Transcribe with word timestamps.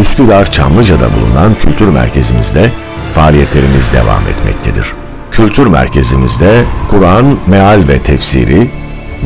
Üsküdar 0.00 0.50
Çamlıca'da 0.50 1.14
bulunan 1.14 1.54
kültür 1.54 1.88
merkezimizde 1.88 2.70
faaliyetlerimiz 3.14 3.92
devam 3.92 4.26
etmektedir. 4.26 4.92
Kültür 5.30 5.66
merkezimizde 5.66 6.64
Kur'an, 6.88 7.38
meal 7.46 7.88
ve 7.88 8.02
tefsiri, 8.02 8.70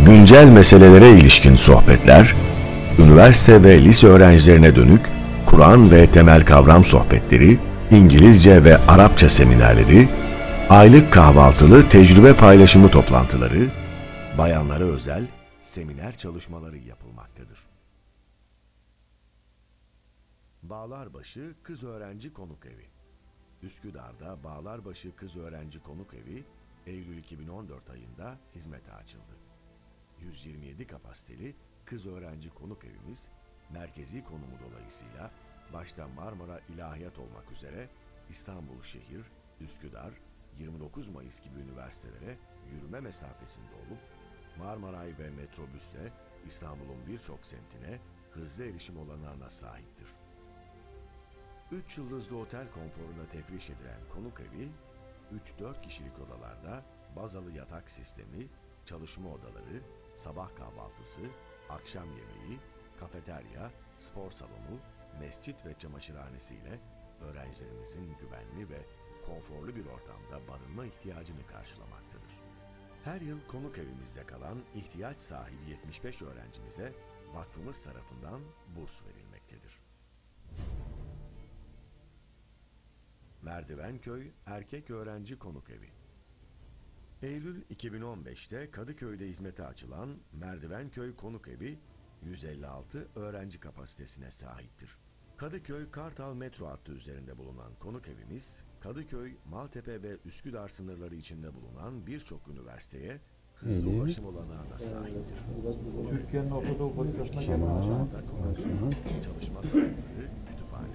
güncel 0.06 0.48
meselelere 0.48 1.10
ilişkin 1.10 1.54
sohbetler, 1.54 2.34
üniversite 2.98 3.62
ve 3.62 3.82
lise 3.84 4.06
öğrencilerine 4.06 4.76
dönük 4.76 5.00
Kur'an 5.46 5.90
ve 5.90 6.06
temel 6.06 6.44
kavram 6.44 6.84
sohbetleri, 6.84 7.58
İngilizce 7.90 8.64
ve 8.64 8.78
Arapça 8.88 9.28
seminerleri, 9.28 10.08
aylık 10.70 11.12
kahvaltılı 11.12 11.88
tecrübe 11.88 12.36
paylaşımı 12.36 12.88
toplantıları, 12.88 13.70
bayanlara 14.38 14.84
özel 14.84 15.26
seminer 15.62 16.16
çalışmaları 16.16 16.76
yapılmaktadır. 16.78 17.63
Bağlarbaşı 20.70 21.54
Kız 21.62 21.84
Öğrenci 21.84 22.32
Konuk 22.32 22.66
Evi 22.66 22.86
Üsküdar'da 23.62 24.44
Bağlarbaşı 24.44 25.16
Kız 25.16 25.36
Öğrenci 25.36 25.82
Konuk 25.82 26.14
Evi 26.14 26.44
Eylül 26.86 27.18
2014 27.18 27.90
ayında 27.90 28.38
hizmete 28.54 28.92
açıldı. 28.92 29.38
127 30.20 30.86
kapasiteli 30.86 31.56
Kız 31.84 32.06
Öğrenci 32.06 32.50
Konuk 32.50 32.84
Evimiz 32.84 33.28
merkezi 33.72 34.24
konumu 34.24 34.58
dolayısıyla 34.68 35.30
başta 35.72 36.08
Marmara 36.08 36.60
İlahiyat 36.74 37.18
olmak 37.18 37.50
üzere 37.52 37.88
İstanbul 38.30 38.82
Şehir, 38.82 39.24
Üsküdar, 39.60 40.14
29 40.58 41.08
Mayıs 41.08 41.40
gibi 41.40 41.60
üniversitelere 41.60 42.38
yürüme 42.72 43.00
mesafesinde 43.00 43.74
olup 43.74 44.00
Marmaray 44.58 45.18
ve 45.18 45.30
metrobüsle 45.30 46.12
İstanbul'un 46.46 47.06
birçok 47.06 47.46
semtine 47.46 48.00
hızlı 48.30 48.64
erişim 48.64 48.98
olanağına 48.98 49.50
sahiptir. 49.50 50.23
3 51.74 51.98
yıldızlı 51.98 52.38
otel 52.38 52.70
konforuna 52.70 53.24
tefriş 53.32 53.70
edilen 53.70 54.00
konuk 54.14 54.40
evi, 54.40 54.68
3-4 55.60 55.82
kişilik 55.82 56.12
odalarda 56.18 56.82
bazalı 57.16 57.52
yatak 57.52 57.90
sistemi, 57.90 58.48
çalışma 58.84 59.30
odaları, 59.30 59.82
sabah 60.14 60.56
kahvaltısı, 60.56 61.20
akşam 61.70 62.08
yemeği, 62.08 62.58
kafeterya, 63.00 63.70
spor 63.96 64.30
salonu, 64.30 64.78
mescit 65.20 65.66
ve 65.66 65.78
çamaşırhanesiyle 65.78 66.80
öğrencilerimizin 67.20 68.16
güvenli 68.18 68.70
ve 68.70 68.78
konforlu 69.26 69.76
bir 69.76 69.86
ortamda 69.86 70.48
barınma 70.48 70.86
ihtiyacını 70.86 71.46
karşılamaktadır. 71.46 72.32
Her 73.04 73.20
yıl 73.20 73.46
konuk 73.48 73.78
evimizde 73.78 74.26
kalan 74.26 74.58
ihtiyaç 74.74 75.20
sahibi 75.20 75.70
75 75.70 76.22
öğrencimize 76.22 76.92
vakfımız 77.32 77.82
tarafından 77.82 78.40
burs 78.76 79.02
verilmektedir. 79.04 79.23
Merdivenköy 83.44 84.30
Erkek 84.46 84.90
Öğrenci 84.90 85.38
Konuk 85.38 85.70
Evi 85.70 85.88
Eylül 87.22 87.62
2015'te 87.62 88.70
Kadıköy'de 88.70 89.28
hizmete 89.28 89.66
açılan 89.66 90.16
Merdivenköy 90.32 91.16
Konuk 91.16 91.48
Evi 91.48 91.78
156 92.22 93.08
öğrenci 93.16 93.60
kapasitesine 93.60 94.30
sahiptir. 94.30 94.90
Kadıköy 95.36 95.90
Kartal 95.90 96.34
metro 96.34 96.66
hattı 96.66 96.92
üzerinde 96.92 97.38
bulunan 97.38 97.72
konuk 97.80 98.08
evimiz, 98.08 98.62
Kadıköy, 98.80 99.32
Maltepe 99.50 100.02
ve 100.02 100.16
Üsküdar 100.24 100.68
sınırları 100.68 101.14
içinde 101.14 101.54
bulunan 101.54 102.06
birçok 102.06 102.48
üniversiteye 102.48 103.20
hızlı 103.54 103.90
ulaşım 103.90 104.26
olanağına 104.26 104.78
sahiptir. 104.78 105.38
Türkiye'nin 106.10 106.50
Ortadoğu 106.50 106.94
politikasına 106.94 107.40
Tamam. 107.40 107.98
Çalışma 109.24 109.62
salonları, 109.62 109.94
kütüphane, 110.48 110.88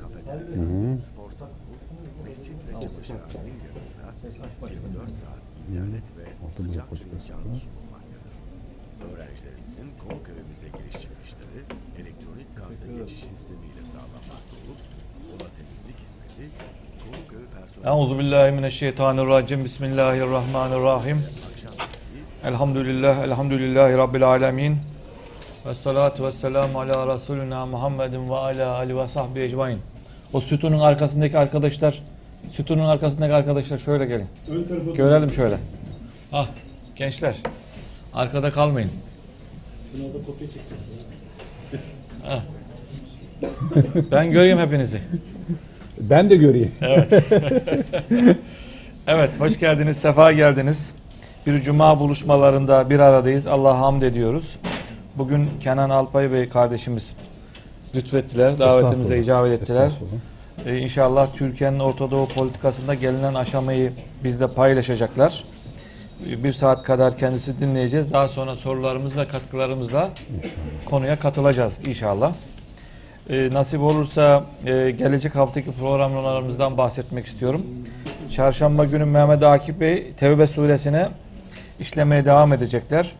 kafeterya, 0.00 0.98
spor 0.98 1.30
salonu, 1.30 1.54
mescit 2.26 2.58
ve 2.66 2.72
çamaşırhanenin 2.72 3.58
yanı 3.66 3.82
sıra 3.90 4.08
24 4.70 5.10
saat 5.20 5.42
internet 5.68 6.06
ve 6.18 6.24
sıcak 6.56 6.88
su 6.98 7.04
imkanı 7.14 7.56
sunulmaktadır. 7.64 8.34
Öğrencilerimizin 9.06 9.88
konuk 10.02 10.24
evimize 10.32 10.68
giriş 10.76 10.96
çıkışları 11.02 11.60
elektronik 12.00 12.50
kartı 12.58 12.86
geçiş 12.98 13.20
sistemiyle 13.30 13.82
sağlanmakta 13.92 14.54
olup 14.60 14.80
oda 15.34 15.46
temizlik 15.56 15.98
hizmeti 16.04 16.44
konuk 17.04 17.28
evi 17.36 17.46
personeli 17.56 17.88
Euzubillahimineşşeytanirracim. 17.96 19.64
Bismillahirrahmanirrahim. 19.64 21.18
Elhamdülillah, 22.44 23.18
elhamdülillahi 23.18 23.96
Rabbil 23.96 24.28
alemin. 24.28 24.78
Ve 25.66 25.74
salatu 25.74 26.24
ve 26.24 26.32
selamu 26.32 26.80
ala 26.80 27.14
Resulina 27.14 27.66
Muhammedin 27.66 28.30
ve 28.30 28.34
ala 28.34 28.74
Ali 28.74 28.96
ve 28.96 29.08
sahbihi 29.08 29.44
ecmain. 29.44 29.78
O 30.32 30.40
sütunun 30.40 30.80
arkasındaki 30.80 31.38
arkadaşlar, 31.38 32.02
sütunun 32.50 32.84
arkasındaki 32.84 33.32
arkadaşlar 33.34 33.78
şöyle 33.78 34.06
gelin. 34.06 34.26
Görelim 34.96 35.32
şöyle. 35.32 35.56
Ah, 36.32 36.48
gençler. 36.96 37.34
Arkada 38.14 38.52
kalmayın. 38.52 38.90
Sınavda 39.76 40.12
kopya 40.26 40.46
çekeceğim. 40.46 40.80
Ben 44.12 44.30
göreyim 44.30 44.58
hepinizi. 44.58 45.00
Ben 45.98 46.30
de 46.30 46.36
göreyim. 46.36 46.72
Evet, 49.06 49.40
hoş 49.40 49.60
geldiniz, 49.60 49.96
sefa 49.96 50.32
geldiniz. 50.32 50.94
Bir 51.46 51.58
cuma 51.58 52.00
buluşmalarında 52.00 52.90
bir 52.90 52.98
aradayız. 52.98 53.46
Allah'a 53.46 53.78
hamd 53.78 54.02
ediyoruz. 54.02 54.58
Bugün 55.16 55.50
Kenan 55.60 55.90
Alpay 55.90 56.32
Bey 56.32 56.48
kardeşimiz 56.48 57.12
lütfettiler, 57.94 58.58
davetimize 58.58 59.18
icabet 59.18 59.62
ettiler. 59.62 59.90
Ee, 60.66 60.78
inşallah 60.78 61.28
Türkiye'nin 61.34 61.78
Orta 61.78 62.10
Doğu 62.10 62.28
politikasında 62.28 62.94
gelinen 62.94 63.34
aşamayı 63.34 63.92
bizle 64.24 64.48
paylaşacaklar. 64.48 65.44
Ee, 66.30 66.44
Bir 66.44 66.52
saat 66.52 66.82
kadar 66.82 67.16
kendisi 67.18 67.60
dinleyeceğiz. 67.60 68.12
Daha 68.12 68.28
sonra 68.28 68.56
sorularımız 68.56 69.16
ve 69.16 69.28
katkılarımızla 69.28 70.10
konuya 70.84 71.18
katılacağız 71.18 71.78
inşallah. 71.86 72.32
Ee, 73.30 73.48
nasip 73.52 73.80
olursa 73.80 74.44
e, 74.66 74.90
gelecek 74.90 75.34
haftaki 75.34 75.72
programlarımızdan 75.72 76.78
bahsetmek 76.78 77.26
istiyorum. 77.26 77.62
Çarşamba 78.30 78.84
günü 78.84 79.04
Mehmet 79.04 79.42
Akif 79.42 79.80
Bey 79.80 80.12
Tevbe 80.12 80.46
suresine 80.46 81.08
işlemeye 81.80 82.24
devam 82.24 82.52
edecekler. 82.52 83.12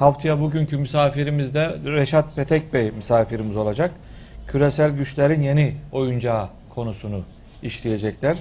Haftaya 0.00 0.40
bugünkü 0.40 0.76
misafirimiz 0.76 1.54
de 1.54 1.76
Reşat 1.84 2.36
Petek 2.36 2.72
Bey 2.72 2.90
misafirimiz 2.90 3.56
olacak. 3.56 3.90
Küresel 4.46 4.90
güçlerin 4.90 5.40
yeni 5.42 5.74
oyuncağı 5.92 6.48
konusunu 6.70 7.20
işleyecekler. 7.62 8.38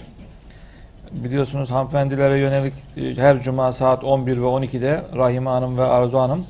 Biliyorsunuz 1.11 1.71
hanımefendilere 1.71 2.37
yönelik 2.37 2.73
e, 2.97 3.15
her 3.15 3.39
cuma 3.39 3.71
saat 3.71 4.03
11 4.03 4.37
ve 4.37 4.45
12'de 4.45 5.01
Rahime 5.15 5.49
Hanım 5.49 5.77
ve 5.77 5.83
Arzu 5.83 6.17
Hanım 6.17 6.45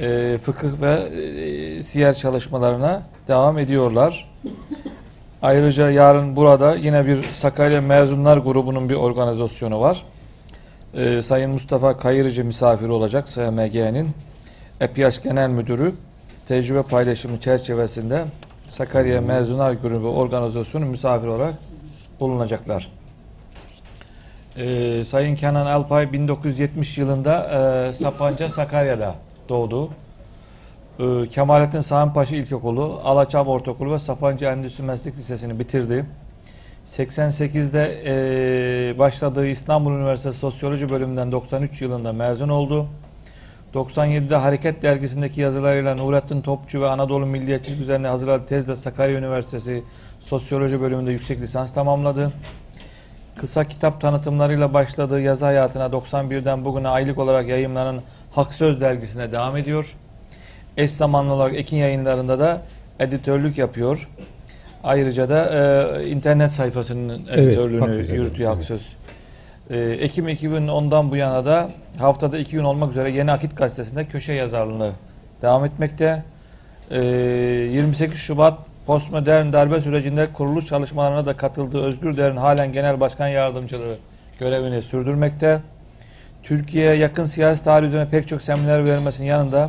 e, 0.00 0.38
fıkıh 0.38 0.80
ve 0.80 0.92
e, 0.92 1.82
siyer 1.82 2.14
çalışmalarına 2.14 3.02
devam 3.28 3.58
ediyorlar. 3.58 4.30
Ayrıca 5.42 5.90
yarın 5.90 6.36
burada 6.36 6.74
yine 6.74 7.06
bir 7.06 7.32
Sakarya 7.32 7.80
Mezunlar 7.80 8.36
grubunun 8.36 8.88
bir 8.88 8.94
organizasyonu 8.94 9.80
var. 9.80 10.02
E, 10.94 11.22
Sayın 11.22 11.50
Mustafa 11.50 11.98
Kayırıcı 11.98 12.44
misafir 12.44 12.88
olacak 12.88 13.28
SMG'nin. 13.28 14.27
EPİAŞ 14.80 15.22
Genel 15.22 15.50
Müdürü 15.50 15.94
tecrübe 16.46 16.82
paylaşımı 16.82 17.40
çerçevesinde 17.40 18.24
Sakarya 18.66 19.20
Mezunlar 19.20 19.72
Grubu 19.72 20.08
organizasyonu 20.08 20.86
misafir 20.86 21.26
olarak 21.26 21.54
bulunacaklar. 22.20 22.92
Ee, 24.56 25.04
Sayın 25.04 25.36
Kenan 25.36 25.66
Alpay 25.66 26.12
1970 26.12 26.98
yılında 26.98 27.44
e, 27.90 27.94
Sapanca 27.94 28.48
Sakarya'da 28.48 29.14
doğdu. 29.48 29.90
Ee, 30.98 31.28
Kemalettin 31.28 31.80
Sağınpaşa 31.80 32.36
İlkokulu, 32.36 33.00
Alaçam 33.04 33.48
Ortaokulu 33.48 33.92
ve 33.92 33.98
Sapanca 33.98 34.52
Endüstri 34.52 34.84
Meslek 34.84 35.16
Lisesi'ni 35.16 35.58
bitirdi. 35.58 36.04
88'de 36.86 38.02
e, 38.06 38.98
başladığı 38.98 39.46
İstanbul 39.46 39.92
Üniversitesi 39.92 40.38
Sosyoloji 40.38 40.90
bölümünden 40.90 41.32
93 41.32 41.82
yılında 41.82 42.12
mezun 42.12 42.48
oldu. 42.48 42.86
97'de 43.74 44.36
Hareket 44.36 44.82
Dergisi'ndeki 44.82 45.40
yazılarıyla 45.40 45.94
Nurettin 45.94 46.40
Topçu 46.40 46.80
ve 46.80 46.88
Anadolu 46.88 47.26
Milliyetçilik 47.26 47.80
üzerine 47.80 48.06
hazırladığı 48.06 48.46
tezle 48.46 48.76
Sakarya 48.76 49.18
Üniversitesi 49.18 49.82
Sosyoloji 50.20 50.80
bölümünde 50.80 51.10
yüksek 51.12 51.40
lisans 51.40 51.74
tamamladı. 51.74 52.32
Kısa 53.36 53.64
kitap 53.64 54.00
tanıtımlarıyla 54.00 54.74
başladığı 54.74 55.20
yazı 55.20 55.44
hayatına 55.44 55.86
91'den 55.86 56.64
bugüne 56.64 56.88
aylık 56.88 57.18
olarak 57.18 57.48
yayımlanan 57.48 58.02
Hak 58.32 58.54
Söz 58.54 58.80
dergisine 58.80 59.32
devam 59.32 59.56
ediyor. 59.56 59.96
Eş 60.76 60.90
zamanlı 60.90 61.32
olarak 61.32 61.54
Ekin 61.54 61.76
yayınlarında 61.76 62.38
da 62.38 62.62
editörlük 62.98 63.58
yapıyor. 63.58 64.08
Ayrıca 64.84 65.28
da 65.28 65.50
e, 66.00 66.06
internet 66.06 66.52
sayfasının 66.52 67.26
editörlüğünü 67.26 67.80
Hak 67.80 67.94
Söz, 67.94 68.10
yürütüyor 68.10 68.50
evet. 68.50 68.58
Hak 68.58 68.64
Söz. 68.64 68.96
E, 69.70 69.78
Ekim 69.80 70.28
2010'dan 70.28 71.10
bu 71.10 71.16
yana 71.16 71.44
da 71.44 71.70
haftada 71.98 72.38
iki 72.38 72.52
gün 72.52 72.64
olmak 72.64 72.90
üzere 72.90 73.10
Yeni 73.10 73.32
Akit 73.32 73.56
Gazetesi'nde 73.56 74.04
köşe 74.04 74.32
yazarlığını 74.32 74.92
devam 75.42 75.64
etmekte. 75.64 76.22
E, 76.90 77.00
28 77.00 78.18
Şubat 78.18 78.58
postmodern 78.86 79.52
darbe 79.52 79.80
sürecinde 79.80 80.32
kuruluş 80.32 80.66
çalışmalarına 80.66 81.26
da 81.26 81.36
katıldığı 81.36 81.82
Özgür 81.82 82.16
Der'in 82.16 82.36
halen 82.36 82.72
genel 82.72 83.00
başkan 83.00 83.28
yardımcılığı 83.28 83.98
görevini 84.38 84.82
sürdürmekte. 84.82 85.60
Türkiye'ye 86.42 86.94
yakın 86.94 87.24
siyasi 87.24 87.64
tarih 87.64 87.86
üzerine 87.86 88.10
pek 88.10 88.28
çok 88.28 88.42
seminer 88.42 88.84
verilmesinin 88.84 89.28
yanında 89.28 89.68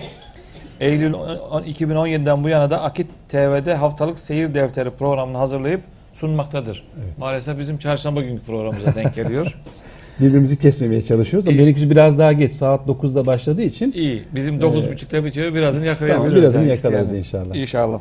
Eylül 0.79 1.13
2017'den 1.13 2.43
bu 2.43 2.49
yana 2.49 2.69
da 2.69 2.81
Akit 2.81 3.07
TV'de 3.29 3.75
haftalık 3.75 4.19
seyir 4.19 4.53
defteri 4.53 4.91
programını 4.91 5.37
hazırlayıp 5.37 5.81
sunmaktadır. 6.13 6.83
Maalesef 7.17 7.59
bizim 7.59 7.77
çarşamba 7.77 8.21
günkü 8.21 8.43
programımıza 8.43 8.95
denk 8.95 9.15
geliyor. 9.15 9.57
Birbirimizi 10.19 10.59
kesmemeye 10.59 11.01
çalışıyoruz. 11.01 11.47
Ama 11.47 11.57
İyi. 11.57 11.59
benimkisi 11.59 11.89
biraz 11.89 12.17
daha 12.17 12.33
geç. 12.33 12.53
Saat 12.53 12.87
9'da 12.87 13.25
başladığı 13.25 13.61
için 13.61 13.91
İyi. 13.91 14.23
Bizim 14.35 14.59
9.30'da 14.59 15.25
bitiyor. 15.25 15.53
Birazını 15.53 15.79
tamam, 15.79 15.87
yakalayabiliriz. 15.87 16.35
birazını 16.35 16.61
yani 16.61 16.75
yakalarız 16.75 17.13
inşallah. 17.13 17.55
İnşallah. 17.55 17.99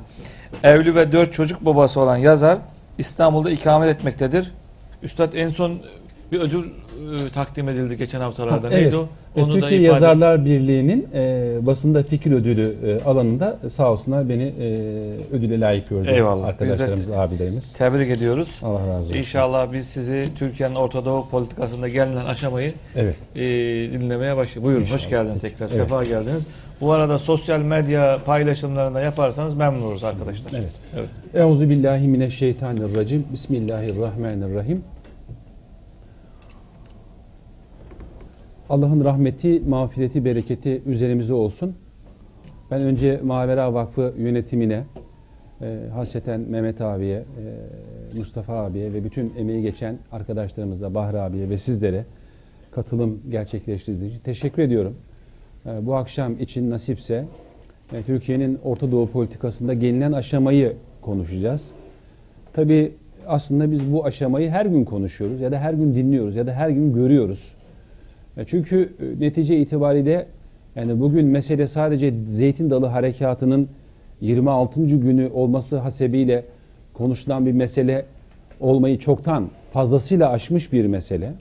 Evli 0.63 0.95
ve 0.95 1.13
dört 1.13 1.33
çocuk 1.33 1.65
babası 1.65 2.01
olan 2.01 2.17
yazar 2.17 2.59
İstanbul'da 2.99 3.51
ikamet 3.51 3.97
etmektedir. 3.97 4.53
Üstad 5.03 5.33
en 5.33 5.49
son 5.49 5.79
bir 6.33 6.41
ödül 6.41 6.65
e, 7.27 7.31
takdim 7.35 7.69
edildi 7.69 7.97
geçen 7.97 8.21
haftalarda. 8.21 8.67
Ha, 8.67 8.71
Neydi 8.71 8.83
evet. 8.85 8.95
o? 8.95 9.09
E, 9.37 9.43
Onu 9.43 9.55
da 9.55 9.61
Türkiye 9.61 9.81
ifade 9.81 9.95
Yazarlar 9.95 10.45
Birliği'nin 10.45 11.09
e, 11.15 11.49
basında 11.67 12.03
fikir 12.03 12.33
ödülü 12.33 12.75
e, 12.87 13.05
alanında 13.05 13.57
sağ 13.57 13.93
olsunlar 13.93 14.29
beni 14.29 14.43
e, 14.43 14.77
ödüle 15.33 15.61
layık 15.61 15.89
gördü. 15.89 16.09
Eyvallah. 16.11 16.47
Arkadaşlarımız, 16.47 17.11
abilerimiz. 17.11 17.73
Tebrik 17.73 18.11
ediyoruz. 18.11 18.61
Allah 18.65 18.89
razı 18.89 19.09
olsun. 19.09 19.15
İnşallah 19.15 19.73
biz 19.73 19.87
sizi 19.87 20.29
Türkiye'nin 20.39 20.75
Orta 20.75 21.05
Doğu 21.05 21.29
politikasında 21.29 21.89
gelinen 21.89 22.25
aşamayı 22.25 22.73
Evet. 22.97 23.17
e, 23.37 23.41
dinlemeye 23.93 24.37
başlayalım. 24.37 24.65
Buyurun 24.65 24.83
hoş 24.85 24.93
İnşallah. 24.93 25.11
geldiniz 25.11 25.43
tekrar. 25.43 25.67
Evet. 25.67 25.77
Sefa 25.77 26.05
geldiniz. 26.05 26.47
Bu 26.81 26.93
arada 26.93 27.19
sosyal 27.19 27.61
medya 27.61 28.19
paylaşımlarında 28.27 29.01
yaparsanız 29.01 29.55
memnun 29.55 29.83
oluruz 29.83 30.05
arkadaşlar. 30.05 30.51
Evet. 30.59 30.71
Evet. 30.97 31.09
Euzu 31.35 31.71
billahi 31.71 32.09
mineşşeytanirracim. 32.09 33.25
Bismillahirrahmanirrahim. 33.33 34.83
Allah'ın 38.71 39.05
rahmeti, 39.05 39.63
mağfireti, 39.69 40.25
bereketi 40.25 40.83
üzerimize 40.87 41.35
olsun. 41.35 41.75
Ben 42.71 42.81
önce 42.81 43.21
Mavera 43.25 43.75
Vakfı 43.75 44.15
yönetimine, 44.19 44.85
e, 45.63 45.79
hasreten 45.95 46.41
Mehmet 46.41 46.81
abiye, 46.81 47.17
e, 47.17 47.25
Mustafa 48.19 48.65
abiye 48.65 48.93
ve 48.93 49.05
bütün 49.05 49.33
emeği 49.39 49.63
geçen 49.63 49.99
arkadaşlarımıza, 50.13 50.95
Bahri 50.95 51.21
abiye 51.21 51.51
ve 51.51 51.59
sizlere 51.59 52.05
katılım 52.71 53.21
gerçekleştirdiğiniz 53.31 54.11
için 54.11 54.25
teşekkür 54.25 54.63
ediyorum. 54.63 54.95
E, 55.67 55.87
bu 55.87 55.97
akşam 55.97 56.41
için 56.41 56.71
nasipse 56.71 57.25
e, 57.93 58.03
Türkiye'nin 58.03 58.59
Orta 58.65 58.93
Doğu 58.93 59.07
politikasında 59.07 59.75
gelinen 59.75 60.13
aşamayı 60.13 60.77
konuşacağız. 61.03 61.71
Tabii 62.53 62.93
aslında 63.27 63.71
biz 63.71 63.93
bu 63.93 64.05
aşamayı 64.05 64.51
her 64.51 64.67
gün 64.67 64.85
konuşuyoruz 64.85 65.41
ya 65.41 65.53
da 65.53 65.59
her 65.59 65.75
gün 65.75 65.95
dinliyoruz 65.95 66.37
ya 66.37 66.47
da 66.47 66.53
her 66.53 66.71
gün 66.71 66.95
görüyoruz. 66.95 67.58
Çünkü 68.47 68.93
e, 69.01 69.21
netice 69.21 69.59
itibariyle 69.59 70.27
yani 70.77 71.01
bugün 71.01 71.27
mesele 71.27 71.67
sadece 71.67 72.15
Zeytin 72.27 72.71
Dalı 72.71 72.87
Harekatı'nın 72.87 73.69
26. 74.21 74.87
günü 74.87 75.31
olması 75.35 75.79
hasebiyle 75.79 76.45
konuşulan 76.95 77.47
bir 77.47 77.53
mesele 77.53 78.05
olmayı 78.61 78.99
çoktan 78.99 79.49
fazlasıyla 79.73 80.31
aşmış 80.31 80.73
bir 80.73 80.87
mesele. 80.87 81.33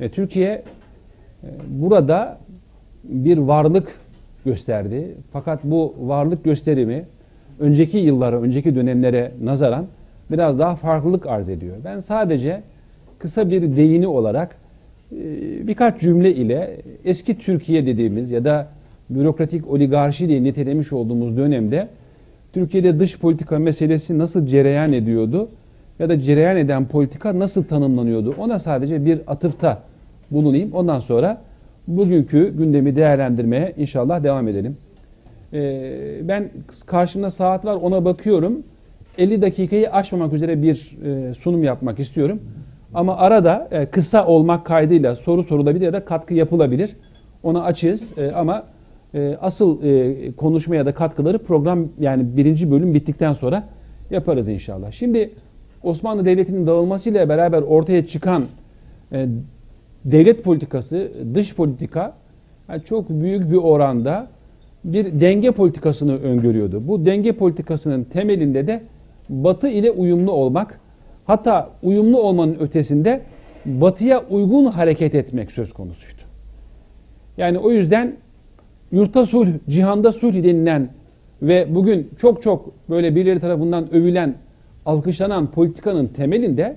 E, 0.00 0.08
Türkiye 0.08 0.48
e, 0.48 0.62
burada 1.68 2.38
bir 3.04 3.38
varlık 3.38 4.00
gösterdi. 4.44 5.14
Fakat 5.32 5.64
bu 5.64 5.94
varlık 6.00 6.44
gösterimi 6.44 7.04
önceki 7.58 7.98
yıllara, 7.98 8.40
önceki 8.40 8.74
dönemlere 8.74 9.32
nazaran 9.42 9.86
biraz 10.30 10.58
daha 10.58 10.76
farklılık 10.76 11.26
arz 11.26 11.48
ediyor. 11.48 11.76
Ben 11.84 11.98
sadece 11.98 12.62
kısa 13.18 13.50
bir 13.50 13.76
değini 13.76 14.06
olarak 14.06 14.56
birkaç 15.66 16.00
cümle 16.00 16.34
ile 16.34 16.76
eski 17.04 17.38
Türkiye 17.38 17.86
dediğimiz 17.86 18.30
ya 18.30 18.44
da 18.44 18.68
bürokratik 19.10 19.68
oligarşi 19.68 20.28
diye 20.28 20.42
nitelemiş 20.42 20.92
olduğumuz 20.92 21.36
dönemde 21.36 21.88
Türkiye'de 22.52 23.00
dış 23.00 23.18
politika 23.18 23.58
meselesi 23.58 24.18
nasıl 24.18 24.46
cereyan 24.46 24.92
ediyordu 24.92 25.48
ya 25.98 26.08
da 26.08 26.20
cereyan 26.20 26.56
eden 26.56 26.84
politika 26.84 27.38
nasıl 27.38 27.64
tanımlanıyordu 27.64 28.34
ona 28.38 28.58
sadece 28.58 29.04
bir 29.04 29.20
atıfta 29.26 29.82
bulunayım. 30.30 30.72
Ondan 30.72 31.00
sonra 31.00 31.42
bugünkü 31.88 32.56
gündemi 32.58 32.96
değerlendirmeye 32.96 33.72
inşallah 33.76 34.24
devam 34.24 34.48
edelim. 34.48 34.76
Ee, 35.52 36.18
ben 36.22 36.50
karşımda 36.86 37.30
saat 37.30 37.64
var 37.64 37.74
ona 37.74 38.04
bakıyorum. 38.04 38.62
50 39.18 39.42
dakikayı 39.42 39.92
aşmamak 39.92 40.32
üzere 40.32 40.62
bir 40.62 40.96
e, 41.04 41.34
sunum 41.34 41.64
yapmak 41.64 41.98
istiyorum. 41.98 42.40
Ama 42.94 43.16
arada 43.16 43.68
e, 43.70 43.86
kısa 43.86 44.26
olmak 44.26 44.66
kaydıyla 44.66 45.16
soru 45.16 45.42
sorulabilir 45.42 45.84
ya 45.84 45.92
da 45.92 46.04
katkı 46.04 46.34
yapılabilir. 46.34 46.96
Ona 47.42 47.62
açığız 47.64 48.18
E, 48.18 48.32
ama 48.32 48.64
e, 49.14 49.36
asıl 49.40 49.84
e, 49.84 50.32
konuşma 50.32 50.76
ya 50.76 50.86
da 50.86 50.94
katkıları 50.94 51.38
program 51.38 51.88
yani 52.00 52.36
birinci 52.36 52.70
bölüm 52.70 52.94
bittikten 52.94 53.32
sonra 53.32 53.68
yaparız 54.10 54.48
inşallah. 54.48 54.92
Şimdi 54.92 55.30
Osmanlı 55.82 56.24
Devleti'nin 56.24 56.66
dağılmasıyla 56.66 57.28
beraber 57.28 57.62
ortaya 57.62 58.06
çıkan 58.06 58.44
e, 59.12 59.26
devlet 60.04 60.44
politikası, 60.44 61.12
dış 61.34 61.54
politika 61.54 62.14
yani 62.68 62.82
çok 62.84 63.10
büyük 63.10 63.50
bir 63.50 63.56
oranda 63.56 64.26
bir 64.84 65.20
denge 65.20 65.50
politikasını 65.50 66.22
öngörüyordu. 66.22 66.88
Bu 66.88 67.06
denge 67.06 67.32
politikasının 67.32 68.04
temelinde 68.04 68.66
de 68.66 68.82
Batı 69.28 69.68
ile 69.68 69.90
uyumlu 69.90 70.32
olmak, 70.32 70.79
hatta 71.30 71.70
uyumlu 71.82 72.22
olmanın 72.22 72.56
ötesinde 72.60 73.20
Batı'ya 73.66 74.24
uygun 74.30 74.66
hareket 74.66 75.14
etmek 75.14 75.52
söz 75.52 75.72
konusuydu. 75.72 76.22
Yani 77.36 77.58
o 77.58 77.70
yüzden 77.70 78.12
yurtta 78.92 79.26
sulh, 79.26 79.48
cihanda 79.68 80.12
sulh 80.12 80.34
denilen 80.34 80.88
ve 81.42 81.66
bugün 81.68 82.10
çok 82.20 82.42
çok 82.42 82.72
böyle 82.90 83.14
birileri 83.14 83.40
tarafından 83.40 83.94
övülen, 83.94 84.34
alkışlanan 84.86 85.50
politikanın 85.50 86.06
temelinde 86.06 86.76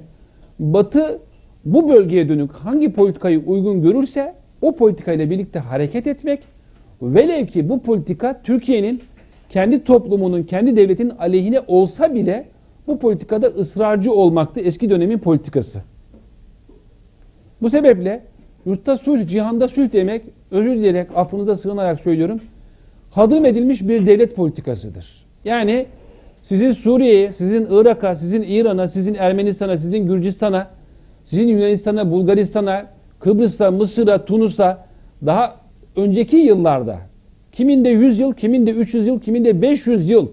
Batı 0.59 1.19
bu 1.65 1.89
bölgeye 1.89 2.29
dönük 2.29 2.51
hangi 2.51 2.93
politikayı 2.93 3.39
uygun 3.45 3.81
görürse 3.81 4.33
o 4.61 4.75
politikayla 4.75 5.29
birlikte 5.29 5.59
hareket 5.59 6.07
etmek 6.07 6.39
velev 7.01 7.47
ki 7.47 7.69
bu 7.69 7.79
politika 7.79 8.41
Türkiye'nin 8.43 9.01
kendi 9.49 9.83
toplumunun, 9.83 10.43
kendi 10.43 10.75
devletinin 10.75 11.13
aleyhine 11.19 11.59
olsa 11.67 12.15
bile 12.15 12.52
bu 12.87 12.99
politikada 12.99 13.47
ısrarcı 13.47 14.13
olmaktı 14.13 14.59
eski 14.59 14.89
dönemin 14.89 15.17
politikası. 15.17 15.81
Bu 17.61 17.69
sebeple 17.69 18.23
yurtta 18.65 18.97
sulh, 18.97 19.27
cihanda 19.27 19.67
sulh 19.67 19.93
demek, 19.93 20.21
özür 20.51 20.75
dileyerek, 20.75 21.07
affınıza 21.15 21.55
sığınarak 21.55 21.99
söylüyorum, 21.99 22.41
hadım 23.11 23.45
edilmiş 23.45 23.81
bir 23.81 24.07
devlet 24.07 24.35
politikasıdır. 24.35 25.25
Yani 25.45 25.85
sizin 26.43 26.71
Suriye'ye, 26.71 27.31
sizin 27.31 27.67
Irak'a, 27.69 28.15
sizin 28.15 28.41
İran'a, 28.41 28.87
sizin 28.87 29.13
Ermenistan'a, 29.13 29.77
sizin 29.77 30.07
Gürcistan'a, 30.07 30.67
sizin 31.25 31.47
Yunanistan'a, 31.47 32.11
Bulgaristan'a, 32.11 32.85
Kıbrıs'a, 33.19 33.71
Mısır'a, 33.71 34.25
Tunus'a 34.25 34.85
daha 35.25 35.55
önceki 35.95 36.37
yıllarda 36.37 36.99
kiminde 37.51 37.89
100 37.89 38.19
yıl, 38.19 38.33
kiminde 38.33 38.71
300 38.71 39.07
yıl, 39.07 39.19
kiminde 39.19 39.61
500 39.61 40.09
yıl, 40.09 40.27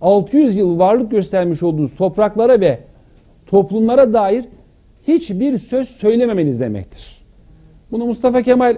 600 0.00 0.56
yıl 0.56 0.78
varlık 0.78 1.10
göstermiş 1.10 1.62
olduğu 1.62 1.96
topraklara 1.96 2.60
ve 2.60 2.78
toplumlara 3.46 4.12
dair 4.12 4.44
hiçbir 5.08 5.58
söz 5.58 5.88
söylememeniz 5.88 6.60
demektir. 6.60 7.18
Bunu 7.92 8.06
Mustafa 8.06 8.42
Kemal 8.42 8.76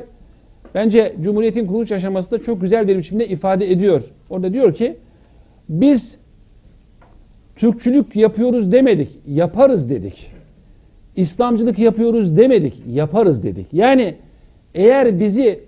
bence 0.74 1.14
Cumhuriyet'in 1.20 1.66
kuruluş 1.66 1.92
aşamasında 1.92 2.42
çok 2.42 2.60
güzel 2.60 2.88
bir 2.88 2.98
biçimde 2.98 3.28
ifade 3.28 3.72
ediyor. 3.72 4.02
Orada 4.30 4.52
diyor 4.52 4.74
ki 4.74 4.96
biz 5.68 6.18
Türkçülük 7.56 8.16
yapıyoruz 8.16 8.72
demedik, 8.72 9.08
yaparız 9.28 9.90
dedik. 9.90 10.30
İslamcılık 11.16 11.78
yapıyoruz 11.78 12.36
demedik, 12.36 12.74
yaparız 12.90 13.44
dedik. 13.44 13.66
Yani 13.72 14.14
eğer 14.74 15.20
bizi 15.20 15.60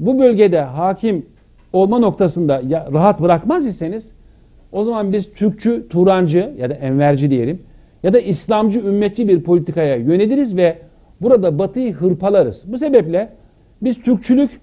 bu 0.00 0.18
bölgede 0.18 0.60
hakim 0.60 1.26
olma 1.72 1.98
noktasında 1.98 2.62
rahat 2.92 3.20
bırakmaz 3.20 3.66
iseniz 3.66 4.12
o 4.72 4.84
zaman 4.84 5.12
biz 5.12 5.32
Türkçü, 5.32 5.88
Turancı 5.88 6.52
ya 6.58 6.70
da 6.70 6.74
Enverci 6.74 7.30
diyelim 7.30 7.62
ya 8.02 8.12
da 8.12 8.20
İslamcı, 8.20 8.78
ümmetçi 8.78 9.28
bir 9.28 9.42
politikaya 9.42 9.96
yöneliriz 9.96 10.56
ve 10.56 10.78
burada 11.20 11.58
Batı'yı 11.58 11.94
hırpalarız. 11.94 12.64
Bu 12.66 12.78
sebeple 12.78 13.28
biz 13.82 14.02
Türkçülük, 14.02 14.60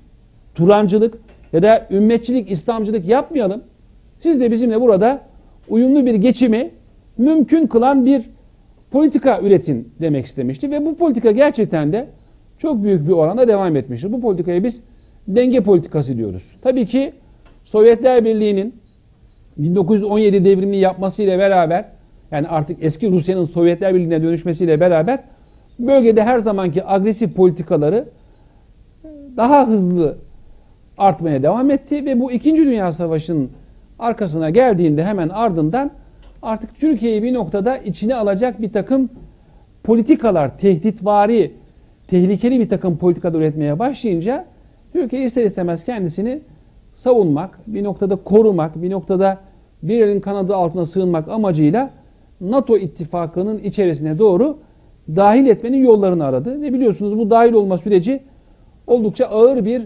Turancılık 0.56 1.18
ya 1.54 1.64
da 1.64 1.88
ümmetçilik, 1.92 2.52
İslamcılık 2.52 3.08
yapmayalım. 3.08 3.62
Siz 4.20 4.42
de 4.42 4.52
bizimle 4.52 4.82
burada 4.82 5.22
uyumlu 5.70 6.06
bir 6.06 6.16
geçimi 6.16 6.72
mümkün 7.18 7.68
kılan 7.68 8.06
bir 8.06 8.24
politika 8.92 9.42
üretin 9.42 9.94
demek 10.02 10.26
istemişti 10.26 10.72
ve 10.72 10.86
bu 10.86 10.96
politika 10.96 11.32
gerçekten 11.32 11.94
de 11.94 12.08
çok 12.58 12.84
büyük 12.84 13.08
bir 13.08 13.14
oranda 13.14 13.48
devam 13.48 13.76
etmiştir. 13.76 14.14
Bu 14.14 14.22
politikaya 14.22 14.64
biz 14.64 14.82
denge 15.28 15.62
politikası 15.62 16.18
diyoruz. 16.18 16.44
Tabii 16.62 16.86
ki 16.86 17.14
Sovyetler 17.66 18.26
Birliği'nin 18.26 18.74
1917 19.58 20.46
devrimini 20.46 20.78
yapmasıyla 20.78 21.40
beraber 21.40 21.86
yani 22.32 22.48
artık 22.48 22.78
eski 22.84 23.12
Rusya'nın 23.12 23.46
Sovyetler 23.46 23.94
Birliği'ne 23.94 24.24
dönüşmesiyle 24.24 24.80
beraber 24.80 25.20
bölgede 25.80 26.24
her 26.24 26.40
zamanki 26.40 26.88
agresif 26.88 27.36
politikaları 27.36 28.06
daha 29.38 29.68
hızlı 29.68 30.18
artmaya 30.98 31.44
devam 31.44 31.72
etti 31.72 32.06
ve 32.06 32.20
bu 32.20 32.32
2. 32.32 32.56
Dünya 32.56 32.92
Savaşı'nın 32.92 33.50
arkasına 34.00 34.50
geldiğinde 34.50 35.06
hemen 35.06 35.30
ardından 35.30 35.92
artık 36.42 36.76
Türkiye'yi 36.76 37.24
bir 37.24 37.34
noktada 37.34 37.78
içine 37.78 38.16
alacak 38.16 38.62
bir 38.62 38.72
takım 38.72 39.10
politikalar, 39.84 40.58
tehditvari, 40.58 41.52
tehlikeli 42.08 42.60
bir 42.60 42.70
takım 42.70 42.98
politikalar 42.98 43.40
üretmeye 43.40 43.80
başlayınca 43.80 44.46
Türkiye 44.94 45.24
ister 45.24 45.46
istemez 45.46 45.84
kendisini 45.84 46.40
savunmak, 46.96 47.60
bir 47.68 47.84
noktada 47.84 48.16
korumak, 48.16 48.82
bir 48.82 48.92
noktada 48.92 49.38
bir 49.84 50.02
elin 50.02 50.20
kanadı 50.20 50.56
altına 50.56 50.86
sığınmak 50.86 51.30
amacıyla 51.30 51.90
NATO 52.42 52.78
ittifakının 52.78 53.60
içerisine 53.60 54.20
doğru 54.20 54.58
dahil 55.16 55.48
etmenin 55.48 55.84
yollarını 55.84 56.26
aradı. 56.26 56.62
Ve 56.62 56.74
biliyorsunuz 56.74 57.18
bu 57.18 57.30
dahil 57.30 57.54
olma 57.54 57.78
süreci 57.78 58.20
oldukça 58.88 59.26
ağır 59.26 59.66
bir 59.66 59.82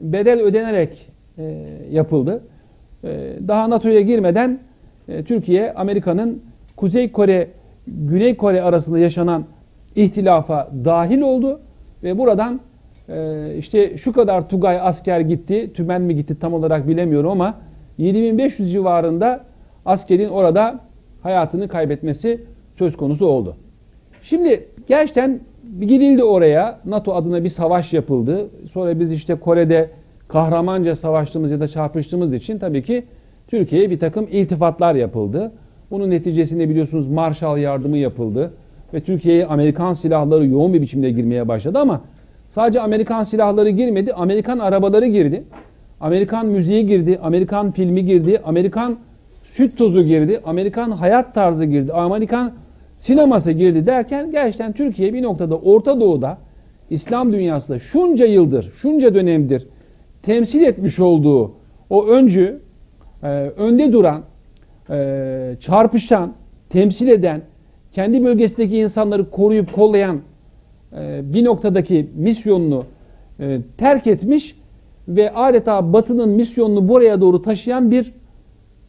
bedel 0.00 0.40
ödenerek 0.40 1.08
e, 1.38 1.66
yapıldı. 1.90 2.42
E, 3.04 3.08
daha 3.48 3.70
NATO'ya 3.70 4.00
girmeden 4.00 4.58
e, 5.08 5.24
Türkiye, 5.24 5.72
Amerika'nın 5.72 6.42
Kuzey 6.76 7.12
Kore, 7.12 7.48
Güney 7.86 8.36
Kore 8.36 8.62
arasında 8.62 8.98
yaşanan 8.98 9.44
ihtilafa 9.96 10.70
dahil 10.84 11.20
oldu. 11.20 11.60
Ve 12.02 12.18
buradan 12.18 12.60
e, 13.08 13.54
işte 13.58 13.96
şu 13.96 14.12
kadar 14.12 14.48
Tugay 14.48 14.80
asker 14.80 15.20
gitti, 15.20 15.70
tümen 15.74 16.02
mi 16.02 16.14
gitti 16.14 16.38
tam 16.40 16.54
olarak 16.54 16.88
bilemiyorum 16.88 17.30
ama 17.30 17.54
7500 17.98 18.72
civarında 18.72 19.44
askerin 19.86 20.28
orada 20.28 20.80
hayatını 21.22 21.68
kaybetmesi 21.68 22.40
söz 22.74 22.96
konusu 22.96 23.26
oldu. 23.26 23.56
Şimdi 24.22 24.66
gerçekten 24.88 25.40
gidildi 25.80 26.24
oraya. 26.24 26.80
NATO 26.84 27.14
adına 27.14 27.44
bir 27.44 27.48
savaş 27.48 27.92
yapıldı. 27.92 28.46
Sonra 28.72 29.00
biz 29.00 29.12
işte 29.12 29.34
Kore'de 29.34 29.90
kahramanca 30.28 30.94
savaştığımız 30.94 31.50
ya 31.50 31.60
da 31.60 31.68
çarpıştığımız 31.68 32.32
için 32.32 32.58
tabii 32.58 32.82
ki 32.82 33.04
Türkiye'ye 33.48 33.90
bir 33.90 33.98
takım 33.98 34.28
iltifatlar 34.32 34.94
yapıldı. 34.94 35.52
Bunun 35.90 36.10
neticesinde 36.10 36.68
biliyorsunuz 36.68 37.08
Marshall 37.08 37.58
yardımı 37.58 37.96
yapıldı. 37.96 38.52
Ve 38.94 39.00
Türkiye'ye 39.00 39.46
Amerikan 39.46 39.92
silahları 39.92 40.46
yoğun 40.46 40.74
bir 40.74 40.82
biçimde 40.82 41.10
girmeye 41.10 41.48
başladı 41.48 41.78
ama 41.78 42.00
sadece 42.48 42.80
Amerikan 42.80 43.22
silahları 43.22 43.70
girmedi, 43.70 44.12
Amerikan 44.12 44.58
arabaları 44.58 45.06
girdi. 45.06 45.44
Amerikan 46.00 46.46
müziği 46.46 46.86
girdi, 46.86 47.18
Amerikan 47.22 47.70
filmi 47.70 48.06
girdi, 48.06 48.40
Amerikan 48.44 48.98
süt 49.44 49.78
tozu 49.78 50.02
girdi, 50.02 50.40
Amerikan 50.44 50.90
hayat 50.90 51.34
tarzı 51.34 51.64
girdi, 51.64 51.92
Amerikan 51.92 52.52
sineması 52.96 53.52
girdi 53.52 53.86
derken 53.86 54.30
gerçekten 54.30 54.72
Türkiye 54.72 55.14
bir 55.14 55.22
noktada 55.22 55.58
Orta 55.58 56.00
Doğu'da 56.00 56.38
İslam 56.90 57.32
dünyasında 57.32 57.78
şunca 57.78 58.26
yıldır, 58.26 58.72
şunca 58.76 59.14
dönemdir 59.14 59.66
temsil 60.22 60.62
etmiş 60.62 60.98
olduğu 60.98 61.52
o 61.90 62.06
öncü, 62.06 62.60
e, 63.22 63.26
önde 63.56 63.92
duran, 63.92 64.22
e, 64.90 65.56
çarpışan, 65.60 66.32
temsil 66.68 67.08
eden, 67.08 67.42
kendi 67.92 68.24
bölgesindeki 68.24 68.78
insanları 68.78 69.30
koruyup 69.30 69.72
kollayan 69.72 70.20
e, 70.98 71.20
bir 71.34 71.44
noktadaki 71.44 72.06
misyonunu 72.16 72.84
e, 73.40 73.58
terk 73.78 74.06
etmiş 74.06 74.57
ve 75.08 75.34
adeta 75.34 75.92
Batı'nın 75.92 76.28
misyonunu 76.28 76.88
buraya 76.88 77.20
doğru 77.20 77.42
taşıyan 77.42 77.90
bir 77.90 78.12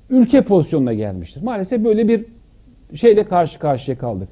ülke 0.09 0.41
pozisyonuna 0.41 0.93
gelmiştir. 0.93 1.43
Maalesef 1.43 1.83
böyle 1.83 2.07
bir 2.07 2.25
şeyle 2.95 3.23
karşı 3.23 3.59
karşıya 3.59 3.97
kaldık. 3.97 4.27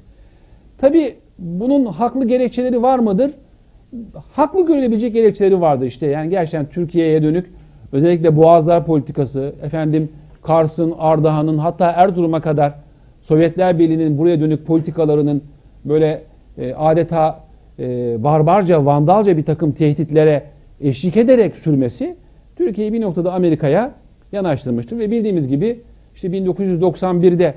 Tabi 0.78 1.14
bunun 1.38 1.86
haklı 1.86 2.28
gerekçeleri 2.28 2.82
var 2.82 2.98
mıdır? 2.98 3.30
Haklı 4.32 4.66
görülebilecek 4.66 5.14
gerekçeleri 5.14 5.60
vardı 5.60 5.86
işte. 5.86 6.06
Yani 6.06 6.30
gerçekten 6.30 6.66
Türkiye'ye 6.66 7.22
dönük 7.22 7.46
özellikle 7.92 8.36
Boğazlar 8.36 8.86
politikası, 8.86 9.52
efendim 9.62 10.08
Kars'ın, 10.42 10.94
Ardahan'ın 10.98 11.58
hatta 11.58 11.90
Erzurum'a 11.90 12.40
kadar 12.40 12.74
Sovyetler 13.22 13.78
Birliği'nin 13.78 14.18
buraya 14.18 14.40
dönük 14.40 14.66
politikalarının 14.66 15.42
böyle 15.84 16.22
e, 16.58 16.74
adeta 16.74 17.40
e, 17.78 18.16
barbarca, 18.24 18.84
vandalca 18.84 19.36
bir 19.36 19.44
takım 19.44 19.72
tehditlere 19.72 20.42
eşlik 20.80 21.16
ederek 21.16 21.56
sürmesi 21.56 22.16
Türkiye'yi 22.56 22.92
bir 22.92 23.00
noktada 23.00 23.32
Amerika'ya 23.32 23.94
yanaştırmıştır. 24.32 24.98
Ve 24.98 25.10
bildiğimiz 25.10 25.48
gibi 25.48 25.80
işte 26.14 26.28
1991'de 26.28 27.54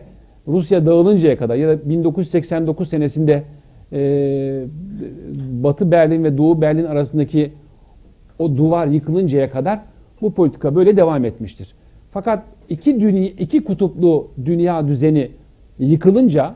Rusya 0.48 0.86
dağılıncaya 0.86 1.38
kadar 1.38 1.56
ya 1.56 1.70
da 1.70 1.90
1989 1.90 2.90
senesinde 2.90 3.44
e, 3.94 4.64
Batı 5.64 5.92
Berlin 5.92 6.24
ve 6.24 6.38
Doğu 6.38 6.62
Berlin 6.62 6.86
arasındaki 6.86 7.52
o 8.40 8.58
duvar 8.58 8.88
yıkılıncaya 8.88 9.52
kadar 9.52 9.80
bu 10.22 10.34
politika 10.34 10.76
böyle 10.76 10.98
devam 10.98 11.26
etmiştir. 11.26 11.74
Fakat 12.12 12.44
iki, 12.70 13.02
dünya, 13.02 13.24
iki 13.24 13.64
kutuplu 13.64 14.28
dünya 14.46 14.88
düzeni 14.88 15.32
yıkılınca 15.80 16.56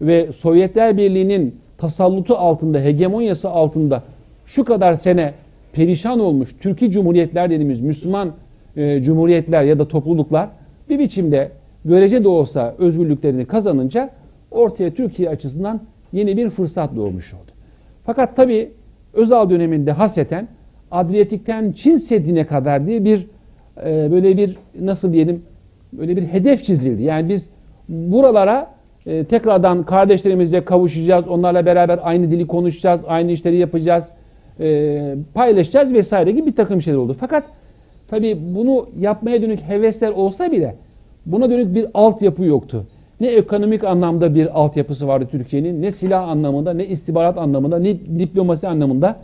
ve 0.00 0.32
Sovyetler 0.32 0.96
Birliği'nin 0.96 1.56
tasallutu 1.78 2.34
altında, 2.34 2.80
hegemonyası 2.80 3.50
altında 3.50 4.02
şu 4.46 4.64
kadar 4.64 4.94
sene 4.94 5.34
perişan 5.72 6.20
olmuş 6.20 6.56
Türkiye 6.60 6.90
Cumhuriyetler 6.90 7.50
dediğimiz 7.50 7.80
Müslüman 7.80 8.32
e, 8.76 9.00
cumhuriyetler 9.02 9.62
ya 9.62 9.78
da 9.78 9.88
topluluklar 9.88 10.48
bir 10.88 10.98
biçimde 10.98 11.50
görece 11.84 12.24
de 12.24 12.28
olsa 12.28 12.74
özgürlüklerini 12.78 13.44
kazanınca 13.44 14.10
ortaya 14.50 14.90
Türkiye 14.90 15.28
açısından 15.28 15.80
yeni 16.12 16.36
bir 16.36 16.50
fırsat 16.50 16.96
doğmuş 16.96 17.34
oldu. 17.34 17.50
Fakat 18.06 18.36
tabi 18.36 18.70
Özal 19.12 19.50
döneminde 19.50 19.92
haseten 19.92 20.48
Adriyatik'ten 20.90 21.72
Çin 21.72 21.96
Seddi'ne 21.96 22.46
kadar 22.46 22.86
diye 22.86 23.04
bir 23.04 23.26
e, 23.84 24.08
böyle 24.12 24.36
bir 24.36 24.56
nasıl 24.80 25.12
diyelim 25.12 25.42
böyle 25.92 26.16
bir 26.16 26.22
hedef 26.22 26.64
çizildi. 26.64 27.02
Yani 27.02 27.28
biz 27.28 27.50
buralara 27.88 28.70
e, 29.06 29.24
tekrardan 29.24 29.82
kardeşlerimizle 29.82 30.64
kavuşacağız. 30.64 31.28
Onlarla 31.28 31.66
beraber 31.66 32.00
aynı 32.02 32.30
dili 32.30 32.46
konuşacağız. 32.46 33.04
Aynı 33.06 33.32
işleri 33.32 33.56
yapacağız. 33.56 34.10
E, 34.60 35.14
paylaşacağız 35.34 35.92
vesaire 35.92 36.30
gibi 36.30 36.46
bir 36.46 36.56
takım 36.56 36.82
şeyler 36.82 36.98
oldu. 36.98 37.16
Fakat 37.20 37.44
tabi 38.08 38.38
bunu 38.54 38.86
yapmaya 39.00 39.42
dönük 39.42 39.60
hevesler 39.60 40.10
olsa 40.10 40.52
bile 40.52 40.74
buna 41.26 41.50
dönük 41.50 41.74
bir 41.74 41.86
altyapı 41.94 42.44
yoktu. 42.44 42.86
Ne 43.20 43.26
ekonomik 43.26 43.84
anlamda 43.84 44.34
bir 44.34 44.60
altyapısı 44.60 45.08
vardı 45.08 45.28
Türkiye'nin, 45.30 45.82
ne 45.82 45.90
silah 45.90 46.28
anlamında, 46.28 46.72
ne 46.72 46.86
istihbarat 46.86 47.38
anlamında, 47.38 47.78
ne 47.78 48.00
diplomasi 48.18 48.68
anlamında, 48.68 49.16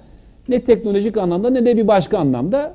ne 0.49 0.61
teknolojik 0.61 1.17
anlamda, 1.17 1.51
ne 1.51 1.65
de 1.67 1.77
bir 1.77 1.89
başka 1.89 2.19
anlamda. 2.19 2.75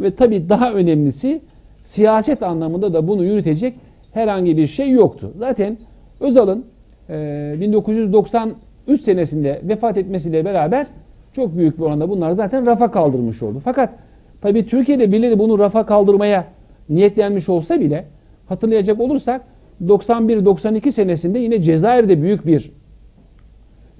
Ve 0.00 0.14
tabii 0.14 0.48
daha 0.48 0.72
önemlisi 0.72 1.40
siyaset 1.82 2.42
anlamında 2.42 2.92
da 2.92 3.08
bunu 3.08 3.24
yürütecek 3.24 3.74
herhangi 4.12 4.56
bir 4.56 4.66
şey 4.66 4.90
yoktu. 4.90 5.32
Zaten 5.38 5.78
Özal'ın 6.20 6.64
e, 7.10 7.54
1993 7.60 9.00
senesinde 9.00 9.60
vefat 9.64 9.98
etmesiyle 9.98 10.44
beraber 10.44 10.86
çok 11.38 11.56
büyük 11.56 11.78
bir 11.78 11.82
oranda 11.82 12.10
bunlar 12.10 12.32
zaten 12.32 12.66
rafa 12.66 12.90
kaldırmış 12.90 13.42
oldu. 13.42 13.60
Fakat 13.64 13.90
tabii 14.40 14.66
Türkiye'de 14.66 15.12
birileri 15.12 15.38
bunu 15.38 15.58
rafa 15.58 15.86
kaldırmaya 15.86 16.44
niyetlenmiş 16.88 17.48
olsa 17.48 17.80
bile 17.80 18.04
hatırlayacak 18.48 19.00
olursak 19.00 19.40
91-92 19.86 20.90
senesinde 20.90 21.38
yine 21.38 21.62
Cezayir'de 21.62 22.22
büyük 22.22 22.46
bir 22.46 22.70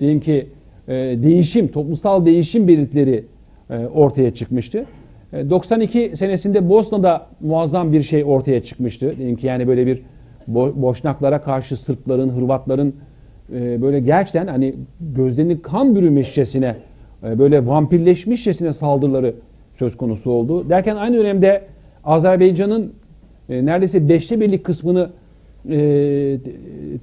diyelim 0.01 0.21
ki 0.21 0.47
e, 0.89 0.95
değişim, 0.95 1.69
toplumsal 1.69 2.27
değişim 2.27 2.69
belirtileri 2.69 3.25
e, 3.71 3.87
ortaya 3.87 4.35
çıkmıştı. 4.35 4.85
92 5.33 6.01
e, 6.01 6.17
senesinde 6.17 6.69
Bosna'da 6.69 7.27
muazzam 7.41 7.93
bir 7.93 8.03
şey 8.03 8.25
ortaya 8.25 8.63
çıkmıştı. 8.63 9.15
Diyelim 9.19 9.37
ki 9.37 9.47
yani 9.47 9.69
böyle 9.69 9.87
bir 9.87 10.03
Boşnaklara 10.77 11.43
karşı 11.43 11.77
Sırpların, 11.77 12.29
Hırvatların 12.29 12.95
böyle 13.53 14.01
gerçekten 14.01 14.47
hani 14.47 14.75
gözlerini 15.01 15.63
kan 15.63 15.97
bürümüşçesine 15.97 16.75
böyle 17.23 17.67
vampirleşmişçesine 17.67 18.73
saldırıları 18.73 19.35
söz 19.79 19.97
konusu 19.97 20.31
oldu. 20.31 20.69
Derken 20.69 20.97
aynı 20.97 21.17
dönemde 21.17 21.63
Azerbaycan'ın 22.05 22.93
neredeyse 23.49 24.09
beşte 24.09 24.41
birlik 24.41 24.65
kısmını 24.65 25.11
e, 25.71 26.39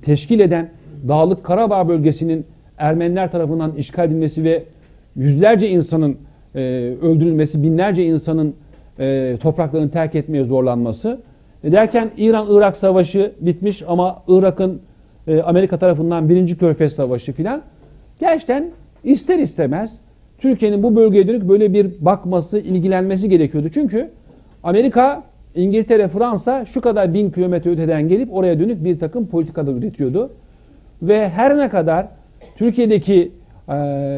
teşkil 0.01 0.39
eden 0.39 0.69
Dağlık 1.08 1.43
Karabağ 1.43 1.88
bölgesinin 1.88 2.45
Ermeniler 2.78 3.32
tarafından 3.32 3.71
işgal 3.78 4.08
edilmesi 4.08 4.43
ve 4.43 4.63
yüzlerce 5.15 5.69
insanın 5.69 6.17
e, 6.56 6.60
öldürülmesi, 7.01 7.63
binlerce 7.63 8.04
insanın 8.04 8.56
e, 8.99 9.38
topraklarını 9.41 9.91
terk 9.91 10.15
etmeye 10.15 10.43
zorlanması. 10.43 11.19
E, 11.63 11.71
derken 11.71 12.12
İran-Irak 12.17 12.78
savaşı 12.78 13.32
bitmiş 13.41 13.84
ama 13.88 14.23
Irak'ın 14.28 14.82
e, 15.28 15.41
Amerika 15.41 15.80
tarafından 15.80 16.30
birinci 16.30 16.58
Körfez 16.58 16.93
Savaşı 16.93 17.34
filan. 17.34 17.62
Gerçekten 18.19 18.71
ister 19.04 19.39
istemez 19.39 19.99
Türkiye'nin 20.45 20.84
bu 20.84 20.95
bölgeye 20.95 21.27
dönük 21.27 21.49
böyle 21.49 21.73
bir 21.73 21.88
bakması, 21.99 22.60
ilgilenmesi 22.60 23.29
gerekiyordu. 23.29 23.69
Çünkü 23.73 24.10
Amerika 24.63 25.23
İngiltere, 25.55 26.08
Fransa 26.08 26.65
şu 26.65 26.81
kadar 26.81 27.13
bin 27.13 27.29
kilometre 27.29 27.71
öteden 27.71 28.08
gelip 28.08 28.34
oraya 28.34 28.60
dönük 28.60 28.84
bir 28.84 28.99
takım 28.99 29.27
politikalar 29.27 29.73
üretiyordu. 29.73 30.29
Ve 31.01 31.29
her 31.29 31.58
ne 31.58 31.69
kadar 31.69 32.08
Türkiye'deki 32.58 33.31
e, 33.69 33.73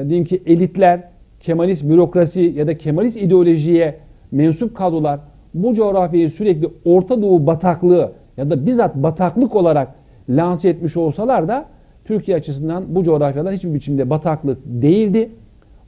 diyeyim 0.08 0.26
ki 0.26 0.42
elitler, 0.46 1.00
Kemalist 1.42 1.84
bürokrasi 1.84 2.42
ya 2.42 2.68
da 2.68 2.78
Kemalist 2.78 3.18
ideolojiye 3.18 3.96
mensup 4.32 4.76
kadrolar 4.76 5.20
bu 5.54 5.74
coğrafyayı 5.74 6.30
sürekli 6.30 6.70
Orta 6.86 7.22
Doğu 7.22 7.48
bataklığı 7.48 8.12
ya 8.38 8.50
da 8.50 8.66
bizzat 8.66 8.96
bataklık 8.96 9.56
olarak 9.56 9.96
lanse 10.30 10.70
etmiş 10.70 10.98
olsalar 10.98 11.48
da 11.48 11.66
Türkiye 12.06 12.38
açısından 12.38 12.84
bu 12.88 13.04
coğrafyalar 13.04 13.54
hiçbir 13.54 13.74
biçimde 13.74 14.10
bataklık 14.10 14.58
değildi. 14.66 15.30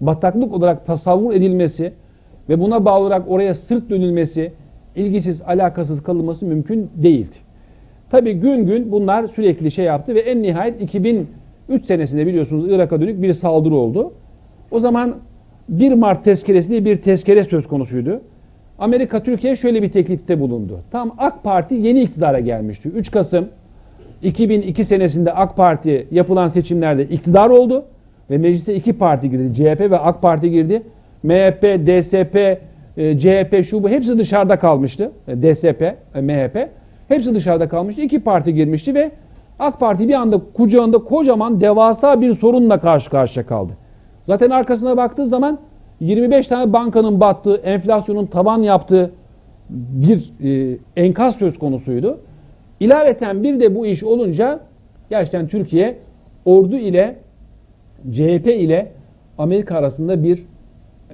Bataklık 0.01 0.53
olarak 0.53 0.85
tasavvur 0.85 1.33
edilmesi 1.33 1.93
ve 2.49 2.59
buna 2.59 2.85
bağlı 2.85 3.05
olarak 3.05 3.23
oraya 3.27 3.53
sırt 3.53 3.89
dönülmesi, 3.89 4.51
ilgisiz, 4.95 5.41
alakasız 5.41 6.03
kalınması 6.03 6.45
mümkün 6.45 6.89
değildi. 6.95 7.35
Tabi 8.11 8.33
gün 8.33 8.65
gün 8.65 8.91
bunlar 8.91 9.27
sürekli 9.27 9.71
şey 9.71 9.85
yaptı 9.85 10.15
ve 10.15 10.19
en 10.19 10.41
nihayet 10.41 10.81
2003 10.81 11.27
senesinde 11.83 12.27
biliyorsunuz 12.27 12.65
Irak'a 12.69 13.01
dönük 13.01 13.21
bir 13.21 13.33
saldırı 13.33 13.75
oldu. 13.75 14.13
O 14.71 14.79
zaman 14.79 15.15
1 15.69 15.93
Mart 15.93 16.23
tezkeresi 16.23 16.69
diye 16.69 16.85
bir 16.85 17.01
tezkere 17.01 17.43
söz 17.43 17.67
konusuydu. 17.67 18.21
Amerika 18.79 19.23
Türkiye 19.23 19.55
şöyle 19.55 19.83
bir 19.83 19.91
teklifte 19.91 20.39
bulundu. 20.39 20.79
Tam 20.91 21.15
AK 21.17 21.43
Parti 21.43 21.75
yeni 21.75 22.01
iktidara 22.01 22.39
gelmişti. 22.39 22.89
3 22.89 23.11
Kasım 23.11 23.47
2002 24.23 24.85
senesinde 24.85 25.33
AK 25.33 25.57
Parti 25.57 26.07
yapılan 26.11 26.47
seçimlerde 26.47 27.03
iktidar 27.03 27.49
oldu 27.49 27.85
ve 28.31 28.37
meclise 28.37 28.75
iki 28.75 28.93
parti 28.93 29.29
girdi. 29.29 29.53
CHP 29.53 29.81
ve 29.81 29.99
AK 29.99 30.21
Parti 30.21 30.51
girdi. 30.51 30.81
MHP, 31.23 31.63
DSP, 31.63 32.35
e, 32.97 33.19
CHP 33.19 33.65
şu 33.65 33.83
bu 33.83 33.89
hepsi 33.89 34.17
dışarıda 34.17 34.59
kalmıştı. 34.59 35.11
E, 35.27 35.43
DSP, 35.43 35.81
e, 36.15 36.21
MHP 36.21 36.69
hepsi 37.07 37.35
dışarıda 37.35 37.69
kalmıştı. 37.69 38.01
İki 38.01 38.19
parti 38.19 38.53
girmişti 38.53 38.95
ve 38.95 39.11
AK 39.59 39.79
Parti 39.79 40.07
bir 40.07 40.13
anda 40.13 40.41
kucağında 40.53 40.97
kocaman 40.97 41.61
devasa 41.61 42.21
bir 42.21 42.33
sorunla 42.33 42.79
karşı 42.79 43.09
karşıya 43.09 43.45
kaldı. 43.45 43.73
Zaten 44.23 44.49
arkasına 44.49 44.97
baktığı 44.97 45.25
zaman 45.25 45.59
25 45.99 46.47
tane 46.47 46.73
bankanın 46.73 47.19
battığı, 47.19 47.55
enflasyonun 47.55 48.25
tavan 48.25 48.61
yaptığı 48.63 49.11
bir 49.69 50.31
e, 50.43 50.77
enkaz 50.97 51.35
söz 51.35 51.59
konusuydu. 51.59 52.19
İlaveten 52.79 53.43
bir 53.43 53.59
de 53.59 53.75
bu 53.75 53.85
iş 53.85 54.03
olunca 54.03 54.59
gerçekten 55.09 55.47
Türkiye 55.47 55.97
ordu 56.45 56.77
ile 56.77 57.15
CHP 58.11 58.47
ile 58.47 58.91
Amerika 59.37 59.77
arasında 59.77 60.23
bir 60.23 60.43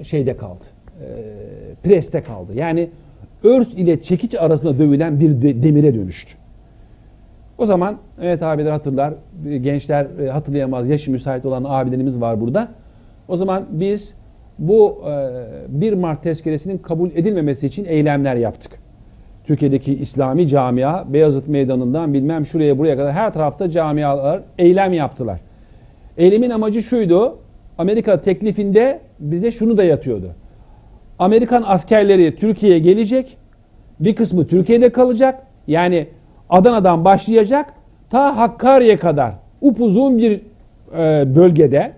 şeyde 0.04 0.38
kaldı. 0.38 0.64
E, 1.02 1.08
preste 1.84 2.24
kaldı. 2.24 2.52
Yani 2.56 2.90
örs 3.44 3.74
ile 3.74 4.02
çekiç 4.02 4.36
arasında 4.36 4.80
dövülen 4.80 5.20
bir 5.20 5.42
de, 5.42 5.64
demire 5.64 5.96
dönüştü. 5.96 6.36
O 7.58 7.66
zaman 7.66 7.98
evet 8.22 8.44
abiler 8.44 8.72
hatırlar, 8.72 9.14
gençler 9.62 10.08
e, 10.26 10.30
hatırlayamaz, 10.30 10.90
yaşı 10.90 11.12
müsait 11.12 11.46
olan 11.46 11.64
abilerimiz 11.68 12.22
var 12.22 12.42
burada. 12.42 12.68
O 13.28 13.38
zaman 13.38 13.66
biz 13.70 14.14
bu 14.60 15.02
e, 15.08 15.82
1 15.82 15.94
Mart 15.94 16.24
tezkeresinin 16.24 16.78
kabul 16.78 17.10
edilmemesi 17.16 17.68
için 17.68 17.86
eylemler 17.86 18.36
yaptık. 18.36 18.72
Türkiye'deki 19.44 19.94
İslami 19.94 20.48
camia 20.48 21.14
Beyazıt 21.14 21.48
Meydanı'ndan 21.48 22.14
bilmem 22.14 22.46
şuraya 22.46 22.78
buraya 22.78 22.98
kadar 22.98 23.14
her 23.14 23.34
tarafta 23.34 23.70
camialar 23.70 24.42
eylem 24.58 24.94
yaptılar. 24.94 25.40
Eylemin 26.18 26.50
amacı 26.50 26.82
şuydu. 26.82 27.38
Amerika 27.78 28.22
teklifinde 28.22 29.00
bize 29.20 29.52
şunu 29.52 29.78
da 29.78 29.84
yatıyordu. 29.84 30.32
Amerikan 31.20 31.64
askerleri 31.68 32.36
Türkiye'ye 32.36 32.80
gelecek. 32.80 33.38
Bir 34.00 34.16
kısmı 34.16 34.48
Türkiye'de 34.48 34.90
kalacak. 34.90 35.44
Yani 35.68 36.08
Adana'dan 36.50 37.06
başlayacak 37.06 37.74
ta 38.10 38.38
Hakkari'ye 38.38 39.00
kadar 39.00 39.34
upuzun 39.62 40.18
bir 40.18 40.40
e, 40.98 41.36
bölgede 41.36 41.94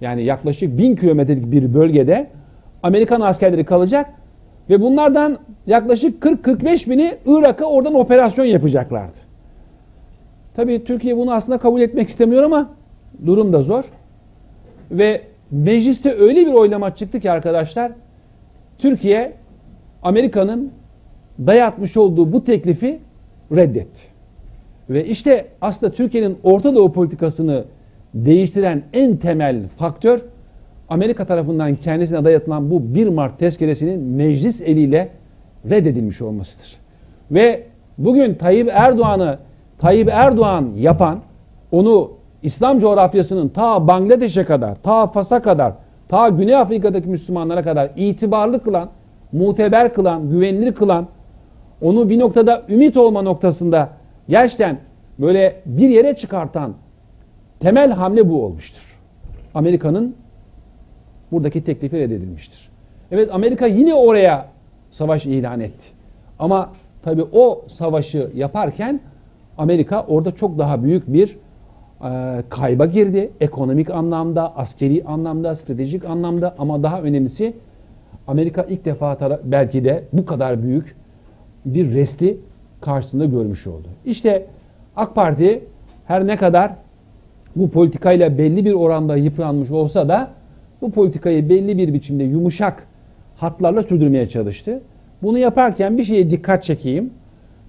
yani 0.00 0.22
yaklaşık 0.22 0.78
bin 0.78 0.96
kilometrelik 0.96 1.52
bir 1.52 1.74
bölgede 1.74 2.26
Amerikan 2.82 3.20
askerleri 3.20 3.64
kalacak 3.64 4.10
ve 4.70 4.80
bunlardan 4.80 5.38
yaklaşık 5.66 6.22
40-45 6.24 6.90
bini 6.90 7.14
Irak'a 7.26 7.64
oradan 7.64 7.94
operasyon 7.94 8.44
yapacaklardı. 8.44 9.16
Tabii 10.56 10.84
Türkiye 10.84 11.16
bunu 11.16 11.32
aslında 11.34 11.58
kabul 11.58 11.80
etmek 11.80 12.08
istemiyor 12.08 12.42
ama 12.42 12.70
durum 13.26 13.52
da 13.52 13.62
zor. 13.62 13.84
Ve 14.90 15.22
mecliste 15.50 16.14
öyle 16.18 16.46
bir 16.46 16.52
oylama 16.52 16.94
çıktı 16.94 17.20
ki 17.20 17.30
arkadaşlar 17.30 17.92
Türkiye 18.78 19.32
Amerika'nın 20.02 20.72
dayatmış 21.46 21.96
olduğu 21.96 22.32
bu 22.32 22.44
teklifi 22.44 22.98
reddetti. 23.52 24.02
Ve 24.90 25.06
işte 25.06 25.46
aslında 25.60 25.92
Türkiye'nin 25.92 26.38
Orta 26.42 26.74
Doğu 26.74 26.92
politikasını 26.92 27.64
değiştiren 28.14 28.82
en 28.92 29.16
temel 29.16 29.68
faktör 29.78 30.20
Amerika 30.88 31.26
tarafından 31.26 31.74
kendisine 31.74 32.24
dayatılan 32.24 32.70
bu 32.70 32.94
1 32.94 33.08
Mart 33.08 33.38
tezkeresinin 33.38 34.00
meclis 34.00 34.60
eliyle 34.60 35.08
reddedilmiş 35.70 36.20
olmasıdır. 36.20 36.76
Ve 37.30 37.62
bugün 37.98 38.34
Tayyip 38.34 38.68
Erdoğan'ı 38.72 39.38
Tayyip 39.78 40.08
Erdoğan 40.08 40.70
yapan 40.76 41.20
onu 41.72 42.10
İslam 42.46 42.78
coğrafyasının 42.78 43.48
ta 43.48 43.88
Bangladeş'e 43.88 44.44
kadar, 44.44 44.74
ta 44.74 45.06
Fas'a 45.06 45.42
kadar, 45.42 45.72
ta 46.08 46.28
Güney 46.28 46.56
Afrika'daki 46.56 47.08
Müslümanlara 47.08 47.62
kadar 47.62 47.90
itibarlı 47.96 48.62
kılan, 48.62 48.88
muteber 49.32 49.92
kılan, 49.92 50.30
güvenilir 50.30 50.74
kılan, 50.74 51.06
onu 51.82 52.10
bir 52.10 52.18
noktada 52.18 52.62
ümit 52.68 52.96
olma 52.96 53.22
noktasında 53.22 53.88
gerçekten 54.28 54.78
böyle 55.18 55.60
bir 55.66 55.88
yere 55.88 56.16
çıkartan 56.16 56.74
temel 57.60 57.92
hamle 57.92 58.28
bu 58.28 58.44
olmuştur. 58.44 58.98
Amerika'nın 59.54 60.14
buradaki 61.32 61.64
teklifi 61.64 61.98
reddedilmiştir. 61.98 62.68
Evet 63.12 63.28
Amerika 63.32 63.66
yine 63.66 63.94
oraya 63.94 64.46
savaş 64.90 65.26
ilan 65.26 65.60
etti. 65.60 65.86
Ama 66.38 66.72
tabi 67.04 67.22
o 67.32 67.64
savaşı 67.68 68.30
yaparken 68.34 69.00
Amerika 69.58 70.04
orada 70.08 70.34
çok 70.34 70.58
daha 70.58 70.84
büyük 70.84 71.12
bir 71.12 71.36
kayba 72.48 72.86
girdi. 72.86 73.30
Ekonomik 73.40 73.90
anlamda, 73.90 74.56
askeri 74.56 75.04
anlamda, 75.04 75.54
stratejik 75.54 76.04
anlamda 76.04 76.54
ama 76.58 76.82
daha 76.82 77.02
önemlisi 77.02 77.52
Amerika 78.26 78.62
ilk 78.62 78.84
defa 78.84 79.40
belki 79.44 79.84
de 79.84 80.04
bu 80.12 80.26
kadar 80.26 80.62
büyük 80.62 80.96
bir 81.64 81.94
resti 81.94 82.36
karşısında 82.80 83.24
görmüş 83.24 83.66
oldu. 83.66 83.88
İşte 84.04 84.46
AK 84.96 85.14
Parti 85.14 85.64
her 86.06 86.26
ne 86.26 86.36
kadar 86.36 86.72
bu 87.56 87.70
politikayla 87.70 88.38
belli 88.38 88.64
bir 88.64 88.72
oranda 88.72 89.16
yıpranmış 89.16 89.70
olsa 89.70 90.08
da 90.08 90.30
bu 90.82 90.90
politikayı 90.90 91.48
belli 91.48 91.78
bir 91.78 91.94
biçimde 91.94 92.24
yumuşak 92.24 92.86
hatlarla 93.36 93.82
sürdürmeye 93.82 94.26
çalıştı. 94.26 94.80
Bunu 95.22 95.38
yaparken 95.38 95.98
bir 95.98 96.04
şeye 96.04 96.30
dikkat 96.30 96.64
çekeyim. 96.64 97.10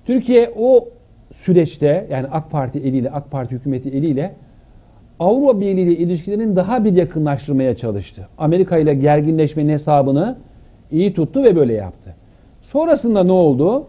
Türkiye 0.05 0.53
o 0.57 0.87
süreçte 1.33 2.07
yani 2.11 2.27
AK 2.31 2.51
Parti 2.51 2.79
eliyle, 2.79 3.11
AK 3.11 3.31
Parti 3.31 3.55
hükümeti 3.55 3.89
eliyle 3.89 4.33
Avrupa 5.19 5.61
Birliği 5.61 5.81
ile 5.81 5.97
ilişkilerini 5.97 6.55
daha 6.55 6.85
bir 6.85 6.93
yakınlaştırmaya 6.93 7.75
çalıştı. 7.75 8.27
Amerika 8.37 8.77
ile 8.77 8.93
gerginleşmenin 8.93 9.69
hesabını 9.69 10.37
iyi 10.91 11.13
tuttu 11.13 11.43
ve 11.43 11.55
böyle 11.55 11.73
yaptı. 11.73 12.15
Sonrasında 12.61 13.23
ne 13.23 13.31
oldu? 13.31 13.85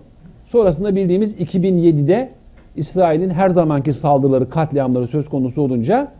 Sonrasında 0.46 0.96
bildiğimiz 0.96 1.34
2007'de 1.34 2.30
İsrail'in 2.76 3.30
her 3.30 3.50
zamanki 3.50 3.92
saldırıları, 3.92 4.50
katliamları 4.50 5.06
söz 5.06 5.28
konusu 5.28 5.62
olunca 5.62 6.12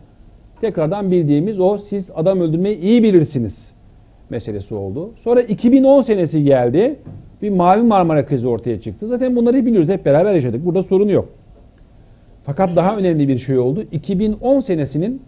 tekrardan 0.61 1.11
bildiğimiz 1.11 1.61
o 1.61 1.79
siz 1.79 2.11
adam 2.15 2.41
öldürmeyi 2.41 2.81
iyi 2.81 3.03
bilirsiniz 3.03 3.73
meselesi 4.31 4.75
oldu. 4.75 5.11
Sonra 5.17 5.41
2010 5.41 6.03
senesi 6.03 6.45
geldi. 6.45 6.97
Bir 7.43 7.51
Mavi 7.51 7.83
Marmara 7.83 8.27
krizi 8.27 8.49
ortaya 8.49 8.81
çıktı. 8.81 9.09
Zaten 9.09 9.37
bunları 9.37 9.67
biliyoruz. 9.67 9.89
Hep 9.89 10.05
beraber 10.05 10.35
yaşadık. 10.35 10.65
Burada 10.65 10.83
sorun 10.83 11.09
yok. 11.09 11.29
Fakat 12.47 12.77
daha 12.77 12.97
önemli 12.97 13.29
bir 13.29 13.39
şey 13.39 13.59
oldu. 13.59 13.85
2010 13.93 14.61
senesinin 14.61 15.23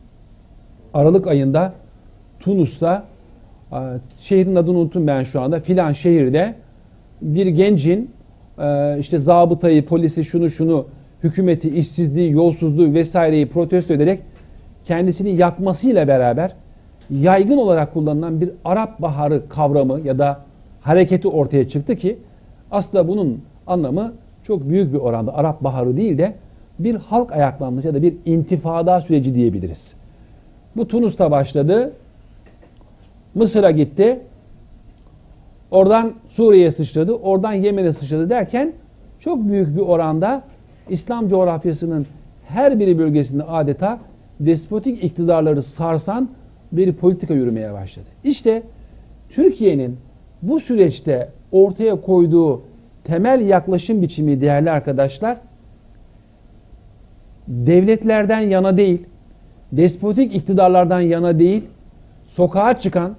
Aralık 0.94 1.27
ayında 1.27 1.73
Tunus'ta 2.40 3.05
şehrin 4.18 4.57
adını 4.57 4.79
unuttum 4.79 5.07
ben 5.07 5.25
şu 5.25 5.40
anda. 5.40 5.61
Filan 5.61 5.92
şehirde 5.92 6.55
bir 7.23 7.46
gencin 7.46 8.11
işte 8.99 9.18
zabıtayı, 9.18 9.87
polisi, 9.87 10.25
şunu 10.25 10.51
şunu, 10.51 10.87
hükümeti, 11.23 11.77
işsizliği, 11.77 12.33
yolsuzluğu 12.33 12.94
vesaireyi 12.94 13.49
protesto 13.49 13.94
ederek 13.94 14.20
kendisini 14.85 15.37
yakmasıyla 15.37 16.09
beraber 16.09 16.53
yaygın 17.11 17.57
olarak 17.57 17.94
kullanılan 17.94 18.40
bir 18.40 18.51
Arap 18.64 19.03
Baharı 19.03 19.49
kavramı 19.49 20.01
ya 20.01 20.18
da 20.18 20.40
hareketi 20.81 21.29
ortaya 21.29 21.69
çıktı 21.69 21.97
ki 21.97 22.19
aslında 22.71 23.09
bunun 23.09 23.43
anlamı 23.66 24.12
çok 24.45 24.69
büyük 24.69 24.93
bir 24.93 24.99
oranda 24.99 25.35
Arap 25.35 25.64
Baharı 25.64 25.97
değil 25.97 26.19
de 26.19 26.35
bir 26.79 26.95
halk 26.95 27.33
ayaklanması 27.33 27.87
ya 27.87 27.95
da 27.95 28.03
bir 28.03 28.14
intifada 28.27 29.01
süreci 29.01 29.35
diyebiliriz. 29.35 29.93
Bu 30.77 30.88
Tunus'ta 30.88 31.31
başladı. 31.31 31.93
Mısır'a 33.35 33.71
gitti. 33.71 34.21
Oradan 35.71 36.12
Suriye'ye 36.29 36.71
sıçradı, 36.71 37.12
oradan 37.12 37.53
Yemen'e 37.53 37.93
sıçradı 37.93 38.31
derken 38.31 38.73
çok 39.21 39.49
büyük 39.49 39.77
bir 39.77 39.81
oranda 39.81 40.43
İslam 40.88 41.29
coğrafyasının 41.29 42.07
her 42.49 42.81
biri 42.81 42.99
bölgesinde 42.99 43.43
adeta 43.43 43.99
despotik 44.40 45.05
iktidarları 45.05 45.62
sarsan 45.62 46.29
bir 46.73 46.93
politika 46.93 47.35
yürümeye 47.35 47.73
başladı. 47.73 48.07
İşte 48.25 48.62
Türkiye'nin 49.31 49.97
bu 50.42 50.61
süreçte 50.61 51.29
ortaya 51.53 52.00
koyduğu 52.00 52.62
temel 53.05 53.40
yaklaşım 53.40 54.03
biçimi 54.03 54.40
değerli 54.40 54.70
arkadaşlar 54.70 55.37
devletlerden 57.48 58.40
yana 58.40 58.76
değil, 58.76 59.03
despotik 59.72 60.37
iktidarlardan 60.37 61.00
yana 61.00 61.38
değil, 61.38 61.62
sokağa 62.26 62.79
çıkan, 62.79 63.16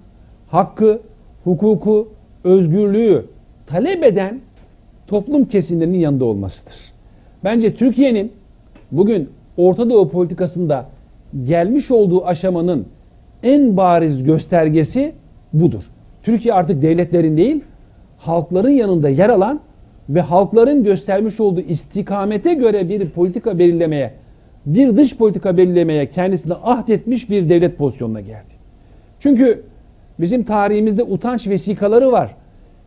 hakkı, 0.50 1.02
hukuku, 1.44 2.08
özgürlüğü 2.44 3.26
talep 3.68 4.04
eden 4.04 4.40
toplum 5.08 5.46
kesimlerinin 5.46 6.00
yanında 6.00 6.26
olmasıdır. 6.26 6.76
Bence 7.44 7.76
Türkiye'nin 7.76 8.32
bugün 8.92 9.30
Orta 9.58 9.90
Doğu 9.90 10.10
politikasında 10.10 10.86
gelmiş 11.46 11.92
olduğu 11.92 12.26
aşamanın 12.26 12.86
en 13.44 13.78
bariz 13.78 14.24
göstergesi 14.24 15.14
budur. 15.54 15.84
Türkiye 16.24 16.54
artık 16.54 16.82
devletlerin 16.82 17.38
değil, 17.38 17.62
halkların 18.18 18.70
yanında 18.70 19.10
yer 19.10 19.30
alan 19.30 19.60
ve 20.10 20.22
halkların 20.22 20.84
göstermiş 20.84 21.40
olduğu 21.40 21.62
istikamete 21.62 22.54
göre 22.54 22.90
bir 22.90 23.10
politika 23.10 23.60
belirlemeye, 23.60 24.14
bir 24.66 24.98
dış 24.98 25.18
politika 25.18 25.58
belirlemeye 25.58 26.10
kendisine 26.10 26.54
ahdetmiş 26.54 27.30
bir 27.30 27.50
devlet 27.50 27.78
pozisyonuna 27.78 28.22
geldi. 28.22 28.52
Çünkü 29.20 29.64
bizim 30.20 30.44
tarihimizde 30.44 31.04
utanç 31.04 31.48
vesikaları 31.48 32.12
var. 32.12 32.36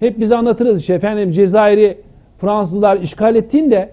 Hep 0.01 0.21
biz 0.21 0.33
anlatırız 0.33 0.81
işte 0.81 0.95
efendim 0.95 1.31
Cezayir'i 1.31 1.99
Fransızlar 2.39 3.01
işgal 3.01 3.37
ettiğinde 3.37 3.91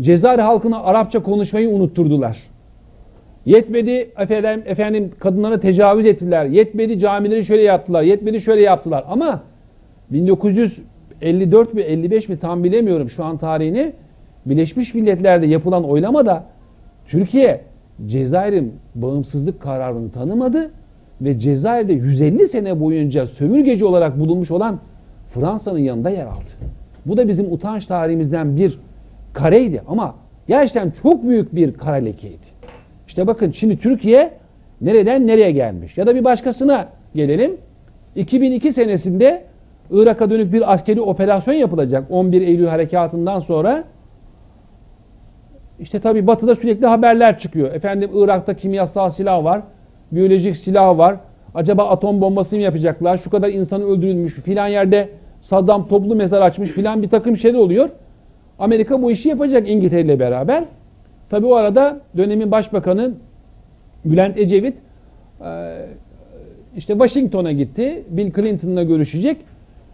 Cezayir 0.00 0.38
halkına 0.38 0.82
Arapça 0.82 1.22
konuşmayı 1.22 1.68
unutturdular. 1.68 2.42
Yetmedi 3.46 4.10
efendim, 4.18 4.62
efendim 4.66 5.10
kadınlara 5.18 5.60
tecavüz 5.60 6.06
ettiler. 6.06 6.44
Yetmedi 6.44 6.98
camileri 6.98 7.44
şöyle 7.44 7.62
yaptılar. 7.62 8.02
Yetmedi 8.02 8.40
şöyle 8.40 8.60
yaptılar. 8.60 9.04
Ama 9.08 9.42
1954 10.10 11.74
mi 11.74 11.82
55 11.82 12.28
mi 12.28 12.38
tam 12.38 12.64
bilemiyorum 12.64 13.10
şu 13.10 13.24
an 13.24 13.38
tarihini. 13.38 13.92
Birleşmiş 14.46 14.94
Milletler'de 14.94 15.46
yapılan 15.46 15.84
oylamada 15.84 16.44
Türkiye 17.08 17.60
Cezayir'in 18.06 18.74
bağımsızlık 18.94 19.60
kararını 19.60 20.10
tanımadı 20.10 20.70
ve 21.20 21.38
Cezayir'de 21.38 21.92
150 21.92 22.46
sene 22.46 22.80
boyunca 22.80 23.26
sömürgeci 23.26 23.84
olarak 23.84 24.20
bulunmuş 24.20 24.50
olan 24.50 24.78
Fransa'nın 25.34 25.78
yanında 25.78 26.10
yer 26.10 26.26
aldı. 26.26 26.50
Bu 27.06 27.16
da 27.16 27.28
bizim 27.28 27.52
utanç 27.52 27.86
tarihimizden 27.86 28.56
bir 28.56 28.78
kareydi 29.32 29.82
ama 29.88 30.14
gerçekten 30.48 30.92
çok 31.02 31.28
büyük 31.28 31.54
bir 31.54 31.72
kara 31.74 31.96
lekeydi. 31.96 32.55
İşte 33.16 33.26
bakın 33.26 33.50
şimdi 33.50 33.78
Türkiye 33.78 34.30
nereden 34.80 35.26
nereye 35.26 35.50
gelmiş? 35.50 35.98
Ya 35.98 36.06
da 36.06 36.14
bir 36.14 36.24
başkasına 36.24 36.88
gelelim. 37.14 37.56
2002 38.16 38.72
senesinde 38.72 39.44
Irak'a 39.90 40.30
dönük 40.30 40.52
bir 40.52 40.72
askeri 40.72 41.00
operasyon 41.00 41.54
yapılacak 41.54 42.04
11 42.10 42.40
Eylül 42.40 42.66
harekatından 42.66 43.38
sonra. 43.38 43.84
İşte 45.80 46.00
tabi 46.00 46.26
batıda 46.26 46.54
sürekli 46.54 46.86
haberler 46.86 47.38
çıkıyor. 47.38 47.74
Efendim 47.74 48.10
Irak'ta 48.14 48.54
kimyasal 48.54 49.10
silah 49.10 49.44
var, 49.44 49.60
biyolojik 50.12 50.56
silah 50.56 50.98
var. 50.98 51.16
Acaba 51.54 51.88
atom 51.88 52.20
bombası 52.20 52.56
mı 52.56 52.62
yapacaklar? 52.62 53.16
Şu 53.16 53.30
kadar 53.30 53.48
insanı 53.48 53.84
öldürülmüş 53.84 54.34
filan 54.34 54.68
yerde 54.68 55.08
Saddam 55.40 55.88
toplu 55.88 56.14
mezar 56.16 56.42
açmış 56.42 56.70
filan 56.70 57.02
bir 57.02 57.08
takım 57.08 57.36
şeyler 57.36 57.58
oluyor. 57.58 57.88
Amerika 58.58 59.02
bu 59.02 59.10
işi 59.10 59.28
yapacak 59.28 59.70
İngiltere 59.70 60.00
ile 60.00 60.20
beraber. 60.20 60.64
Tabi 61.30 61.46
o 61.46 61.54
arada 61.54 62.00
dönemin 62.16 62.50
başbakanı 62.50 63.12
Bülent 64.04 64.36
Ecevit 64.36 64.74
işte 66.76 66.92
Washington'a 66.92 67.52
gitti. 67.52 68.02
Bill 68.10 68.32
Clinton'la 68.32 68.82
görüşecek. 68.82 69.36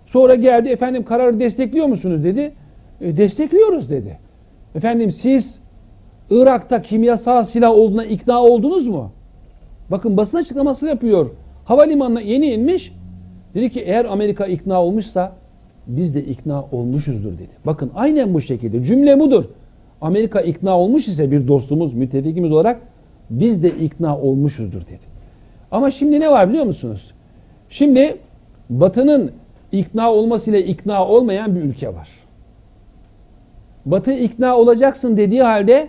Sonra 0.06 0.34
geldi 0.34 0.68
efendim 0.68 1.04
kararı 1.04 1.40
destekliyor 1.40 1.86
musunuz 1.86 2.24
dedi. 2.24 2.52
E, 3.00 3.16
destekliyoruz 3.16 3.90
dedi. 3.90 4.18
Efendim 4.74 5.10
siz 5.10 5.58
Irak'ta 6.30 6.82
kimyasal 6.82 7.42
silah 7.42 7.70
olduğuna 7.70 8.04
ikna 8.04 8.42
oldunuz 8.42 8.86
mu? 8.86 9.10
Bakın 9.90 10.16
basın 10.16 10.38
açıklaması 10.38 10.86
yapıyor. 10.86 11.30
Havalimanına 11.64 12.20
yeni 12.20 12.46
inmiş. 12.46 12.92
Dedi 13.54 13.70
ki 13.70 13.80
eğer 13.80 14.04
Amerika 14.04 14.46
ikna 14.46 14.82
olmuşsa 14.82 15.32
biz 15.86 16.14
de 16.14 16.24
ikna 16.24 16.64
olmuşuzdur 16.72 17.32
dedi. 17.32 17.50
Bakın 17.66 17.90
aynen 17.94 18.34
bu 18.34 18.40
şekilde 18.40 18.84
cümle 18.84 19.20
budur. 19.20 19.44
Amerika 20.02 20.40
ikna 20.40 20.78
olmuş 20.78 21.08
ise 21.08 21.30
bir 21.30 21.48
dostumuz, 21.48 21.94
müttefikimiz 21.94 22.52
olarak 22.52 22.80
biz 23.30 23.62
de 23.62 23.70
ikna 23.70 24.18
olmuşuzdur 24.18 24.80
dedi. 24.80 25.12
Ama 25.70 25.90
şimdi 25.90 26.20
ne 26.20 26.30
var 26.30 26.48
biliyor 26.48 26.64
musunuz? 26.64 27.10
Şimdi 27.70 28.16
Batı'nın 28.70 29.32
ikna 29.72 30.12
olmasıyla 30.12 30.58
ikna 30.58 31.06
olmayan 31.06 31.56
bir 31.56 31.60
ülke 31.60 31.94
var. 31.94 32.08
Batı 33.86 34.12
ikna 34.12 34.56
olacaksın 34.56 35.16
dediği 35.16 35.42
halde 35.42 35.88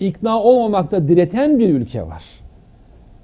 ikna 0.00 0.42
olmamakta 0.42 1.08
direten 1.08 1.58
bir 1.58 1.74
ülke 1.74 2.02
var. 2.02 2.24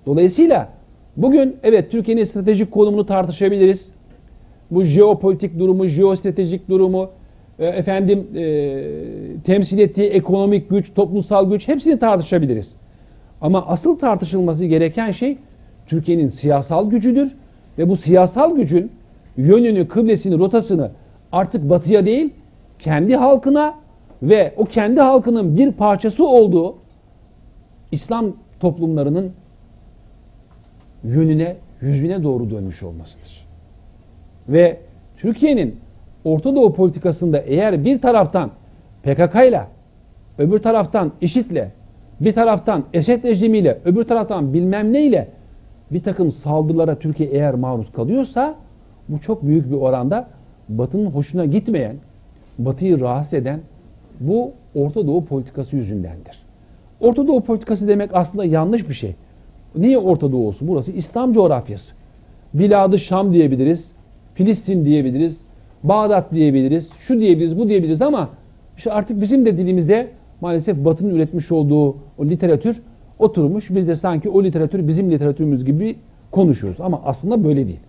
Dolayısıyla 0.06 0.68
bugün 1.16 1.56
evet 1.62 1.90
Türkiye'nin 1.90 2.24
stratejik 2.24 2.70
konumunu 2.70 3.06
tartışabiliriz. 3.06 3.88
Bu 4.70 4.82
jeopolitik 4.82 5.58
durumu, 5.58 5.86
jeostratejik 5.86 6.68
durumu, 6.68 7.10
efendim 7.64 8.26
e, 8.36 8.84
temsil 9.44 9.78
ettiği 9.78 10.08
ekonomik 10.08 10.70
güç, 10.70 10.94
toplumsal 10.94 11.50
güç 11.50 11.68
hepsini 11.68 11.98
tartışabiliriz. 11.98 12.74
Ama 13.40 13.66
asıl 13.66 13.98
tartışılması 13.98 14.64
gereken 14.64 15.10
şey 15.10 15.38
Türkiye'nin 15.86 16.28
siyasal 16.28 16.90
gücüdür 16.90 17.34
ve 17.78 17.88
bu 17.88 17.96
siyasal 17.96 18.56
gücün 18.56 18.92
yönünü, 19.36 19.88
kıblesini, 19.88 20.38
rotasını 20.38 20.90
artık 21.32 21.70
batıya 21.70 22.06
değil 22.06 22.30
kendi 22.78 23.16
halkına 23.16 23.74
ve 24.22 24.54
o 24.56 24.64
kendi 24.64 25.00
halkının 25.00 25.56
bir 25.56 25.72
parçası 25.72 26.26
olduğu 26.26 26.76
İslam 27.92 28.32
toplumlarının 28.60 29.32
yönüne, 31.04 31.56
yüzüne 31.80 32.22
doğru 32.22 32.50
dönmüş 32.50 32.82
olmasıdır. 32.82 33.46
Ve 34.48 34.76
Türkiye'nin 35.18 35.76
Orta 36.26 36.56
Doğu 36.56 36.72
politikasında 36.72 37.38
eğer 37.38 37.84
bir 37.84 38.00
taraftan 38.00 38.50
PKK 39.02 39.34
ile, 39.48 39.62
öbür 40.38 40.58
taraftan 40.58 41.12
IŞİD'le, 41.20 41.64
bir 42.20 42.32
taraftan 42.32 42.84
Esed 42.92 43.24
rejimiyle, 43.24 43.78
öbür 43.84 44.04
taraftan 44.04 44.54
bilmem 44.54 44.92
neyle 44.92 45.28
bir 45.90 46.02
takım 46.02 46.32
saldırılara 46.32 46.98
Türkiye 46.98 47.28
eğer 47.28 47.54
maruz 47.54 47.92
kalıyorsa 47.92 48.54
bu 49.08 49.20
çok 49.20 49.42
büyük 49.42 49.70
bir 49.70 49.76
oranda 49.76 50.28
Batı'nın 50.68 51.06
hoşuna 51.06 51.44
gitmeyen, 51.44 51.94
Batı'yı 52.58 53.00
rahatsız 53.00 53.34
eden 53.34 53.60
bu 54.20 54.52
Orta 54.74 55.06
Doğu 55.06 55.24
politikası 55.24 55.76
yüzündendir. 55.76 56.42
Orta 57.00 57.26
Doğu 57.26 57.40
politikası 57.40 57.88
demek 57.88 58.10
aslında 58.12 58.44
yanlış 58.44 58.88
bir 58.88 58.94
şey. 58.94 59.14
Niye 59.76 59.98
Orta 59.98 60.32
Doğu 60.32 60.46
olsun? 60.46 60.68
Burası 60.68 60.92
İslam 60.92 61.32
coğrafyası. 61.32 61.94
Biladı 62.54 62.98
Şam 62.98 63.32
diyebiliriz, 63.32 63.92
Filistin 64.34 64.84
diyebiliriz, 64.84 65.45
Bağdat 65.88 66.32
diyebiliriz, 66.34 66.90
şu 66.98 67.20
diyebiliriz, 67.20 67.58
bu 67.58 67.68
diyebiliriz 67.68 68.02
ama 68.02 68.28
işte 68.76 68.92
artık 68.92 69.20
bizim 69.20 69.46
de 69.46 69.58
dilimize 69.58 70.08
maalesef 70.40 70.76
Batı'nın 70.76 71.14
üretmiş 71.14 71.52
olduğu 71.52 71.90
o 72.18 72.24
literatür 72.24 72.82
oturmuş. 73.18 73.70
Biz 73.70 73.88
de 73.88 73.94
sanki 73.94 74.28
o 74.28 74.44
literatür 74.44 74.88
bizim 74.88 75.10
literatürümüz 75.10 75.64
gibi 75.64 75.96
konuşuyoruz 76.30 76.80
ama 76.80 77.02
aslında 77.04 77.44
böyle 77.44 77.68
değil. 77.68 77.80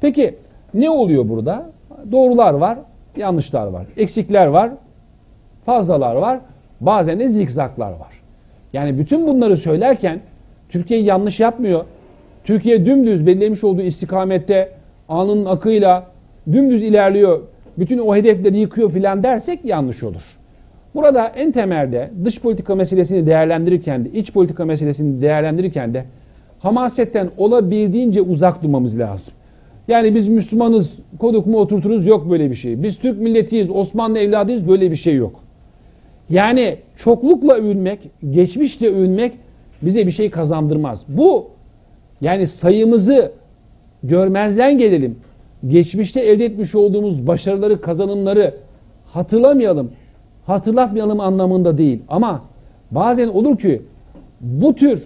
Peki 0.00 0.34
ne 0.74 0.90
oluyor 0.90 1.28
burada? 1.28 1.70
Doğrular 2.12 2.54
var, 2.54 2.78
yanlışlar 3.16 3.66
var, 3.66 3.86
eksikler 3.96 4.46
var, 4.46 4.70
fazlalar 5.66 6.14
var, 6.14 6.40
bazen 6.80 7.20
de 7.20 7.28
zikzaklar 7.28 7.90
var. 7.90 8.20
Yani 8.72 8.98
bütün 8.98 9.26
bunları 9.26 9.56
söylerken 9.56 10.20
Türkiye 10.68 11.00
yanlış 11.00 11.40
yapmıyor. 11.40 11.84
Türkiye 12.44 12.86
dümdüz 12.86 13.26
belirlemiş 13.26 13.64
olduğu 13.64 13.82
istikamette 13.82 14.70
anının 15.08 15.44
akıyla 15.44 16.13
dümdüz 16.52 16.82
ilerliyor. 16.82 17.40
Bütün 17.78 17.98
o 17.98 18.16
hedefleri 18.16 18.58
yıkıyor 18.58 18.90
filan 18.90 19.22
dersek 19.22 19.64
yanlış 19.64 20.02
olur. 20.02 20.36
Burada 20.94 21.26
en 21.26 21.52
temelde 21.52 22.10
dış 22.24 22.40
politika 22.40 22.74
meselesini 22.74 23.26
değerlendirirken 23.26 24.04
de 24.04 24.10
iç 24.10 24.32
politika 24.32 24.64
meselesini 24.64 25.22
değerlendirirken 25.22 25.94
de 25.94 26.04
hamasetten 26.58 27.30
olabildiğince 27.36 28.20
uzak 28.20 28.62
durmamız 28.62 28.98
lazım. 28.98 29.34
Yani 29.88 30.14
biz 30.14 30.28
Müslümanız, 30.28 30.92
koduk 31.18 31.46
mu 31.46 31.58
oturturuz 31.58 32.06
yok 32.06 32.30
böyle 32.30 32.50
bir 32.50 32.54
şey. 32.54 32.82
Biz 32.82 32.98
Türk 32.98 33.20
milletiyiz, 33.20 33.70
Osmanlı 33.70 34.18
evladıyız 34.18 34.68
böyle 34.68 34.90
bir 34.90 34.96
şey 34.96 35.14
yok. 35.14 35.40
Yani 36.30 36.76
çoklukla 36.96 37.54
övünmek, 37.54 37.98
geçmişle 38.30 38.88
övünmek 38.88 39.32
bize 39.82 40.06
bir 40.06 40.12
şey 40.12 40.30
kazandırmaz. 40.30 41.04
Bu 41.08 41.46
yani 42.20 42.46
sayımızı 42.46 43.32
görmezden 44.02 44.78
gelelim. 44.78 45.16
Geçmişte 45.68 46.20
elde 46.20 46.44
etmiş 46.44 46.74
olduğumuz 46.74 47.26
başarıları, 47.26 47.80
kazanımları 47.80 48.54
hatırlamayalım, 49.06 49.90
hatırlatmayalım 50.46 51.20
anlamında 51.20 51.78
değil. 51.78 52.02
Ama 52.08 52.42
bazen 52.90 53.28
olur 53.28 53.58
ki 53.58 53.82
bu 54.40 54.74
tür 54.74 55.02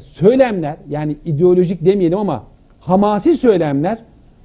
söylemler 0.00 0.76
yani 0.88 1.16
ideolojik 1.24 1.84
demeyelim 1.84 2.18
ama 2.18 2.44
hamasi 2.80 3.34
söylemler 3.34 3.98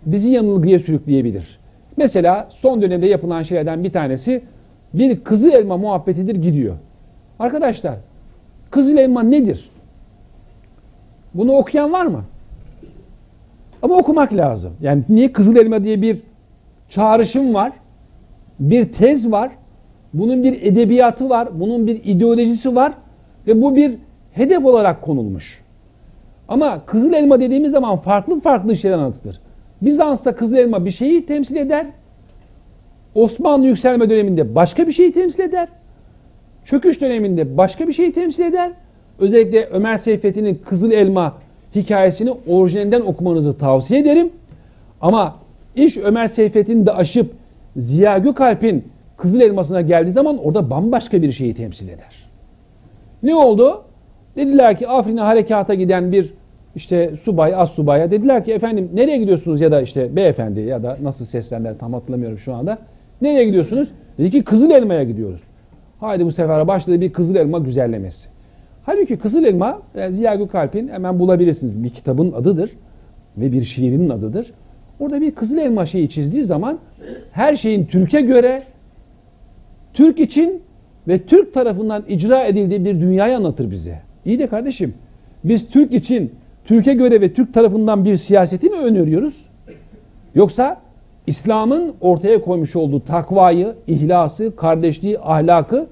bizi 0.06 0.30
yanılgıya 0.30 0.80
sürükleyebilir. 0.80 1.60
Mesela 1.98 2.48
son 2.50 2.82
dönemde 2.82 3.08
yapılan 3.08 3.44
şeylerden 3.44 3.84
bir 3.84 3.92
tanesi 3.92 4.42
bir 4.94 5.24
kızıl 5.24 5.52
elma 5.52 5.78
muhabbetidir 5.78 6.36
gidiyor. 6.36 6.76
Arkadaşlar 7.40 7.96
kızıl 8.72 8.98
elma 8.98 9.24
nedir? 9.24 9.70
Bunu 11.34 11.52
okuyan 11.52 11.94
var 11.94 12.06
mı? 12.06 12.24
Ama 13.82 13.96
okumak 13.96 14.34
lazım. 14.34 14.74
Yani 14.82 15.04
niye 15.10 15.34
kızıl 15.34 15.58
elma 15.58 15.84
diye 15.84 16.02
bir 16.02 16.18
çağrışım 16.90 17.54
var? 17.54 17.72
Bir 18.60 18.92
tez 18.92 19.32
var. 19.32 19.52
Bunun 20.14 20.44
bir 20.44 20.62
edebiyatı 20.62 21.30
var. 21.30 21.50
Bunun 21.60 21.88
bir 21.88 22.02
ideolojisi 22.04 22.76
var. 22.76 22.94
Ve 23.48 23.62
bu 23.62 23.76
bir 23.76 23.94
hedef 24.34 24.66
olarak 24.66 25.02
konulmuş. 25.02 25.62
Ama 26.48 26.86
kızıl 26.86 27.14
elma 27.14 27.40
dediğimiz 27.40 27.72
zaman 27.72 27.98
farklı 27.98 28.40
farklı 28.40 28.76
şeyler 28.76 28.98
anlatılır. 28.98 29.40
Bizans'ta 29.82 30.36
kızıl 30.36 30.58
elma 30.58 30.86
bir 30.86 30.92
şeyi 30.92 31.26
temsil 31.26 31.56
eder. 31.56 31.86
Osmanlı 33.16 33.66
yükselme 33.66 34.10
döneminde 34.10 34.56
başka 34.56 34.88
bir 34.88 34.92
şeyi 34.92 35.12
temsil 35.12 35.40
eder. 35.40 35.68
Çöküş 36.66 37.02
döneminde 37.02 37.58
başka 37.58 37.88
bir 37.88 37.94
şeyi 37.94 38.14
temsil 38.14 38.44
eder. 38.44 38.72
Özellikle 39.20 39.66
Ömer 39.66 39.98
Seyfettin'in 39.98 40.62
Kızıl 40.66 40.92
Elma 40.92 41.38
hikayesini 41.76 42.34
orijinalinden 42.48 43.02
okumanızı 43.02 43.58
tavsiye 43.58 44.00
ederim. 44.00 44.30
Ama 45.02 45.36
iş 45.76 45.98
Ömer 45.98 46.28
Seyfettin'i 46.28 46.86
de 46.86 46.92
aşıp 46.92 47.34
Ziya 47.76 48.18
Gökalp'in 48.18 48.86
Kızıl 49.18 49.42
Elması'na 49.42 49.82
geldiği 49.82 50.12
zaman 50.12 50.38
orada 50.38 50.70
bambaşka 50.70 51.22
bir 51.22 51.32
şeyi 51.32 51.56
temsil 51.56 51.88
eder. 51.88 52.24
Ne 53.24 53.36
oldu? 53.36 53.82
Dediler 54.36 54.80
ki 54.80 54.88
Afrin'e 54.88 55.22
harekata 55.22 55.74
giden 55.74 56.12
bir 56.12 56.34
işte 56.76 57.16
subay, 57.16 57.56
az 57.56 57.72
subaya 57.72 58.12
dediler 58.12 58.46
ki 58.46 58.54
efendim 58.54 58.90
nereye 58.94 59.18
gidiyorsunuz 59.18 59.62
ya 59.62 59.72
da 59.72 59.82
işte 59.82 60.16
beyefendi 60.16 60.60
ya 60.60 60.84
da 60.84 60.98
nasıl 61.02 61.26
seslendiler 61.26 61.78
tam 61.78 61.94
hatırlamıyorum 61.94 62.38
şu 62.38 62.54
anda. 62.54 62.78
Nereye 63.22 63.46
gidiyorsunuz? 63.46 63.90
Dedi 64.18 64.32
ki 64.32 64.44
Kızıl 64.44 64.72
Elma'ya 64.72 65.04
gidiyoruz. 65.04 65.42
Haydi 66.00 66.26
bu 66.26 66.32
sefer 66.32 66.68
başladı 66.68 67.02
bir 67.02 67.14
Kızıl 67.14 67.36
Elma 67.36 67.60
güzellemesi. 67.60 68.31
Halbuki 68.86 69.18
Kızıl 69.18 69.44
Elma 69.44 69.82
yani 69.98 70.14
Ziya 70.14 70.36
Gökalp'in 70.36 70.88
hemen 70.88 71.20
bulabilirsiniz 71.20 71.84
bir 71.84 71.90
kitabın 71.90 72.32
adıdır 72.32 72.70
ve 73.38 73.52
bir 73.52 73.64
şiirinin 73.64 74.10
adıdır. 74.10 74.54
Orada 75.00 75.22
bir 75.22 75.32
Kızıl 75.32 75.58
Elma 75.58 75.86
şeyi 75.86 76.10
çizdiği 76.10 76.44
zaman 76.44 76.80
her 77.32 77.56
şeyin 77.56 77.86
Türk'e 77.86 78.22
göre 78.22 78.64
Türk 79.94 80.20
için 80.20 80.62
ve 81.08 81.18
Türk 81.18 81.54
tarafından 81.54 82.04
icra 82.08 82.46
edildiği 82.46 82.86
bir 82.86 83.02
dünyayı 83.02 83.38
anlatır 83.38 83.72
bize. 83.72 84.00
İyi 84.26 84.40
de 84.40 84.48
kardeşim 84.48 84.94
biz 85.44 85.68
Türk 85.68 85.94
için 85.94 86.32
Türkiye 86.66 86.96
göre 86.96 87.22
ve 87.22 87.34
Türk 87.34 87.54
tarafından 87.54 88.06
bir 88.06 88.18
siyaseti 88.18 88.70
mi 88.70 88.78
öneriyoruz? 88.78 89.46
Yoksa 90.36 90.82
İslam'ın 91.28 91.94
ortaya 92.02 92.42
koymuş 92.42 92.76
olduğu 92.76 93.00
takvayı, 93.00 93.74
ihlası, 93.88 94.56
kardeşliği, 94.56 95.20
ahlakı, 95.20 95.88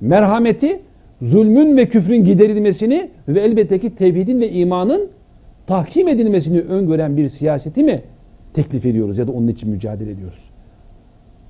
merhameti, 0.00 0.80
zulmün 1.22 1.76
ve 1.76 1.88
küfrün 1.88 2.24
giderilmesini 2.24 3.10
ve 3.28 3.40
elbette 3.40 3.78
ki 3.78 3.94
tevhidin 3.94 4.40
ve 4.40 4.50
imanın 4.50 5.08
tahkim 5.66 6.08
edilmesini 6.08 6.60
öngören 6.60 7.16
bir 7.16 7.28
siyaseti 7.28 7.84
mi 7.84 8.02
teklif 8.54 8.86
ediyoruz 8.86 9.18
ya 9.18 9.26
da 9.26 9.32
onun 9.32 9.48
için 9.48 9.70
mücadele 9.70 10.10
ediyoruz? 10.10 10.50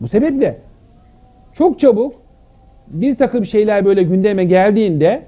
Bu 0.01 0.09
sebeple 0.09 0.57
çok 1.53 1.81
çabuk 1.81 2.15
bir 2.87 3.17
takım 3.17 3.45
şeyler 3.45 3.85
böyle 3.85 4.03
gündeme 4.03 4.45
geldiğinde 4.45 5.23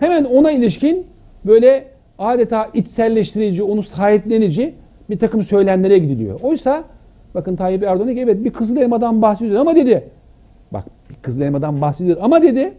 hemen 0.00 0.24
ona 0.24 0.50
ilişkin 0.50 1.06
böyle 1.44 1.84
adeta 2.18 2.70
içselleştirici, 2.74 3.62
onu 3.62 3.82
sahiplenici 3.82 4.74
bir 5.10 5.18
takım 5.18 5.42
söylemlere 5.42 5.98
gidiliyor. 5.98 6.40
Oysa 6.40 6.84
bakın 7.34 7.56
Tayyip 7.56 7.82
Erdoğan 7.82 8.08
evet 8.08 8.44
bir 8.44 8.50
Kızıl 8.50 8.76
Elma'dan 8.76 9.22
bahsediyor 9.22 9.60
ama 9.60 9.76
dedi. 9.76 10.04
Bak 10.72 10.84
bir 11.10 11.14
Kızıl 11.22 11.42
Elma'dan 11.42 11.80
bahsediyor 11.80 12.16
ama 12.20 12.42
dedi. 12.42 12.72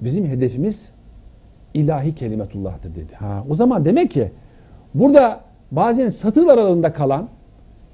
Bizim 0.00 0.26
hedefimiz 0.26 0.92
ilahi 1.74 2.14
kelimetullah'tır 2.14 2.90
dedi. 2.90 3.14
Ha, 3.14 3.44
o 3.50 3.54
zaman 3.54 3.84
demek 3.84 4.10
ki 4.10 4.30
burada 4.94 5.40
bazen 5.70 6.08
satır 6.08 6.46
aralarında 6.46 6.92
kalan 6.92 7.28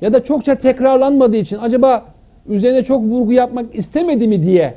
ya 0.01 0.13
da 0.13 0.25
çokça 0.25 0.55
tekrarlanmadığı 0.55 1.37
için 1.37 1.59
acaba 1.59 2.05
üzerine 2.49 2.83
çok 2.83 3.05
vurgu 3.05 3.33
yapmak 3.33 3.75
istemedi 3.75 4.29
mi 4.29 4.43
diye 4.43 4.75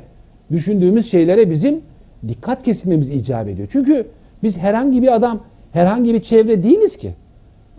düşündüğümüz 0.52 1.10
şeylere 1.10 1.50
bizim 1.50 1.80
dikkat 2.28 2.62
kesilmemiz 2.62 3.10
icap 3.10 3.48
ediyor. 3.48 3.68
Çünkü 3.72 4.06
biz 4.42 4.58
herhangi 4.58 5.02
bir 5.02 5.14
adam, 5.14 5.40
herhangi 5.72 6.14
bir 6.14 6.22
çevre 6.22 6.62
değiliz 6.62 6.96
ki. 6.96 7.10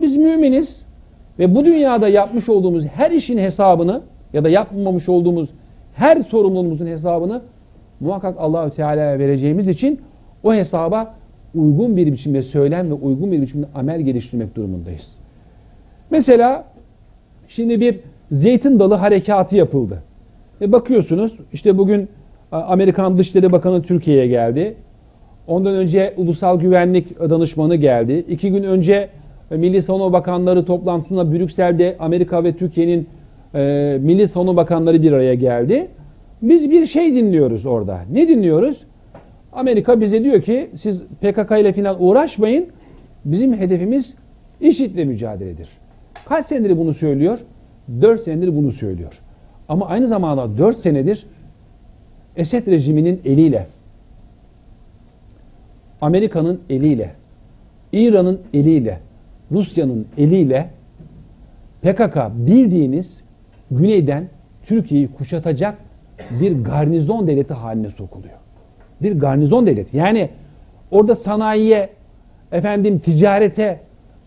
Biz 0.00 0.16
müminiz 0.16 0.82
ve 1.38 1.54
bu 1.54 1.64
dünyada 1.64 2.08
yapmış 2.08 2.48
olduğumuz 2.48 2.86
her 2.86 3.10
işin 3.10 3.38
hesabını 3.38 4.00
ya 4.32 4.44
da 4.44 4.48
yapmamış 4.48 5.08
olduğumuz 5.08 5.50
her 5.94 6.22
sorumluluğumuzun 6.22 6.86
hesabını 6.86 7.42
muhakkak 8.00 8.34
Allahü 8.38 8.70
Teala'ya 8.70 9.18
vereceğimiz 9.18 9.68
için 9.68 10.00
o 10.44 10.54
hesaba 10.54 11.14
uygun 11.54 11.96
bir 11.96 12.12
biçimde 12.12 12.42
söylem 12.42 12.90
ve 12.90 12.94
uygun 12.94 13.32
bir 13.32 13.42
biçimde 13.42 13.66
amel 13.74 14.00
geliştirmek 14.00 14.56
durumundayız. 14.56 15.16
Mesela 16.10 16.64
şimdi 17.48 17.80
bir 17.80 17.98
zeytin 18.30 18.78
dalı 18.78 18.94
harekatı 18.94 19.56
yapıldı. 19.56 20.02
E 20.60 20.72
bakıyorsunuz 20.72 21.38
işte 21.52 21.78
bugün 21.78 22.08
Amerikan 22.52 23.18
Dışişleri 23.18 23.52
Bakanı 23.52 23.82
Türkiye'ye 23.82 24.26
geldi. 24.26 24.74
Ondan 25.48 25.74
önce 25.74 26.14
Ulusal 26.16 26.60
Güvenlik 26.60 27.20
Danışmanı 27.20 27.76
geldi. 27.76 28.24
İki 28.28 28.50
gün 28.50 28.62
önce 28.62 29.08
Milli 29.50 29.82
Savunma 29.82 30.12
Bakanları 30.12 30.64
toplantısında 30.64 31.32
Brüksel'de 31.32 31.96
Amerika 32.00 32.44
ve 32.44 32.52
Türkiye'nin 32.52 33.08
e, 33.54 33.98
Milli 34.00 34.28
Savunma 34.28 34.56
Bakanları 34.56 35.02
bir 35.02 35.12
araya 35.12 35.34
geldi. 35.34 35.88
Biz 36.42 36.70
bir 36.70 36.86
şey 36.86 37.14
dinliyoruz 37.14 37.66
orada. 37.66 38.00
Ne 38.12 38.28
dinliyoruz? 38.28 38.84
Amerika 39.52 40.00
bize 40.00 40.24
diyor 40.24 40.42
ki 40.42 40.70
siz 40.76 41.02
PKK 41.02 41.50
ile 41.60 41.72
falan 41.72 41.96
uğraşmayın. 42.02 42.66
Bizim 43.24 43.58
hedefimiz 43.58 44.14
IŞİD'le 44.60 45.06
mücadeledir. 45.06 45.68
Kaç 46.28 46.46
senedir 46.46 46.78
bunu 46.78 46.94
söylüyor? 46.94 47.38
Dört 48.02 48.24
senedir 48.24 48.56
bunu 48.56 48.72
söylüyor. 48.72 49.20
Ama 49.68 49.86
aynı 49.86 50.08
zamanda 50.08 50.58
dört 50.58 50.78
senedir 50.78 51.26
Esed 52.36 52.66
rejiminin 52.66 53.20
eliyle, 53.24 53.66
Amerika'nın 56.00 56.60
eliyle, 56.70 57.10
İran'ın 57.92 58.40
eliyle, 58.54 59.00
Rusya'nın 59.52 60.06
eliyle 60.18 60.70
PKK 61.82 62.16
bildiğiniz 62.34 63.20
güneyden 63.70 64.28
Türkiye'yi 64.66 65.08
kuşatacak 65.12 65.78
bir 66.30 66.64
garnizon 66.64 67.26
devleti 67.26 67.54
haline 67.54 67.90
sokuluyor. 67.90 68.34
Bir 69.02 69.18
garnizon 69.18 69.66
devleti. 69.66 69.96
Yani 69.96 70.28
orada 70.90 71.14
sanayiye, 71.16 71.88
efendim 72.52 72.98
ticarete, 72.98 73.80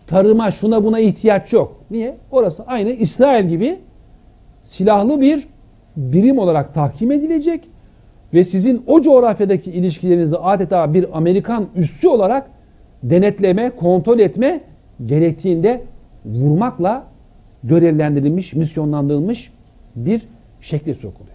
tarıma, 0.06 0.50
şuna 0.50 0.84
buna 0.84 1.00
ihtiyaç 1.00 1.52
yok. 1.52 1.80
Niye? 1.90 2.16
Orası 2.30 2.64
aynı 2.66 2.90
İsrail 2.90 3.48
gibi 3.48 3.78
silahlı 4.64 5.20
bir 5.20 5.48
birim 5.96 6.38
olarak 6.38 6.74
tahkim 6.74 7.12
edilecek 7.12 7.60
ve 8.34 8.44
sizin 8.44 8.84
o 8.86 9.00
coğrafyadaki 9.02 9.70
ilişkilerinizi 9.70 10.36
adeta 10.36 10.94
bir 10.94 11.16
Amerikan 11.18 11.66
üssü 11.76 12.08
olarak 12.08 12.50
denetleme, 13.02 13.70
kontrol 13.70 14.18
etme 14.18 14.60
gerektiğinde 15.06 15.82
vurmakla 16.24 17.04
görevlendirilmiş, 17.64 18.54
misyonlandırılmış 18.54 19.52
bir 19.96 20.22
şekle 20.60 20.94
sokuluyor. 20.94 21.29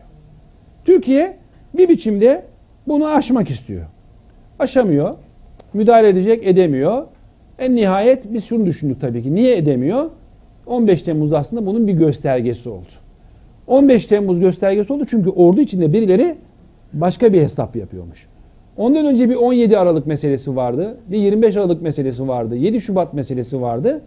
Türkiye 0.86 1.38
bir 1.78 1.90
biçimde 1.90 2.44
bunu 2.88 3.08
aşmak 3.08 3.50
istiyor. 3.50 3.86
Aşamıyor. 4.60 5.16
Müdahale 5.74 6.10
edecek, 6.10 6.48
edemiyor. 6.48 7.04
En 7.60 7.76
nihayet 7.76 8.34
biz 8.34 8.46
şunu 8.46 8.66
düşündük 8.66 9.02
tabii 9.02 9.24
ki. 9.24 9.36
Niye 9.36 9.58
edemiyor? 9.58 10.10
15 10.66 11.02
Temmuz 11.02 11.34
aslında 11.34 11.66
bunun 11.66 11.88
bir 11.88 11.94
göstergesi 11.94 12.70
oldu. 12.70 12.86
15 13.68 14.06
Temmuz 14.06 14.40
göstergesi 14.40 14.94
oldu 14.94 15.06
çünkü 15.08 15.30
ordu 15.30 15.62
içinde 15.62 15.94
birileri 15.94 16.36
başka 16.94 17.34
bir 17.34 17.42
hesap 17.42 17.76
yapıyormuş. 17.76 18.28
Ondan 18.78 19.06
önce 19.06 19.30
bir 19.30 19.36
17 19.36 19.78
Aralık 19.78 20.08
meselesi 20.08 20.56
vardı. 20.56 20.98
Bir 21.08 21.18
25 21.18 21.58
Aralık 21.58 21.82
meselesi 21.82 22.28
vardı. 22.28 22.56
7 22.56 22.82
Şubat 22.82 23.14
meselesi 23.14 23.62
vardı. 23.62 24.02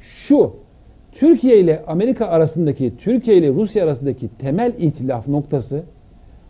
Şu 0.00 0.52
Türkiye 1.12 1.58
ile 1.58 1.82
Amerika 1.86 2.26
arasındaki, 2.26 2.92
Türkiye 2.98 3.36
ile 3.36 3.48
Rusya 3.48 3.84
arasındaki 3.84 4.28
temel 4.38 4.72
ihtilaf 4.78 5.28
noktası 5.28 5.82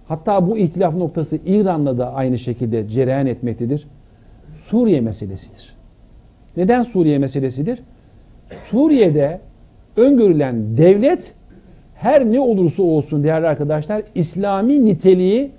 hatta 0.09 0.51
bu 0.51 0.59
ihtilaf 0.59 0.95
noktası 0.95 1.39
İran'la 1.47 1.99
da 1.99 2.15
aynı 2.15 2.39
şekilde 2.39 2.89
cereyan 2.89 3.27
etmektedir. 3.27 3.87
Suriye 4.55 5.01
meselesidir. 5.01 5.75
Neden 6.57 6.83
Suriye 6.83 7.19
meselesidir? 7.19 7.83
Suriye'de 8.71 9.41
öngörülen 9.97 10.77
devlet 10.77 11.35
her 11.95 12.25
ne 12.25 12.41
olursa 12.41 12.83
olsun 12.83 13.25
değerli 13.25 13.47
arkadaşlar 13.47 14.03
İslami 14.15 14.85
niteliği 14.85 15.51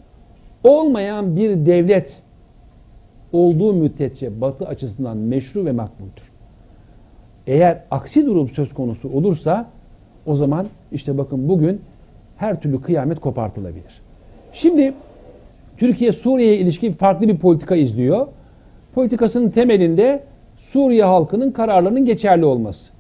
olmayan 0.64 1.36
bir 1.36 1.66
devlet 1.66 2.22
olduğu 3.34 3.74
müddetçe 3.74 4.42
Batı 4.42 4.68
açısından 4.68 5.18
meşru 5.18 5.66
ve 5.66 5.72
makbuldür. 5.72 6.33
Eğer 7.48 7.80
aksi 7.92 8.26
durum 8.26 8.50
söz 8.50 8.74
konusu 8.74 9.10
olursa 9.10 9.66
o 10.26 10.36
zaman 10.36 10.68
işte 10.92 11.18
bakın 11.18 11.50
bugün 11.50 11.82
her 12.38 12.62
türlü 12.62 12.82
kıyamet 12.82 13.20
kopartılabilir. 13.20 14.02
Şimdi 14.54 14.94
Türkiye 15.78 16.12
Suriye'ye 16.12 16.58
ilişkin 16.58 16.94
farklı 16.94 17.28
bir 17.28 17.38
politika 17.38 17.76
izliyor. 17.76 18.28
Politikasının 18.96 19.50
temelinde 19.50 20.24
Suriye 20.58 21.04
halkının 21.04 21.52
kararlarının 21.52 22.06
geçerli 22.06 22.46
olması. 22.46 22.92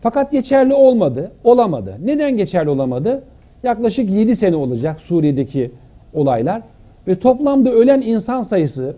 Fakat 0.00 0.32
geçerli 0.32 0.74
olmadı, 0.74 1.32
olamadı. 1.44 1.96
Neden 2.04 2.36
geçerli 2.36 2.70
olamadı? 2.70 3.22
Yaklaşık 3.62 4.10
7 4.10 4.36
sene 4.36 4.56
olacak 4.56 5.00
Suriye'deki 5.00 5.70
olaylar 6.14 6.62
ve 7.08 7.18
toplamda 7.18 7.70
ölen 7.70 8.00
insan 8.00 8.40
sayısı 8.40 8.96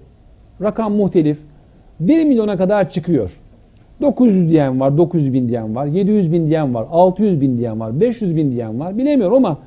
rakam 0.63 0.93
muhtelif 0.93 1.39
1 2.01 2.25
milyona 2.25 2.57
kadar 2.57 2.91
çıkıyor. 2.91 3.41
900 4.01 4.51
diyen 4.51 4.81
var, 4.81 4.99
900 4.99 5.33
bin 5.33 5.49
diyen 5.49 5.77
var, 5.77 5.87
700 5.87 6.33
bin 6.33 6.47
diyen 6.47 6.75
var, 6.75 6.87
600 6.91 7.41
bin 7.41 7.59
diyen 7.59 7.81
var, 7.81 8.01
500 8.01 8.37
bin 8.37 8.53
diyen 8.53 8.81
var 8.81 8.99
bilemiyorum 8.99 9.37
ama 9.37 9.59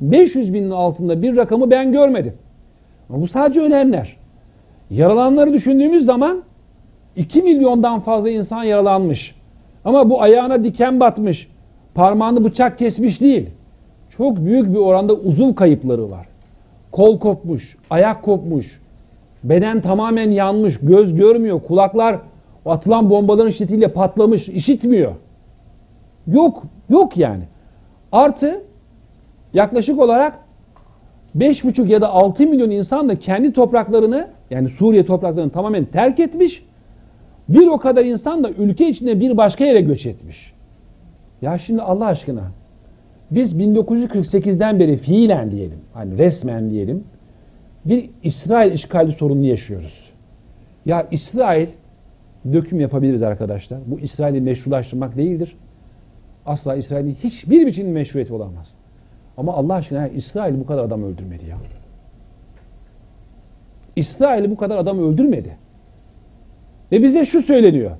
500 0.00 0.54
binin 0.54 0.70
altında 0.70 1.22
bir 1.22 1.36
rakamı 1.36 1.70
ben 1.70 1.92
görmedim. 1.92 2.32
Bu 3.08 3.26
sadece 3.26 3.60
ölenler. 3.60 4.16
Yaralananları 4.90 5.52
düşündüğümüz 5.52 6.04
zaman 6.04 6.42
2 7.16 7.42
milyondan 7.42 8.00
fazla 8.00 8.30
insan 8.30 8.64
yaralanmış. 8.64 9.34
Ama 9.84 10.10
bu 10.10 10.22
ayağına 10.22 10.64
diken 10.64 11.00
batmış, 11.00 11.48
parmağını 11.94 12.44
bıçak 12.44 12.78
kesmiş 12.78 13.20
değil. 13.20 13.46
Çok 14.10 14.36
büyük 14.36 14.72
bir 14.72 14.78
oranda 14.78 15.14
uzuv 15.14 15.54
kayıpları 15.54 16.10
var. 16.10 16.26
Kol 16.92 17.18
kopmuş, 17.18 17.76
ayak 17.90 18.22
kopmuş, 18.22 18.80
beden 19.44 19.80
tamamen 19.80 20.30
yanmış, 20.30 20.78
göz 20.82 21.14
görmüyor, 21.14 21.60
kulaklar 21.68 22.18
atılan 22.66 23.10
bombaların 23.10 23.50
şiddetiyle 23.50 23.88
patlamış, 23.88 24.48
işitmiyor. 24.48 25.12
Yok, 26.26 26.62
yok 26.90 27.16
yani. 27.16 27.42
Artı 28.12 28.62
yaklaşık 29.54 30.00
olarak 30.00 30.38
5,5 31.38 31.86
ya 31.86 32.02
da 32.02 32.08
6 32.08 32.46
milyon 32.46 32.70
insan 32.70 33.08
da 33.08 33.18
kendi 33.18 33.52
topraklarını 33.52 34.28
yani 34.50 34.68
Suriye 34.68 35.06
topraklarını 35.06 35.50
tamamen 35.50 35.84
terk 35.84 36.20
etmiş. 36.20 36.64
Bir 37.48 37.66
o 37.66 37.78
kadar 37.78 38.04
insan 38.04 38.44
da 38.44 38.50
ülke 38.50 38.88
içinde 38.88 39.20
bir 39.20 39.36
başka 39.36 39.64
yere 39.64 39.80
göç 39.80 40.06
etmiş. 40.06 40.52
Ya 41.42 41.58
şimdi 41.58 41.82
Allah 41.82 42.06
aşkına 42.06 42.42
biz 43.30 43.54
1948'den 43.54 44.80
beri 44.80 44.96
fiilen 44.96 45.50
diyelim, 45.50 45.78
hani 45.94 46.18
resmen 46.18 46.70
diyelim 46.70 47.04
bir 47.84 48.10
İsrail 48.22 48.72
işgali 48.72 49.12
sorununu 49.12 49.46
yaşıyoruz. 49.46 50.10
Ya 50.86 51.06
İsrail 51.10 51.66
döküm 52.52 52.80
yapabiliriz 52.80 53.22
arkadaşlar. 53.22 53.78
Bu 53.86 54.00
İsrail'i 54.00 54.40
meşrulaştırmak 54.40 55.16
değildir. 55.16 55.56
Asla 56.46 56.76
İsrail'in 56.76 57.16
hiçbir 57.24 57.66
biçimde 57.66 57.90
meşruiyeti 57.90 58.34
olamaz. 58.34 58.74
Ama 59.36 59.54
Allah 59.54 59.74
aşkına 59.74 60.08
İsrail 60.08 60.60
bu 60.60 60.66
kadar 60.66 60.84
adam 60.84 61.02
öldürmedi 61.02 61.44
ya. 61.46 61.56
İsrail 63.96 64.50
bu 64.50 64.56
kadar 64.56 64.78
adam 64.78 64.98
öldürmedi. 64.98 65.56
Ve 66.92 67.02
bize 67.02 67.24
şu 67.24 67.42
söyleniyor. 67.42 67.90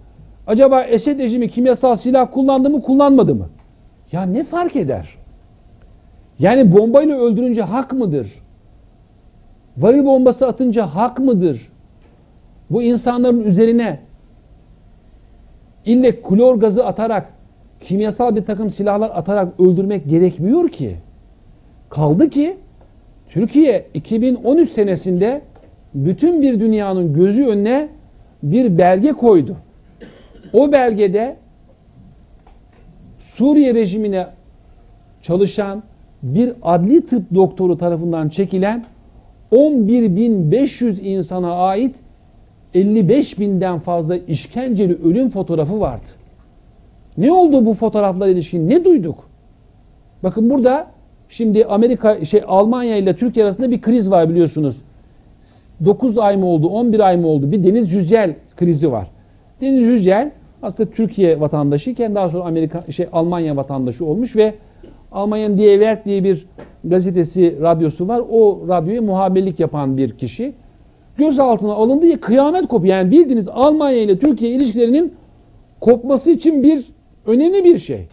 Acaba 0.47 0.82
Esed 0.82 1.18
rejimi 1.18 1.49
kimyasal 1.49 1.97
silah 1.97 2.32
kullandı 2.32 2.70
mı 2.70 2.82
kullanmadı 2.82 3.34
mı? 3.34 3.49
Ya 4.12 4.22
ne 4.22 4.45
fark 4.45 4.76
eder? 4.76 5.14
Yani 6.38 6.72
bombayla 6.72 7.18
öldürünce 7.18 7.62
hak 7.62 7.93
mıdır? 7.93 8.34
Varil 9.76 10.05
bombası 10.05 10.47
atınca 10.47 10.86
hak 10.86 11.18
mıdır? 11.18 11.68
Bu 12.70 12.82
insanların 12.82 13.45
üzerine 13.45 14.01
ille 15.87 16.22
klor 16.22 16.57
gazı 16.57 16.87
atarak 16.87 17.33
kimyasal 17.81 18.37
bir 18.37 18.45
takım 18.45 18.70
silahlar 18.70 19.11
atarak 19.14 19.61
öldürmek 19.61 20.09
gerekmiyor 20.09 20.68
ki. 20.68 20.97
Kaldı 21.89 22.31
ki 22.31 22.57
Türkiye 23.28 23.87
2013 23.95 24.70
senesinde 24.70 25.43
bütün 25.95 26.43
bir 26.43 26.61
dünyanın 26.61 27.14
gözü 27.14 27.47
önüne 27.47 27.89
bir 28.43 28.78
belge 28.78 29.12
koydu. 29.12 29.57
O 30.53 30.72
belgede 30.72 31.37
Suriye 33.18 33.74
rejimine 33.74 34.26
çalışan 35.22 35.83
bir 36.22 36.53
adli 36.62 37.07
tıp 37.07 37.35
doktoru 37.35 37.78
tarafından 37.78 38.28
çekilen 38.28 38.85
11.500 39.53 41.03
insana 41.03 41.53
ait 41.53 41.97
55 42.75 43.39
binden 43.39 43.79
fazla 43.79 44.16
işkenceli 44.16 44.99
ölüm 45.05 45.31
fotoğrafı 45.31 45.81
vardı. 45.81 46.09
Ne 47.18 47.33
oldu 47.33 47.66
bu 47.66 47.75
fotoğraflara 47.75 48.31
ilişkin? 48.31 48.68
Ne 48.68 48.85
duyduk? 48.85 49.31
Bakın 50.23 50.51
burada 50.51 50.87
şimdi 51.29 51.64
Amerika 51.64 52.25
şey 52.25 52.43
Almanya 52.47 52.97
ile 52.97 53.16
Türkiye 53.16 53.45
arasında 53.45 53.71
bir 53.71 53.81
kriz 53.81 54.11
var 54.11 54.31
biliyorsunuz. 54.31 54.81
9 55.85 56.18
ay 56.18 56.37
mı 56.37 56.47
oldu, 56.47 56.68
11 56.68 57.01
ay 57.01 57.16
mı 57.16 57.27
oldu? 57.27 57.53
Bir 57.53 57.64
Deniz 57.64 57.93
Yücel 57.93 58.35
krizi 58.57 58.93
var. 58.93 59.07
Deniz 59.61 59.83
Yücel 59.83 60.31
aslında 60.62 60.91
Türkiye 60.91 61.41
vatandaşıyken 61.41 62.14
daha 62.14 62.29
sonra 62.29 62.45
Amerika 62.45 62.85
şey 62.93 63.09
Almanya 63.12 63.57
vatandaşı 63.57 64.05
olmuş 64.05 64.37
ve 64.37 64.55
Almanya'nın 65.12 65.59
Die 65.59 65.73
Welt 65.73 66.05
diye 66.05 66.25
bir 66.25 66.47
gazetesi, 66.85 67.57
radyosu 67.62 68.09
var. 68.09 68.23
O 68.31 68.61
radyoya 68.68 69.03
muhabirlik 69.03 69.61
yapan 69.61 69.97
bir 69.97 70.11
kişi. 70.11 70.53
Gözaltına 71.21 71.73
alındı 71.73 72.07
ya 72.07 72.21
kıyamet 72.21 72.68
kopuyor. 72.68 72.95
Yani 72.95 73.11
bildiğiniz 73.11 73.49
Almanya 73.49 74.01
ile 74.01 74.18
Türkiye 74.18 74.51
ilişkilerinin 74.51 75.14
kopması 75.81 76.31
için 76.31 76.62
bir 76.62 76.85
önemli 77.27 77.64
bir 77.64 77.79
şey. 77.79 78.07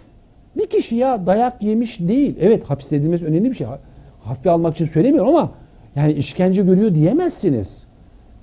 Bir 0.57 0.65
kişi 0.65 0.95
ya 0.95 1.25
dayak 1.25 1.63
yemiş 1.63 1.99
değil. 1.99 2.35
Evet 2.41 2.63
hapis 2.69 2.93
edilmesi 2.93 3.25
önemli 3.25 3.51
bir 3.51 3.55
şey. 3.55 3.67
Hafife 4.23 4.49
almak 4.49 4.75
için 4.75 4.85
söylemiyorum 4.85 5.35
ama 5.35 5.51
yani 5.95 6.13
işkence 6.13 6.63
görüyor 6.63 6.95
diyemezsiniz. 6.95 7.85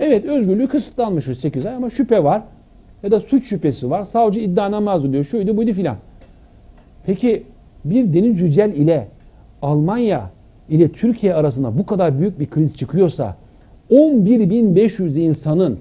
Evet 0.00 0.24
özgürlüğü 0.24 0.68
kısıtlanmış 0.68 1.24
8 1.24 1.66
ay 1.66 1.74
ama 1.74 1.90
şüphe 1.90 2.24
var. 2.24 2.42
Ya 3.02 3.10
da 3.10 3.20
suç 3.20 3.46
şüphesi 3.48 3.90
var. 3.90 4.04
Savcı 4.04 4.40
iddianame 4.40 4.90
hazırlıyor. 4.90 5.24
Şuydu 5.24 5.56
buydu 5.56 5.72
filan. 5.72 5.96
Peki 7.06 7.42
bir 7.84 8.14
Deniz 8.14 8.40
Yücel 8.40 8.72
ile 8.72 9.08
Almanya 9.62 10.30
ile 10.68 10.92
Türkiye 10.92 11.34
arasında 11.34 11.78
bu 11.78 11.86
kadar 11.86 12.20
büyük 12.20 12.40
bir 12.40 12.46
kriz 12.46 12.76
çıkıyorsa 12.76 13.36
11.500 13.94 15.20
insanın 15.20 15.78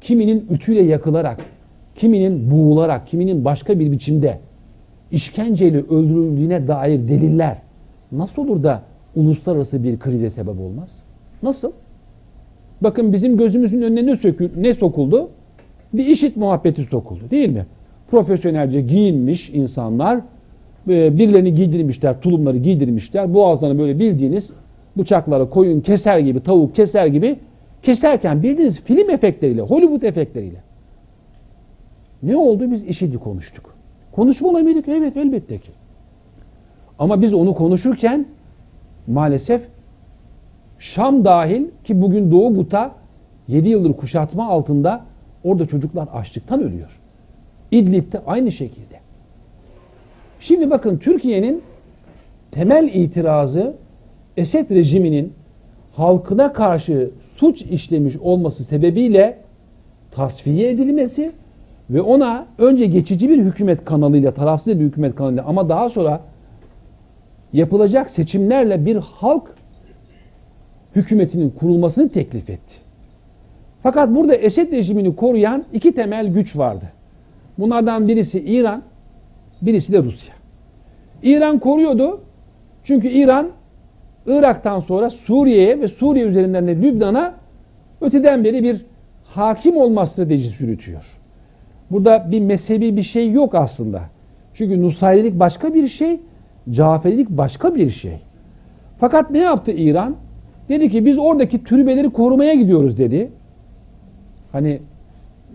kiminin 0.00 0.46
ütüyle 0.50 0.82
yakılarak, 0.82 1.38
kiminin 1.96 2.50
boğularak, 2.50 3.08
kiminin 3.08 3.44
başka 3.44 3.78
bir 3.78 3.92
biçimde 3.92 4.38
işkenceyle 5.12 5.78
öldürüldüğüne 5.78 6.68
dair 6.68 7.08
deliller 7.08 7.58
nasıl 8.12 8.42
olur 8.42 8.62
da 8.62 8.82
uluslararası 9.16 9.84
bir 9.84 9.98
krize 9.98 10.30
sebep 10.30 10.60
olmaz? 10.60 11.02
Nasıl? 11.42 11.72
Bakın 12.80 13.12
bizim 13.12 13.36
gözümüzün 13.36 13.82
önüne 13.82 14.06
ne, 14.06 14.16
sökül, 14.16 14.50
ne 14.56 14.74
sokuldu? 14.74 15.28
Bir 15.92 16.06
işit 16.06 16.36
muhabbeti 16.36 16.84
sokuldu 16.84 17.30
değil 17.30 17.48
mi? 17.48 17.66
Profesyonelce 18.10 18.80
giyinmiş 18.80 19.50
insanlar 19.50 20.20
e, 20.88 21.18
birilerini 21.18 21.54
giydirmişler, 21.54 22.20
tulumları 22.20 22.58
giydirmişler. 22.58 23.34
Boğazlarını 23.34 23.78
böyle 23.78 23.98
bildiğiniz 23.98 24.50
bıçakları 24.98 25.50
koyun 25.50 25.80
keser 25.80 26.18
gibi, 26.18 26.40
tavuk 26.40 26.76
keser 26.76 27.06
gibi 27.06 27.36
keserken 27.84 28.42
bildiğiniz 28.42 28.80
film 28.80 29.10
efektleriyle, 29.10 29.62
Hollywood 29.62 30.02
efektleriyle. 30.02 30.58
Ne 32.22 32.36
oldu? 32.36 32.70
Biz 32.70 32.84
işidi 32.84 33.18
konuştuk. 33.18 33.74
Konuşmalı 34.12 34.62
mıydık? 34.62 34.88
Evet 34.88 35.16
elbette 35.16 35.58
ki. 35.58 35.70
Ama 36.98 37.22
biz 37.22 37.34
onu 37.34 37.54
konuşurken 37.54 38.26
maalesef 39.06 39.62
Şam 40.78 41.24
dahil 41.24 41.64
ki 41.84 42.02
bugün 42.02 42.30
Doğu 42.30 42.54
Gut'a 42.54 42.92
7 43.48 43.68
yıldır 43.68 43.92
kuşatma 43.92 44.48
altında 44.48 45.04
orada 45.44 45.66
çocuklar 45.66 46.08
açlıktan 46.12 46.62
ölüyor. 46.62 47.00
İdlib'de 47.70 48.20
aynı 48.26 48.52
şekilde. 48.52 49.00
Şimdi 50.40 50.70
bakın 50.70 50.98
Türkiye'nin 50.98 51.62
temel 52.50 52.90
itirazı 52.94 53.76
Esed 54.36 54.70
rejiminin 54.70 55.32
halkına 55.96 56.52
karşı 56.52 57.10
suç 57.20 57.62
işlemiş 57.62 58.16
olması 58.16 58.64
sebebiyle 58.64 59.38
tasfiye 60.10 60.70
edilmesi 60.70 61.32
ve 61.90 62.00
ona 62.00 62.46
önce 62.58 62.86
geçici 62.86 63.28
bir 63.28 63.38
hükümet 63.38 63.84
kanalıyla, 63.84 64.34
tarafsız 64.34 64.80
bir 64.80 64.84
hükümet 64.84 65.14
kanalıyla 65.14 65.44
ama 65.44 65.68
daha 65.68 65.88
sonra 65.88 66.20
yapılacak 67.52 68.10
seçimlerle 68.10 68.86
bir 68.86 68.96
halk 68.96 69.56
hükümetinin 70.96 71.50
kurulmasını 71.50 72.08
teklif 72.08 72.50
etti. 72.50 72.74
Fakat 73.82 74.14
burada 74.14 74.34
Esed 74.34 74.72
rejimini 74.72 75.16
koruyan 75.16 75.64
iki 75.72 75.94
temel 75.94 76.26
güç 76.26 76.56
vardı. 76.56 76.84
Bunlardan 77.58 78.08
birisi 78.08 78.40
İran, 78.40 78.82
birisi 79.62 79.92
de 79.92 79.98
Rusya. 79.98 80.34
İran 81.22 81.58
koruyordu. 81.58 82.20
Çünkü 82.84 83.08
İran 83.08 83.50
Irak'tan 84.26 84.78
sonra 84.78 85.10
Suriye'ye 85.10 85.80
ve 85.80 85.88
Suriye 85.88 86.24
üzerinden 86.24 86.66
de 86.66 86.76
Lübnan'a 86.82 87.34
öteden 88.00 88.44
beri 88.44 88.62
bir 88.62 88.84
hakim 89.24 89.76
olma 89.76 90.06
stratejisi 90.06 90.64
yürütüyor. 90.64 91.04
Burada 91.90 92.28
bir 92.30 92.40
mezhebi 92.40 92.96
bir 92.96 93.02
şey 93.02 93.30
yok 93.30 93.54
aslında. 93.54 94.00
Çünkü 94.54 94.82
Nusayrilik 94.82 95.40
başka 95.40 95.74
bir 95.74 95.88
şey, 95.88 96.20
Caferilik 96.70 97.30
başka 97.30 97.74
bir 97.74 97.90
şey. 97.90 98.18
Fakat 98.98 99.30
ne 99.30 99.38
yaptı 99.38 99.72
İran? 99.72 100.16
Dedi 100.68 100.90
ki 100.90 101.06
biz 101.06 101.18
oradaki 101.18 101.64
türbeleri 101.64 102.10
korumaya 102.10 102.54
gidiyoruz 102.54 102.98
dedi. 102.98 103.30
Hani 104.52 104.80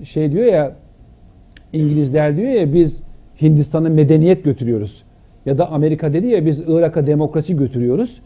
şey 0.03 0.31
diyor 0.31 0.45
ya 0.45 0.71
İngilizler 1.73 2.37
diyor 2.37 2.51
ya 2.51 2.73
biz 2.73 3.03
Hindistan'a 3.41 3.89
medeniyet 3.89 4.43
götürüyoruz. 4.43 5.03
Ya 5.45 5.57
da 5.57 5.71
Amerika 5.71 6.13
dedi 6.13 6.27
ya 6.27 6.45
biz 6.45 6.63
Irak'a 6.67 7.07
demokrasi 7.07 7.57
götürüyoruz. 7.57 8.21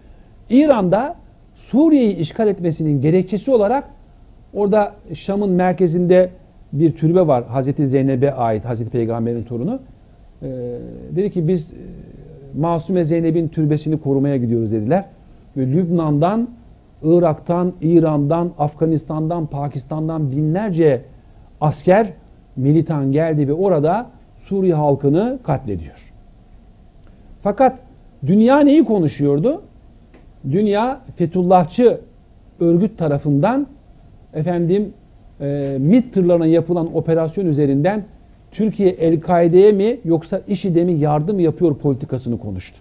İran'da 0.53 1.15
Suriye'yi 1.55 2.15
işgal 2.15 2.47
etmesinin 2.47 3.01
gerekçesi 3.01 3.51
olarak 3.51 3.89
orada 4.53 4.93
Şam'ın 5.13 5.49
merkezinde 5.49 6.29
bir 6.73 6.95
türbe 6.95 7.27
var. 7.27 7.45
Hazreti 7.47 7.87
Zeynep'e 7.87 8.33
ait 8.33 8.65
Hazreti 8.65 8.91
Peygamber'in 8.91 9.43
torunu. 9.43 9.79
Ee, 10.41 10.47
dedi 11.15 11.31
ki 11.31 11.47
biz 11.47 11.73
e, 11.73 11.75
Masume 12.59 13.03
Zeynep'in 13.03 13.47
türbesini 13.47 14.01
korumaya 14.01 14.37
gidiyoruz 14.37 14.71
dediler. 14.71 15.05
Ve 15.57 15.67
Lübnan'dan, 15.67 16.47
Irak'tan, 17.03 17.73
İran'dan, 17.81 18.51
Afganistan'dan, 18.57 19.45
Pakistan'dan 19.45 20.31
binlerce 20.31 21.01
asker, 21.61 22.07
militan 22.55 23.11
geldi 23.11 23.47
ve 23.47 23.53
orada 23.53 24.09
Suriye 24.39 24.73
halkını 24.73 25.39
katlediyor. 25.43 26.13
Fakat 27.43 27.79
dünya 28.27 28.59
neyi 28.59 28.85
konuşuyordu? 28.85 29.61
Dünya 30.51 31.01
Fethullahçı 31.15 31.99
örgüt 32.59 32.97
tarafından 32.97 33.67
efendim 34.33 34.93
e, 35.41 35.77
MİT 35.79 36.13
tırlarına 36.13 36.45
yapılan 36.45 36.95
operasyon 36.95 37.45
üzerinden 37.45 38.03
Türkiye 38.51 38.89
El-Kaide'ye 38.89 39.71
mi 39.71 39.97
yoksa 40.05 40.41
IŞİD'e 40.47 40.83
mi 40.83 40.93
yardım 40.93 41.39
yapıyor 41.39 41.75
politikasını 41.75 42.39
konuştu. 42.39 42.77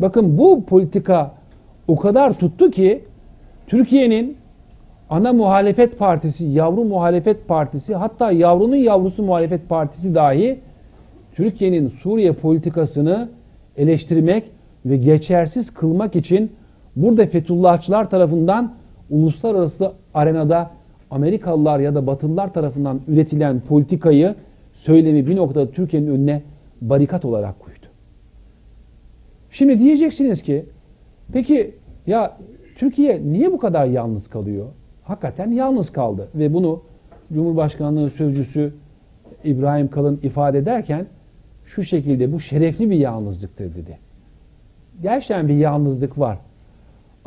Bakın 0.00 0.38
bu 0.38 0.64
politika 0.64 1.34
o 1.88 1.96
kadar 1.96 2.38
tuttu 2.38 2.70
ki 2.70 3.04
Türkiye'nin 3.66 4.36
ana 5.10 5.32
muhalefet 5.32 5.98
partisi, 5.98 6.44
yavru 6.44 6.84
muhalefet 6.84 7.48
partisi 7.48 7.94
hatta 7.94 8.30
yavrunun 8.32 8.76
yavrusu 8.76 9.22
muhalefet 9.22 9.68
partisi 9.68 10.14
dahi 10.14 10.58
Türkiye'nin 11.34 11.88
Suriye 11.88 12.32
politikasını 12.32 13.28
eleştirmek 13.76 14.44
ve 14.86 14.96
geçersiz 14.96 15.70
kılmak 15.70 16.16
için 16.16 16.50
burada 16.96 17.26
Fethullahçılar 17.26 18.10
tarafından 18.10 18.74
uluslararası 19.10 19.92
arenada 20.14 20.70
Amerikalılar 21.10 21.80
ya 21.80 21.94
da 21.94 22.06
Batılılar 22.06 22.52
tarafından 22.52 23.00
üretilen 23.08 23.60
politikayı, 23.60 24.34
söylemi 24.74 25.26
bir 25.26 25.36
noktada 25.36 25.70
Türkiye'nin 25.70 26.06
önüne 26.06 26.42
barikat 26.80 27.24
olarak 27.24 27.60
koydu. 27.60 27.86
Şimdi 29.50 29.78
diyeceksiniz 29.78 30.42
ki 30.42 30.66
peki 31.32 31.74
ya 32.06 32.36
Türkiye 32.76 33.22
niye 33.24 33.52
bu 33.52 33.58
kadar 33.58 33.86
yalnız 33.86 34.28
kalıyor? 34.28 34.66
Hakikaten 35.04 35.52
yalnız 35.52 35.90
kaldı 35.90 36.28
ve 36.34 36.54
bunu 36.54 36.82
Cumhurbaşkanlığı 37.32 38.10
sözcüsü 38.10 38.72
İbrahim 39.44 39.88
Kalın 39.88 40.20
ifade 40.22 40.58
ederken 40.58 41.06
şu 41.66 41.84
şekilde 41.84 42.32
bu 42.32 42.40
şerefli 42.40 42.90
bir 42.90 42.96
yalnızlıktır 42.96 43.74
dedi. 43.74 43.98
Gerçekten 45.02 45.48
bir 45.48 45.54
yalnızlık 45.54 46.18
var. 46.18 46.38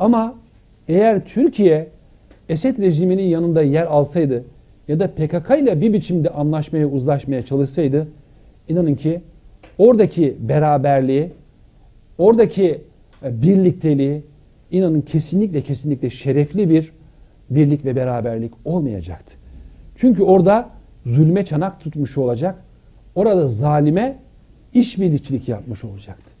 Ama 0.00 0.34
eğer 0.88 1.24
Türkiye 1.24 1.88
Esed 2.48 2.78
rejiminin 2.78 3.22
yanında 3.22 3.62
yer 3.62 3.86
alsaydı 3.86 4.44
ya 4.88 5.00
da 5.00 5.10
PKK 5.10 5.62
ile 5.62 5.80
bir 5.80 5.92
biçimde 5.92 6.30
anlaşmaya, 6.30 6.86
uzlaşmaya 6.86 7.42
çalışsaydı 7.42 8.08
inanın 8.68 8.94
ki 8.94 9.20
oradaki 9.78 10.36
beraberliği, 10.40 11.30
oradaki 12.18 12.80
e, 13.24 13.42
birlikteliği 13.42 14.22
inanın 14.70 15.00
kesinlikle 15.00 15.60
kesinlikle 15.60 16.10
şerefli 16.10 16.70
bir 16.70 16.92
birlik 17.50 17.84
ve 17.84 17.96
beraberlik 17.96 18.52
olmayacaktı. 18.64 19.34
Çünkü 19.96 20.22
orada 20.22 20.68
zulme 21.06 21.44
çanak 21.44 21.80
tutmuş 21.80 22.18
olacak. 22.18 22.64
Orada 23.14 23.48
zalime 23.48 24.18
işbirlikçilik 24.74 25.48
yapmış 25.48 25.84
olacaktı. 25.84 26.32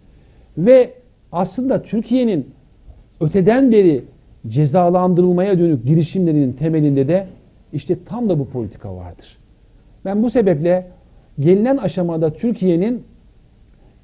Ve 0.58 0.90
aslında 1.32 1.82
Türkiye'nin 1.82 2.46
öteden 3.20 3.72
beri 3.72 4.04
cezalandırılmaya 4.48 5.58
dönük 5.58 5.86
girişimlerinin 5.86 6.52
temelinde 6.52 7.08
de 7.08 7.26
işte 7.72 7.96
tam 8.06 8.28
da 8.28 8.38
bu 8.38 8.48
politika 8.48 8.96
vardır. 8.96 9.36
Ben 10.04 10.22
bu 10.22 10.30
sebeple 10.30 10.86
gelinen 11.40 11.76
aşamada 11.76 12.32
Türkiye'nin 12.32 13.02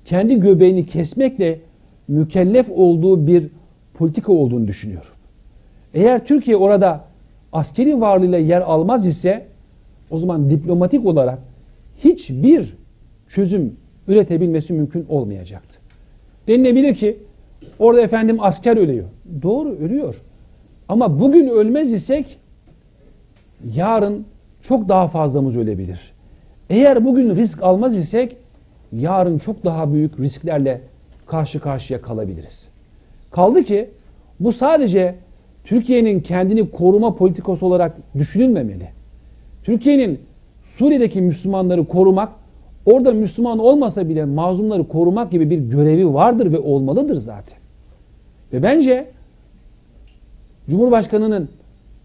kendi 0.04 0.40
göbeğini 0.40 0.86
kesmekle 0.86 1.58
mükellef 2.08 2.70
olduğu 2.70 3.26
bir 3.26 3.46
politika 3.94 4.32
olduğunu 4.32 4.68
düşünüyorum. 4.68 5.10
Eğer 5.94 6.26
Türkiye 6.26 6.56
orada 6.56 7.04
askeri 7.52 8.00
varlığıyla 8.00 8.38
yer 8.38 8.60
almaz 8.60 9.06
ise 9.06 9.46
o 10.10 10.18
zaman 10.18 10.50
diplomatik 10.50 11.06
olarak 11.06 11.38
hiçbir 12.04 12.76
çözüm 13.28 13.76
üretebilmesi 14.08 14.72
mümkün 14.72 15.06
olmayacaktı. 15.08 15.78
Denilebilir 16.48 16.94
ki 16.94 17.16
orada 17.78 18.00
efendim 18.00 18.36
asker 18.40 18.76
ölüyor. 18.76 19.04
Doğru 19.42 19.68
ölüyor. 19.68 20.22
Ama 20.88 21.20
bugün 21.20 21.48
ölmez 21.48 21.92
isek 21.92 22.38
yarın 23.74 24.26
çok 24.62 24.88
daha 24.88 25.08
fazlamız 25.08 25.56
ölebilir. 25.56 26.12
Eğer 26.70 27.04
bugün 27.04 27.36
risk 27.36 27.62
almaz 27.62 27.96
isek 27.96 28.36
yarın 28.92 29.38
çok 29.38 29.64
daha 29.64 29.92
büyük 29.92 30.20
risklerle 30.20 30.80
karşı 31.26 31.60
karşıya 31.60 32.02
kalabiliriz. 32.02 32.68
Kaldı 33.30 33.64
ki 33.64 33.90
bu 34.40 34.52
sadece 34.52 35.14
Türkiye'nin 35.64 36.20
kendini 36.20 36.70
koruma 36.70 37.14
politikası 37.14 37.66
olarak 37.66 37.96
düşünülmemeli. 38.18 38.88
Türkiye'nin 39.64 40.20
Suriye'deki 40.64 41.20
Müslümanları 41.20 41.84
korumak, 41.84 42.32
orada 42.86 43.12
Müslüman 43.12 43.58
olmasa 43.58 44.08
bile 44.08 44.24
mazlumları 44.24 44.88
korumak 44.88 45.30
gibi 45.30 45.50
bir 45.50 45.58
görevi 45.58 46.14
vardır 46.14 46.52
ve 46.52 46.58
olmalıdır 46.58 47.16
zaten. 47.16 47.58
Ve 48.52 48.62
bence 48.62 49.06
Cumhurbaşkanı'nın 50.70 51.48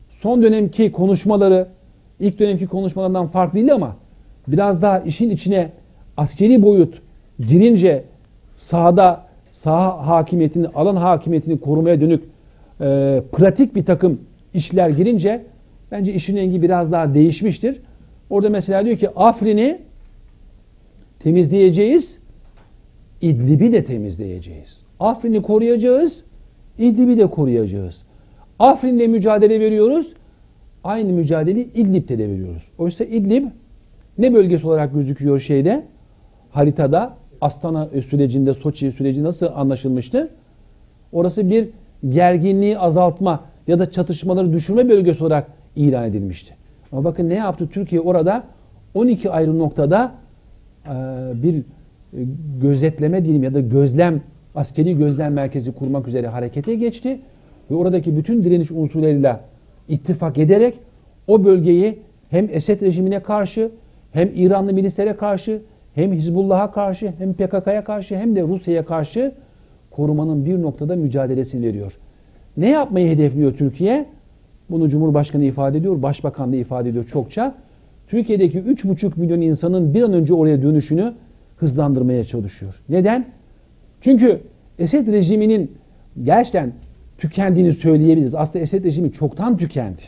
son 0.10 0.44
dönemki 0.44 0.92
konuşmaları 0.92 1.68
ilk 2.20 2.40
dönemki 2.40 2.68
konuşmalarından 2.68 3.28
farklı 3.28 3.60
değil 3.60 3.74
ama 3.74 3.96
biraz 4.48 4.82
daha 4.82 5.00
işin 5.00 5.30
içine 5.30 5.72
askeri 6.18 6.64
boyut 6.64 7.02
girince 7.50 8.04
sahada 8.56 9.24
saha 9.52 10.08
hakimiyetini, 10.08 10.68
alan 10.68 10.96
hakimiyetini 10.96 11.60
korumaya 11.60 12.02
dönük 12.02 12.24
e, 12.82 13.22
pratik 13.32 13.76
bir 13.76 13.86
takım 13.86 14.20
işler 14.54 14.90
girince 14.90 15.46
bence 15.92 16.14
işin 16.14 16.38
rengi 16.38 16.62
biraz 16.62 16.92
daha 16.92 17.14
değişmiştir. 17.14 17.82
Orada 18.30 18.50
mesela 18.50 18.86
diyor 18.86 18.98
ki 18.98 19.10
Afrin'i 19.10 19.80
temizleyeceğiz, 21.24 22.18
İdlib'i 23.22 23.74
de 23.74 23.84
temizleyeceğiz. 23.84 24.82
Afrin'i 25.00 25.42
koruyacağız, 25.42 26.24
İdlib'i 26.78 27.18
de 27.18 27.28
koruyacağız. 27.28 28.04
Afrin'le 28.60 29.08
mücadele 29.08 29.60
veriyoruz. 29.60 30.14
Aynı 30.84 31.14
mücadeleyi 31.14 31.74
İdlib'de 31.74 32.20
de 32.20 32.30
veriyoruz. 32.30 32.64
Oysa 32.78 33.04
İdlib 33.04 33.48
ne 34.18 34.34
bölgesi 34.34 34.68
olarak 34.68 34.94
gözüküyor 34.94 35.40
şeyde? 35.40 35.84
Haritada 36.52 37.18
Astana 37.42 37.90
sürecinde, 38.10 38.54
Soçi 38.54 38.92
süreci 38.92 39.24
nasıl 39.24 39.48
anlaşılmıştı? 39.56 40.30
Orası 41.12 41.50
bir 41.50 41.70
gerginliği 42.10 42.78
azaltma 42.78 43.44
ya 43.68 43.80
da 43.80 43.92
çatışmaları 43.92 44.54
düşürme 44.54 44.90
bölgesi 44.90 45.24
olarak 45.24 45.48
ilan 45.76 46.06
edilmişti. 46.06 46.56
Ama 46.92 47.04
bakın 47.04 47.30
ne 47.30 47.36
yaptı 47.36 47.70
Türkiye 47.74 48.02
orada 48.02 48.44
12 48.94 49.32
ayrı 49.32 49.60
noktada 49.60 50.12
bir 51.44 51.64
gözetleme 52.62 53.26
diyelim 53.26 53.44
ya 53.44 53.54
da 53.54 53.60
gözlem 53.60 54.22
askeri 54.56 54.98
gözlem 54.98 55.34
merkezi 55.34 55.72
kurmak 55.72 56.08
üzere 56.08 56.28
harekete 56.28 56.76
geçti 56.76 57.20
ve 57.72 57.76
oradaki 57.76 58.18
bütün 58.18 58.44
direniş 58.44 58.72
unsurlarıyla 58.72 59.42
ittifak 59.90 60.38
ederek 60.38 60.74
o 61.28 61.44
bölgeyi 61.44 62.00
hem 62.30 62.50
Esed 62.52 62.82
rejimine 62.82 63.20
karşı 63.20 63.72
hem 64.12 64.30
İranlı 64.36 64.74
milislere 64.74 65.16
karşı 65.16 65.62
hem 65.96 66.14
Hizbullah'a 66.14 66.72
karşı 66.72 67.14
hem 67.18 67.34
PKK'ya 67.34 67.84
karşı 67.84 68.16
hem 68.16 68.36
de 68.36 68.44
Rusya'ya 68.44 68.86
karşı 68.86 69.32
korumanın 69.92 70.46
bir 70.46 70.62
noktada 70.62 70.96
mücadelesini 70.96 71.66
veriyor. 71.66 71.98
Ne 72.58 72.70
yapmayı 72.70 73.10
hedefliyor 73.10 73.58
Türkiye? 73.58 74.06
Bunu 74.70 74.90
Cumhurbaşkanı 74.90 75.44
ifade 75.44 75.78
ediyor, 75.78 76.02
Başbakan 76.02 76.52
da 76.52 76.56
ifade 76.56 76.90
ediyor 76.90 77.06
çokça. 77.06 77.56
Türkiye'deki 78.12 78.60
3,5 78.60 79.12
milyon 79.16 79.42
insanın 79.42 79.94
bir 79.94 80.02
an 80.02 80.14
önce 80.14 80.34
oraya 80.34 80.62
dönüşünü 80.62 81.14
hızlandırmaya 81.58 82.24
çalışıyor. 82.24 82.76
Neden? 82.90 83.26
Çünkü 84.02 84.42
Esed 84.80 85.08
rejiminin 85.08 85.72
gerçekten 86.24 86.74
tükendiğini 87.18 87.74
söyleyebiliriz. 87.74 88.36
Aslında 88.36 88.64
Esed 88.64 88.86
rejimi 88.86 89.12
çoktan 89.12 89.58
tükendi. 89.58 90.02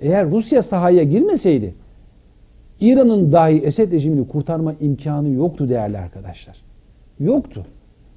Eğer 0.00 0.30
Rusya 0.30 0.62
sahaya 0.62 1.02
girmeseydi 1.02 1.74
İran'ın 2.80 3.32
dahi 3.32 3.58
Esed 3.58 3.92
rejimini 3.92 4.28
kurtarma 4.28 4.74
imkanı 4.80 5.28
yoktu 5.28 5.68
değerli 5.68 5.98
arkadaşlar. 5.98 6.56
Yoktu. 7.20 7.66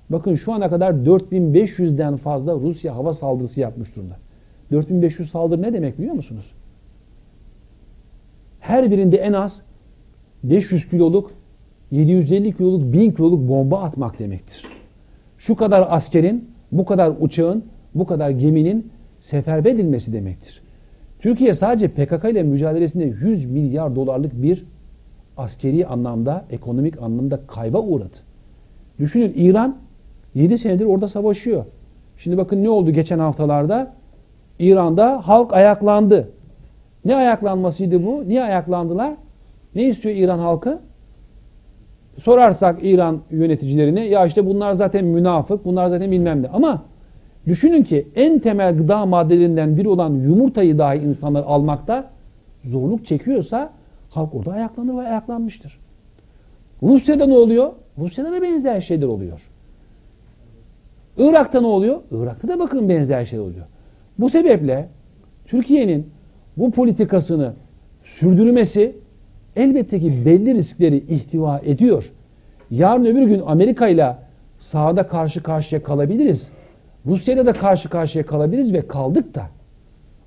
Bakın 0.10 0.36
şu 0.36 0.54
ana 0.54 0.70
kadar 0.70 0.92
4500'den 0.92 2.18
fazla 2.18 2.54
Rusya 2.54 2.96
hava 2.96 3.14
saldırısı 3.14 3.62
yapmış 3.62 3.96
durumda. 3.96 4.16
4500 4.72 5.30
saldırı 5.30 5.62
ne 5.62 5.74
demek 5.74 5.98
biliyor 5.98 6.16
musunuz? 6.16 6.52
Her 8.68 8.92
birinde 8.92 9.18
en 9.18 9.34
az 9.34 9.62
500 10.44 10.90
kiloluk, 10.90 11.32
750 11.92 12.58
kiloluk, 12.58 12.94
1000 12.94 13.12
kiloluk 13.12 13.50
bomba 13.50 13.82
atmak 13.82 14.20
demektir. 14.20 14.66
Şu 15.38 15.56
kadar 15.56 15.88
askerin, 15.90 16.50
bu 16.72 16.86
kadar 16.86 17.14
uçağın, 17.20 17.64
bu 17.96 18.06
kadar 18.06 18.30
geminin 18.30 18.92
seferber 19.20 19.72
edilmesi 19.72 20.14
demektir. 20.14 20.62
Türkiye 21.20 21.54
sadece 21.54 21.88
PKK 21.88 22.30
ile 22.32 22.44
mücadelesinde 22.44 23.04
100 23.06 23.46
milyar 23.46 23.96
dolarlık 23.96 24.42
bir 24.42 24.66
askeri 25.38 25.88
anlamda, 25.88 26.46
ekonomik 26.52 27.02
anlamda 27.02 27.40
kayba 27.48 27.80
uğradı. 27.80 28.18
Düşünün 29.00 29.34
İran 29.36 29.78
7 30.36 30.58
senedir 30.58 30.86
orada 30.86 31.08
savaşıyor. 31.08 31.66
Şimdi 32.18 32.38
bakın 32.38 32.64
ne 32.64 32.70
oldu 32.70 32.92
geçen 32.92 33.20
haftalarda? 33.20 33.94
İran'da 34.60 35.28
halk 35.28 35.54
ayaklandı. 35.54 36.30
Ne 37.08 37.16
ayaklanmasıydı 37.16 38.06
bu? 38.06 38.24
Niye 38.28 38.44
ayaklandılar? 38.44 39.14
Ne 39.76 39.84
istiyor 39.84 40.16
İran 40.16 40.40
halkı? 40.40 40.80
Sorarsak 42.18 42.80
İran 42.82 43.20
yöneticilerine 43.32 44.08
ya 44.08 44.26
işte 44.26 44.46
bunlar 44.46 44.74
zaten 44.74 45.06
münafık, 45.06 45.66
bunlar 45.66 45.88
zaten 45.88 46.12
bilmem 46.12 46.44
ne. 46.44 46.48
Ama 46.48 46.84
düşünün 47.46 47.84
ki 47.84 48.08
en 48.16 48.40
temel 48.40 48.78
gıda 48.78 49.06
maddelerinden 49.06 49.78
biri 49.78 49.90
olan 49.90 50.14
yumurtayı 50.14 50.78
dahi 50.78 50.98
insanlar 50.98 51.44
almakta 51.44 52.10
zorluk 52.64 53.06
çekiyorsa 53.06 53.70
halk 54.10 54.36
orada 54.36 54.52
ayaklanır 54.52 54.98
ve 54.98 55.08
ayaklanmıştır. 55.08 55.80
Rusya'da 56.84 57.26
ne 57.26 57.38
oluyor? 57.38 57.72
Rusya'da 57.98 58.32
da 58.32 58.42
benzer 58.42 58.82
şeyler 58.82 59.08
oluyor. 59.08 59.50
Irak'ta 61.18 61.62
ne 61.62 61.68
oluyor? 61.68 62.00
Irak'ta 62.12 62.48
da 62.48 62.60
bakın 62.60 62.90
benzer 62.90 63.26
şeyler 63.26 63.44
oluyor. 63.44 63.66
Bu 64.20 64.30
sebeple 64.30 64.90
Türkiye'nin 65.46 66.17
bu 66.58 66.72
politikasını 66.72 67.54
sürdürmesi 68.04 68.96
elbette 69.56 70.00
ki 70.00 70.26
belli 70.26 70.56
riskleri 70.56 70.98
ihtiva 70.98 71.60
ediyor. 71.60 72.12
Yarın 72.72 73.06
öbür 73.06 73.28
gün 73.28 73.42
Amerika 73.48 73.88
ile 73.88 74.16
sahada 74.60 75.08
karşı 75.08 75.44
karşıya 75.44 75.84
kalabiliriz. 75.84 76.50
Rusya'yla 77.06 77.46
da 77.46 77.54
karşı 77.54 77.90
karşıya 77.90 78.26
kalabiliriz 78.26 78.74
ve 78.74 78.88
kaldık 78.88 79.36
da. 79.36 79.44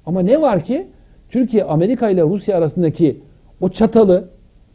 Ama 0.07 0.23
ne 0.23 0.41
var 0.41 0.65
ki 0.65 0.87
Türkiye 1.31 1.65
Amerika 1.65 2.11
ile 2.11 2.23
Rusya 2.23 2.59
arasındaki 2.59 3.21
o 3.61 3.69
çatalı, 3.69 4.29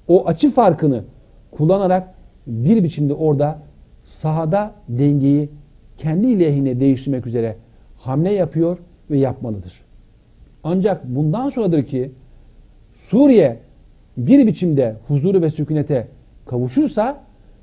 o 0.07 0.27
açı 0.27 0.51
farkını 0.51 1.03
kullanarak 1.51 2.13
bir 2.47 2.83
biçimde 2.83 3.13
orada 3.13 3.59
sahada 4.03 4.71
dengeyi 4.89 5.49
kendi 5.97 6.39
lehine 6.39 6.79
değiştirmek 6.79 7.27
üzere 7.27 7.55
hamle 7.97 8.31
yapıyor 8.33 8.77
ve 9.09 9.17
yapmalıdır. 9.17 9.84
Ancak 10.68 11.16
bundan 11.16 11.49
sonradır 11.49 11.84
ki 11.84 12.11
Suriye 12.95 13.57
bir 14.18 14.47
biçimde 14.47 14.95
huzuru 15.07 15.41
ve 15.41 15.49
sükunete 15.49 16.07
kavuşursa 16.45 17.22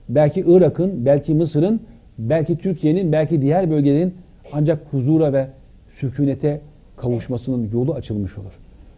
belki 0.09 0.45
Irak'ın, 0.47 1.07
belki 1.07 1.35
Mısır'ın, 1.35 1.81
belki 2.19 2.59
Türkiye'nin, 2.59 3.13
belki 3.13 3.43
diğer 3.43 3.71
bölgelerin 3.71 4.15
ancak 4.53 4.81
huzura 4.91 5.33
ve 5.33 5.49
sükunete 5.89 6.61
kavuşmasının 6.97 7.71
yolu 7.73 7.95
açılmış 7.95 8.39
olur. 8.39 8.53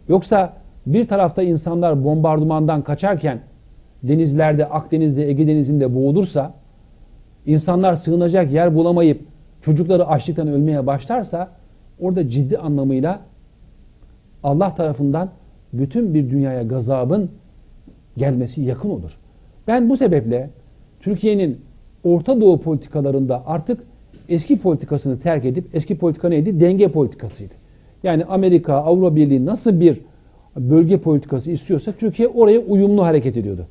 Yoksa 0.09 0.53
bir 0.85 1.07
tarafta 1.07 1.43
insanlar 1.43 2.03
bombardımandan 2.03 2.81
kaçarken 2.81 3.39
denizlerde, 4.03 4.65
Akdeniz'de, 4.65 5.29
Ege 5.29 5.47
Denizi'nde 5.47 5.95
boğulursa, 5.95 6.53
insanlar 7.45 7.95
sığınacak 7.95 8.51
yer 8.51 8.75
bulamayıp 8.75 9.21
çocukları 9.61 10.07
açlıktan 10.07 10.47
ölmeye 10.47 10.87
başlarsa 10.87 11.49
orada 11.99 12.29
ciddi 12.29 12.57
anlamıyla 12.57 13.21
Allah 14.45 14.75
tarafından 14.75 15.29
bütün 15.73 16.13
bir 16.13 16.29
dünyaya 16.29 16.63
gazabın 16.63 17.29
gelmesi 18.17 18.61
yakın 18.61 18.89
olur. 18.89 19.17
Ben 19.67 19.89
bu 19.89 19.97
sebeple 19.97 20.49
Türkiye'nin 20.99 21.61
Orta 22.03 22.41
Doğu 22.41 22.61
politikalarında 22.61 23.43
artık 23.45 23.83
eski 24.29 24.59
politikasını 24.59 25.19
terk 25.19 25.45
edip 25.45 25.75
eski 25.75 25.97
politika 25.97 26.29
neydi? 26.29 26.59
Denge 26.59 26.87
politikasıydı. 26.87 27.53
Yani 28.03 28.25
Amerika, 28.25 28.73
Avrupa 28.73 29.15
Birliği 29.15 29.45
nasıl 29.45 29.79
bir 29.79 30.01
bölge 30.55 30.97
politikası 30.97 31.51
istiyorsa 31.51 31.91
Türkiye 31.91 32.27
oraya 32.27 32.59
uyumlu 32.59 33.05
hareket 33.05 33.37
ediyordu. 33.37 33.65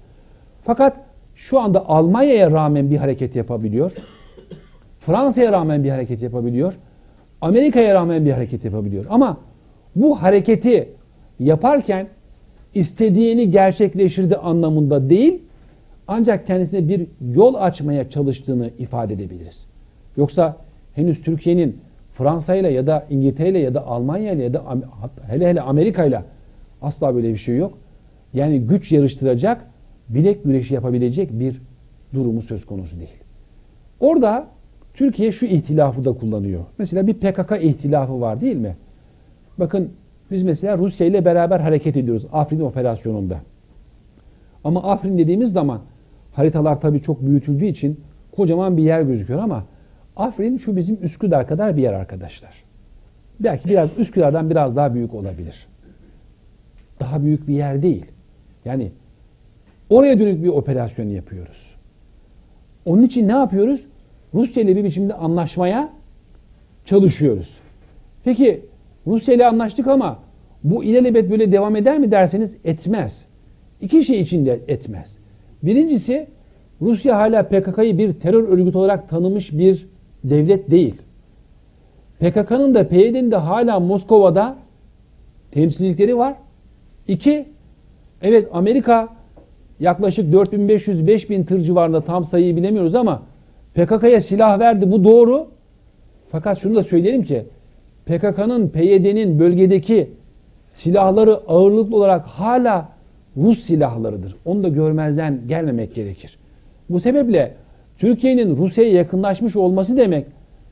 Fakat 0.64 0.96
şu 1.34 1.60
anda 1.60 1.88
Almanya'ya 1.88 2.50
rağmen 2.50 2.90
bir 2.90 2.96
hareket 2.96 3.36
yapabiliyor. 3.36 3.92
Fransa'ya 5.00 5.52
rağmen 5.52 5.84
bir 5.84 5.90
hareket 5.90 6.22
yapabiliyor. 6.22 6.74
Amerika'ya 7.40 7.94
rağmen 7.94 8.24
bir 8.24 8.32
hareket 8.32 8.64
yapabiliyor. 8.64 9.04
Ama 9.10 9.38
bu 9.96 10.22
hareketi 10.22 10.88
yaparken 11.40 12.08
istediğini 12.74 13.50
gerçekleştirdi 13.50 14.36
anlamında 14.36 15.10
değil, 15.10 15.42
ancak 16.08 16.46
kendisine 16.46 16.88
bir 16.88 17.06
yol 17.34 17.54
açmaya 17.54 18.10
çalıştığını 18.10 18.70
ifade 18.78 19.14
edebiliriz. 19.14 19.66
Yoksa 20.16 20.56
henüz 20.94 21.22
Türkiye'nin 21.22 21.78
Fransa 22.14 22.54
ile 22.54 22.68
ya 22.70 22.86
da 22.86 23.06
İngiltere 23.10 23.50
ile 23.50 23.58
ya 23.58 23.74
da 23.74 23.86
Almanya 23.86 24.32
ile 24.32 24.42
ya 24.42 24.54
da 24.54 24.64
hele 25.26 25.48
hele 25.48 25.60
Amerika 25.60 26.04
ile 26.04 26.22
asla 26.82 27.14
böyle 27.14 27.28
bir 27.28 27.36
şey 27.36 27.56
yok. 27.56 27.78
Yani 28.34 28.60
güç 28.60 28.92
yarıştıracak, 28.92 29.66
bilek 30.08 30.44
güreşi 30.44 30.74
yapabilecek 30.74 31.40
bir 31.40 31.62
durumu 32.14 32.42
söz 32.42 32.64
konusu 32.66 32.96
değil. 32.96 33.10
Orada 34.00 34.46
Türkiye 34.94 35.32
şu 35.32 35.46
ihtilafı 35.46 36.04
da 36.04 36.12
kullanıyor. 36.12 36.64
Mesela 36.78 37.06
bir 37.06 37.14
PKK 37.14 37.62
ihtilafı 37.62 38.20
var 38.20 38.40
değil 38.40 38.56
mi? 38.56 38.76
Bakın 39.58 39.92
biz 40.30 40.42
mesela 40.42 40.78
Rusya 40.78 41.06
ile 41.06 41.24
beraber 41.24 41.60
hareket 41.60 41.96
ediyoruz 41.96 42.26
Afrin 42.32 42.60
operasyonunda. 42.60 43.40
Ama 44.64 44.82
Afrin 44.82 45.18
dediğimiz 45.18 45.52
zaman 45.52 45.80
haritalar 46.32 46.80
tabii 46.80 47.02
çok 47.02 47.26
büyütüldüğü 47.26 47.66
için 47.66 48.00
kocaman 48.36 48.76
bir 48.76 48.82
yer 48.82 49.02
gözüküyor 49.02 49.40
ama 49.40 49.64
Afrin 50.16 50.58
şu 50.58 50.76
bizim 50.76 50.98
Üsküdar 51.02 51.46
kadar 51.46 51.76
bir 51.76 51.82
yer 51.82 51.92
arkadaşlar. 51.92 52.64
Belki 53.40 53.68
biraz 53.68 53.88
Üsküdar'dan 53.98 54.50
biraz 54.50 54.76
daha 54.76 54.94
büyük 54.94 55.14
olabilir. 55.14 55.66
Daha 57.00 57.22
büyük 57.22 57.48
bir 57.48 57.54
yer 57.54 57.82
değil. 57.82 58.06
Yani 58.64 58.92
oraya 59.90 60.20
dönük 60.20 60.42
bir 60.42 60.48
operasyon 60.48 61.08
yapıyoruz. 61.08 61.74
Onun 62.84 63.02
için 63.02 63.28
ne 63.28 63.32
yapıyoruz? 63.32 63.84
Rusya 64.34 64.62
ile 64.62 64.76
bir 64.76 64.84
biçimde 64.84 65.14
anlaşmaya 65.14 65.92
çalışıyoruz. 66.84 67.58
Peki 68.24 68.64
Rusya 69.06 69.34
ile 69.34 69.46
anlaştık 69.46 69.86
ama 69.86 70.18
bu 70.64 70.84
ilelebet 70.84 71.30
böyle 71.30 71.52
devam 71.52 71.76
eder 71.76 71.98
mi 71.98 72.10
derseniz 72.10 72.56
etmez. 72.64 73.26
İki 73.80 74.04
şey 74.04 74.20
için 74.20 74.46
de 74.46 74.60
etmez. 74.68 75.18
Birincisi 75.62 76.26
Rusya 76.80 77.18
hala 77.18 77.42
PKK'yı 77.42 77.98
bir 77.98 78.12
terör 78.12 78.48
örgütü 78.48 78.78
olarak 78.78 79.08
tanımış 79.08 79.52
bir 79.52 79.86
devlet 80.24 80.70
değil. 80.70 80.94
PKK'nın 82.20 82.74
da 82.74 82.88
PYD'nin 82.88 83.32
de 83.32 83.36
hala 83.36 83.80
Moskova'da 83.80 84.56
temsilcilikleri 85.52 86.18
var. 86.18 86.34
İki, 87.08 87.46
evet 88.22 88.48
Amerika 88.52 89.08
yaklaşık 89.80 90.34
4500-5000 90.34 91.44
tır 91.44 91.60
civarında 91.60 92.00
tam 92.00 92.24
sayıyı 92.24 92.56
bilemiyoruz 92.56 92.94
ama 92.94 93.22
PKK'ya 93.74 94.20
silah 94.20 94.58
verdi 94.58 94.92
bu 94.92 95.04
doğru. 95.04 95.46
Fakat 96.32 96.58
şunu 96.58 96.74
da 96.74 96.84
söyleyelim 96.84 97.24
ki 97.24 97.44
PKK'nın, 98.06 98.68
PYD'nin 98.68 99.38
bölgedeki 99.38 100.10
silahları 100.70 101.40
ağırlıklı 101.48 101.96
olarak 101.96 102.24
hala 102.24 102.88
Rus 103.36 103.60
silahlarıdır. 103.60 104.36
Onu 104.44 104.64
da 104.64 104.68
görmezden 104.68 105.40
gelmemek 105.48 105.94
gerekir. 105.94 106.38
Bu 106.90 107.00
sebeple 107.00 107.54
Türkiye'nin 107.98 108.56
Rusya'ya 108.56 108.92
yakınlaşmış 108.92 109.56
olması 109.56 109.96
demek 109.96 110.26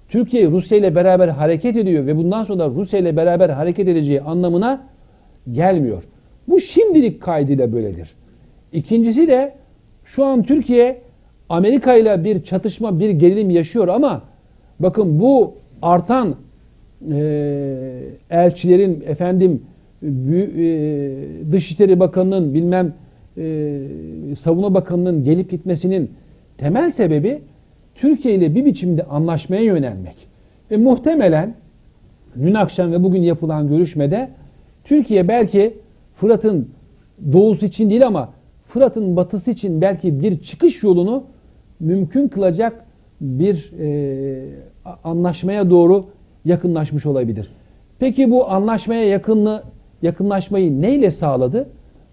Türkiye 0.08 0.50
Rusya 0.50 0.78
ile 0.78 0.94
beraber 0.94 1.28
hareket 1.28 1.76
ediyor 1.76 2.06
ve 2.06 2.16
bundan 2.16 2.44
sonra 2.44 2.68
Rusya 2.68 3.00
ile 3.00 3.16
beraber 3.16 3.48
hareket 3.48 3.88
edeceği 3.88 4.20
anlamına 4.20 4.84
gelmiyor. 5.52 6.02
Bu 6.48 6.60
şimdilik 6.60 7.22
kaydıyla 7.22 7.72
böyledir. 7.72 8.14
İkincisi 8.72 9.28
de 9.28 9.54
şu 10.04 10.24
an 10.24 10.42
Türkiye 10.42 11.00
Amerika 11.48 11.94
ile 11.94 12.24
bir 12.24 12.44
çatışma, 12.44 13.00
bir 13.00 13.10
gerilim 13.10 13.50
yaşıyor 13.50 13.88
ama 13.88 14.22
bakın 14.80 15.20
bu 15.20 15.54
artan 15.82 16.34
e, 17.10 18.02
elçilerin 18.30 19.04
efendim 19.06 19.62
e, 20.02 20.08
Dışişleri 21.52 22.00
Bakanı'nın 22.00 22.54
bilmem 22.54 22.92
e, 23.38 23.78
Savunma 24.36 24.74
Bakanı'nın 24.74 25.24
gelip 25.24 25.50
gitmesinin 25.50 26.10
temel 26.58 26.90
sebebi 26.90 27.38
Türkiye 27.94 28.34
ile 28.34 28.54
bir 28.54 28.64
biçimde 28.64 29.02
anlaşmaya 29.02 29.62
yönelmek. 29.62 30.16
Ve 30.70 30.76
muhtemelen 30.76 31.54
dün 32.42 32.54
akşam 32.54 32.92
ve 32.92 33.02
bugün 33.04 33.22
yapılan 33.22 33.68
görüşmede 33.68 34.28
Türkiye 34.84 35.28
belki 35.28 35.74
Fırat'ın 36.14 36.68
doğusu 37.32 37.66
için 37.66 37.90
değil 37.90 38.06
ama 38.06 38.32
Fırat'ın 38.66 39.16
batısı 39.16 39.50
için 39.50 39.80
belki 39.80 40.22
bir 40.22 40.42
çıkış 40.42 40.82
yolunu 40.82 41.24
mümkün 41.80 42.28
kılacak 42.28 42.84
bir 43.20 43.72
e, 43.80 44.44
anlaşmaya 45.04 45.70
doğru 45.70 46.06
yakınlaşmış 46.44 47.06
olabilir. 47.06 47.48
Peki 47.98 48.30
bu 48.30 48.50
anlaşmaya 48.50 49.04
yakınlığı, 49.04 49.62
yakınlaşmayı 50.02 50.82
neyle 50.82 51.10
sağladı? 51.10 51.68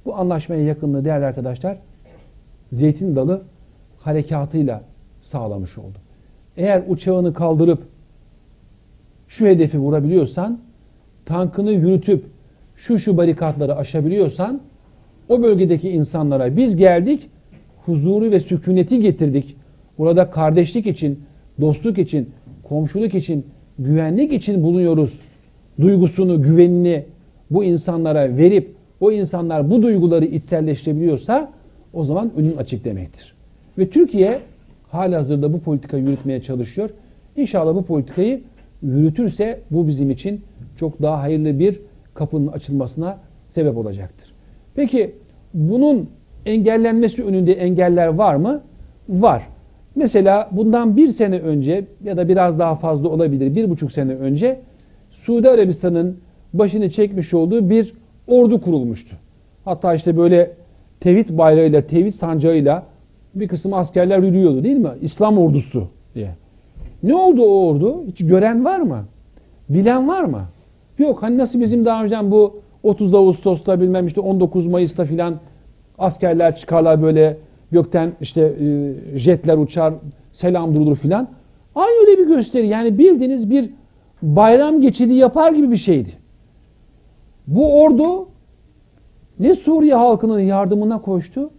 Bu 0.05 0.15
anlaşmaya 0.15 0.63
yakınlığı 0.63 1.05
değerli 1.05 1.25
arkadaşlar 1.25 1.77
Zeytin 2.71 3.15
Dalı 3.15 3.41
harekatıyla 3.99 4.84
sağlamış 5.21 5.77
oldu. 5.77 5.97
Eğer 6.57 6.84
uçağını 6.88 7.34
kaldırıp 7.34 7.84
şu 9.27 9.45
hedefi 9.45 9.80
vurabiliyorsan, 9.80 10.59
tankını 11.25 11.71
yürütüp 11.71 12.25
şu 12.75 12.99
şu 12.99 13.17
barikatları 13.17 13.75
aşabiliyorsan 13.75 14.61
o 15.30 15.43
bölgedeki 15.43 15.89
insanlara 15.89 16.57
biz 16.57 16.75
geldik, 16.75 17.30
huzuru 17.86 18.32
ve 18.32 18.39
sükuneti 18.39 18.99
getirdik. 18.99 19.55
Burada 19.97 20.32
kardeşlik 20.32 20.88
için, 20.88 21.19
dostluk 21.61 21.97
için, 21.97 22.30
komşuluk 22.63 23.15
için, 23.15 23.45
güvenlik 23.80 24.34
için 24.34 24.63
bulunuyoruz. 24.63 25.19
Duygusunu, 25.82 26.41
güvenini 26.41 27.03
bu 27.51 27.63
insanlara 27.63 28.38
verip 28.38 28.71
o 29.01 29.11
insanlar 29.11 29.71
bu 29.71 29.82
duyguları 29.82 30.25
içselleştirebiliyorsa 30.25 31.51
o 31.93 32.03
zaman 32.03 32.32
önün 32.38 32.57
açık 32.57 32.86
demektir. 32.86 33.34
Ve 33.77 33.89
Türkiye 33.89 34.39
halihazırda 34.89 35.53
bu 35.53 35.59
politikayı 35.59 36.03
yürütmeye 36.03 36.41
çalışıyor. 36.41 36.89
İnşallah 37.36 37.75
bu 37.75 37.86
politikayı 37.86 38.41
yürütürse 38.84 39.59
bu 39.71 39.88
bizim 39.88 40.11
için 40.11 40.41
çok 40.77 41.01
daha 41.01 41.21
hayırlı 41.21 41.59
bir 41.59 41.80
kapının 42.13 42.47
açılmasına 42.47 43.17
sebep 43.49 43.77
olacaktır. 43.77 44.32
Peki 44.75 45.11
bunun 45.53 46.09
engellenmesi 46.45 47.23
önünde 47.23 47.53
engeller 47.53 48.07
var 48.07 48.36
mı? 48.36 48.61
Var. 49.09 49.43
Mesela 50.00 50.50
bundan 50.52 50.97
bir 50.97 51.08
sene 51.08 51.39
önce 51.39 51.86
ya 52.04 52.18
da 52.18 52.28
biraz 52.28 52.60
daha 52.60 52.76
fazla 52.76 53.10
olabilir 53.10 53.56
bir 53.56 53.70
buçuk 53.70 53.91
sene 53.91 54.14
önce 54.14 54.60
Suudi 55.12 55.50
Arabistan'ın 55.50 56.18
başını 56.54 56.89
çekmiş 56.89 57.34
olduğu 57.34 57.70
bir 57.70 57.93
ordu 58.28 58.62
kurulmuştu. 58.62 59.16
Hatta 59.66 59.93
işte 59.93 60.18
böyle 60.18 60.52
tevhid 61.00 61.38
bayrağıyla, 61.38 61.82
tevhid 61.82 62.12
sancağıyla 62.12 62.84
bir 63.36 63.47
kısım 63.47 63.74
askerler 63.74 64.20
yürüyordu 64.20 64.64
değil 64.64 64.78
mi? 64.78 64.89
İslam 65.02 65.38
ordusu 65.38 65.88
diye. 66.16 66.32
Ne 67.04 67.16
oldu 67.16 67.41
o 67.41 67.68
ordu? 67.68 68.04
Hiç 68.08 68.28
gören 68.28 68.66
var 68.66 68.80
mı? 68.80 69.06
Bilen 69.70 70.08
var 70.08 70.24
mı? 70.24 70.41
Yok. 70.97 71.24
Hani 71.24 71.38
nasıl 71.38 71.62
bizim 71.62 71.86
daha 71.86 72.04
önceden 72.04 72.32
bu 72.32 72.62
30 72.84 73.14
Ağustos'ta 73.14 73.82
bilmem 73.82 74.06
işte 74.06 74.22
19 74.22 74.68
Mayıs'ta 74.68 75.06
filan 75.06 75.36
askerler 75.97 76.56
çıkarlar 76.56 77.02
böyle 77.02 77.38
gökten 77.72 78.11
işte 78.22 78.41
e, 78.41 79.17
jetler 79.17 79.57
uçar, 79.57 79.93
selam 80.34 80.76
durulur 80.76 80.95
filan. 80.95 81.28
Aynı 81.76 82.07
öyle 82.07 82.17
bir 82.17 82.28
gösteri. 82.28 82.67
Yani 82.67 82.97
bildiğiniz 82.97 83.49
bir 83.49 83.70
bayram 84.22 84.82
geçidi 84.82 85.13
yapar 85.13 85.51
gibi 85.51 85.72
bir 85.72 85.78
şeydi. 85.78 86.09
Bu 87.47 87.82
ordu 87.82 88.28
ne 89.39 89.55
Suriye 89.55 89.95
halkının 89.95 90.39
yardımına 90.39 91.01
koştu, 91.01 91.49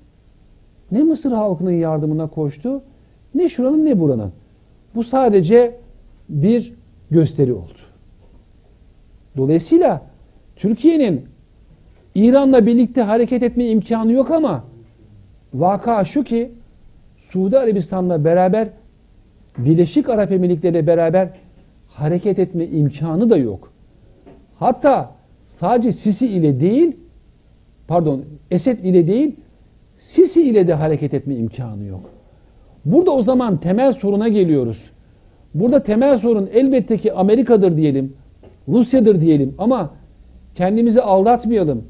ne 0.93 1.03
Mısır 1.03 1.33
halkının 1.33 1.71
yardımına 1.71 2.27
koştu, 2.27 2.83
ne 3.35 3.49
şuranın 3.49 3.85
ne 3.85 4.01
buranın. 4.01 4.33
Bu 4.95 5.05
sadece 5.05 5.77
bir 6.29 6.73
gösteri 7.11 7.53
oldu. 7.53 7.79
Dolayısıyla 9.37 10.03
Türkiye'nin 10.57 11.25
İran'la 12.15 12.67
birlikte 12.67 13.03
hareket 13.03 13.43
etme 13.43 13.67
imkanı 13.67 14.13
yok 14.13 14.31
ama 14.31 14.65
vaka 15.55 16.05
şu 16.05 16.25
ki 16.25 16.51
Suudi 17.19 17.59
Arabistan'la 17.59 18.25
beraber 18.25 18.69
Birleşik 19.59 20.09
Arap 20.09 20.33
Emirlikleri 20.33 20.73
ile 20.73 20.87
beraber 20.87 21.29
hareket 21.89 22.39
etme 22.39 22.67
imkanı 22.67 23.31
da 23.31 23.37
yok. 23.37 23.73
Hatta 24.59 25.13
sadece 25.47 25.93
Sisi 25.93 26.27
ile 26.29 26.61
değil 26.61 26.97
pardon 27.89 28.25
Esed 28.51 28.79
ile 28.79 29.07
değil 29.07 29.37
Sisi 29.99 30.43
ile 30.43 30.69
de 30.69 30.75
hareket 30.75 31.15
etme 31.15 31.35
imkanı 31.37 31.85
yok. 31.85 32.01
Burada 32.85 33.11
o 33.11 33.23
zaman 33.23 33.57
temel 33.57 33.93
soruna 33.93 34.29
geliyoruz. 34.29 34.91
Burada 35.55 35.83
temel 35.83 36.19
sorun 36.19 36.49
elbette 36.53 36.99
ki 36.99 37.13
Amerika'dır 37.13 37.77
diyelim, 37.77 38.13
Rusya'dır 38.69 39.21
diyelim 39.21 39.55
ama 39.59 39.91
kendimizi 40.55 41.03
aldatmayalım. 41.03 41.85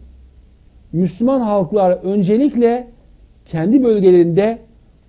Müslüman 0.93 1.41
halklar 1.41 1.91
öncelikle 1.91 2.87
kendi 3.51 3.85
bölgelerinde 3.85 4.59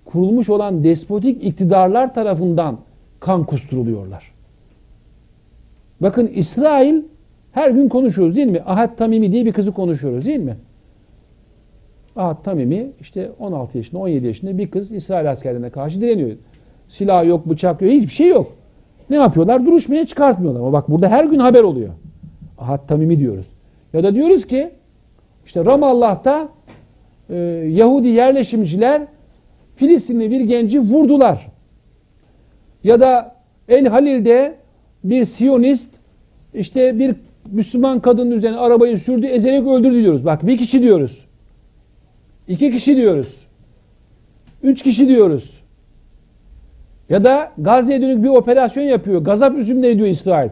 kurulmuş 0.04 0.48
olan 0.48 0.84
despotik 0.84 1.44
iktidarlar 1.44 2.14
tarafından 2.14 2.78
kan 3.20 3.44
kusturuluyorlar. 3.44 4.32
Bakın 6.00 6.26
İsrail 6.26 7.02
her 7.52 7.70
gün 7.70 7.88
konuşuyoruz 7.88 8.36
değil 8.36 8.46
mi? 8.46 8.62
Ahad 8.66 8.96
Tamimi 8.96 9.32
diye 9.32 9.46
bir 9.46 9.52
kızı 9.52 9.72
konuşuyoruz 9.72 10.26
değil 10.26 10.40
mi? 10.40 10.56
Ahad 12.16 12.44
Tamimi 12.44 12.86
işte 13.00 13.30
16 13.38 13.78
yaşında 13.78 14.00
17 14.00 14.26
yaşında 14.26 14.58
bir 14.58 14.70
kız 14.70 14.92
İsrail 14.92 15.30
askerlerine 15.30 15.70
karşı 15.70 16.00
direniyor. 16.00 16.30
Silah 16.88 17.24
yok, 17.24 17.48
bıçak 17.48 17.82
yok, 17.82 17.90
hiçbir 17.90 18.12
şey 18.12 18.28
yok. 18.28 18.52
Ne 19.10 19.16
yapıyorlar? 19.16 19.66
Duruşmaya 19.66 20.06
çıkartmıyorlar. 20.06 20.60
Ama 20.60 20.72
bak 20.72 20.90
burada 20.90 21.08
her 21.08 21.24
gün 21.24 21.38
haber 21.38 21.62
oluyor. 21.62 21.90
Ahad 22.58 22.88
Tamimi 22.88 23.18
diyoruz. 23.18 23.46
Ya 23.92 24.02
da 24.02 24.14
diyoruz 24.14 24.46
ki 24.46 24.70
işte 25.46 25.64
Ramallah'ta 25.64 26.48
e, 27.32 27.36
Yahudi 27.68 28.08
yerleşimciler 28.08 29.02
Filistinli 29.76 30.30
bir 30.30 30.40
genci 30.40 30.80
vurdular. 30.80 31.46
Ya 32.84 33.00
da 33.00 33.36
El 33.68 33.86
Halil'de 33.86 34.54
bir 35.04 35.24
Siyonist 35.24 35.88
işte 36.54 36.98
bir 36.98 37.14
Müslüman 37.50 38.00
kadının 38.00 38.30
üzerine 38.30 38.56
arabayı 38.56 38.98
sürdü, 38.98 39.26
ezerek 39.26 39.66
öldürdü 39.66 40.02
diyoruz. 40.02 40.24
Bak 40.24 40.46
bir 40.46 40.58
kişi 40.58 40.82
diyoruz. 40.82 41.24
iki 42.48 42.72
kişi 42.72 42.96
diyoruz. 42.96 43.40
Üç 44.62 44.82
kişi 44.82 45.08
diyoruz. 45.08 45.60
Ya 47.08 47.24
da 47.24 47.52
Gazze'ye 47.58 48.02
dönük 48.02 48.24
bir 48.24 48.28
operasyon 48.28 48.84
yapıyor. 48.84 49.24
Gazap 49.24 49.58
üzümleri 49.58 49.98
diyor 49.98 50.08
İsrail. 50.08 50.50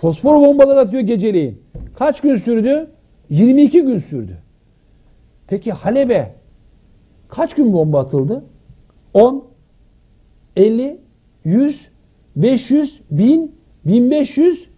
Fosfor 0.00 0.34
bombalar 0.34 0.76
atıyor 0.76 1.02
geceleyin. 1.02 1.62
Kaç 1.98 2.20
gün 2.20 2.36
sürdü? 2.36 2.86
22 3.30 3.82
gün 3.82 3.98
sürdü. 3.98 4.38
Peki 5.50 5.72
Halep'e 5.72 6.32
kaç 7.28 7.54
gün 7.54 7.72
bomba 7.72 8.00
atıldı? 8.00 8.44
10, 9.14 9.44
50, 10.56 10.98
100, 11.44 11.88
500, 12.36 13.00
1000, 13.10 13.54
1500, 13.84 14.68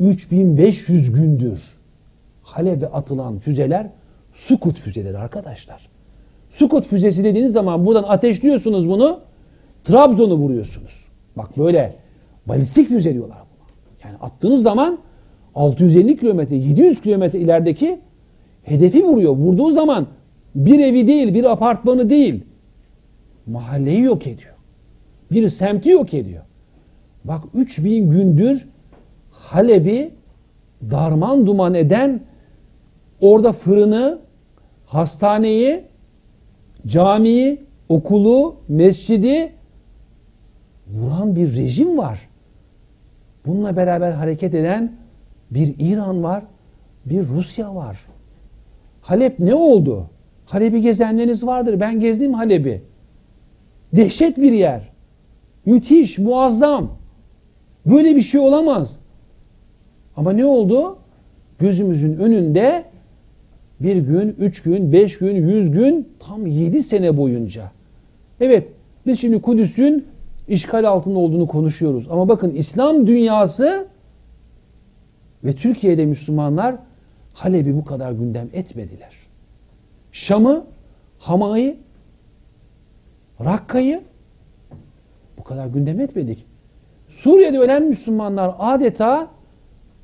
3500 0.00 1.12
gündür 1.12 1.62
Halep'e 2.42 2.86
atılan 2.86 3.38
füzeler 3.38 3.90
Sukut 4.34 4.78
füzeleri 4.78 5.18
arkadaşlar. 5.18 5.88
Sukut 6.50 6.86
füzesi 6.86 7.24
dediğiniz 7.24 7.52
zaman 7.52 7.86
buradan 7.86 8.02
ateşliyorsunuz 8.02 8.88
bunu 8.88 9.20
Trabzon'u 9.84 10.34
vuruyorsunuz. 10.34 11.04
Bak 11.36 11.58
böyle 11.58 11.96
balistik 12.46 12.88
füze 12.88 13.14
diyorlar 13.14 13.38
buna. 13.38 14.10
Yani 14.10 14.18
attığınız 14.20 14.62
zaman 14.62 14.98
650 15.54 16.16
kilometre 16.16 16.56
700 16.56 17.00
kilometre 17.00 17.38
ilerideki 17.38 18.00
hedefi 18.70 19.04
vuruyor. 19.04 19.32
Vurduğu 19.36 19.70
zaman 19.70 20.06
bir 20.54 20.78
evi 20.78 21.06
değil 21.06 21.34
bir 21.34 21.44
apartmanı 21.52 22.10
değil 22.10 22.44
mahalleyi 23.46 24.00
yok 24.00 24.26
ediyor. 24.26 24.54
Bir 25.32 25.48
semti 25.48 25.90
yok 25.90 26.14
ediyor. 26.14 26.42
Bak 27.24 27.44
3000 27.54 28.10
gündür 28.10 28.68
Halep'i 29.30 30.10
darman 30.90 31.46
duman 31.46 31.74
eden 31.74 32.20
orada 33.20 33.52
fırını, 33.52 34.18
hastaneyi, 34.86 35.84
camiyi, 36.86 37.60
okulu, 37.88 38.56
mescidi 38.68 39.52
vuran 40.88 41.36
bir 41.36 41.56
rejim 41.56 41.98
var. 41.98 42.28
Bununla 43.46 43.76
beraber 43.76 44.12
hareket 44.12 44.54
eden 44.54 44.92
bir 45.50 45.74
İran 45.78 46.22
var, 46.22 46.44
bir 47.06 47.28
Rusya 47.28 47.74
var. 47.74 48.06
Halep 49.00 49.38
ne 49.38 49.54
oldu? 49.54 50.06
Halep'i 50.46 50.82
gezenleriniz 50.82 51.46
vardır. 51.46 51.80
Ben 51.80 52.00
gezdim 52.00 52.34
Halep'i. 52.34 52.82
Dehşet 53.92 54.38
bir 54.38 54.52
yer. 54.52 54.88
Müthiş, 55.66 56.18
muazzam. 56.18 56.90
Böyle 57.86 58.16
bir 58.16 58.20
şey 58.20 58.40
olamaz. 58.40 58.98
Ama 60.16 60.32
ne 60.32 60.44
oldu? 60.44 60.98
Gözümüzün 61.58 62.16
önünde 62.16 62.84
bir 63.80 63.96
gün, 63.96 64.36
üç 64.38 64.62
gün, 64.62 64.92
beş 64.92 65.18
gün, 65.18 65.48
yüz 65.48 65.70
gün, 65.70 66.08
tam 66.20 66.46
yedi 66.46 66.82
sene 66.82 67.16
boyunca. 67.16 67.70
Evet, 68.40 68.68
biz 69.06 69.20
şimdi 69.20 69.40
Kudüs'ün 69.42 70.06
işgal 70.48 70.88
altında 70.88 71.18
olduğunu 71.18 71.46
konuşuyoruz. 71.46 72.06
Ama 72.10 72.28
bakın 72.28 72.50
İslam 72.50 73.06
dünyası 73.06 73.86
ve 75.44 75.52
Türkiye'de 75.52 76.06
Müslümanlar 76.06 76.76
Halep'i 77.32 77.76
bu 77.76 77.84
kadar 77.84 78.12
gündem 78.12 78.48
etmediler. 78.52 79.12
Şam'ı, 80.12 80.64
Hama'yı, 81.18 81.76
Rakka'yı 83.44 84.02
bu 85.38 85.44
kadar 85.44 85.66
gündem 85.66 86.00
etmedik. 86.00 86.46
Suriye'de 87.10 87.58
ölen 87.58 87.82
Müslümanlar 87.82 88.54
adeta 88.58 89.28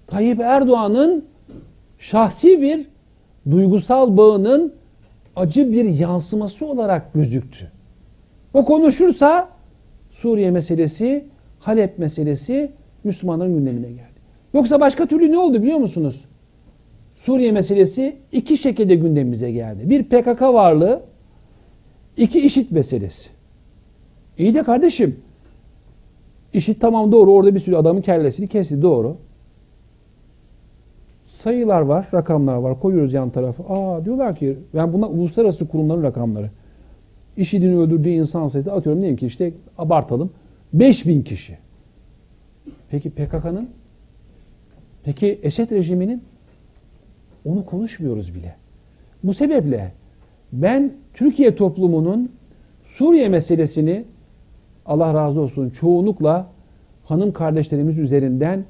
Tayyip 0.06 0.40
Erdoğan'ın 0.40 1.24
şahsi 1.98 2.62
bir 2.62 2.86
duygusal 3.50 4.16
bağının 4.16 4.74
acı 5.36 5.72
bir 5.72 5.84
yansıması 5.84 6.66
olarak 6.66 7.14
gözüktü. 7.14 7.70
O 8.54 8.64
konuşursa 8.64 9.48
Suriye 10.12 10.50
meselesi, 10.50 11.24
Halep 11.60 11.98
meselesi 11.98 12.72
Müslümanların 13.04 13.54
gündemine 13.54 13.88
geldi. 13.88 14.16
Yoksa 14.54 14.80
başka 14.80 15.06
türlü 15.06 15.32
ne 15.32 15.38
oldu 15.38 15.62
biliyor 15.62 15.78
musunuz? 15.78 16.24
Suriye 17.16 17.52
meselesi 17.52 18.16
iki 18.32 18.56
şekilde 18.56 18.94
gündemimize 18.94 19.52
geldi. 19.52 19.90
Bir 19.90 20.02
PKK 20.02 20.42
varlığı, 20.42 21.02
iki 22.16 22.40
işit 22.40 22.70
meselesi. 22.70 23.30
İyi 24.38 24.54
de 24.54 24.62
kardeşim, 24.62 25.16
işit 26.52 26.80
tamam 26.80 27.12
doğru 27.12 27.32
orada 27.32 27.54
bir 27.54 27.60
sürü 27.60 27.76
adamın 27.76 28.00
kellesini 28.00 28.48
kesti 28.48 28.82
doğru. 28.82 29.16
Sayılar 31.28 31.80
var, 31.80 32.08
rakamlar 32.14 32.56
var. 32.56 32.80
Koyuyoruz 32.80 33.12
yan 33.12 33.30
tarafı. 33.30 33.62
Aa 33.62 34.04
diyorlar 34.04 34.36
ki, 34.36 34.56
yani 34.74 34.92
bunlar 34.92 35.08
uluslararası 35.08 35.68
kurumların 35.68 36.02
rakamları. 36.02 36.50
IŞİD'in 37.36 37.76
öldürdüğü 37.76 38.08
insan 38.08 38.48
sayısı 38.48 38.72
atıyorum 38.72 39.02
diyelim 39.02 39.18
ki 39.18 39.26
işte 39.26 39.52
abartalım 39.78 40.30
5000 40.72 41.22
kişi. 41.22 41.58
Peki 42.90 43.10
PKK'nın? 43.10 43.70
Peki 45.04 45.38
Esed 45.42 45.70
rejiminin? 45.70 46.22
Onu 47.47 47.66
konuşmuyoruz 47.66 48.34
bile. 48.34 48.55
Bu 49.24 49.34
sebeple 49.34 49.92
ben 50.53 50.92
Türkiye 51.14 51.57
toplumunun 51.57 52.32
Suriye 52.84 53.28
meselesini 53.28 54.05
Allah 54.86 55.14
razı 55.14 55.40
olsun 55.40 55.70
çoğunlukla 55.70 56.47
hanım 57.05 57.32
kardeşlerimiz 57.32 57.99
üzerinden 57.99 58.64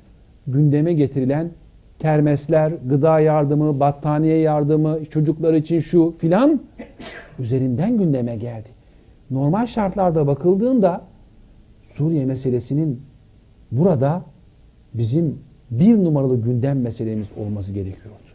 gündeme 0.46 0.92
getirilen 0.92 1.50
kermesler, 1.98 2.72
gıda 2.88 3.20
yardımı, 3.20 3.80
battaniye 3.80 4.38
yardımı, 4.38 5.04
çocuklar 5.04 5.54
için 5.54 5.80
şu 5.80 6.14
filan 6.18 6.60
üzerinden 7.38 7.98
gündeme 7.98 8.36
geldi. 8.36 8.68
Normal 9.30 9.66
şartlarda 9.66 10.26
bakıldığında 10.26 11.04
Suriye 11.88 12.24
meselesinin 12.24 13.02
burada 13.72 14.22
bizim 14.94 15.38
bir 15.70 16.04
numaralı 16.04 16.42
gündem 16.42 16.80
meselemiz 16.80 17.28
olması 17.38 17.72
gerekiyordu. 17.72 18.25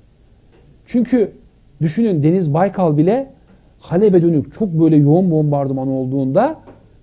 Çünkü 0.91 1.31
düşünün 1.81 2.23
Deniz 2.23 2.53
Baykal 2.53 2.97
bile 2.97 3.29
Halep'e 3.79 4.21
dönük 4.21 4.53
çok 4.53 4.69
böyle 4.69 4.95
yoğun 4.95 5.31
bombardıman 5.31 5.87
olduğunda 5.87 6.57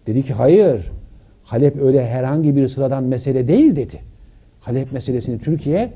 dedi 0.07 0.23
ki 0.23 0.33
hayır 0.33 0.91
Halep 1.45 1.83
öyle 1.83 2.07
herhangi 2.07 2.57
bir 2.57 2.69
sıradan 2.69 3.05
mesele 3.05 3.49
değil 3.49 3.77
dedi. 3.77 4.01
Halep 4.61 4.93
meselesini 4.93 5.39
Türkiye 5.39 5.91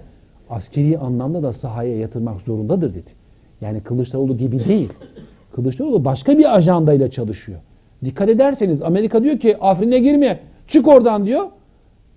askeri 0.51 0.99
anlamda 0.99 1.43
da 1.43 1.53
sahaya 1.53 1.99
yatırmak 1.99 2.41
zorundadır 2.41 2.95
dedi. 2.95 3.11
Yani 3.61 3.81
Kılıçdaroğlu 3.81 4.37
gibi 4.37 4.65
değil. 4.65 4.93
Kılıçdaroğlu 5.55 6.05
başka 6.05 6.39
bir 6.39 6.57
ajandayla 6.57 7.11
çalışıyor. 7.11 7.59
Dikkat 8.05 8.29
ederseniz 8.29 8.83
Amerika 8.83 9.23
diyor 9.23 9.39
ki 9.39 9.57
Afrin'e 9.61 9.99
girme 9.99 10.41
çık 10.69 10.89
oradan 10.89 11.27
diyor. 11.27 11.47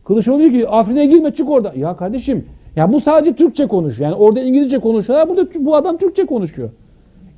Kılıçdaroğlu 0.04 0.40
diyor 0.40 0.52
ki 0.52 0.70
Afrin'e 0.70 1.06
girme 1.06 1.34
çık 1.34 1.50
oradan. 1.50 1.74
Ya 1.76 1.98
kardeşim 1.98 2.46
ya 2.76 2.94
bu 2.94 3.02
sadece 3.02 3.36
Türkçe 3.36 3.68
konuşuyor. 3.68 4.10
Yani 4.10 4.20
orada 4.20 4.42
İngilizce 4.42 4.80
konuşuyorlar 4.80 5.30
burada 5.30 5.66
bu 5.66 5.76
adam 5.76 5.98
Türkçe 5.98 6.26
konuşuyor. 6.26 6.70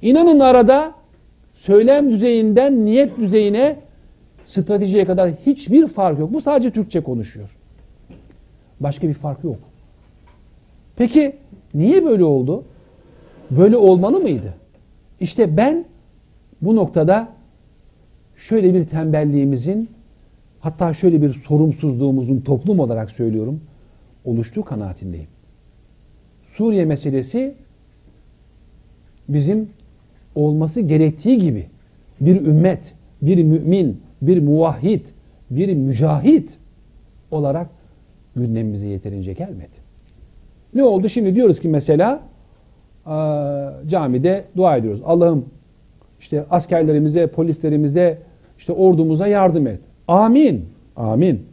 İnanın 0.01 0.39
arada 0.39 0.93
söylem 1.53 2.11
düzeyinden 2.11 2.85
niyet 2.85 3.17
düzeyine 3.17 3.75
stratejiye 4.45 5.05
kadar 5.05 5.31
hiçbir 5.45 5.87
fark 5.87 6.19
yok. 6.19 6.33
Bu 6.33 6.41
sadece 6.41 6.71
Türkçe 6.71 7.01
konuşuyor. 7.01 7.49
Başka 8.79 9.07
bir 9.07 9.13
fark 9.13 9.43
yok. 9.43 9.57
Peki 10.97 11.35
niye 11.73 12.05
böyle 12.05 12.23
oldu? 12.23 12.63
Böyle 13.51 13.77
olmalı 13.77 14.19
mıydı? 14.19 14.53
İşte 15.19 15.57
ben 15.57 15.85
bu 16.61 16.75
noktada 16.75 17.27
şöyle 18.37 18.73
bir 18.73 18.87
tembelliğimizin 18.87 19.89
hatta 20.59 20.93
şöyle 20.93 21.21
bir 21.21 21.33
sorumsuzluğumuzun 21.33 22.39
toplum 22.39 22.79
olarak 22.79 23.11
söylüyorum 23.11 23.61
oluştuğu 24.27 24.63
kanaatindeyim. 24.63 25.27
Suriye 26.45 26.85
meselesi 26.85 27.53
bizim 29.29 29.69
olması 30.35 30.81
gerektiği 30.81 31.39
gibi 31.39 31.65
bir 32.21 32.41
ümmet, 32.41 32.93
bir 33.21 33.43
mümin, 33.43 34.01
bir 34.21 34.43
muvahhid, 34.43 35.05
bir 35.49 35.73
mücahit 35.73 36.57
olarak 37.31 37.67
gündemimize 38.35 38.87
yeterince 38.87 39.33
gelmedi. 39.33 39.77
Ne 40.73 40.83
oldu? 40.83 41.09
Şimdi 41.09 41.35
diyoruz 41.35 41.59
ki 41.59 41.69
mesela 41.69 42.21
camide 43.87 44.45
dua 44.57 44.77
ediyoruz. 44.77 45.01
Allah'ım 45.05 45.45
işte 46.19 46.45
askerlerimize, 46.49 47.27
polislerimize, 47.27 48.17
işte 48.57 48.73
ordumuza 48.73 49.27
yardım 49.27 49.67
et. 49.67 49.79
Amin. 50.07 50.65
Amin. 50.95 51.45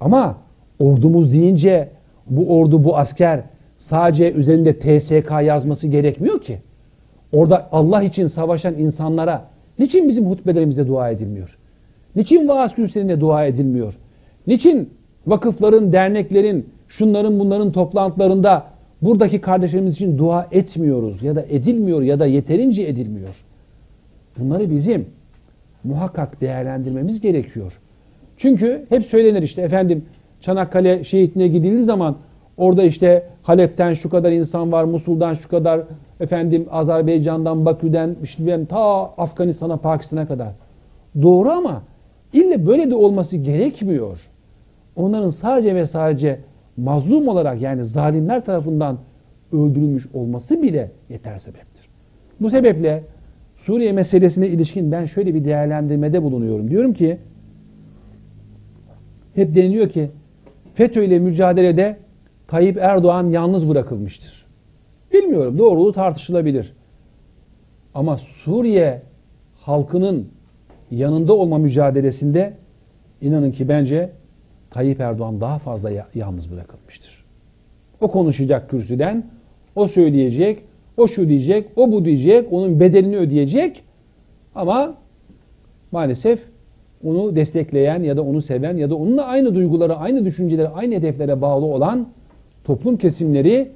Ama 0.00 0.36
ordumuz 0.80 1.32
deyince 1.32 1.88
bu 2.26 2.58
ordu, 2.58 2.84
bu 2.84 2.96
asker 2.96 3.40
sadece 3.78 4.32
üzerinde 4.32 4.78
TSK 4.78 5.30
yazması 5.44 5.88
gerekmiyor 5.88 6.42
ki. 6.42 6.58
Orada 7.32 7.68
Allah 7.72 8.02
için 8.02 8.26
savaşan 8.26 8.74
insanlara 8.74 9.44
niçin 9.78 10.08
bizim 10.08 10.26
hutbelerimizde 10.26 10.88
dua 10.88 11.10
edilmiyor? 11.10 11.58
Niçin 12.16 12.48
vaaz 12.48 12.74
kürsülerinde 12.74 13.20
dua 13.20 13.44
edilmiyor? 13.44 13.94
Niçin 14.46 14.90
vakıfların, 15.26 15.92
derneklerin, 15.92 16.66
şunların 16.88 17.38
bunların 17.38 17.72
toplantılarında 17.72 18.64
buradaki 19.02 19.40
kardeşlerimiz 19.40 19.94
için 19.94 20.18
dua 20.18 20.48
etmiyoruz 20.52 21.22
ya 21.22 21.36
da 21.36 21.44
edilmiyor 21.48 22.02
ya 22.02 22.20
da 22.20 22.26
yeterince 22.26 22.82
edilmiyor. 22.82 23.44
Bunları 24.38 24.70
bizim 24.70 25.06
muhakkak 25.84 26.40
değerlendirmemiz 26.40 27.20
gerekiyor. 27.20 27.72
Çünkü 28.36 28.86
hep 28.88 29.04
söylenir 29.04 29.42
işte 29.42 29.62
efendim 29.62 30.04
Çanakkale 30.40 31.04
şehitliğine 31.04 31.52
gidildiği 31.52 31.82
zaman 31.82 32.16
orada 32.56 32.82
işte 32.82 33.22
Halep'ten 33.42 33.92
şu 33.92 34.10
kadar 34.10 34.32
insan 34.32 34.72
var, 34.72 34.84
Musul'dan 34.84 35.34
şu 35.34 35.48
kadar 35.48 35.80
efendim 36.20 36.66
Azerbaycan'dan, 36.70 37.64
Bakü'den 37.64 38.16
işte 38.22 38.66
ta 38.66 39.02
Afganistan'a, 39.02 39.76
Pakistan'a 39.76 40.28
kadar. 40.28 40.52
Doğru 41.22 41.50
ama 41.50 41.82
ille 42.32 42.66
böyle 42.66 42.90
de 42.90 42.94
olması 42.94 43.36
gerekmiyor. 43.36 44.20
Onların 44.96 45.30
sadece 45.30 45.74
ve 45.74 45.86
sadece 45.86 46.40
mazlum 46.76 47.28
olarak 47.28 47.60
yani 47.60 47.84
zalimler 47.84 48.44
tarafından 48.44 48.98
öldürülmüş 49.52 50.06
olması 50.14 50.62
bile 50.62 50.90
yeter 51.10 51.38
sebeptir. 51.38 51.88
Bu 52.40 52.50
sebeple 52.50 53.02
Suriye 53.56 53.92
meselesine 53.92 54.48
ilişkin 54.48 54.92
ben 54.92 55.06
şöyle 55.06 55.34
bir 55.34 55.44
değerlendirmede 55.44 56.22
bulunuyorum. 56.22 56.70
Diyorum 56.70 56.94
ki 56.94 57.18
hep 59.34 59.54
deniliyor 59.54 59.88
ki 59.88 60.10
FETÖ 60.78 61.04
ile 61.04 61.18
mücadelede 61.18 61.96
Tayyip 62.46 62.76
Erdoğan 62.76 63.30
yalnız 63.30 63.68
bırakılmıştır. 63.68 64.46
Bilmiyorum 65.12 65.58
doğruluğu 65.58 65.92
tartışılabilir. 65.92 66.72
Ama 67.94 68.18
Suriye 68.18 69.02
halkının 69.56 70.28
yanında 70.90 71.34
olma 71.34 71.58
mücadelesinde 71.58 72.52
inanın 73.22 73.52
ki 73.52 73.68
bence 73.68 74.10
Tayyip 74.70 75.00
Erdoğan 75.00 75.40
daha 75.40 75.58
fazla 75.58 75.90
yalnız 76.14 76.52
bırakılmıştır. 76.52 77.24
O 78.00 78.10
konuşacak 78.10 78.70
kürsüden, 78.70 79.26
o 79.76 79.88
söyleyecek, 79.88 80.58
o 80.96 81.08
şu 81.08 81.28
diyecek, 81.28 81.66
o 81.76 81.92
bu 81.92 82.04
diyecek, 82.04 82.52
onun 82.52 82.80
bedelini 82.80 83.16
ödeyecek. 83.16 83.82
Ama 84.54 84.94
maalesef 85.92 86.40
onu 87.04 87.36
destekleyen 87.36 88.02
ya 88.02 88.16
da 88.16 88.22
onu 88.22 88.42
seven 88.42 88.76
ya 88.76 88.90
da 88.90 88.96
onunla 88.96 89.24
aynı 89.24 89.54
duyguları, 89.54 89.96
aynı 89.96 90.24
düşüncelere, 90.24 90.68
aynı 90.68 90.94
hedeflere 90.94 91.40
bağlı 91.40 91.64
olan 91.64 92.06
toplum 92.64 92.96
kesimleri 92.96 93.68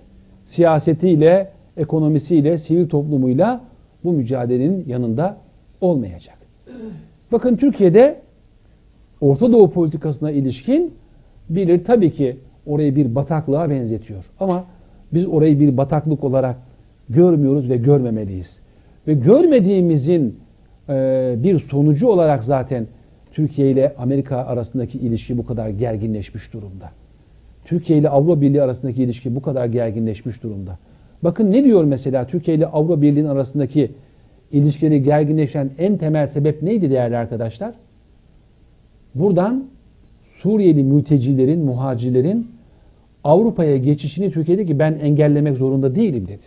siyasetiyle, 0.46 1.48
ekonomisiyle, 1.76 2.58
sivil 2.58 2.88
toplumuyla 2.88 3.60
bu 4.04 4.12
mücadelenin 4.12 4.84
yanında 4.88 5.36
olmayacak. 5.80 6.36
Bakın 7.32 7.56
Türkiye'de 7.56 8.16
Orta 9.20 9.52
Doğu 9.52 9.70
politikasına 9.70 10.30
ilişkin 10.30 10.94
bilir 11.50 11.84
tabii 11.84 12.12
ki 12.12 12.36
orayı 12.66 12.96
bir 12.96 13.14
bataklığa 13.14 13.70
benzetiyor. 13.70 14.24
Ama 14.40 14.64
biz 15.12 15.26
orayı 15.26 15.60
bir 15.60 15.76
bataklık 15.76 16.24
olarak 16.24 16.56
görmüyoruz 17.08 17.70
ve 17.70 17.76
görmemeliyiz. 17.76 18.60
Ve 19.08 19.14
görmediğimizin 19.14 20.36
bir 21.42 21.58
sonucu 21.58 22.08
olarak 22.08 22.44
zaten 22.44 22.86
Türkiye 23.32 23.70
ile 23.70 23.94
Amerika 23.98 24.36
arasındaki 24.36 24.98
ilişki 24.98 25.38
bu 25.38 25.46
kadar 25.46 25.68
gerginleşmiş 25.68 26.52
durumda? 26.52 26.90
Türkiye 27.64 27.98
ile 27.98 28.08
Avrupa 28.08 28.40
Birliği 28.40 28.62
arasındaki 28.62 29.02
ilişki 29.02 29.34
bu 29.34 29.42
kadar 29.42 29.66
gerginleşmiş 29.66 30.42
durumda. 30.42 30.78
Bakın 31.22 31.52
ne 31.52 31.64
diyor 31.64 31.84
mesela 31.84 32.26
Türkiye 32.26 32.56
ile 32.56 32.66
Avrupa 32.66 33.02
Birliği'nin 33.02 33.28
arasındaki 33.28 33.90
ilişkileri 34.52 35.02
gerginleşen 35.02 35.70
en 35.78 35.96
temel 35.96 36.26
sebep 36.26 36.62
neydi 36.62 36.90
değerli 36.90 37.16
arkadaşlar? 37.16 37.74
Buradan 39.14 39.64
Suriyeli 40.42 40.82
mültecilerin, 40.82 41.64
muhacirlerin 41.64 42.46
Avrupa'ya 43.24 43.76
geçişini 43.76 44.30
Türkiye'deki 44.30 44.78
ben 44.78 44.92
engellemek 44.92 45.56
zorunda 45.56 45.94
değilim 45.94 46.28
dedi. 46.28 46.42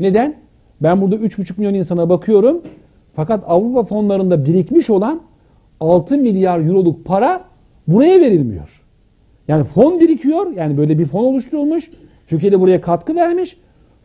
Neden? 0.00 0.36
Ben 0.80 1.00
burada 1.00 1.16
3,5 1.16 1.52
milyon 1.58 1.74
insana 1.74 2.08
bakıyorum. 2.08 2.62
Fakat 3.16 3.44
Avrupa 3.46 3.84
fonlarında 3.84 4.44
birikmiş 4.44 4.90
olan 4.90 5.20
6 5.80 6.18
milyar 6.18 6.60
euroluk 6.60 7.04
para 7.04 7.44
buraya 7.88 8.20
verilmiyor. 8.20 8.82
Yani 9.48 9.64
fon 9.64 10.00
birikiyor. 10.00 10.52
Yani 10.52 10.76
böyle 10.76 10.98
bir 10.98 11.06
fon 11.06 11.24
oluşturulmuş. 11.24 11.90
Türkiye 12.28 12.52
de 12.52 12.60
buraya 12.60 12.80
katkı 12.80 13.14
vermiş. 13.14 13.56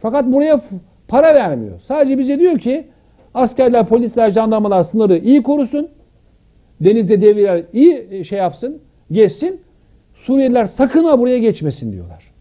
Fakat 0.01 0.25
buraya 0.25 0.61
para 1.07 1.35
vermiyor. 1.35 1.79
Sadece 1.81 2.17
bize 2.17 2.39
diyor 2.39 2.59
ki 2.59 2.87
askerler, 3.33 3.85
polisler, 3.85 4.29
jandarmalar 4.29 4.83
sınırı 4.83 5.17
iyi 5.17 5.43
korusun. 5.43 5.87
Denizde 6.81 7.21
devriler 7.21 7.63
iyi 7.73 8.25
şey 8.25 8.39
yapsın, 8.39 8.77
geçsin. 9.11 9.59
Suriyeliler 10.13 10.65
sakın 10.65 11.03
ha 11.03 11.19
buraya 11.19 11.37
geçmesin 11.37 11.91
diyorlar. 11.91 12.31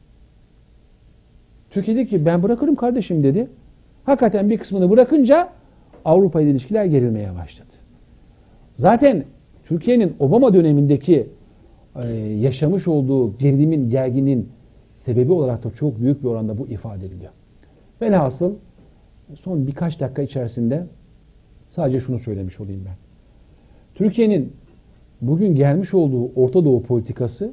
Türkiye 1.70 1.96
dedi 1.96 2.08
ki 2.08 2.26
ben 2.26 2.42
bırakırım 2.42 2.74
kardeşim 2.74 3.24
dedi. 3.24 3.48
Hakikaten 4.04 4.50
bir 4.50 4.58
kısmını 4.58 4.90
bırakınca 4.90 5.59
Avrupa 6.04 6.40
ile 6.40 6.50
ilişkiler 6.50 6.84
gerilmeye 6.84 7.34
başladı. 7.34 7.68
Zaten 8.76 9.24
Türkiye'nin 9.66 10.16
Obama 10.18 10.54
dönemindeki 10.54 11.26
e, 12.02 12.06
yaşamış 12.16 12.88
olduğu 12.88 13.38
gerilimin, 13.38 13.90
gerginin 13.90 14.48
sebebi 14.94 15.32
olarak 15.32 15.64
da 15.64 15.70
çok 15.70 16.00
büyük 16.00 16.22
bir 16.22 16.28
oranda 16.28 16.58
bu 16.58 16.66
ifade 16.66 17.06
ediliyor. 17.06 17.32
Velhasıl 18.00 18.54
son 19.36 19.66
birkaç 19.66 20.00
dakika 20.00 20.22
içerisinde 20.22 20.86
sadece 21.68 22.00
şunu 22.00 22.18
söylemiş 22.18 22.60
olayım 22.60 22.82
ben. 22.86 22.96
Türkiye'nin 23.94 24.52
bugün 25.20 25.54
gelmiş 25.54 25.94
olduğu 25.94 26.30
Orta 26.36 26.64
Doğu 26.64 26.82
politikası 26.82 27.52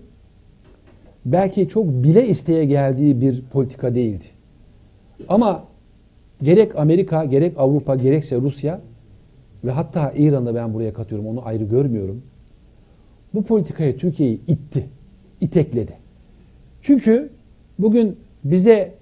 belki 1.26 1.70
çok 1.70 1.86
bile 1.88 2.28
isteye 2.28 2.66
geldiği 2.66 3.22
bir 3.22 3.42
politika 3.42 3.96
değildi. 3.96 4.26
Ama 5.30 5.64
gerek 6.42 6.76
Amerika, 6.76 7.26
gerek 7.26 7.54
Avrupa, 7.58 7.96
gerekse 7.96 8.36
Rusya 8.36 8.82
ve 9.64 9.72
hatta 9.72 10.14
İran'da 10.18 10.56
ben 10.56 10.74
buraya 10.74 10.94
katıyorum 10.94 11.28
onu 11.28 11.46
ayrı 11.46 11.64
görmüyorum. 11.64 12.22
Bu 13.34 13.44
politikaya 13.44 13.98
Türkiye'yi 13.98 14.40
itti, 14.48 14.86
itekledi. 15.42 15.94
Çünkü 16.82 17.30
bugün 17.80 18.16
bize 18.44 18.94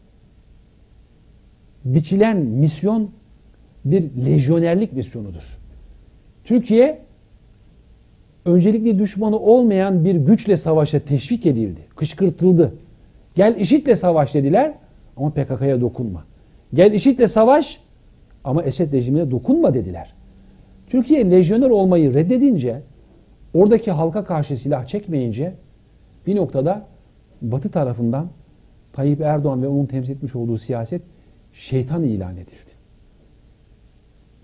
biçilen 1.86 2.38
misyon 2.38 3.10
bir 3.86 4.26
lejyonerlik 4.26 4.94
misyonudur. 4.94 5.58
Türkiye 6.44 7.02
öncelikli 8.46 9.00
düşmanı 9.00 9.40
olmayan 9.40 10.06
bir 10.06 10.16
güçle 10.16 10.58
savaşa 10.58 11.00
teşvik 11.00 11.46
edildi, 11.46 11.82
kışkırtıldı. 11.96 12.74
Gel 13.36 13.56
IŞİD'le 13.60 13.96
savaş 13.96 14.34
dediler 14.34 14.74
ama 15.18 15.30
PKK'ya 15.30 15.82
dokunma. 15.82 16.24
Gel 16.76 16.94
IŞİD'le 16.94 17.28
savaş 17.28 17.80
ama 18.44 18.64
Esed 18.64 18.94
rejimine 18.94 19.32
dokunma 19.32 19.74
dediler. 19.74 20.14
Türkiye 20.90 21.32
lejyoner 21.32 21.70
olmayı 21.70 22.14
reddedince, 22.14 22.82
oradaki 23.54 23.92
halka 23.92 24.26
karşı 24.26 24.58
silah 24.58 24.88
çekmeyince 24.88 25.54
bir 26.28 26.36
noktada 26.36 26.88
Batı 27.42 27.72
tarafından 27.72 28.28
Tayyip 28.94 29.22
Erdoğan 29.22 29.64
ve 29.64 29.68
onun 29.68 29.86
temsil 29.86 30.12
etmiş 30.12 30.36
olduğu 30.36 30.58
siyaset 30.58 31.02
şeytan 31.54 32.04
ilan 32.04 32.34
edildi. 32.34 32.72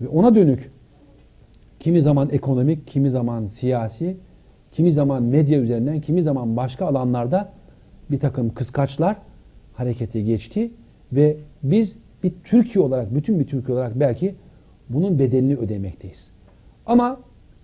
Ve 0.00 0.08
ona 0.08 0.34
dönük 0.34 0.70
kimi 1.80 2.02
zaman 2.02 2.28
ekonomik, 2.32 2.86
kimi 2.86 3.10
zaman 3.10 3.46
siyasi, 3.46 4.16
kimi 4.72 4.92
zaman 4.92 5.22
medya 5.22 5.60
üzerinden, 5.60 6.00
kimi 6.00 6.22
zaman 6.22 6.56
başka 6.56 6.86
alanlarda 6.86 7.52
bir 8.10 8.20
takım 8.20 8.54
kıskaçlar 8.54 9.16
harekete 9.74 10.22
geçti 10.22 10.70
ve 11.12 11.36
biz 11.62 11.94
bir 12.22 12.32
Türkiye 12.44 12.84
olarak, 12.84 13.14
bütün 13.14 13.40
bir 13.40 13.46
Türkiye 13.46 13.76
olarak 13.76 14.00
belki 14.00 14.34
bunun 14.88 15.18
bedelini 15.18 15.56
ödemekteyiz. 15.56 16.30
Ama 16.86 17.20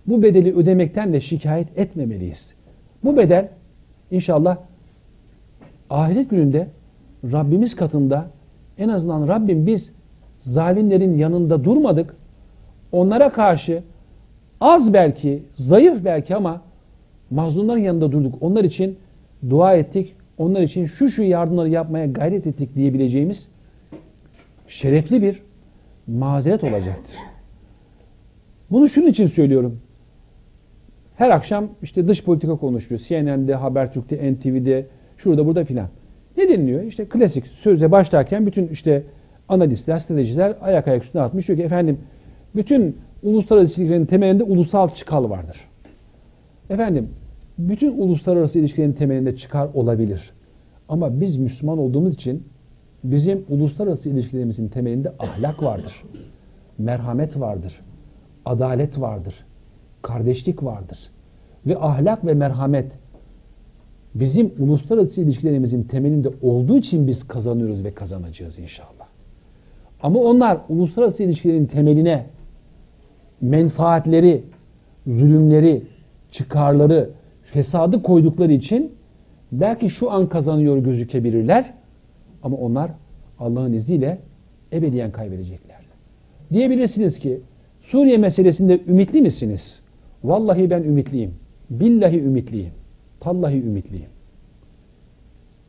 bu 0.07 0.23
bedeli 0.23 0.55
ödemekten 0.55 1.13
de 1.13 1.21
şikayet 1.21 1.77
etmemeliyiz. 1.77 2.53
Bu 3.03 3.17
bedel 3.17 3.49
inşallah 4.11 4.57
ahiret 5.89 6.29
gününde 6.29 6.67
Rabbimiz 7.23 7.75
katında 7.75 8.27
en 8.77 8.89
azından 8.89 9.27
Rabbim 9.27 9.67
biz 9.67 9.91
zalimlerin 10.37 11.17
yanında 11.17 11.63
durmadık. 11.63 12.15
Onlara 12.91 13.29
karşı 13.29 13.83
az 14.61 14.93
belki, 14.93 15.43
zayıf 15.55 16.05
belki 16.05 16.35
ama 16.35 16.61
mazlumların 17.31 17.79
yanında 17.79 18.11
durduk. 18.11 18.35
Onlar 18.41 18.63
için 18.63 18.97
dua 19.49 19.75
ettik. 19.75 20.15
Onlar 20.37 20.61
için 20.61 20.85
şu 20.85 21.09
şu 21.09 21.23
yardımları 21.23 21.69
yapmaya 21.69 22.05
gayret 22.05 22.47
ettik 22.47 22.75
diyebileceğimiz 22.75 23.47
şerefli 24.69 25.21
bir 25.21 25.41
mazeret 26.07 26.63
olacaktır. 26.63 27.15
Bunu 28.71 28.89
şunun 28.89 29.07
için 29.07 29.27
söylüyorum. 29.27 29.79
Her 31.15 31.29
akşam 31.29 31.67
işte 31.81 32.07
dış 32.07 32.23
politika 32.23 32.55
konuşuluyor. 32.55 33.01
CNN'de, 33.07 33.55
Habertürk'te, 33.55 34.33
NTV'de, 34.33 34.85
şurada 35.17 35.45
burada 35.45 35.65
filan. 35.65 35.87
Ne 36.37 36.49
deniliyor? 36.49 36.83
İşte 36.83 37.05
klasik 37.05 37.47
sözle 37.47 37.91
başlarken 37.91 38.45
bütün 38.45 38.67
işte 38.67 39.03
analistler, 39.49 39.97
stratejiler 39.97 40.55
ayak 40.61 40.87
ayak 40.87 41.03
üstüne 41.03 41.21
atmış. 41.21 41.47
Diyor 41.47 41.59
ki 41.59 41.63
efendim 41.63 41.97
bütün 42.55 42.97
uluslararası 43.23 43.81
ilişkilerin 43.81 44.05
temelinde 44.05 44.43
ulusal 44.43 44.89
çıkar 44.89 45.21
vardır. 45.21 45.57
Efendim 46.69 47.09
bütün 47.57 47.97
uluslararası 47.97 48.59
ilişkilerin 48.59 48.93
temelinde 48.93 49.35
çıkar 49.35 49.69
olabilir. 49.73 50.31
Ama 50.89 51.21
biz 51.21 51.37
Müslüman 51.37 51.77
olduğumuz 51.77 52.13
için 52.13 52.43
bizim 53.03 53.45
uluslararası 53.49 54.09
ilişkilerimizin 54.09 54.67
temelinde 54.67 55.13
ahlak 55.19 55.63
vardır. 55.63 56.03
Merhamet 56.77 57.39
vardır. 57.39 57.81
Adalet 58.45 59.01
vardır. 59.01 59.45
Kardeşlik 60.01 60.63
vardır. 60.63 60.99
Ve 61.65 61.77
ahlak 61.77 62.25
ve 62.25 62.33
merhamet 62.33 62.91
bizim 64.15 64.51
uluslararası 64.59 65.21
ilişkilerimizin 65.21 65.83
temelinde 65.83 66.29
olduğu 66.41 66.77
için 66.77 67.07
biz 67.07 67.27
kazanıyoruz 67.27 67.83
ve 67.83 67.93
kazanacağız 67.93 68.59
inşallah. 68.59 68.89
Ama 70.03 70.19
onlar 70.19 70.57
uluslararası 70.69 71.23
ilişkilerin 71.23 71.65
temeline 71.65 72.25
menfaatleri, 73.41 74.43
zulümleri, 75.07 75.83
çıkarları, 76.31 77.09
fesadı 77.43 78.03
koydukları 78.03 78.53
için 78.53 78.91
belki 79.51 79.89
şu 79.89 80.11
an 80.11 80.29
kazanıyor 80.29 80.77
gözükebilirler 80.77 81.73
ama 82.43 82.57
onlar 82.57 82.91
Allah'ın 83.39 83.73
izniyle 83.73 84.17
ebediyen 84.73 85.11
kaybedecekler. 85.11 85.77
Diyebilirsiniz 86.53 87.19
ki 87.19 87.39
Suriye 87.81 88.17
meselesinde 88.17 88.79
ümitli 88.87 89.21
misiniz? 89.21 89.79
Vallahi 90.23 90.69
ben 90.69 90.83
ümitliyim. 90.83 91.35
Billahi 91.69 92.19
ümitliyim. 92.19 92.71
Tallahi 93.19 93.57
ümitliyim. 93.57 94.09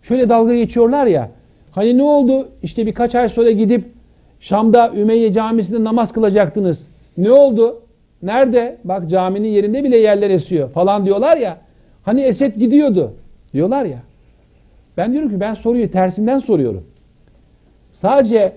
Şöyle 0.02 0.28
dalga 0.28 0.54
geçiyorlar 0.54 1.06
ya. 1.06 1.30
Hani 1.70 1.98
ne 1.98 2.02
oldu? 2.02 2.48
İşte 2.62 2.86
birkaç 2.86 3.14
ay 3.14 3.28
sonra 3.28 3.50
gidip 3.50 3.84
Şam'da 4.40 4.92
Ümeyye 4.94 5.32
camisinde 5.32 5.84
namaz 5.84 6.12
kılacaktınız. 6.12 6.88
Ne 7.16 7.30
oldu? 7.30 7.82
Nerede? 8.22 8.76
Bak 8.84 9.10
caminin 9.10 9.48
yerinde 9.48 9.84
bile 9.84 9.96
yerler 9.96 10.30
esiyor 10.30 10.70
falan 10.70 11.06
diyorlar 11.06 11.36
ya. 11.36 11.58
Hani 12.02 12.22
Esed 12.22 12.56
gidiyordu 12.56 13.12
diyorlar 13.52 13.84
ya. 13.84 13.98
Ben 14.96 15.12
diyorum 15.12 15.30
ki 15.30 15.40
ben 15.40 15.54
soruyu 15.54 15.90
tersinden 15.90 16.38
soruyorum. 16.38 16.84
Sadece 17.92 18.52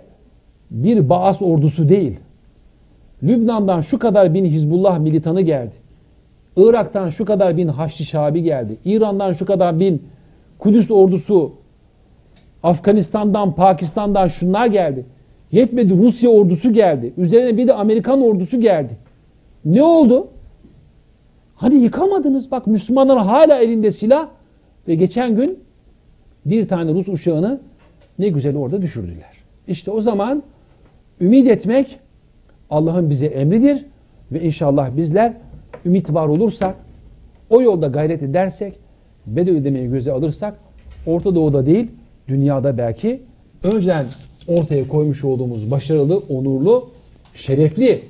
bir 0.71 1.09
Baas 1.09 1.41
ordusu 1.41 1.89
değil. 1.89 2.19
Lübnan'dan 3.23 3.81
şu 3.81 3.99
kadar 3.99 4.33
bin 4.33 4.45
Hizbullah 4.45 4.99
militanı 4.99 5.41
geldi. 5.41 5.75
Irak'tan 6.57 7.09
şu 7.09 7.25
kadar 7.25 7.57
bin 7.57 7.67
Haçlı 7.67 8.05
Şabi 8.05 8.43
geldi. 8.43 8.77
İran'dan 8.85 9.33
şu 9.33 9.45
kadar 9.45 9.79
bin 9.79 10.03
Kudüs 10.59 10.91
ordusu, 10.91 11.51
Afganistan'dan, 12.63 13.55
Pakistan'dan 13.55 14.27
şunlar 14.27 14.65
geldi. 14.65 15.05
Yetmedi 15.51 15.97
Rusya 15.97 16.29
ordusu 16.29 16.73
geldi. 16.73 17.13
Üzerine 17.17 17.57
bir 17.57 17.67
de 17.67 17.73
Amerikan 17.73 18.21
ordusu 18.21 18.61
geldi. 18.61 18.93
Ne 19.65 19.83
oldu? 19.83 20.27
Hani 21.55 21.75
yıkamadınız. 21.75 22.51
Bak 22.51 22.67
Müslümanlar 22.67 23.19
hala 23.19 23.59
elinde 23.59 23.91
silah 23.91 24.27
ve 24.87 24.95
geçen 24.95 25.35
gün 25.35 25.59
bir 26.45 26.67
tane 26.67 26.93
Rus 26.93 27.07
uçağını 27.07 27.59
ne 28.19 28.29
güzel 28.29 28.57
orada 28.57 28.81
düşürdüler. 28.81 29.33
İşte 29.67 29.91
o 29.91 30.01
zaman 30.01 30.43
ümit 31.21 31.47
etmek 31.47 31.99
Allah'ın 32.69 33.09
bize 33.09 33.25
emridir 33.25 33.85
ve 34.31 34.41
inşallah 34.41 34.97
bizler 34.97 35.33
ümit 35.85 36.13
var 36.13 36.27
olursak, 36.27 36.75
o 37.49 37.61
yolda 37.61 37.87
gayret 37.87 38.23
edersek, 38.23 38.73
bedel 39.27 39.55
ödemeyi 39.55 39.89
göze 39.89 40.11
alırsak, 40.11 40.59
Orta 41.05 41.35
Doğu'da 41.35 41.65
değil, 41.65 41.87
dünyada 42.27 42.77
belki 42.77 43.21
önceden 43.63 44.05
ortaya 44.47 44.87
koymuş 44.87 45.23
olduğumuz 45.23 45.71
başarılı, 45.71 46.17
onurlu, 46.17 46.89
şerefli 47.35 48.01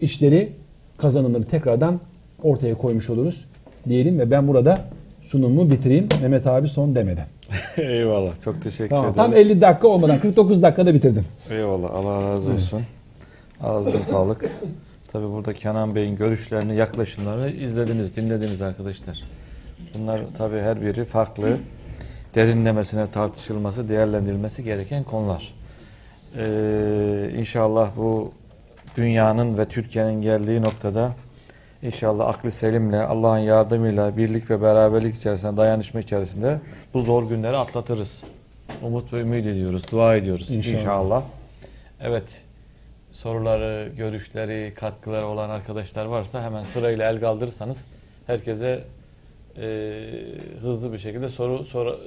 işleri 0.00 0.52
kazanımları 0.98 1.44
tekrardan 1.44 2.00
ortaya 2.42 2.74
koymuş 2.74 3.10
oluruz 3.10 3.44
diyelim 3.88 4.18
ve 4.18 4.30
ben 4.30 4.48
burada 4.48 4.84
sunumumu 5.26 5.70
bitireyim 5.70 6.08
Mehmet 6.22 6.46
abi 6.46 6.68
son 6.68 6.94
demeden. 6.94 7.26
Eyvallah. 7.76 8.40
Çok 8.40 8.62
teşekkür 8.62 8.90
Tamam, 8.90 9.04
ederiz. 9.04 9.16
tam 9.16 9.34
50 9.34 9.60
dakika 9.60 9.88
olmadan 9.88 10.20
49 10.20 10.62
dakikada 10.62 10.94
bitirdim. 10.94 11.24
Eyvallah. 11.50 11.90
Allah 11.94 12.22
razı 12.30 12.52
olsun. 12.52 12.82
Ağzına 13.62 14.02
sağlık. 14.02 14.50
Tabii 15.12 15.32
burada 15.32 15.52
Kenan 15.52 15.94
Bey'in 15.94 16.16
görüşlerini, 16.16 16.76
yaklaşımlarını 16.76 17.50
izlediniz, 17.50 18.16
dinlediniz 18.16 18.62
arkadaşlar. 18.62 19.22
Bunlar 19.94 20.20
tabii 20.38 20.58
her 20.58 20.82
biri 20.82 21.04
farklı. 21.04 21.58
Derinlemesine 22.34 23.06
tartışılması, 23.06 23.88
değerlendirilmesi 23.88 24.64
gereken 24.64 25.04
konular. 25.04 25.54
Ee, 26.38 27.30
inşallah 27.38 27.90
bu 27.96 28.30
dünyanın 28.96 29.58
ve 29.58 29.64
Türkiye'nin 29.64 30.22
geldiği 30.22 30.62
noktada 30.62 31.12
inşallah 31.82 32.28
aklı 32.28 32.50
selimle, 32.50 33.00
Allah'ın 33.00 33.38
yardımıyla, 33.38 34.16
birlik 34.16 34.50
ve 34.50 34.62
beraberlik 34.62 35.14
içerisinde, 35.16 35.56
dayanışma 35.56 36.00
içerisinde 36.00 36.60
bu 36.94 37.00
zor 37.02 37.28
günleri 37.28 37.56
atlatırız. 37.56 38.22
Umut 38.82 39.12
ve 39.12 39.20
ümit 39.20 39.46
ediyoruz, 39.46 39.82
dua 39.90 40.16
ediyoruz 40.16 40.50
İnşallah. 40.50 40.78
inşallah. 40.78 41.22
Evet, 42.00 42.40
soruları, 43.12 43.88
görüşleri, 43.96 44.74
katkıları 44.74 45.26
olan 45.26 45.50
arkadaşlar 45.50 46.04
varsa 46.06 46.42
hemen 46.42 46.64
sırayla 46.64 47.10
el 47.10 47.20
kaldırırsanız 47.20 47.84
herkese 48.26 48.84
e, 49.56 49.62
hızlı 50.62 50.92
bir 50.92 50.98
şekilde 50.98 51.28
soru 51.30 51.64
sor- 51.64 51.98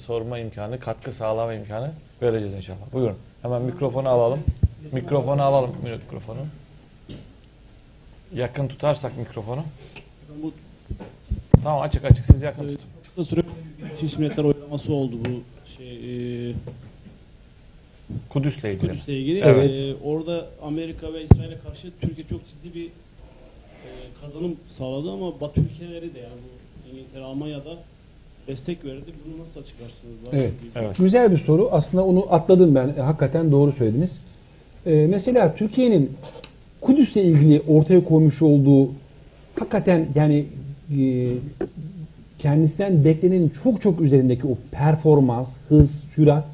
sorma 0.00 0.38
imkanı, 0.38 0.80
katkı 0.80 1.12
sağlama 1.12 1.54
imkanı 1.54 1.90
vereceğiz 2.22 2.54
inşallah. 2.54 2.92
Buyurun. 2.92 3.16
Hemen 3.42 3.62
mikrofonu 3.62 4.08
alalım. 4.08 4.38
Mikrofonu 4.92 5.42
alalım. 5.42 5.70
Mikrofonu. 5.82 6.38
Yakın 8.34 8.68
tutarsak 8.68 9.18
mikrofonu. 9.18 9.62
Bu 10.42 10.52
Tamam 11.62 11.80
açık 11.82 12.04
açık 12.04 12.24
siz 12.24 12.42
yakın 12.42 12.62
tutun. 12.68 12.78
kısa 13.16 13.24
süre 13.24 13.42
Birleşmiş 13.78 14.18
Milletler 14.18 14.44
oylaması 14.44 14.92
oldu 14.92 15.14
bu 15.24 15.28
şey 15.76 16.50
e, 16.50 16.54
Kudüs'le 18.28 18.64
ilgili. 18.64 18.80
Kudüs'le 18.88 19.08
ilgili. 19.08 19.38
Evet. 19.40 19.70
E, 19.70 19.94
orada 20.04 20.46
Amerika 20.62 21.12
ve 21.12 21.24
İsrail'e 21.24 21.58
karşı 21.66 21.88
Türkiye 22.00 22.26
çok 22.26 22.40
ciddi 22.48 22.74
bir 22.74 22.86
e, 22.86 22.90
kazanım 24.20 24.56
sağladı 24.78 25.10
ama 25.12 25.40
Batı 25.40 25.60
ülkeleri 25.60 26.14
de 26.14 26.18
yani 26.18 26.32
bu 26.44 26.90
İngiltere, 26.96 27.22
Almanya'da 27.24 27.76
destek 28.46 28.84
verdi. 28.84 29.04
Bunu 29.26 29.46
nasıl 29.46 29.60
açıklarsınız? 29.60 30.14
Daha 30.26 30.36
Evet. 30.40 30.52
Evet. 30.76 30.96
Güzel 30.98 31.32
bir 31.32 31.38
soru. 31.38 31.68
Aslında 31.72 32.04
onu 32.04 32.26
atladım 32.34 32.74
ben. 32.74 32.88
E, 32.98 33.00
Hakikaten 33.00 33.52
doğru 33.52 33.72
söylediniz. 33.72 34.18
Ee, 34.86 35.06
mesela 35.10 35.54
Türkiye'nin 35.54 36.16
Kudüs'le 36.80 37.16
ilgili 37.16 37.62
ortaya 37.68 38.04
koymuş 38.04 38.42
olduğu 38.42 38.90
hakikaten 39.58 40.06
yani 40.14 40.44
e, 40.98 41.26
kendisinden 42.38 43.04
beklenenin 43.04 43.52
çok 43.64 43.82
çok 43.82 44.00
üzerindeki 44.00 44.46
o 44.46 44.56
performans, 44.70 45.56
hız, 45.68 46.04
sürat 46.14 46.44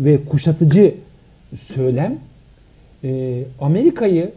ve 0.00 0.24
kuşatıcı 0.24 0.94
söylem 1.58 2.18
e, 3.04 3.42
Amerika'yı 3.60 4.32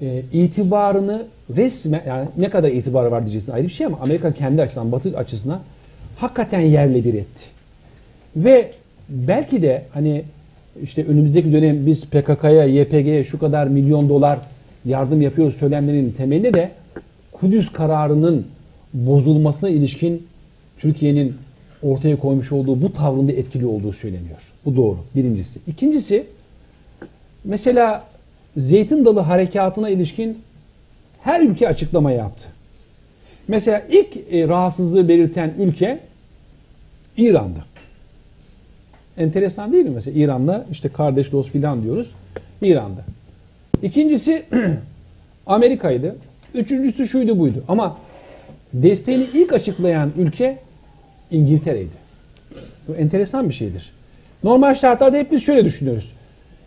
e, 0.00 0.22
itibarını 0.32 1.26
resmen 1.56 2.02
yani 2.06 2.28
ne 2.36 2.50
kadar 2.50 2.68
itibarı 2.68 3.10
var 3.10 3.22
diyeceksin 3.22 3.52
ayrı 3.52 3.66
bir 3.66 3.72
şey 3.72 3.86
ama 3.86 3.98
Amerika 4.00 4.32
kendi 4.32 4.62
açısından 4.62 4.92
Batı 4.92 5.18
açısından 5.18 5.60
hakikaten 6.16 6.60
yerle 6.60 7.04
bir 7.04 7.14
etti. 7.14 7.44
Ve 8.36 8.70
belki 9.08 9.62
de 9.62 9.84
hani 9.92 10.24
işte 10.82 11.04
önümüzdeki 11.04 11.52
dönem 11.52 11.86
biz 11.86 12.04
PKK'ya, 12.04 12.64
YPG'ye 12.64 13.24
şu 13.24 13.38
kadar 13.38 13.66
milyon 13.66 14.08
dolar 14.08 14.38
yardım 14.84 15.22
yapıyoruz 15.22 15.54
söylemlerinin 15.54 16.12
temelinde 16.12 16.54
de 16.54 16.70
Kudüs 17.32 17.72
kararının 17.72 18.46
bozulmasına 18.94 19.70
ilişkin 19.70 20.26
Türkiye'nin 20.78 21.34
ortaya 21.82 22.16
koymuş 22.16 22.52
olduğu 22.52 22.82
bu 22.82 22.92
tavrında 22.92 23.32
etkili 23.32 23.66
olduğu 23.66 23.92
söyleniyor. 23.92 24.38
Bu 24.64 24.76
doğru. 24.76 24.98
Birincisi. 25.14 25.60
İkincisi 25.66 26.26
mesela 27.44 28.04
Zeytin 28.56 29.04
Dalı 29.04 29.20
harekatına 29.20 29.88
ilişkin 29.88 30.38
her 31.22 31.40
ülke 31.40 31.68
açıklama 31.68 32.12
yaptı. 32.12 32.48
Mesela 33.48 33.82
ilk 33.90 34.16
e, 34.32 34.48
rahatsızlığı 34.48 35.08
belirten 35.08 35.54
ülke 35.58 36.00
İran'da. 37.16 37.64
Enteresan 39.18 39.72
değil 39.72 39.84
mi 39.84 39.90
mesela 39.94 40.20
İran'la 40.20 40.66
işte 40.72 40.88
kardeş 40.88 41.32
dost 41.32 41.50
filan 41.50 41.82
diyoruz. 41.82 42.14
İran'da. 42.62 43.00
İkincisi 43.82 44.42
Amerika'ydı. 45.46 46.16
Üçüncüsü 46.54 47.08
şuydu 47.08 47.38
buydu. 47.38 47.64
Ama 47.68 47.96
desteğini 48.74 49.26
ilk 49.34 49.52
açıklayan 49.52 50.12
ülke 50.18 50.58
İngiltere'ydi. 51.30 52.04
Bu 52.88 52.94
enteresan 52.94 53.48
bir 53.48 53.54
şeydir. 53.54 53.92
Normal 54.44 54.74
şartlarda 54.74 55.16
hep 55.16 55.32
biz 55.32 55.42
şöyle 55.42 55.64
düşünüyoruz. 55.64 56.12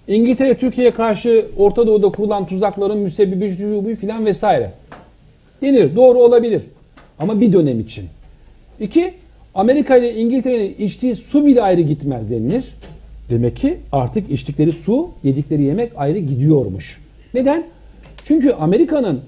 İngiltere 0.08 0.58
Türkiye'ye 0.58 0.94
karşı 0.94 1.46
Orta 1.58 1.88
Doğu'da 1.88 2.10
kurulan 2.10 2.48
tuzakların 2.48 2.98
müsebbibi 2.98 3.96
filan 3.96 4.26
vesaire. 4.26 4.72
Denir. 5.62 5.96
Doğru 5.96 6.20
olabilir. 6.20 6.62
Ama 7.20 7.42
bir 7.42 7.54
dönem 7.54 7.80
için. 7.80 8.06
İki, 8.80 9.14
Amerika 9.58 9.98
ile 9.98 10.16
İngiltere'nin 10.16 10.76
içtiği 10.80 11.16
su 11.16 11.46
bile 11.46 11.62
ayrı 11.62 11.82
gitmez 11.82 12.32
denilir. 12.32 12.66
Demek 13.30 13.58
ki 13.58 13.78
artık 13.92 14.32
içtikleri 14.32 14.74
su, 14.74 15.10
yedikleri 15.24 15.62
yemek 15.62 15.92
ayrı 15.96 16.18
gidiyormuş. 16.20 17.02
Neden? 17.34 17.64
Çünkü 18.26 18.52
Amerika'nın 18.52 19.20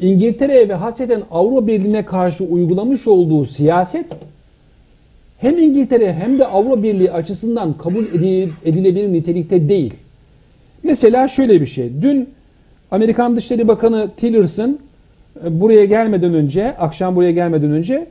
İngiltere'ye 0.00 0.68
ve 0.68 0.74
hasreten 0.74 1.22
Avrupa 1.30 1.66
Birliği'ne 1.66 2.04
karşı 2.04 2.44
uygulamış 2.44 3.06
olduğu 3.06 3.46
siyaset 3.46 4.06
hem 5.38 5.58
İngiltere 5.58 6.12
hem 6.12 6.38
de 6.38 6.46
Avrupa 6.46 6.82
Birliği 6.82 7.12
açısından 7.12 7.72
kabul 7.72 8.04
edil- 8.04 8.48
edilebilir 8.64 9.12
nitelikte 9.12 9.68
değil. 9.68 9.94
Mesela 10.82 11.28
şöyle 11.28 11.60
bir 11.60 11.66
şey. 11.66 11.90
Dün 12.02 12.28
Amerikan 12.90 13.36
Dışişleri 13.36 13.68
Bakanı 13.68 14.10
Tillerson 14.16 14.78
e, 15.44 15.60
buraya 15.60 15.84
gelmeden 15.84 16.34
önce, 16.34 16.76
akşam 16.76 17.16
buraya 17.16 17.30
gelmeden 17.32 17.70
önce 17.70 18.06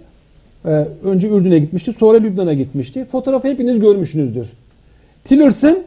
e, 0.66 0.70
önce 1.04 1.30
Ürdün'e 1.30 1.60
gitmişti, 1.60 1.94
sonra 1.94 2.18
Lübnan'a 2.18 2.54
gitmişti. 2.54 3.06
Fotoğrafı 3.06 3.48
hepiniz 3.48 3.80
görmüşsünüzdür. 3.80 4.54
Tillerson 5.26 5.78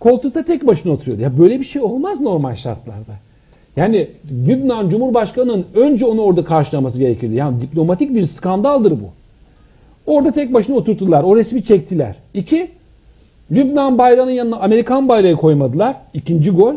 koltukta 0.00 0.44
tek 0.44 0.66
başına 0.66 0.92
oturuyordu. 0.92 1.22
Ya 1.22 1.38
böyle 1.38 1.60
bir 1.60 1.64
şey 1.64 1.82
olmaz 1.82 2.20
normal 2.20 2.54
şartlarda. 2.54 3.12
Yani 3.76 4.08
Lübnan 4.46 4.88
Cumhurbaşkanı'nın 4.88 5.64
önce 5.74 6.06
onu 6.06 6.20
orada 6.20 6.44
karşılaması 6.44 6.98
gerekirdi. 6.98 7.34
Yani 7.34 7.60
diplomatik 7.60 8.14
bir 8.14 8.22
skandaldır 8.22 8.90
bu. 8.90 9.10
Orada 10.06 10.32
tek 10.32 10.54
başına 10.54 10.76
oturttular. 10.76 11.22
O 11.22 11.36
resmi 11.36 11.64
çektiler. 11.64 12.14
İki, 12.34 12.68
Lübnan 13.50 13.98
bayrağının 13.98 14.30
yanına 14.30 14.56
Amerikan 14.56 15.08
bayrağı 15.08 15.36
koymadılar. 15.36 15.96
İkinci 16.14 16.50
gol. 16.50 16.74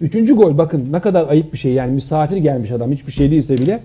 Üçüncü 0.00 0.34
gol 0.34 0.58
bakın 0.58 0.88
ne 0.92 1.00
kadar 1.00 1.28
ayıp 1.28 1.52
bir 1.52 1.58
şey. 1.58 1.72
Yani 1.72 1.92
misafir 1.92 2.36
gelmiş 2.36 2.70
adam 2.70 2.92
hiçbir 2.92 3.12
şey 3.12 3.30
değilse 3.30 3.58
bile 3.58 3.80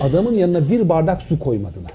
adamın 0.00 0.34
yanına 0.34 0.70
bir 0.70 0.88
bardak 0.88 1.22
su 1.22 1.38
koymadılar. 1.38 1.92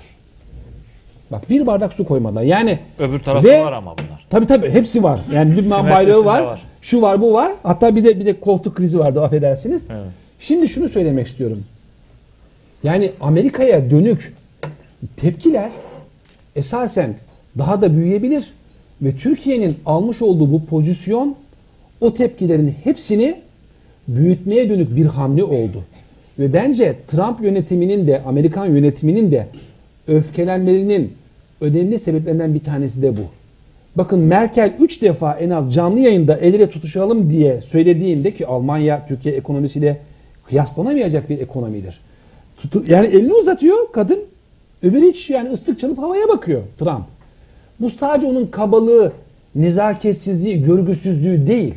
Bak 1.32 1.50
bir 1.50 1.66
bardak 1.66 1.94
su 1.94 2.06
koymadılar. 2.06 2.42
Yani 2.42 2.80
Öbür 3.00 3.20
tarafta 3.20 3.50
Ve- 3.50 3.62
var 3.62 3.74
ama 3.74 3.96
bunlar. 3.98 4.26
Tabii 4.30 4.48
tabii 4.48 4.70
hepsi 4.70 5.04
var. 5.04 5.22
Yani 5.32 5.58
Lübnan 5.58 5.90
bayrağı 5.90 6.26
var, 6.26 6.42
var. 6.42 6.62
Şu 6.82 7.02
var, 7.02 7.22
bu 7.22 7.34
var. 7.34 7.52
Hatta 7.64 7.96
bir 7.96 8.04
de 8.04 8.20
bir 8.20 8.26
de 8.26 8.40
koltuk 8.40 8.76
krizi 8.76 9.00
vardı 9.00 9.24
affedersiniz. 9.24 9.86
Evet. 9.92 10.08
Şimdi 10.40 10.70
şunu 10.70 10.90
söylemek 10.90 11.28
istiyorum. 11.28 11.64
Yani 12.84 13.12
Amerika'ya 13.22 13.92
dönük 13.92 14.34
tepkiler 15.18 15.70
esasen 16.56 17.16
daha 17.58 17.82
da 17.82 17.94
büyüyebilir 17.94 18.54
ve 19.02 19.16
Türkiye'nin 19.18 19.78
almış 19.86 20.22
olduğu 20.22 20.52
bu 20.52 20.66
pozisyon 20.66 21.36
o 22.02 22.14
tepkilerin 22.14 22.76
hepsini 22.84 23.36
büyütmeye 24.08 24.70
dönük 24.70 24.96
bir 24.96 25.06
hamle 25.06 25.44
oldu. 25.44 25.84
Ve 26.40 26.54
bence 26.54 26.96
Trump 27.08 27.42
yönetiminin 27.42 28.08
de 28.08 28.22
Amerikan 28.26 28.66
yönetiminin 28.66 29.32
de 29.32 29.48
öfkelenmelerinin 30.08 31.14
önemli 31.62 32.00
sebeplerinden 32.00 32.54
bir 32.54 32.60
tanesi 32.60 33.02
de 33.02 33.18
bu. 33.18 33.22
Bakın 33.96 34.20
Merkel 34.20 34.74
3 34.80 35.02
defa 35.02 35.34
en 35.34 35.50
az 35.50 35.74
canlı 35.74 36.00
yayında 36.00 36.38
el 36.38 36.68
tutuşalım 36.68 37.30
diye 37.32 37.62
söylediğinde 37.62 38.34
ki 38.34 38.48
Almanya 38.48 39.08
Türkiye 39.08 39.36
ekonomisiyle 39.36 39.98
kıyaslanamayacak 40.48 41.30
bir 41.30 41.40
ekonomidir. 41.40 42.00
Tutu- 42.58 42.92
yani 42.92 43.08
elini 43.08 43.34
uzatıyor 43.34 43.78
kadın 43.92 44.20
öbürü 44.84 45.12
hiç 45.12 45.30
yani 45.30 45.50
ıslık 45.50 45.80
çalıp 45.80 45.98
havaya 45.98 46.28
bakıyor 46.28 46.62
Trump. 46.80 47.06
Bu 47.80 47.90
sadece 47.90 48.28
onun 48.28 48.46
kabalığı, 48.46 49.12
nezaketsizliği, 49.56 50.64
görgüsüzlüğü 50.64 51.48
değil. 51.48 51.74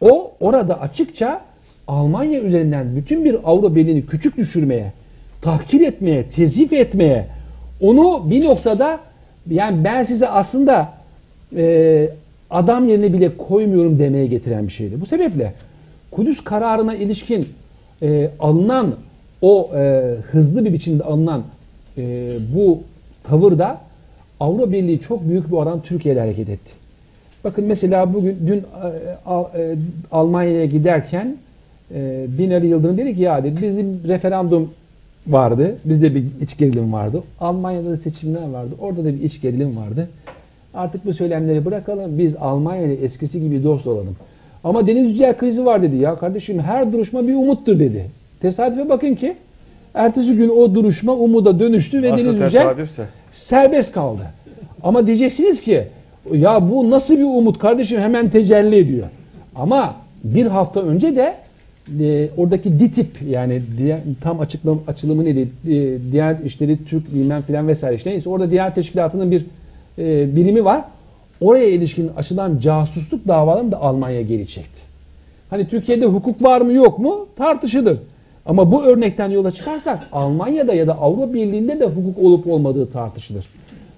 O 0.00 0.32
orada 0.40 0.80
açıkça 0.80 1.49
Almanya 1.90 2.40
üzerinden 2.40 2.96
bütün 2.96 3.24
bir 3.24 3.36
Avrupa 3.44 3.74
Birliği'ni 3.74 4.06
küçük 4.06 4.36
düşürmeye, 4.36 4.92
tahkir 5.42 5.80
etmeye, 5.80 6.28
tezif 6.28 6.72
etmeye, 6.72 7.26
onu 7.80 8.30
bir 8.30 8.44
noktada 8.44 9.00
yani 9.50 9.84
ben 9.84 10.02
size 10.02 10.28
aslında 10.28 10.92
e, 11.56 12.08
adam 12.50 12.88
yerine 12.88 13.12
bile 13.12 13.36
koymuyorum 13.36 13.98
demeye 13.98 14.26
getiren 14.26 14.66
bir 14.66 14.72
şeydi. 14.72 15.00
Bu 15.00 15.06
sebeple 15.06 15.52
Kudüs 16.10 16.44
kararına 16.44 16.94
ilişkin 16.94 17.48
e, 18.02 18.30
alınan 18.40 18.94
o 19.42 19.70
e, 19.76 20.14
hızlı 20.30 20.64
bir 20.64 20.72
biçimde 20.72 21.02
alınan 21.02 21.42
e, 21.98 22.30
bu 22.54 22.80
tavırda 23.24 23.80
Avrupa 24.40 24.72
Birliği 24.72 25.00
çok 25.00 25.28
büyük 25.28 25.48
bir 25.48 25.56
oran 25.56 25.82
Türkiye'de 25.82 26.20
hareket 26.20 26.48
etti. 26.48 26.70
Bakın 27.44 27.64
mesela 27.64 28.14
bugün 28.14 28.38
dün 28.46 28.58
e, 28.58 29.62
e, 29.62 29.76
Almanya'ya 30.12 30.64
giderken 30.64 31.36
e, 31.94 32.26
Binali 32.38 32.66
Yıldırım 32.66 32.98
dedi 32.98 33.14
ki 33.14 33.22
ya 33.22 33.44
dedi 33.44 33.62
bizim 33.62 34.00
referandum 34.08 34.70
vardı. 35.26 35.76
Bizde 35.84 36.14
bir 36.14 36.24
iç 36.42 36.58
gerilim 36.58 36.92
vardı. 36.92 37.22
Almanya'da 37.40 37.90
da 37.90 37.96
seçimler 37.96 38.48
vardı. 38.48 38.70
Orada 38.80 39.04
da 39.04 39.08
bir 39.08 39.22
iç 39.22 39.40
gerilim 39.40 39.76
vardı. 39.76 40.08
Artık 40.74 41.06
bu 41.06 41.12
söylemleri 41.12 41.64
bırakalım. 41.64 42.18
Biz 42.18 42.36
Almanya 42.36 42.82
ile 42.82 42.94
eskisi 42.94 43.40
gibi 43.40 43.64
dost 43.64 43.86
olalım. 43.86 44.16
Ama 44.64 44.86
Deniz 44.86 45.10
Yücel 45.10 45.36
krizi 45.38 45.66
var 45.66 45.82
dedi. 45.82 45.96
Ya 45.96 46.16
kardeşim 46.16 46.58
her 46.58 46.92
duruşma 46.92 47.28
bir 47.28 47.34
umuttur 47.34 47.78
dedi. 47.78 48.06
Tesadüfe 48.40 48.88
bakın 48.88 49.14
ki 49.14 49.36
ertesi 49.94 50.36
gün 50.36 50.48
o 50.48 50.74
duruşma 50.74 51.14
umuda 51.14 51.60
dönüştü 51.60 52.02
ve 52.02 52.12
Nasıl 52.12 52.38
Deniz 52.38 52.54
Yücel 52.54 52.86
serbest 53.32 53.92
kaldı. 53.92 54.22
Ama 54.82 55.06
diyeceksiniz 55.06 55.60
ki 55.60 55.84
ya 56.32 56.70
bu 56.70 56.90
nasıl 56.90 57.18
bir 57.18 57.24
umut 57.24 57.58
kardeşim 57.58 58.00
hemen 58.00 58.30
tecelli 58.30 58.76
ediyor. 58.76 59.08
Ama 59.54 59.94
bir 60.24 60.46
hafta 60.46 60.80
önce 60.80 61.16
de 61.16 61.34
e, 62.00 62.28
oradaki 62.36 62.80
DİTİP 62.80 63.08
yani 63.28 63.62
diye, 63.78 63.98
tam 64.20 64.40
açıklam, 64.40 64.80
açılımı 64.86 65.24
neydi? 65.24 65.48
E, 65.68 66.12
Diyanet 66.12 66.44
İşleri 66.46 66.84
Türk 66.84 67.14
bilmem 67.14 67.42
filan 67.42 67.68
vesaire 67.68 67.96
işte 67.96 68.10
neyse 68.10 68.28
orada 68.30 68.50
Diyanet 68.50 68.74
Teşkilatı'nın 68.74 69.30
bir 69.30 69.44
e, 69.98 70.36
birimi 70.36 70.64
var. 70.64 70.84
Oraya 71.40 71.68
ilişkin 71.68 72.10
açılan 72.16 72.58
casusluk 72.58 73.28
davalarını 73.28 73.72
da 73.72 73.80
Almanya 73.80 74.22
geri 74.22 74.46
çekti. 74.46 74.80
Hani 75.50 75.68
Türkiye'de 75.68 76.06
hukuk 76.06 76.42
var 76.42 76.60
mı 76.60 76.72
yok 76.72 76.98
mu 76.98 77.26
tartışılır. 77.36 77.98
Ama 78.46 78.72
bu 78.72 78.84
örnekten 78.84 79.30
yola 79.30 79.50
çıkarsak 79.50 79.98
Almanya'da 80.12 80.74
ya 80.74 80.86
da 80.86 80.94
Avrupa 80.98 81.34
Birliği'nde 81.34 81.80
de 81.80 81.84
hukuk 81.86 82.18
olup 82.24 82.46
olmadığı 82.46 82.90
tartışılır. 82.90 83.44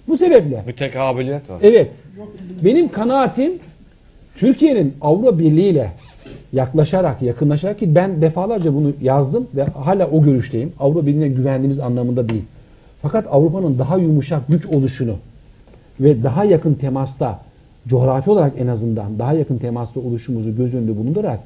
Bu 0.09 0.17
sebeple 0.17 0.63
Bir 0.69 0.73
tek 0.73 0.93
kabiliyet 0.93 1.51
var. 1.51 1.59
evet 1.63 1.93
benim 2.65 2.89
kanaatim 2.89 3.53
Türkiye'nin 4.37 4.95
Avrupa 5.01 5.39
Birliği 5.39 5.69
ile 5.69 5.91
yaklaşarak, 6.53 7.23
yakınlaşarak 7.23 7.79
ki 7.79 7.95
ben 7.95 8.23
defalarca 8.23 8.75
bunu 8.75 8.93
yazdım 9.03 9.47
ve 9.55 9.65
hala 9.65 10.11
o 10.11 10.23
görüşteyim. 10.23 10.73
Avrupa 10.81 11.07
Birliği'ne 11.07 11.29
güvendiğimiz 11.29 11.81
anlamında 11.81 12.29
değil. 12.29 12.43
Fakat 13.03 13.27
Avrupa'nın 13.31 13.79
daha 13.79 13.97
yumuşak 13.99 14.49
güç 14.49 14.67
oluşunu 14.67 15.15
ve 16.01 16.23
daha 16.23 16.45
yakın 16.45 16.75
temasta 16.75 17.41
coğrafi 17.89 18.31
olarak 18.31 18.53
en 18.59 18.67
azından 18.67 19.19
daha 19.19 19.33
yakın 19.33 19.59
temasta 19.59 20.01
oluşumuzu 20.01 20.57
göz 20.57 20.75
önünde 20.75 20.97
bulundurarak 20.97 21.41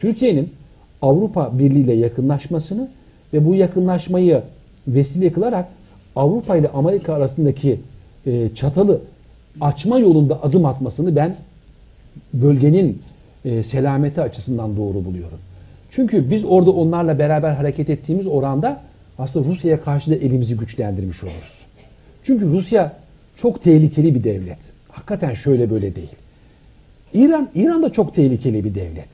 Türkiye'nin 0.00 0.52
Avrupa 1.02 1.58
Birliği 1.58 1.80
ile 1.80 1.92
yakınlaşmasını 1.92 2.88
ve 3.32 3.46
bu 3.46 3.54
yakınlaşmayı 3.54 4.42
vesile 4.88 5.32
kılarak 5.32 5.68
Avrupa 6.16 6.56
ile 6.56 6.68
Amerika 6.68 7.14
arasındaki 7.14 7.80
e, 8.26 8.54
çatalı 8.54 9.00
açma 9.60 9.98
yolunda 9.98 10.42
adım 10.42 10.64
atmasını 10.64 11.16
ben 11.16 11.36
bölgenin 12.34 13.02
e, 13.44 13.62
selameti 13.62 14.20
açısından 14.20 14.76
doğru 14.76 15.04
buluyorum. 15.04 15.38
Çünkü 15.90 16.30
biz 16.30 16.44
orada 16.44 16.70
onlarla 16.70 17.18
beraber 17.18 17.52
hareket 17.52 17.90
ettiğimiz 17.90 18.26
oranda 18.26 18.80
aslında 19.18 19.48
Rusya'ya 19.48 19.82
karşı 19.82 20.10
da 20.10 20.14
elimizi 20.14 20.56
güçlendirmiş 20.56 21.24
oluruz. 21.24 21.66
Çünkü 22.24 22.46
Rusya 22.46 22.92
çok 23.36 23.62
tehlikeli 23.62 24.14
bir 24.14 24.24
devlet. 24.24 24.58
Hakikaten 24.88 25.34
şöyle 25.34 25.70
böyle 25.70 25.96
değil. 25.96 26.10
İran, 27.14 27.48
İran 27.54 27.82
da 27.82 27.92
çok 27.92 28.14
tehlikeli 28.14 28.64
bir 28.64 28.74
devlet. 28.74 29.08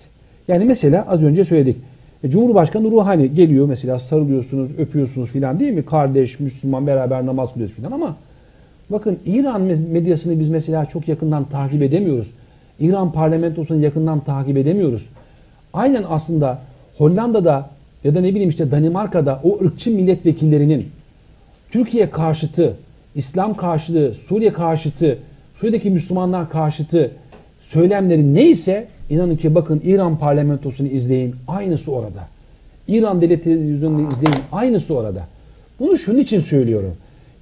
Yani 0.49 0.65
mesela 0.65 1.07
az 1.09 1.23
önce 1.23 1.45
söyledik. 1.45 1.77
E, 2.25 2.31
Cumhurbaşkanı 2.31 2.91
Ruhani 2.91 3.35
geliyor 3.35 3.67
mesela 3.67 3.99
sarılıyorsunuz, 3.99 4.71
öpüyorsunuz 4.79 5.31
filan 5.31 5.61
değil 5.61 5.73
mi? 5.73 5.85
Kardeş, 5.85 6.41
Müslüman 6.41 6.87
beraber 6.87 7.27
namaz 7.27 7.53
kılıyoruz 7.53 7.77
filan 7.77 7.93
ama 7.93 8.17
bakın 8.91 9.19
İran 9.27 9.61
medyasını 9.63 10.41
biz 10.41 10.49
mesela 10.49 10.87
çok 10.87 11.09
yakından 11.09 11.45
takip 11.45 11.83
edemiyoruz. 11.83 12.31
İran 12.81 13.13
parlamentosunu 13.13 13.83
yakından 13.83 14.21
takip 14.21 14.57
edemiyoruz. 14.57 15.07
Aynen 15.73 16.05
aslında 16.09 16.59
Hollanda'da 16.99 17.71
ya 18.05 18.15
da 18.15 18.21
ne 18.21 18.31
bileyim 18.31 18.51
işte 18.51 18.71
Danimarka'da 18.71 19.41
o 19.45 19.59
ırkçı 19.65 19.91
milletvekillerinin 19.91 20.87
Türkiye 21.71 22.11
karşıtı, 22.11 22.77
İslam 23.15 23.55
karşıtı, 23.55 24.15
Suriye 24.15 24.53
karşıtı, 24.53 25.19
Suriye'deki 25.61 25.91
Müslümanlar 25.91 26.51
karşıtı 26.51 27.11
söylemleri 27.61 28.35
neyse 28.35 28.89
inanın 29.11 29.37
ki 29.37 29.55
bakın 29.55 29.83
İran 29.85 30.19
parlamentosunu 30.19 30.89
izleyin 30.89 31.35
aynısı 31.49 31.93
orada. 31.93 32.29
İran 32.89 33.21
devlet 33.21 33.45
televizyonunu 33.45 34.09
izleyin 34.13 34.39
aynısı 34.53 34.95
orada. 34.95 35.23
Bunu 35.81 35.99
şunun 35.99 36.19
için 36.19 36.41
söylüyorum. 36.41 36.95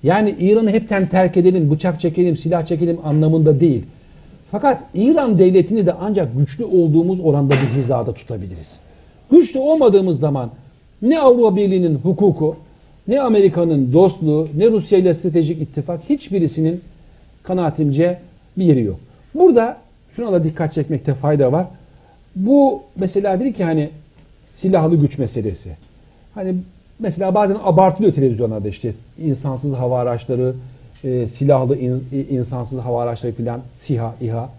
Yani 0.02 0.34
İran'ı 0.38 0.70
hepten 0.70 1.06
terk 1.06 1.36
edelim, 1.36 1.70
bıçak 1.70 2.00
çekelim, 2.00 2.36
silah 2.36 2.66
çekelim 2.66 2.98
anlamında 3.04 3.60
değil. 3.60 3.82
Fakat 4.54 4.82
İran 4.94 5.38
devletini 5.38 5.86
de 5.86 5.92
ancak 5.92 6.36
güçlü 6.36 6.64
olduğumuz 6.64 7.20
oranda 7.20 7.54
bir 7.54 7.78
hizada 7.78 8.12
tutabiliriz. 8.12 8.80
Güçlü 9.30 9.60
olmadığımız 9.60 10.20
zaman 10.20 10.50
ne 11.02 11.20
Avrupa 11.20 11.56
Birliği'nin 11.56 11.94
hukuku, 11.94 12.56
ne 13.08 13.20
Amerika'nın 13.20 13.92
dostluğu, 13.92 14.48
ne 14.56 14.70
Rusya 14.70 14.98
ile 14.98 15.14
stratejik 15.14 15.62
ittifak 15.62 16.00
hiçbirisinin 16.10 16.80
kanaatimce 17.42 18.18
bir 18.56 18.64
yeri 18.64 18.82
yok. 18.82 18.96
Burada 19.34 19.76
şuna 20.16 20.32
da 20.32 20.44
dikkat 20.44 20.72
çekmekte 20.72 21.14
fayda 21.14 21.52
var. 21.52 21.66
Bu 22.36 22.82
mesela 22.96 23.40
dedi 23.40 23.52
ki 23.52 23.64
hani 23.64 23.90
silahlı 24.52 24.96
güç 24.96 25.18
meselesi. 25.18 25.70
Hani 26.34 26.54
mesela 26.98 27.34
bazen 27.34 27.56
abartılıyor 27.64 28.14
televizyonlarda 28.14 28.68
işte 28.68 28.92
insansız 29.18 29.74
hava 29.74 29.98
araçları, 29.98 30.54
e, 31.04 31.26
silahlı 31.26 31.76
in, 31.78 32.04
insansız 32.30 32.78
hava 32.78 33.02
araçları 33.02 33.32
filan, 33.32 33.60
SİHA, 33.72 34.14
İHA 34.20 34.50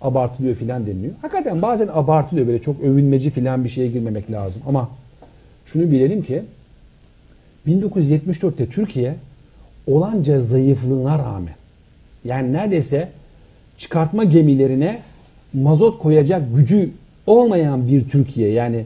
abartılıyor 0.00 0.54
filan 0.54 0.86
deniliyor. 0.86 1.14
Hakikaten 1.22 1.62
bazen 1.62 1.88
abartılıyor 1.92 2.46
böyle 2.46 2.62
çok 2.62 2.80
övünmeci 2.80 3.30
filan 3.30 3.64
bir 3.64 3.68
şeye 3.68 3.88
girmemek 3.88 4.30
lazım. 4.30 4.62
Ama 4.68 4.90
şunu 5.66 5.82
bilelim 5.82 6.22
ki 6.22 6.42
1974'te 7.68 8.66
Türkiye 8.66 9.14
olanca 9.86 10.40
zayıflığına 10.40 11.18
rağmen 11.18 11.54
yani 12.24 12.52
neredeyse 12.52 13.08
çıkartma 13.78 14.24
gemilerine 14.24 14.98
mazot 15.52 15.98
koyacak 15.98 16.42
gücü 16.56 16.90
olmayan 17.26 17.88
bir 17.88 18.08
Türkiye 18.08 18.50
yani 18.50 18.84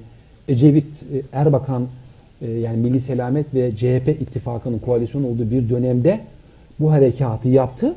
Ecevit, 0.49 0.87
Erbakan 1.33 1.87
yani 2.41 2.77
Milli 2.77 3.01
Selamet 3.01 3.55
ve 3.55 3.77
CHP 3.77 4.09
ittifakının 4.09 4.79
koalisyon 4.79 5.25
olduğu 5.25 5.51
bir 5.51 5.69
dönemde 5.69 6.21
bu 6.81 6.93
harekatı 6.93 7.49
yaptı 7.49 7.95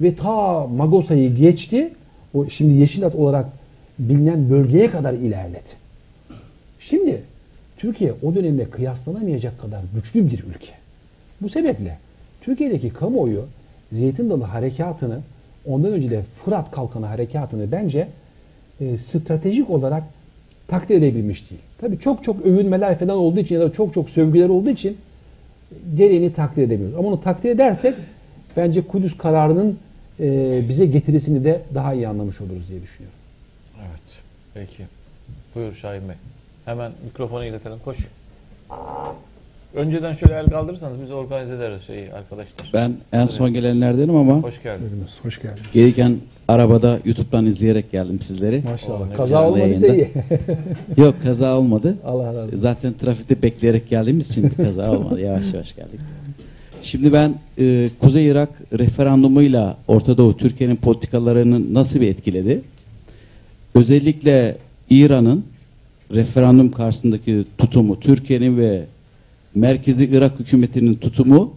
ve 0.00 0.16
ta 0.16 0.66
Magosa'yı 0.66 1.36
geçti. 1.36 1.92
O 2.34 2.48
şimdi 2.48 2.80
Yeşilat 2.80 3.14
olarak 3.14 3.46
bilinen 3.98 4.50
bölgeye 4.50 4.90
kadar 4.90 5.12
ilerledi. 5.12 5.80
Şimdi 6.80 7.22
Türkiye 7.76 8.12
o 8.22 8.34
dönemde 8.34 8.64
kıyaslanamayacak 8.64 9.60
kadar 9.60 9.80
güçlü 9.94 10.26
bir 10.26 10.44
ülke. 10.44 10.72
Bu 11.40 11.48
sebeple 11.48 11.98
Türkiye'deki 12.40 12.90
kamuoyu 12.90 13.44
Zeytin 13.92 14.30
Dalı 14.30 14.44
harekatını 14.44 15.20
ondan 15.66 15.92
önce 15.92 16.10
de 16.10 16.22
Fırat 16.44 16.70
Kalkanı 16.70 17.06
harekatını 17.06 17.72
bence 17.72 18.08
e, 18.80 18.98
stratejik 18.98 19.70
olarak 19.70 20.02
takdir 20.68 20.94
edebilmiş 20.94 21.50
değil. 21.50 21.62
Tabii 21.80 21.98
çok 21.98 22.24
çok 22.24 22.46
övünmeler 22.46 22.98
falan 22.98 23.16
olduğu 23.16 23.40
için 23.40 23.54
ya 23.54 23.60
da 23.60 23.72
çok 23.72 23.94
çok 23.94 24.10
sövgüler 24.10 24.48
olduğu 24.48 24.70
için 24.70 24.96
gereğini 25.96 26.32
takdir 26.32 26.62
edemiyoruz. 26.62 26.96
Ama 26.98 27.08
onu 27.08 27.20
takdir 27.20 27.50
edersek 27.50 27.94
bence 28.56 28.82
Kudüs 28.86 29.16
kararının 29.18 29.78
e, 30.20 30.60
bize 30.68 30.86
getirisini 30.86 31.44
de 31.44 31.62
daha 31.74 31.94
iyi 31.94 32.08
anlamış 32.08 32.40
oluruz 32.40 32.68
diye 32.68 32.82
düşünüyorum. 32.82 33.18
Evet. 33.80 34.00
Peki. 34.54 34.82
Buyur 35.54 35.72
Şahin 35.72 36.08
Bey. 36.08 36.16
Hemen 36.64 36.92
mikrofonu 37.04 37.44
iletelim. 37.44 37.78
Koş. 37.84 37.98
Önceden 39.74 40.12
şöyle 40.12 40.34
el 40.34 40.46
kaldırırsanız 40.46 41.00
biz 41.00 41.10
organize 41.12 41.54
ederiz 41.54 41.82
şeyi 41.82 42.12
arkadaşlar. 42.12 42.70
Ben 42.74 42.92
en 43.12 43.26
son 43.26 43.52
gelenlerdenim 43.52 44.16
ama 44.16 44.34
Hoş 44.34 44.62
geldin. 44.62 45.04
Hoş 45.22 45.42
geldiniz. 45.42 45.60
gelirken 45.72 46.16
arabada 46.48 46.98
YouTube'dan 47.04 47.46
izleyerek 47.46 47.92
geldim 47.92 48.20
sizleri. 48.20 48.62
Maşallah. 48.70 49.08
ne 49.08 49.14
Kaza 49.14 49.24
güzel 49.24 49.42
olmadıysa 49.42 49.86
iyi. 49.86 50.08
Yok 50.96 51.14
kaza 51.24 51.58
olmadı. 51.58 51.96
Allah 52.04 52.26
razı 52.26 52.38
olsun. 52.46 52.58
Zaten 52.60 52.92
trafikte 52.92 53.42
bekleyerek 53.42 53.90
geldiğimiz 53.90 54.28
için 54.28 54.50
bir 54.50 54.64
kaza 54.64 54.92
olmadı. 54.92 55.20
Yavaş 55.20 55.54
yavaş 55.54 55.76
geldik. 55.76 56.00
Şimdi 56.82 57.12
ben 57.12 57.34
e, 57.58 57.88
Kuzey 58.00 58.26
Irak 58.26 58.48
referandumuyla 58.78 59.76
Orta 59.88 60.18
Doğu 60.18 60.36
Türkiye'nin 60.36 60.76
politikalarını 60.76 61.74
nasıl 61.74 62.00
bir 62.00 62.08
etkiledi? 62.08 62.60
Özellikle 63.74 64.56
İran'ın 64.90 65.44
referandum 66.14 66.70
karşısındaki 66.70 67.44
tutumu, 67.58 68.00
Türkiye'nin 68.00 68.56
ve 68.56 68.84
merkezi 69.54 70.04
Irak 70.12 70.40
hükümetinin 70.40 70.94
tutumu 70.94 71.52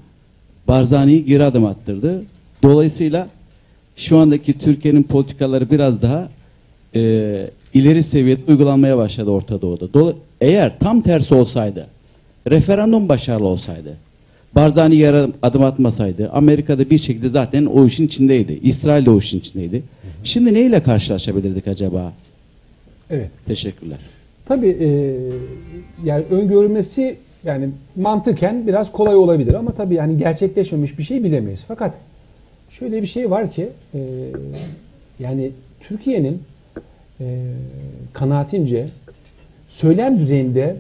Barzani'yi 0.68 1.26
geri 1.26 1.44
adım 1.44 1.66
attırdı. 1.66 2.24
Dolayısıyla 2.64 3.28
şu 3.96 4.18
andaki 4.18 4.60
Türkiye'nin 4.60 5.04
politikaları 5.04 5.72
biraz 5.72 6.02
daha 6.02 6.30
e, 6.96 7.02
ileri 7.74 8.04
seviyede 8.04 8.42
uygulanmaya 8.48 8.98
başladı 8.98 9.30
Orta 9.30 9.62
Doğu'da. 9.62 9.86
Dola- 9.86 10.16
eğer 10.42 10.80
tam 10.80 11.02
tersi 11.02 11.36
olsaydı, 11.36 11.88
referandum 12.50 13.10
başarılı 13.10 13.48
olsaydı, 13.48 13.98
Barzani 14.56 14.96
yere 14.96 15.28
adım 15.42 15.64
atmasaydı, 15.64 16.30
Amerika'da 16.30 16.90
bir 16.90 16.98
şekilde 16.98 17.30
zaten 17.30 17.66
o 17.66 17.86
işin 17.86 18.06
içindeydi. 18.06 18.60
İsrail 18.64 19.06
de 19.06 19.10
o 19.10 19.18
işin 19.18 19.40
içindeydi. 19.40 19.84
Şimdi 20.24 20.54
neyle 20.54 20.84
karşılaşabilirdik 20.84 21.68
acaba? 21.68 22.14
Evet. 23.10 23.30
Teşekkürler. 23.48 23.98
Tabii 24.46 24.78
e, 24.80 25.18
yani 26.04 26.24
öngörülmesi 26.32 27.18
yani 27.44 27.70
mantıken 27.96 28.68
biraz 28.68 28.92
kolay 28.92 29.16
olabilir 29.16 29.54
ama 29.54 29.72
tabii 29.72 29.96
yani 29.96 30.18
gerçekleşmemiş 30.18 31.00
bir 31.00 31.04
şey 31.04 31.24
bilemeyiz. 31.24 31.64
Fakat 31.68 31.94
şöyle 32.70 33.02
bir 33.02 33.08
şey 33.08 33.32
var 33.32 33.52
ki 33.52 33.70
e, 33.94 34.00
yani 35.20 35.52
Türkiye'nin 35.80 36.42
e, 37.20 37.26
kanaatimce 38.14 38.88
söylem 39.68 40.20
düzeyinde 40.20 40.76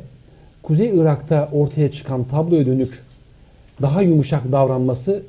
Kuzey 0.63 0.89
Irak'ta 0.89 1.49
ortaya 1.53 1.91
çıkan 1.91 2.23
tabloya 2.23 2.65
dönük 2.65 2.99
daha 3.81 4.01
yumuşak 4.01 4.51
davranması 4.51 5.23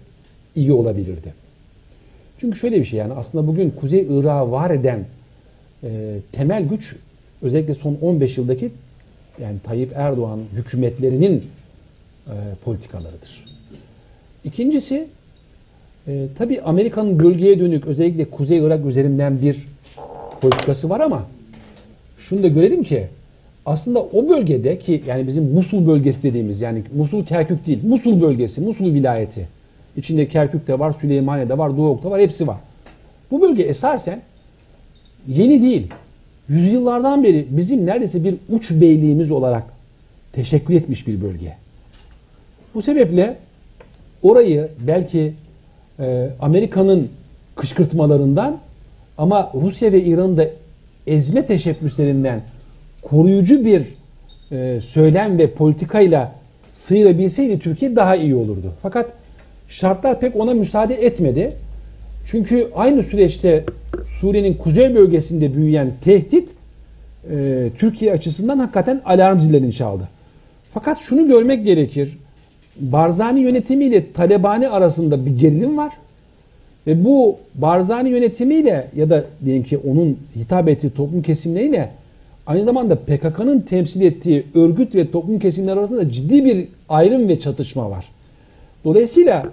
iyi 0.56 0.72
olabilirdi. 0.72 1.34
Çünkü 2.38 2.58
şöyle 2.58 2.80
bir 2.80 2.84
şey 2.84 2.98
yani 2.98 3.12
aslında 3.12 3.46
bugün 3.46 3.70
Kuzey 3.70 4.06
Irak'ı 4.10 4.50
var 4.50 4.70
eden 4.70 5.04
e, 5.84 6.16
temel 6.32 6.68
güç 6.68 6.96
özellikle 7.42 7.74
son 7.74 7.98
15 8.02 8.38
yıldaki 8.38 8.70
yani 9.42 9.56
Tayyip 9.64 9.92
Erdoğan 9.94 10.40
hükümetlerinin 10.56 11.44
e, 12.26 12.34
politikalarıdır. 12.64 13.44
İkincisi 14.44 15.06
e, 16.08 16.26
tabi 16.38 16.60
Amerika'nın 16.60 17.18
bölgeye 17.18 17.58
dönük 17.58 17.86
özellikle 17.86 18.24
Kuzey 18.24 18.58
Irak 18.58 18.86
üzerinden 18.86 19.42
bir 19.42 19.68
politikası 20.40 20.90
var 20.90 21.00
ama 21.00 21.26
şunu 22.18 22.42
da 22.42 22.48
görelim 22.48 22.84
ki 22.84 23.08
aslında 23.66 24.02
o 24.02 24.28
bölgede 24.28 24.78
ki 24.78 25.02
yani 25.06 25.26
bizim 25.26 25.44
Musul 25.44 25.86
bölgesi 25.86 26.22
dediğimiz 26.22 26.60
yani 26.60 26.82
Musul 26.96 27.24
Kerkük 27.24 27.66
değil 27.66 27.78
Musul 27.84 28.20
bölgesi 28.20 28.60
Musul 28.60 28.94
vilayeti 28.94 29.48
içinde 29.96 30.28
Kerkük 30.28 30.68
de 30.68 30.78
var 30.78 30.92
Süleymaniye 30.92 31.48
de 31.48 31.58
var 31.58 31.76
Doğuk 31.76 32.04
da 32.04 32.10
var 32.10 32.20
hepsi 32.20 32.46
var. 32.46 32.56
Bu 33.30 33.40
bölge 33.40 33.62
esasen 33.62 34.22
yeni 35.28 35.62
değil. 35.62 35.86
Yüzyıllardan 36.48 37.24
beri 37.24 37.46
bizim 37.50 37.86
neredeyse 37.86 38.24
bir 38.24 38.34
uç 38.48 38.70
beyliğimiz 38.70 39.30
olarak 39.30 39.62
teşekkür 40.32 40.74
etmiş 40.74 41.06
bir 41.06 41.22
bölge. 41.22 41.56
Bu 42.74 42.82
sebeple 42.82 43.36
orayı 44.22 44.68
belki 44.80 45.32
e, 46.00 46.30
Amerika'nın 46.40 47.08
kışkırtmalarından 47.56 48.58
ama 49.18 49.52
Rusya 49.54 49.92
ve 49.92 50.02
İran'ın 50.02 50.36
da 50.36 50.46
ezme 51.06 51.46
teşebbüslerinden 51.46 52.42
koruyucu 53.05 53.64
bir 53.64 53.82
e, 54.52 54.81
söylem 54.81 55.39
ve 55.39 55.51
politikayla 55.51 56.32
sıyırabilseydi 56.74 57.59
Türkiye 57.59 57.97
daha 57.97 58.16
iyi 58.16 58.35
olurdu. 58.35 58.72
Fakat 58.82 59.06
şartlar 59.68 60.20
pek 60.20 60.36
ona 60.36 60.55
müsaade 60.55 60.94
etmedi. 60.94 61.52
Çünkü 62.26 62.68
aynı 62.74 63.02
süreçte 63.02 63.64
Suriye'nin 64.20 64.55
kuzey 64.55 64.94
bölgesinde 64.94 65.56
büyüyen 65.56 65.93
tehdit 66.05 66.48
e, 67.31 67.68
Türkiye 67.78 68.12
açısından 68.12 68.59
hakikaten 68.59 69.01
alarm 69.05 69.40
zillerini 69.40 69.72
çaldı. 69.72 70.09
Fakat 70.74 70.98
şunu 71.01 71.26
görmek 71.26 71.64
gerekir. 71.64 72.18
Barzani 72.81 73.40
yönetimiyle 73.40 74.12
Talebani 74.12 74.68
arasında 74.68 75.26
bir 75.26 75.39
gerilim 75.39 75.76
var. 75.78 75.93
Ve 76.86 77.05
bu 77.05 77.36
Barzani 77.55 78.09
yönetimiyle 78.09 78.89
ya 78.97 79.10
da 79.10 79.24
diyelim 79.44 79.62
ki 79.62 79.78
onun 79.78 80.18
hitap 80.36 80.68
ettiği 80.68 80.90
toplum 80.90 81.22
kesimleriyle 81.22 81.90
aynı 82.46 82.64
zamanda 82.64 82.96
PKK'nın 82.96 83.60
temsil 83.60 84.00
ettiği 84.00 84.44
örgüt 84.54 84.94
ve 84.94 85.10
toplum 85.10 85.38
kesimleri 85.38 85.78
arasında 85.78 86.10
ciddi 86.10 86.44
bir 86.44 86.66
ayrım 86.88 87.28
ve 87.28 87.40
çatışma 87.40 87.90
var. 87.90 88.08
Dolayısıyla 88.84 89.46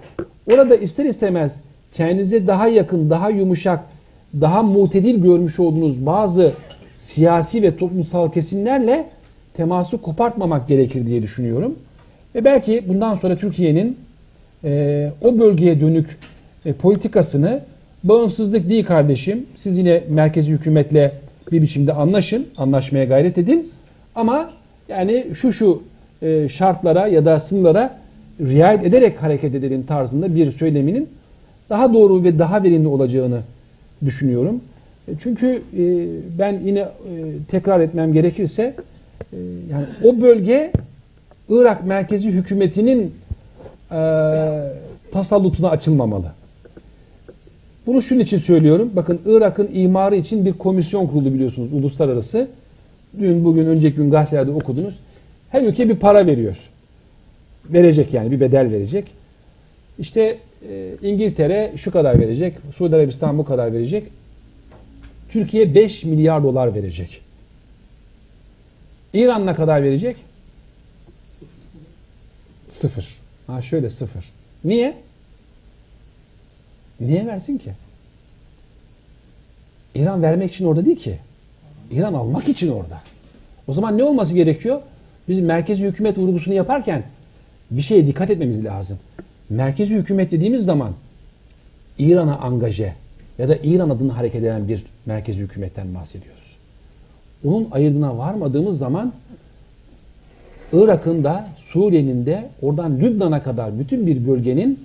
orada 0.52 0.76
ister 0.76 1.04
istemez 1.04 1.56
kendinize 1.94 2.46
daha 2.46 2.68
yakın, 2.68 3.10
daha 3.10 3.30
yumuşak, 3.30 3.80
daha 4.40 4.62
mutedil 4.62 5.22
görmüş 5.22 5.60
olduğunuz 5.60 6.06
bazı 6.06 6.52
siyasi 6.98 7.62
ve 7.62 7.76
toplumsal 7.76 8.32
kesimlerle 8.32 9.06
teması 9.54 9.98
kopartmamak 9.98 10.68
gerekir 10.68 11.06
diye 11.06 11.22
düşünüyorum. 11.22 11.74
Ve 12.34 12.44
belki 12.44 12.84
bundan 12.88 13.14
sonra 13.14 13.36
Türkiye'nin 13.36 13.96
e, 14.64 15.10
o 15.22 15.38
bölgeye 15.38 15.80
dönük 15.80 16.18
e, 16.66 16.72
politikasını 16.72 17.60
bağımsızlık 18.04 18.68
değil 18.68 18.84
kardeşim. 18.84 19.46
Siz 19.56 19.78
yine 19.78 20.02
merkezi 20.08 20.52
hükümetle 20.52 21.12
bir 21.52 21.62
biçimde 21.62 21.92
anlaşın, 21.92 22.46
anlaşmaya 22.58 23.04
gayret 23.04 23.38
edin. 23.38 23.70
Ama 24.14 24.50
yani 24.88 25.26
şu 25.34 25.52
şu 25.52 25.82
e, 26.22 26.48
şartlara 26.48 27.06
ya 27.06 27.24
da 27.24 27.40
sınırlara 27.40 27.98
riayet 28.40 28.84
ederek 28.84 29.22
hareket 29.22 29.54
edelim 29.54 29.82
tarzında 29.82 30.34
bir 30.34 30.52
söyleminin 30.52 31.08
daha 31.70 31.94
doğru 31.94 32.24
ve 32.24 32.38
daha 32.38 32.62
verimli 32.62 32.88
olacağını 32.88 33.40
düşünüyorum. 34.04 34.60
E, 35.08 35.12
Çünkü 35.22 35.62
e, 35.78 35.82
ben 36.38 36.60
yine 36.64 36.88
tekrar 37.48 37.80
etmem 37.80 38.12
gerekirse 38.12 38.74
yani 39.70 39.84
o 40.04 40.20
bölge 40.20 40.72
Irak 41.48 41.86
merkezi 41.86 42.28
hükümetinin 42.28 43.14
e, 43.90 44.00
tasallutuna 45.12 45.70
açılmamalı. 45.70 46.26
Bunu 47.86 48.02
şunun 48.02 48.20
için 48.20 48.38
söylüyorum. 48.38 48.90
Bakın 48.96 49.20
Irak'ın 49.26 49.70
imarı 49.72 50.16
için 50.16 50.46
bir 50.46 50.52
komisyon 50.52 51.06
kuruldu 51.06 51.34
biliyorsunuz 51.34 51.72
uluslararası. 51.72 52.48
Dün 53.18 53.44
bugün 53.44 53.66
önceki 53.66 53.96
gün 53.96 54.10
gazetelerde 54.10 54.50
okudunuz. 54.50 54.98
Her 55.48 55.62
ülke 55.62 55.88
bir 55.88 55.96
para 55.96 56.26
veriyor. 56.26 56.56
Verecek 57.64 58.14
yani 58.14 58.30
bir 58.30 58.40
bedel 58.40 58.70
verecek. 58.70 59.10
İşte 59.98 60.38
e, 60.68 60.92
İngiltere 61.02 61.72
şu 61.76 61.90
kadar 61.90 62.20
verecek. 62.20 62.54
Suudi 62.74 62.96
Arabistan 62.96 63.38
bu 63.38 63.44
kadar 63.44 63.72
verecek. 63.72 64.04
Türkiye 65.30 65.74
5 65.74 66.04
milyar 66.04 66.42
dolar 66.42 66.74
verecek. 66.74 67.20
İran 69.12 69.46
ne 69.46 69.54
kadar 69.54 69.82
verecek? 69.82 70.16
Sıfır. 72.68 73.16
Ha 73.46 73.62
şöyle 73.62 73.90
sıfır. 73.90 74.24
Niye? 74.64 74.94
Niye 77.02 77.26
versin 77.26 77.58
ki? 77.58 77.70
İran 79.94 80.22
vermek 80.22 80.52
için 80.52 80.64
orada 80.64 80.84
değil 80.84 80.96
ki. 80.96 81.18
İran 81.90 82.14
almak 82.14 82.48
için 82.48 82.72
orada. 82.72 83.00
O 83.68 83.72
zaman 83.72 83.98
ne 83.98 84.04
olması 84.04 84.34
gerekiyor? 84.34 84.80
Biz 85.28 85.40
merkezi 85.40 85.84
hükümet 85.84 86.18
vurgusunu 86.18 86.54
yaparken 86.54 87.02
bir 87.70 87.82
şeye 87.82 88.06
dikkat 88.06 88.30
etmemiz 88.30 88.64
lazım. 88.64 88.98
Merkezi 89.50 89.94
hükümet 89.94 90.32
dediğimiz 90.32 90.64
zaman 90.64 90.92
İran'a 91.98 92.38
angaje 92.38 92.94
ya 93.38 93.48
da 93.48 93.56
İran 93.56 93.90
adına 93.90 94.16
hareket 94.16 94.42
eden 94.42 94.68
bir 94.68 94.84
merkezi 95.06 95.38
hükümetten 95.40 95.94
bahsediyoruz. 95.94 96.56
Onun 97.44 97.68
ayırdına 97.70 98.18
varmadığımız 98.18 98.78
zaman 98.78 99.12
Irak'ın 100.72 101.24
da 101.24 101.48
Suriye'nin 101.56 102.26
de 102.26 102.48
oradan 102.62 103.00
Lübnan'a 103.00 103.42
kadar 103.42 103.78
bütün 103.78 104.06
bir 104.06 104.26
bölgenin 104.26 104.80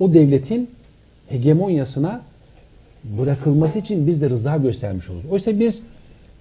o 0.00 0.14
devletin 0.14 0.70
hegemonyasına 1.28 2.20
bırakılması 3.04 3.78
için 3.78 4.06
biz 4.06 4.22
de 4.22 4.30
rıza 4.30 4.56
göstermiş 4.56 5.10
oluruz. 5.10 5.30
Oysa 5.30 5.60
biz 5.60 5.82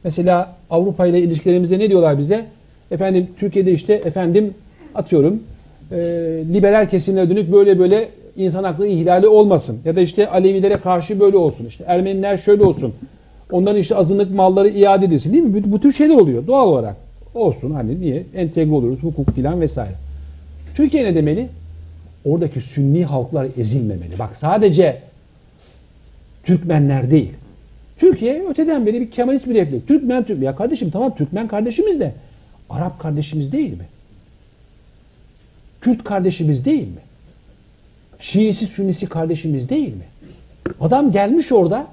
mesela 0.04 0.56
Avrupa 0.70 1.08
ile 1.08 1.20
ilişkilerimizde 1.20 1.80
ne 1.80 1.90
diyorlar 1.90 2.18
bize? 2.18 2.46
Efendim 2.92 3.28
Türkiye'de 3.40 3.72
işte 3.72 3.94
efendim 3.94 4.54
atıyorum 4.96 5.40
e, 5.92 5.98
liberal 6.54 6.90
kesimlere 6.90 7.30
dönük 7.30 7.52
böyle 7.52 7.80
böyle 7.80 8.10
insan 8.38 8.64
hakları 8.64 8.88
ihlali 8.88 9.28
olmasın. 9.28 9.80
Ya 9.86 9.96
da 9.96 10.02
işte 10.02 10.30
Alevilere 10.30 10.78
karşı 10.78 11.20
böyle 11.20 11.38
olsun. 11.38 11.66
İşte 11.66 11.84
Ermeniler 11.88 12.38
şöyle 12.38 12.64
olsun. 12.64 12.94
Onların 13.52 13.80
işte 13.80 13.96
azınlık 13.96 14.36
malları 14.36 14.70
iade 14.70 15.06
edilsin 15.06 15.34
değil 15.34 15.44
mi? 15.44 15.64
Bu, 15.64 15.72
bu 15.72 15.80
tür 15.80 15.92
şeyler 15.92 16.16
oluyor 16.16 16.48
doğal 16.48 16.68
olarak. 16.68 16.96
Olsun 17.36 17.72
hani 17.72 18.00
niye? 18.00 18.24
Entegre 18.36 18.72
oluruz 18.72 19.04
hukuk 19.04 19.32
filan 19.32 19.62
vesaire. 19.62 19.94
Türkiye 20.76 21.04
ne 21.04 21.16
demeli? 21.16 21.48
Oradaki 22.26 22.62
sünni 22.62 23.06
halklar 23.06 23.48
ezilmemeli. 23.58 24.20
Bak 24.20 24.36
sadece 24.38 25.02
Türkmenler 26.44 27.12
değil. 27.12 27.32
Türkiye 28.00 28.48
öteden 28.50 28.86
beri 28.86 29.02
bir 29.02 29.12
Kemalist 29.12 29.48
bir 29.48 29.56
refleks. 29.56 29.86
Türkmen, 29.86 30.24
Türk. 30.24 30.44
Ya 30.44 30.56
kardeşim 30.56 30.90
tamam 30.92 31.16
Türkmen 31.16 31.48
kardeşimiz 31.48 32.00
de 32.00 32.14
Arap 32.70 33.00
kardeşimiz 33.00 33.52
değil 33.52 33.72
mi? 33.72 33.86
Kürt 35.82 36.04
kardeşimiz 36.04 36.66
değil 36.66 36.88
mi? 36.88 37.02
Şiisi, 38.20 38.66
Sünnisi 38.66 39.08
kardeşimiz 39.08 39.70
değil 39.70 39.94
mi? 39.94 40.06
Adam 40.82 41.12
gelmiş 41.12 41.52
orada 41.52 41.88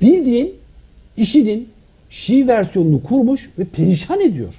bildiğin 0.00 0.54
IŞİD'in 1.16 1.68
Şii 2.10 2.48
versiyonunu 2.48 3.02
kurmuş 3.02 3.50
ve 3.58 3.64
perişan 3.64 4.20
ediyor. 4.20 4.54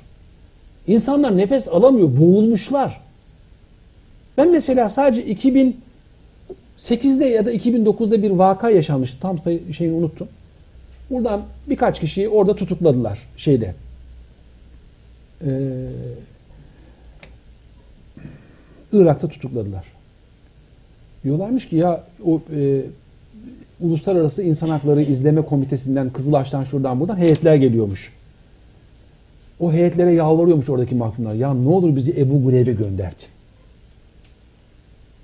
İnsanlar 0.88 1.38
nefes 1.38 1.68
alamıyor, 1.68 2.18
boğulmuşlar. 2.20 3.02
Ben 4.38 4.52
mesela 4.52 4.90
sadece 4.90 5.34
2008'de 5.34 7.26
ya 7.26 7.46
da 7.46 7.54
2009'da 7.54 8.24
bir 8.24 8.32
vaka 8.32 8.70
yaşanmıştı. 8.70 9.20
Tam 9.20 9.40
sayı, 9.40 9.74
şeyini 9.74 9.96
unuttum. 9.96 10.28
Buradan 11.10 11.42
birkaç 11.70 12.00
kişiyi 12.00 12.30
orada 12.30 12.56
tutukladılar 12.56 13.20
şeyde. 13.38 13.74
Ee, 15.46 15.50
Irak'ta 18.94 19.28
tutukladılar. 19.28 19.86
Diyorlarmış 21.24 21.70
ki 21.70 21.76
ya 21.76 22.04
o 22.26 22.42
e, 22.56 22.82
Uluslararası 23.82 24.44
İnsan 24.44 24.70
Hakları 24.70 25.02
İzleme 25.02 25.42
Komitesi'nden, 25.42 26.10
Kızılaş'tan 26.10 26.64
şuradan 26.64 27.00
buradan 27.00 27.18
heyetler 27.18 27.56
geliyormuş. 27.56 28.14
O 29.60 29.74
heyetlere 29.74 30.12
yalvarıyormuş 30.12 30.70
oradaki 30.70 30.96
mahkumlar. 30.96 31.34
Ya 31.34 31.54
ne 31.54 31.70
olur 31.70 31.96
bizi 31.96 32.12
Ebu 32.22 32.44
Gureyb'e 32.44 32.74
göndertin. 32.74 33.30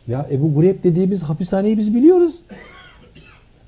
Ya 0.07 0.27
Ebu 0.31 0.53
Gureyb 0.53 0.83
dediğimiz 0.83 1.23
hapishaneyi 1.23 1.77
biz 1.77 1.95
biliyoruz. 1.95 2.39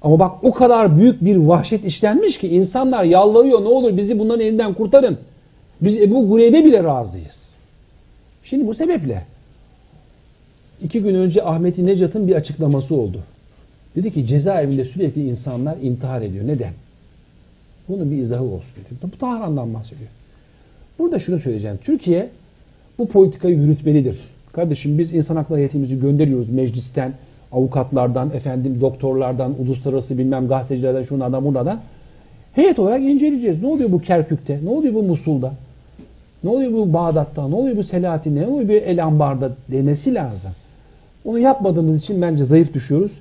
Ama 0.02 0.20
bak 0.20 0.44
o 0.44 0.54
kadar 0.54 0.98
büyük 0.98 1.26
bir 1.26 1.36
vahşet 1.36 1.86
işlenmiş 1.86 2.38
ki 2.38 2.48
insanlar 2.48 3.04
yalvarıyor 3.04 3.62
ne 3.62 3.68
olur 3.68 3.98
bizi 3.98 4.20
bunların 4.20 4.40
elinden 4.40 4.74
kurtarın. 4.74 5.18
Biz 5.82 5.98
Ebu 5.98 6.30
Gureyb'e 6.30 6.66
bile 6.66 6.84
razıyız. 6.84 7.56
Şimdi 8.44 8.68
bu 8.68 8.74
sebeple 8.74 9.26
iki 10.84 11.02
gün 11.02 11.16
önce 11.16 11.44
Ahmet 11.44 11.78
Necat'ın 11.78 12.28
bir 12.28 12.36
açıklaması 12.36 12.96
oldu. 12.96 13.20
Dedi 13.96 14.14
ki 14.14 14.28
cezaevinde 14.28 14.86
sürekli 14.86 15.30
insanlar 15.30 15.78
intihar 15.78 16.22
ediyor. 16.22 16.48
Neden? 16.48 16.74
Bunun 17.90 18.12
bir 18.12 18.18
izahı 18.18 18.44
olsun 18.44 18.76
dedi. 18.76 19.12
Bu 19.14 19.20
Tahran'dan 19.20 19.74
bahsediyor. 19.74 20.10
Burada 21.00 21.20
şunu 21.20 21.40
söyleyeceğim. 21.40 21.80
Türkiye 21.84 22.30
bu 22.98 23.08
politikayı 23.08 23.56
yürütmelidir. 23.56 24.20
Kardeşim 24.56 24.98
biz 24.98 25.14
insan 25.14 25.36
hakları 25.36 25.60
heyetimizi 25.60 26.00
gönderiyoruz 26.00 26.50
meclisten, 26.50 27.14
avukatlardan, 27.52 28.30
efendim 28.34 28.78
doktorlardan, 28.82 29.54
uluslararası 29.60 30.18
bilmem 30.18 30.48
gazetecilerden, 30.48 31.04
şunlardan, 31.04 31.46
bunlardan. 31.46 31.80
Heyet 32.54 32.80
olarak 32.80 33.02
inceleyeceğiz. 33.02 33.62
Ne 33.62 33.68
oluyor 33.68 33.92
bu 33.92 34.02
Kerkük'te? 34.02 34.60
Ne 34.64 34.70
oluyor 34.70 34.94
bu 34.94 35.04
Musul'da? 35.04 35.54
Ne 36.44 36.50
oluyor 36.50 36.72
bu 36.72 36.94
Bağdat'ta? 36.94 37.48
Ne 37.48 37.56
oluyor 37.56 37.78
bu 37.78 37.84
Selahattin'de? 37.84 38.42
Ne 38.42 38.48
oluyor 38.48 38.70
bu 38.70 38.74
El 38.74 39.04
Ambar'da 39.04 39.52
demesi 39.72 40.14
lazım. 40.14 40.52
Onu 41.26 41.40
yapmadığımız 41.40 42.00
için 42.00 42.22
bence 42.22 42.46
zayıf 42.46 42.74
düşüyoruz. 42.74 43.12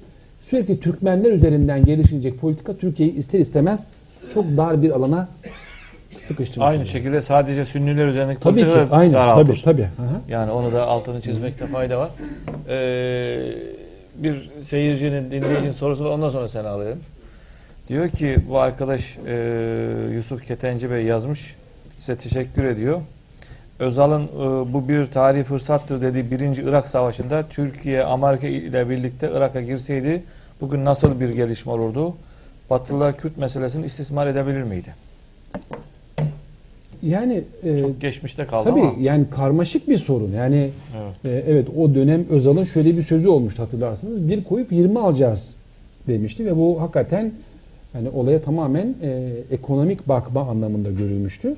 Sürekli 0.43 0.81
Türkmenler 0.81 1.32
üzerinden 1.32 1.85
gelişilecek 1.85 2.40
politika 2.40 2.77
Türkiye'yi 2.77 3.16
ister 3.16 3.39
istemez 3.39 3.85
çok 4.35 4.44
dar 4.56 4.82
bir 4.82 4.90
alana 4.90 5.28
sıkıştırmış. 6.20 6.69
Aynı 6.69 6.86
şekilde 6.86 7.23
sadece 7.23 7.65
Sünniler 7.65 8.07
üzerindeki 8.07 8.41
Tabii 8.41 8.61
ki. 8.61 8.66
da 8.66 8.89
Aynen. 8.91 9.12
daraltır. 9.12 9.47
Tabii 9.47 9.61
tabii. 9.62 9.82
Aha. 9.82 10.20
Yani 10.28 10.53
onu 10.53 10.73
da 10.73 10.86
altını 10.86 11.20
çizmekte 11.20 11.66
fayda 11.66 11.99
var. 11.99 12.11
Ee, 12.69 13.53
bir 14.16 14.51
seyircinin, 14.62 15.31
dinleyicinin 15.31 15.73
sorusu 15.73 16.05
var. 16.05 16.11
Ondan 16.11 16.31
sonra 16.31 16.49
seni 16.49 16.69
alayım. 16.69 16.99
Diyor 17.89 18.09
ki 18.11 18.36
bu 18.49 18.59
arkadaş 18.61 19.19
e, 19.27 19.35
Yusuf 20.12 20.47
Ketenci 20.47 20.91
Bey 20.91 21.05
yazmış. 21.05 21.57
Size 21.97 22.16
teşekkür 22.16 22.65
ediyor. 22.65 23.01
Özal'ın 23.78 24.23
e, 24.24 24.73
bu 24.73 24.89
bir 24.89 25.07
tarihi 25.07 25.43
fırsattır 25.43 26.03
dediği 26.03 26.31
birinci 26.31 26.62
Irak 26.62 26.89
Savaşı'nda 26.89 27.45
Türkiye 27.51 28.05
Amerika 28.05 28.47
ile 28.47 28.89
birlikte 28.89 29.31
Irak'a 29.35 29.61
girseydi 29.61 30.23
bugün 30.61 30.85
nasıl 30.85 31.20
bir 31.20 31.28
gelişme 31.28 31.73
olurdu? 31.73 32.15
Batılılar 32.70 33.16
Kürt 33.16 33.36
meselesini 33.39 33.85
istismar 33.86 34.27
edebilir 34.27 34.62
miydi? 34.62 34.95
Yani 37.09 37.43
e, 37.62 37.78
Çok 37.78 38.01
geçmişte 38.01 38.44
kaldı 38.44 38.68
tabii 38.70 38.81
ama. 38.81 38.94
yani 39.01 39.24
karmaşık 39.31 39.89
bir 39.89 39.98
sorun. 39.98 40.32
Yani 40.32 40.68
Evet. 41.24 41.44
e, 41.47 41.51
evet 41.52 41.66
o 41.76 41.94
dönem 41.94 42.24
Özal'ın 42.31 42.64
şöyle 42.64 42.97
bir 42.97 43.02
sözü 43.02 43.28
olmuştu 43.28 43.62
hatırlarsınız. 43.62 44.28
Bir 44.28 44.44
koyup 44.44 44.72
20 44.72 44.98
alacağız 44.98 45.55
demişti 46.09 46.47
ve 46.47 46.56
bu 46.56 46.81
hakikaten 46.81 47.32
yani 47.94 48.09
olaya 48.09 48.43
tamamen 48.43 48.94
e, 49.02 49.31
ekonomik 49.51 50.09
bakma 50.09 50.40
anlamında 50.48 50.90
görülmüştü. 50.90 51.55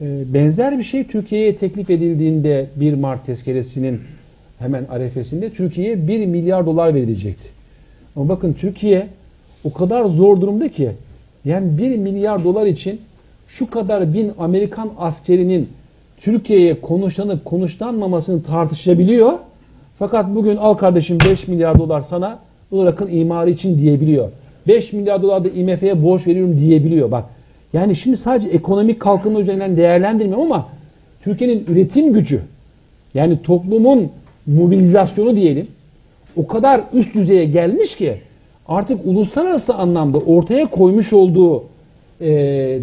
E, 0.00 0.34
benzer 0.34 0.78
bir 0.78 0.84
şey 0.84 1.04
Türkiye'ye 1.06 1.56
teklif 1.56 1.90
edildiğinde 1.90 2.66
1 2.76 2.94
Mart 2.94 3.26
tezkeresinin 3.26 4.00
hemen 4.58 4.84
arefesinde 4.90 5.50
Türkiye'ye 5.50 6.08
1 6.08 6.26
milyar 6.26 6.66
dolar 6.66 6.94
verilecekti. 6.94 7.48
Ama 8.16 8.28
bakın 8.28 8.52
Türkiye 8.52 9.06
o 9.64 9.72
kadar 9.72 10.04
zor 10.04 10.40
durumda 10.40 10.68
ki 10.68 10.90
yani 11.44 11.78
1 11.78 11.96
milyar 11.96 12.44
dolar 12.44 12.66
için 12.66 13.00
şu 13.50 13.70
kadar 13.70 14.14
bin 14.14 14.32
Amerikan 14.38 14.90
askerinin 14.98 15.68
Türkiye'ye 16.20 16.80
konuşlanıp 16.80 17.44
konuşlanmamasını 17.44 18.42
tartışabiliyor. 18.42 19.32
Fakat 19.98 20.34
bugün 20.34 20.56
al 20.56 20.74
kardeşim 20.74 21.18
5 21.30 21.48
milyar 21.48 21.78
dolar 21.78 22.00
sana 22.00 22.38
Irak'ın 22.72 23.08
imarı 23.12 23.50
için 23.50 23.78
diyebiliyor. 23.78 24.28
5 24.66 24.92
milyar 24.92 25.22
dolar 25.22 25.44
da 25.44 25.48
IMF'ye 25.48 26.02
borç 26.02 26.26
veriyorum 26.26 26.58
diyebiliyor. 26.58 27.10
Bak 27.10 27.24
yani 27.72 27.96
şimdi 27.96 28.16
sadece 28.16 28.48
ekonomik 28.48 29.00
kalkınma 29.00 29.40
üzerinden 29.40 29.76
değerlendirmiyorum 29.76 30.52
ama 30.52 30.66
Türkiye'nin 31.22 31.64
üretim 31.68 32.12
gücü 32.12 32.40
yani 33.14 33.42
toplumun 33.42 34.10
mobilizasyonu 34.46 35.36
diyelim 35.36 35.66
o 36.36 36.46
kadar 36.46 36.80
üst 36.92 37.14
düzeye 37.14 37.44
gelmiş 37.44 37.96
ki 37.96 38.14
artık 38.68 39.06
uluslararası 39.06 39.74
anlamda 39.74 40.18
ortaya 40.18 40.66
koymuş 40.66 41.12
olduğu 41.12 41.64
e, 42.20 42.26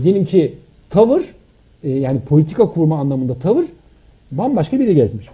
diyelim 0.03 0.26
ki 0.26 0.53
tavır 0.89 1.23
e, 1.84 1.89
yani 1.89 2.19
politika 2.22 2.72
kurma 2.72 2.99
anlamında 2.99 3.35
tavır 3.35 3.65
bambaşka 4.31 4.80
bir 4.80 4.84
yere 4.84 4.93
gelmiş. 4.93 5.27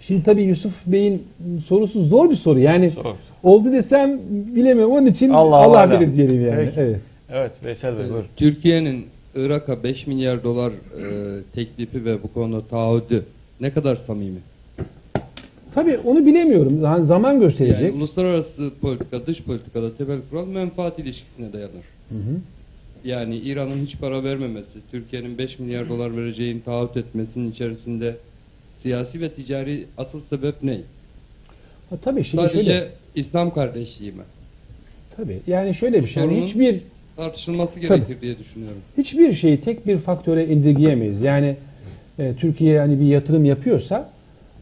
Şimdi 0.00 0.24
tabii 0.24 0.42
Yusuf 0.42 0.72
Bey'in 0.86 1.22
sorusu 1.66 2.04
zor 2.04 2.30
bir 2.30 2.34
soru. 2.36 2.58
Yani 2.58 2.90
Zor. 2.90 3.14
oldu 3.42 3.72
desem 3.72 4.20
bilemiyorum. 4.30 4.92
Onun 4.92 5.06
için 5.06 5.30
Allah 5.30 5.56
Allah, 5.56 5.78
alem. 5.78 6.00
bilir 6.00 6.16
diyelim 6.16 6.46
yani. 6.46 6.64
Peki. 6.64 6.80
Evet. 6.80 7.00
Evet 7.32 7.52
Veysel 7.64 7.98
Bey 7.98 8.04
buyurun. 8.04 8.26
Türkiye'nin 8.36 9.04
Irak'a 9.36 9.82
5 9.82 10.06
milyar 10.06 10.44
dolar 10.44 10.70
e, 10.72 11.42
teklifi 11.54 12.04
ve 12.04 12.22
bu 12.22 12.32
konuda 12.34 12.60
taahhüdü 12.60 13.24
ne 13.60 13.70
kadar 13.70 13.96
samimi? 13.96 14.38
Tabii 15.74 15.98
onu 16.04 16.26
bilemiyorum. 16.26 16.80
Yani 16.84 17.04
zaman 17.04 17.40
gösterecek. 17.40 17.82
Yani 17.82 17.92
uluslararası 17.92 18.70
politika, 18.80 19.26
dış 19.26 19.42
politikada 19.42 19.96
temel 19.96 20.18
kural 20.30 20.46
menfaat 20.46 20.98
ilişkisine 20.98 21.52
dayanır. 21.52 21.84
Yani 23.04 23.36
İran'ın 23.36 23.86
hiç 23.86 23.98
para 23.98 24.24
vermemesi, 24.24 24.78
Türkiye'nin 24.90 25.38
5 25.38 25.58
milyar 25.58 25.88
dolar 25.88 26.16
vereceğini 26.16 26.62
taahhüt 26.62 26.96
etmesinin 26.96 27.50
içerisinde 27.50 28.16
siyasi 28.78 29.20
ve 29.20 29.28
ticari 29.28 29.84
asıl 29.98 30.20
sebep 30.20 30.62
ne? 30.62 30.78
Ha, 31.90 31.96
tabii 32.04 32.24
şimdi 32.24 32.42
Sadece 32.42 32.64
şöyle. 32.64 32.88
İslam 33.14 33.54
kardeşliği 33.54 34.12
mi? 34.12 34.22
Tabii 35.16 35.38
yani 35.46 35.74
şöyle 35.74 36.02
bir 36.02 36.06
şey. 36.06 36.22
Yani 36.22 36.44
hiçbir 36.44 36.80
Tartışılması 37.16 37.80
gerekir 37.80 38.20
diye 38.20 38.38
düşünüyorum. 38.38 38.78
hiçbir 38.98 39.32
şeyi 39.32 39.60
tek 39.60 39.86
bir 39.86 39.98
faktöre 39.98 40.46
indirgeyemeyiz. 40.46 41.20
Yani 41.22 41.56
e, 42.18 42.34
Türkiye 42.34 42.78
hani 42.78 43.00
bir 43.00 43.04
yatırım 43.06 43.44
yapıyorsa 43.44 44.10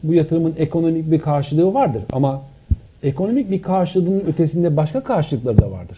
bu 0.03 0.13
yatırımın 0.13 0.55
ekonomik 0.57 1.11
bir 1.11 1.19
karşılığı 1.19 1.73
vardır 1.73 2.03
ama 2.11 2.43
ekonomik 3.03 3.51
bir 3.51 3.61
karşılığının 3.61 4.23
ötesinde 4.27 4.77
başka 4.77 5.03
karşılıkları 5.03 5.57
da 5.57 5.71
vardır. 5.71 5.97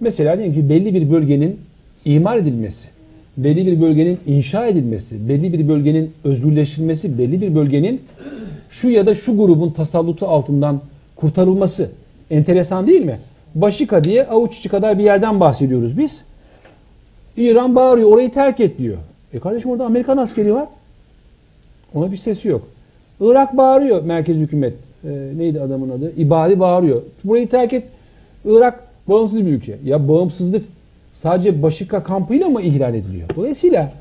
Mesela 0.00 0.38
diyelim 0.38 0.54
ki 0.54 0.68
belli 0.68 0.94
bir 0.94 1.10
bölgenin 1.10 1.60
imar 2.04 2.36
edilmesi, 2.36 2.88
belli 3.36 3.66
bir 3.66 3.80
bölgenin 3.80 4.18
inşa 4.26 4.66
edilmesi, 4.66 5.28
belli 5.28 5.52
bir 5.52 5.68
bölgenin 5.68 6.12
özgürleştirilmesi, 6.24 7.18
belli 7.18 7.40
bir 7.40 7.54
bölgenin 7.54 8.00
şu 8.70 8.90
ya 8.90 9.06
da 9.06 9.14
şu 9.14 9.36
grubun 9.36 9.70
tasallutu 9.70 10.26
altından 10.26 10.80
kurtarılması 11.16 11.90
enteresan 12.30 12.86
değil 12.86 13.04
mi? 13.04 13.18
Başika 13.54 14.04
diye 14.04 14.26
avuç 14.26 14.58
içi 14.58 14.68
kadar 14.68 14.98
bir 14.98 15.04
yerden 15.04 15.40
bahsediyoruz 15.40 15.98
biz. 15.98 16.22
İran 17.36 17.74
bağırıyor 17.74 18.12
orayı 18.12 18.32
terk 18.32 18.60
et 18.60 18.78
diyor. 18.78 18.98
E 19.32 19.38
kardeşim 19.38 19.70
orada 19.70 19.84
Amerikan 19.86 20.16
askeri 20.16 20.54
var. 20.54 20.68
Ona 21.94 22.12
bir 22.12 22.16
sesi 22.16 22.48
yok. 22.48 22.68
Irak 23.20 23.56
bağırıyor 23.56 24.02
merkez 24.02 24.36
hükümet. 24.36 24.74
E, 25.04 25.08
neydi 25.36 25.60
adamın 25.60 25.90
adı? 25.90 26.12
İbadi 26.16 26.60
bağırıyor. 26.60 27.02
Burayı 27.24 27.48
terk 27.48 27.72
et. 27.72 27.84
Irak 28.44 28.84
bağımsız 29.08 29.46
bir 29.46 29.52
ülke. 29.52 29.78
Ya 29.84 30.08
bağımsızlık 30.08 30.64
sadece 31.22 31.62
Başika 31.62 32.02
kampıyla 32.02 32.48
mı 32.48 32.62
ihlal 32.62 32.94
ediliyor? 32.94 33.28
Dolayısıyla 33.36 33.92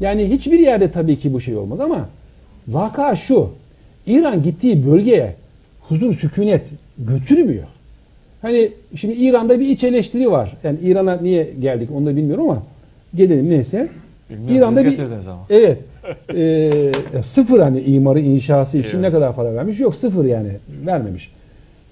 yani 0.00 0.30
hiçbir 0.30 0.58
yerde 0.58 0.90
tabii 0.90 1.18
ki 1.18 1.32
bu 1.32 1.40
şey 1.40 1.56
olmaz 1.56 1.80
ama 1.80 2.08
vaka 2.68 3.16
şu. 3.16 3.50
İran 4.06 4.42
gittiği 4.42 4.86
bölgeye 4.86 5.34
huzur, 5.88 6.14
sükunet 6.14 6.62
götürmüyor. 6.98 7.64
Hani 8.42 8.72
şimdi 8.96 9.14
İran'da 9.14 9.60
bir 9.60 9.68
iç 9.68 9.84
eleştiri 9.84 10.30
var. 10.30 10.56
Yani 10.64 10.78
İran'a 10.82 11.16
niye 11.16 11.50
geldik 11.60 11.88
onu 11.94 12.06
da 12.06 12.16
bilmiyorum 12.16 12.50
ama 12.50 12.62
gelelim 13.14 13.50
neyse. 13.50 13.88
Bilmiyorum, 14.30 14.56
İran'da 14.56 14.84
bir 14.84 14.98
ama. 15.28 15.46
Evet. 15.50 15.78
Ee, 16.34 17.22
sıfır 17.22 17.60
hani 17.60 17.80
imarı 17.80 18.20
inşası 18.20 18.78
için 18.78 18.90
Evet. 18.90 19.00
ne 19.00 19.10
kadar 19.10 19.34
para 19.34 19.54
vermiş? 19.54 19.80
Yok 19.80 19.96
sıfır 19.96 20.24
yani 20.24 20.50
vermemiş. 20.86 21.32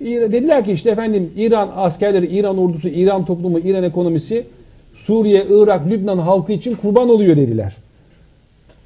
Dediler 0.01 0.64
ki 0.64 0.72
işte 0.72 0.90
efendim 0.90 1.32
İran 1.36 1.70
askerleri, 1.77 2.27
İran 2.27 2.59
ordusu, 2.59 2.89
İran 2.89 3.24
toplumu, 3.24 3.59
İran 3.59 3.82
ekonomisi 3.82 4.47
Suriye, 4.94 5.47
Irak, 5.51 5.86
Lübnan 5.86 6.18
halkı 6.18 6.52
için 6.52 6.74
kurban 6.74 7.09
oluyor 7.09 7.36
dediler. 7.36 7.77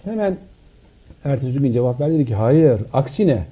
Hemen 0.04 0.36
ertesi 1.24 1.58
gün 1.58 1.72
cevap 1.72 2.00
verdi 2.00 2.14
dedi 2.14 2.26
ki 2.26 2.34
hayır 2.34 2.80
aksine 2.92 3.44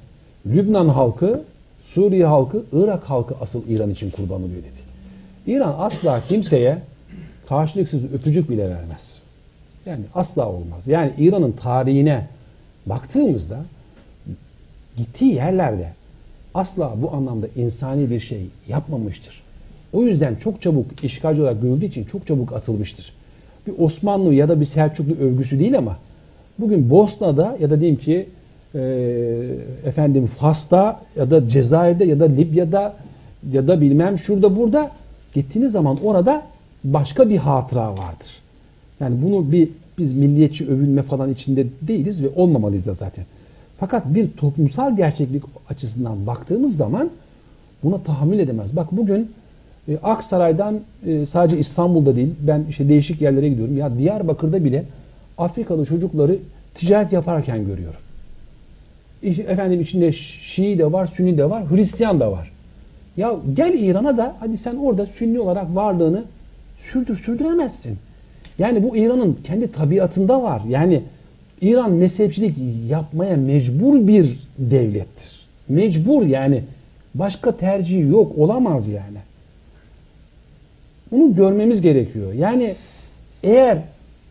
Lübnan 0.47 0.89
halkı, 0.89 1.43
Suriye 1.83 2.27
halkı, 2.27 2.63
Irak 2.73 3.05
halkı 3.05 3.35
asıl 3.41 3.69
İran 3.69 3.91
için 3.91 4.11
kurban 4.11 4.43
oluyor 4.43 4.63
dedi. 4.63 4.83
İran 5.47 5.75
asla 5.79 6.23
kimseye 6.29 6.79
karşılıksız 7.49 8.15
öpücük 8.15 8.51
bile 8.51 8.71
vermez. 8.71 9.19
Yani 9.87 10.05
asla 10.15 10.49
olmaz. 10.49 10.87
Yani 10.87 11.11
İran'ın 11.19 11.53
tarihine 11.53 12.27
baktığımızda 12.87 13.59
gittiği 14.97 15.35
yerlerde 15.35 15.93
asla 16.55 16.93
bu 17.03 17.13
anlamda 17.13 17.47
insani 17.57 18.11
bir 18.11 18.21
şey 18.21 18.47
yapmamıştır. 18.69 19.43
O 19.93 20.03
yüzden 20.03 20.35
çok 20.35 20.63
çabuk 20.63 21.05
işgalci 21.05 21.43
olarak 21.43 21.63
görüldüğü 21.63 21.87
için 21.87 22.05
çok 22.05 22.27
çabuk 22.27 22.53
atılmıştır. 22.53 23.13
Bir 23.67 23.73
Osmanlı 23.79 24.35
ya 24.35 24.49
da 24.49 24.61
bir 24.61 24.65
Selçuklu 24.65 25.15
övgüsü 25.25 25.59
değil 25.59 25.79
ama 25.79 25.97
bugün 26.59 26.91
Bosna'da 26.91 27.57
ya 27.61 27.71
da 27.71 27.81
diyeyim 27.81 28.01
ki 28.01 28.27
e, 28.75 28.81
efendim 29.85 30.27
Fas'ta 30.27 31.01
ya 31.17 31.31
da 31.31 31.49
Cezayir'de 31.49 32.05
ya 32.05 32.21
da 32.21 32.25
Libya'da 32.25 32.95
ya 33.53 33.69
da 33.69 33.81
bilmem 33.81 34.19
şurada 34.19 34.57
burada 34.57 34.91
gittiğiniz 35.35 35.73
zaman 35.73 35.99
orada 36.05 36.43
başka 36.85 37.31
bir 37.31 37.37
hatıra 37.37 37.93
vardır. 37.93 38.39
Yani 39.01 39.23
bunu 39.23 39.53
bir 39.53 39.69
biz 39.99 40.15
milliyetçi 40.15 40.69
övünme 40.69 41.03
falan 41.03 41.31
içinde 41.31 41.67
değiliz 41.83 42.23
ve 42.23 42.29
olmamalıyız 42.37 42.87
da 42.87 42.95
zaten. 42.95 43.25
Fakat 43.83 44.15
bir 44.15 44.31
toplumsal 44.31 44.97
gerçeklik 44.97 45.43
açısından 45.71 46.27
baktığımız 46.27 46.77
zaman 46.77 47.11
buna 47.85 47.99
tahammül 47.99 48.39
edemez. 48.39 48.77
Bak 48.77 48.93
bugün 48.93 49.31
e, 49.89 49.97
Aksaray'dan 49.97 50.81
e, 51.07 51.27
sadece 51.27 51.59
İstanbul'da 51.59 52.17
değil 52.17 52.35
ben 52.41 52.65
işte 52.71 52.89
değişik 52.89 53.21
yerlere 53.21 53.49
gidiyorum. 53.49 53.77
Ya 53.77 53.99
Diyarbakır'da 53.99 54.65
bile 54.65 54.85
Afrikalı 55.39 55.87
çocukları 55.87 56.39
ticaret 56.75 57.13
yaparken 57.13 57.67
görüyorum. 57.67 58.01
İşte 59.23 59.43
efendim 59.43 59.81
içinde 59.81 60.13
Şii 60.13 60.79
de 60.79 60.93
var, 60.93 61.07
Sünni 61.07 61.39
de 61.39 61.51
var, 61.51 61.71
Hristiyan 61.71 62.21
da 62.21 62.33
var. 62.33 62.53
Ya 63.17 63.35
gel 63.55 63.75
İran'a 63.75 64.17
da 64.17 64.37
hadi 64.41 64.57
sen 64.57 64.77
orada 64.77 65.07
Sünni 65.07 65.41
olarak 65.41 65.75
varlığını 65.75 66.25
sürdür, 66.81 67.17
sürdüremezsin. 67.17 67.99
Yani 68.59 68.83
bu 68.83 68.97
İran'ın 68.97 69.39
kendi 69.45 69.73
tabiatında 69.73 70.43
var. 70.43 70.63
Yani 70.69 71.03
İran 71.63 71.93
mezhepçilik 71.93 72.57
yapmaya 72.89 73.37
mecbur 73.37 74.07
bir 74.09 74.39
devlettir. 74.59 75.47
Mecbur 75.69 76.27
yani. 76.27 76.63
Başka 77.15 77.57
tercihi 77.57 78.09
yok. 78.09 78.39
Olamaz 78.39 78.89
yani. 78.89 79.19
Bunu 81.11 81.35
görmemiz 81.35 81.81
gerekiyor. 81.81 82.33
Yani 82.33 82.75
eğer 83.43 83.79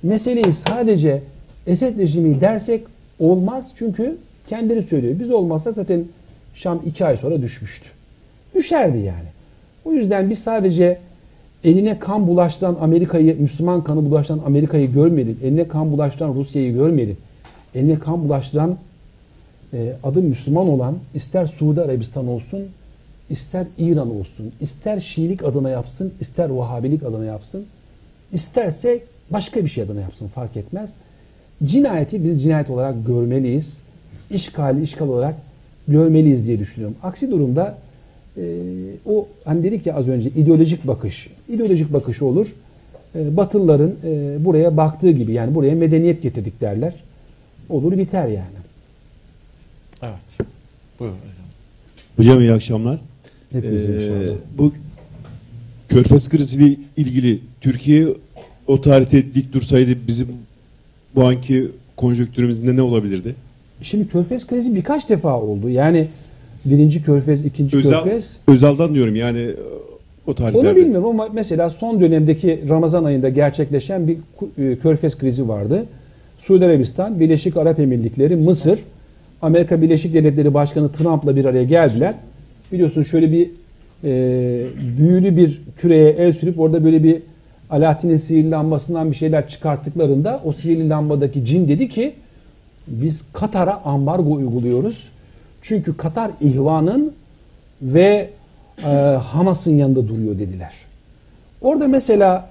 meseleyi 0.04 0.54
sadece 0.54 1.24
Esed 1.68 2.00
rejimi 2.00 2.42
dersek 2.42 2.84
olmaz. 3.20 3.72
Çünkü 3.76 4.18
kendileri 4.48 4.84
söylüyor. 4.84 5.20
Biz 5.20 5.32
olmazsa 5.32 5.72
zaten 5.72 6.06
Şam 6.54 6.82
iki 6.86 7.06
ay 7.06 7.18
sonra 7.18 7.42
düşmüştü. 7.42 7.90
Düşerdi 8.56 8.98
yani. 8.98 9.28
O 9.86 9.94
yüzden 9.94 10.30
biz 10.30 10.40
sadece 10.40 11.00
eline 11.64 12.00
kan 12.00 12.28
bulaştıran 12.28 12.78
Amerika'yı, 12.82 13.42
Müslüman 13.42 13.84
kanı 13.84 14.10
bulaştıran 14.10 14.42
Amerika'yı 14.46 14.94
görmedik. 14.94 15.44
Eline 15.44 15.68
kan 15.68 15.92
bulaştıran 15.92 16.36
Rusya'yı 16.36 16.74
görmedik. 16.74 17.18
Eline 17.76 18.00
kan 18.00 18.24
bulaştıran 18.24 18.78
e, 19.74 19.94
adı 20.04 20.22
Müslüman 20.22 20.70
olan 20.70 20.98
ister 21.14 21.46
Suudi 21.46 21.82
Arabistan 21.82 22.28
olsun, 22.28 22.62
ister 23.30 23.66
İran 23.78 24.16
olsun, 24.16 24.52
ister 24.62 25.00
Şiilik 25.00 25.44
adına 25.44 25.70
yapsın, 25.70 26.14
ister 26.20 26.50
Vahabilik 26.50 27.04
adına 27.04 27.26
yapsın, 27.26 27.66
isterse 28.34 29.00
başka 29.30 29.64
bir 29.64 29.70
şey 29.70 29.84
adına 29.84 30.02
yapsın 30.02 30.28
fark 30.28 30.58
etmez. 30.58 30.96
Cinayeti 31.64 32.24
biz 32.24 32.44
cinayet 32.44 32.70
olarak 32.70 33.06
görmeliyiz. 33.08 33.84
İşgali 34.32 34.84
işgal 34.84 35.08
olarak 35.08 35.36
görmeliyiz 35.88 36.48
diye 36.48 36.60
düşünüyorum. 36.60 36.98
Aksi 37.04 37.32
durumda 37.32 37.78
e, 38.38 38.44
o 39.06 39.28
hani 39.46 39.64
dedik 39.64 39.86
ya 39.86 39.96
az 39.96 40.08
önce 40.08 40.30
ideolojik 40.30 40.88
bakış. 40.88 41.28
ideolojik 41.50 41.94
bakış 41.94 42.22
olur. 42.22 42.48
E, 43.16 43.38
Batılıların 43.38 43.96
e, 44.06 44.46
buraya 44.46 44.78
baktığı 44.78 45.12
gibi 45.12 45.34
yani 45.34 45.56
buraya 45.56 45.76
medeniyet 45.76 46.22
getirdik 46.22 46.62
derler. 46.62 46.94
Olur 47.70 47.98
biter 47.98 48.28
yani. 48.28 48.62
Evet. 50.04 50.48
Buyurun 51.00 51.16
hocam. 51.18 51.46
Hocam 52.18 52.42
iyi 52.42 52.54
akşamlar. 52.54 53.00
Hepinize 53.52 53.88
Ee, 53.88 53.96
inşallah. 54.04 54.36
bu 54.58 54.74
Körfez 55.90 56.30
kriziyle 56.30 56.76
ilgili 56.98 57.40
Türkiye 57.62 58.08
o 58.68 58.82
tarihte 58.82 59.34
dik 59.34 59.54
dursaydı 59.54 59.92
bizim 60.08 60.28
bu 61.16 61.24
anki 61.24 61.68
konjonktürümüzde 61.98 62.76
ne 62.76 62.82
olabilirdi? 62.82 63.36
Şimdi 63.82 64.08
Körfez 64.08 64.48
krizi 64.48 64.76
birkaç 64.76 65.10
defa 65.10 65.40
oldu. 65.42 65.70
Yani 65.70 66.08
birinci 66.66 67.04
Körfez, 67.04 67.46
ikinci 67.46 67.78
Özel, 67.78 68.04
Körfez. 68.04 68.38
Özal'dan 68.48 68.94
diyorum 68.94 69.16
yani 69.16 69.40
e, 69.40 69.56
o 70.28 70.34
tarihlerde. 70.34 70.70
Onu 70.70 70.76
bilmiyorum 70.76 71.08
ama 71.08 71.28
mesela 71.34 71.70
son 71.70 72.02
dönemdeki 72.02 72.60
Ramazan 72.70 73.04
ayında 73.04 73.30
gerçekleşen 73.30 74.08
bir 74.08 74.18
e, 74.58 74.76
Körfez 74.76 75.18
krizi 75.18 75.48
vardı. 75.48 75.86
Suudi 76.40 76.66
Arabistan, 76.66 77.20
Birleşik 77.20 77.58
Arap 77.58 77.80
Emirlikleri, 77.80 78.36
Mısır, 78.36 78.80
Amerika 79.42 79.82
Birleşik 79.82 80.14
Devletleri 80.14 80.54
Başkanı 80.54 80.92
Trump'la 80.92 81.36
bir 81.36 81.46
araya 81.46 81.64
geldiler. 81.64 82.16
Biliyorsun 82.72 83.04
şöyle 83.04 83.32
bir 83.32 83.50
e, 84.04 84.64
büyülü 84.98 85.38
bir 85.38 85.62
küreye 85.78 86.10
el 86.10 86.34
sürüp 86.34 86.60
orada 86.60 86.84
böyle 86.84 87.04
bir 87.04 87.22
Alaaddin'in 87.70 88.18
sihirli 88.18 88.52
lambasından 88.52 89.12
bir 89.12 89.16
şeyler 89.16 89.48
çıkarttıklarında 89.48 90.42
o 90.46 90.54
sihirli 90.54 90.90
lambadaki 90.90 91.46
cin 91.46 91.68
dedi 91.68 91.90
ki 91.90 92.14
biz 92.88 93.26
Katar'a 93.34 93.82
ambargo 93.86 94.32
uyguluyoruz. 94.34 95.10
Çünkü 95.62 95.98
Katar 95.98 96.32
ihvanın 96.42 97.14
ve 97.82 98.30
e, 98.84 98.88
Hamas'ın 99.32 99.76
yanında 99.76 100.08
duruyor 100.08 100.40
dediler. 100.40 100.74
Orada 101.62 101.88
mesela 101.88 102.50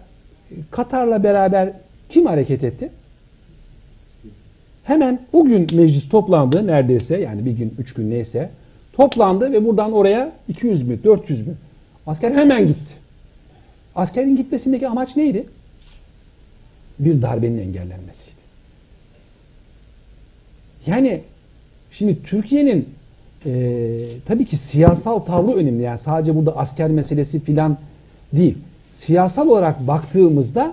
Katar'la 0.70 1.22
beraber 1.22 1.72
kim 2.08 2.26
hareket 2.26 2.64
etti? 2.64 2.90
Hemen 4.84 5.20
o 5.32 5.44
gün 5.44 5.76
meclis 5.76 6.08
toplandı 6.08 6.66
neredeyse 6.66 7.20
yani 7.20 7.44
bir 7.44 7.52
gün 7.52 7.74
üç 7.78 7.94
gün 7.94 8.10
neyse 8.10 8.50
toplandı 8.92 9.52
ve 9.52 9.64
buradan 9.64 9.92
oraya 9.92 10.32
200 10.48 10.88
mü 10.88 11.04
400 11.04 11.46
mü 11.46 11.54
asker 12.06 12.30
hemen 12.30 12.66
gitti. 12.66 12.94
Askerin 13.94 14.36
gitmesindeki 14.36 14.88
amaç 14.88 15.16
neydi? 15.16 15.46
Bir 16.98 17.22
darbenin 17.22 17.58
engellenmesiydi. 17.58 18.40
Yani 20.86 21.22
şimdi 21.90 22.22
Türkiye'nin 22.22 22.88
e, 23.46 23.52
tabii 24.26 24.44
ki 24.44 24.56
siyasal 24.56 25.18
tavrı 25.18 25.52
önemli. 25.52 25.82
Yani 25.82 25.98
sadece 25.98 26.36
burada 26.36 26.56
asker 26.56 26.90
meselesi 26.90 27.40
filan 27.40 27.76
değil. 28.32 28.58
Siyasal 28.92 29.48
olarak 29.48 29.86
baktığımızda 29.86 30.72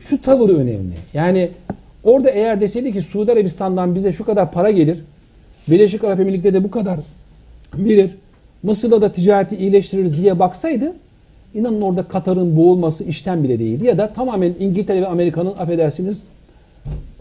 şu 0.00 0.22
tavır 0.22 0.48
önemli. 0.48 0.94
Yani 1.14 1.48
orada 2.04 2.30
eğer 2.30 2.60
deseydi 2.60 2.92
ki 2.92 3.02
Suudi 3.02 3.32
Arabistan'dan 3.32 3.94
bize 3.94 4.12
şu 4.12 4.24
kadar 4.24 4.52
para 4.52 4.70
gelir, 4.70 4.98
Birleşik 5.68 6.04
Arap 6.04 6.20
Emirlikleri 6.20 6.54
de 6.54 6.64
bu 6.64 6.70
kadar 6.70 7.00
verir, 7.74 8.10
Mısır'la 8.62 9.02
da 9.02 9.12
ticareti 9.12 9.56
iyileştiririz 9.56 10.22
diye 10.22 10.38
baksaydı 10.38 10.92
inanın 11.54 11.80
orada 11.80 12.02
Katar'ın 12.02 12.56
boğulması 12.56 13.04
işten 13.04 13.44
bile 13.44 13.58
değildi. 13.58 13.86
Ya 13.86 13.98
da 13.98 14.12
tamamen 14.12 14.54
İngiltere 14.60 15.02
ve 15.02 15.06
Amerika'nın 15.06 15.54
affedersiniz 15.58 16.22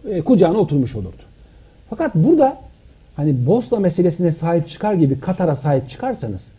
e, 0.09 0.21
kucağına 0.21 0.57
oturmuş 0.57 0.95
olurdu. 0.95 1.21
Fakat 1.89 2.15
burada 2.15 2.57
hani 3.19 3.45
Bosna 3.45 3.79
meselesine 3.79 4.31
sahip 4.31 4.67
çıkar 4.67 4.93
gibi 4.93 5.19
Katar'a 5.19 5.55
sahip 5.55 5.89
çıkarsanız 5.89 6.51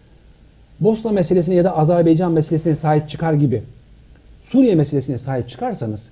Bosna 0.81 1.13
meselesine 1.13 1.55
ya 1.55 1.65
da 1.65 1.77
Azerbaycan 1.77 2.33
meselesine 2.33 2.75
sahip 2.75 3.09
çıkar 3.09 3.33
gibi 3.33 3.63
Suriye 4.43 4.75
meselesine 4.75 5.19
sahip 5.19 5.49
çıkarsanız 5.49 6.09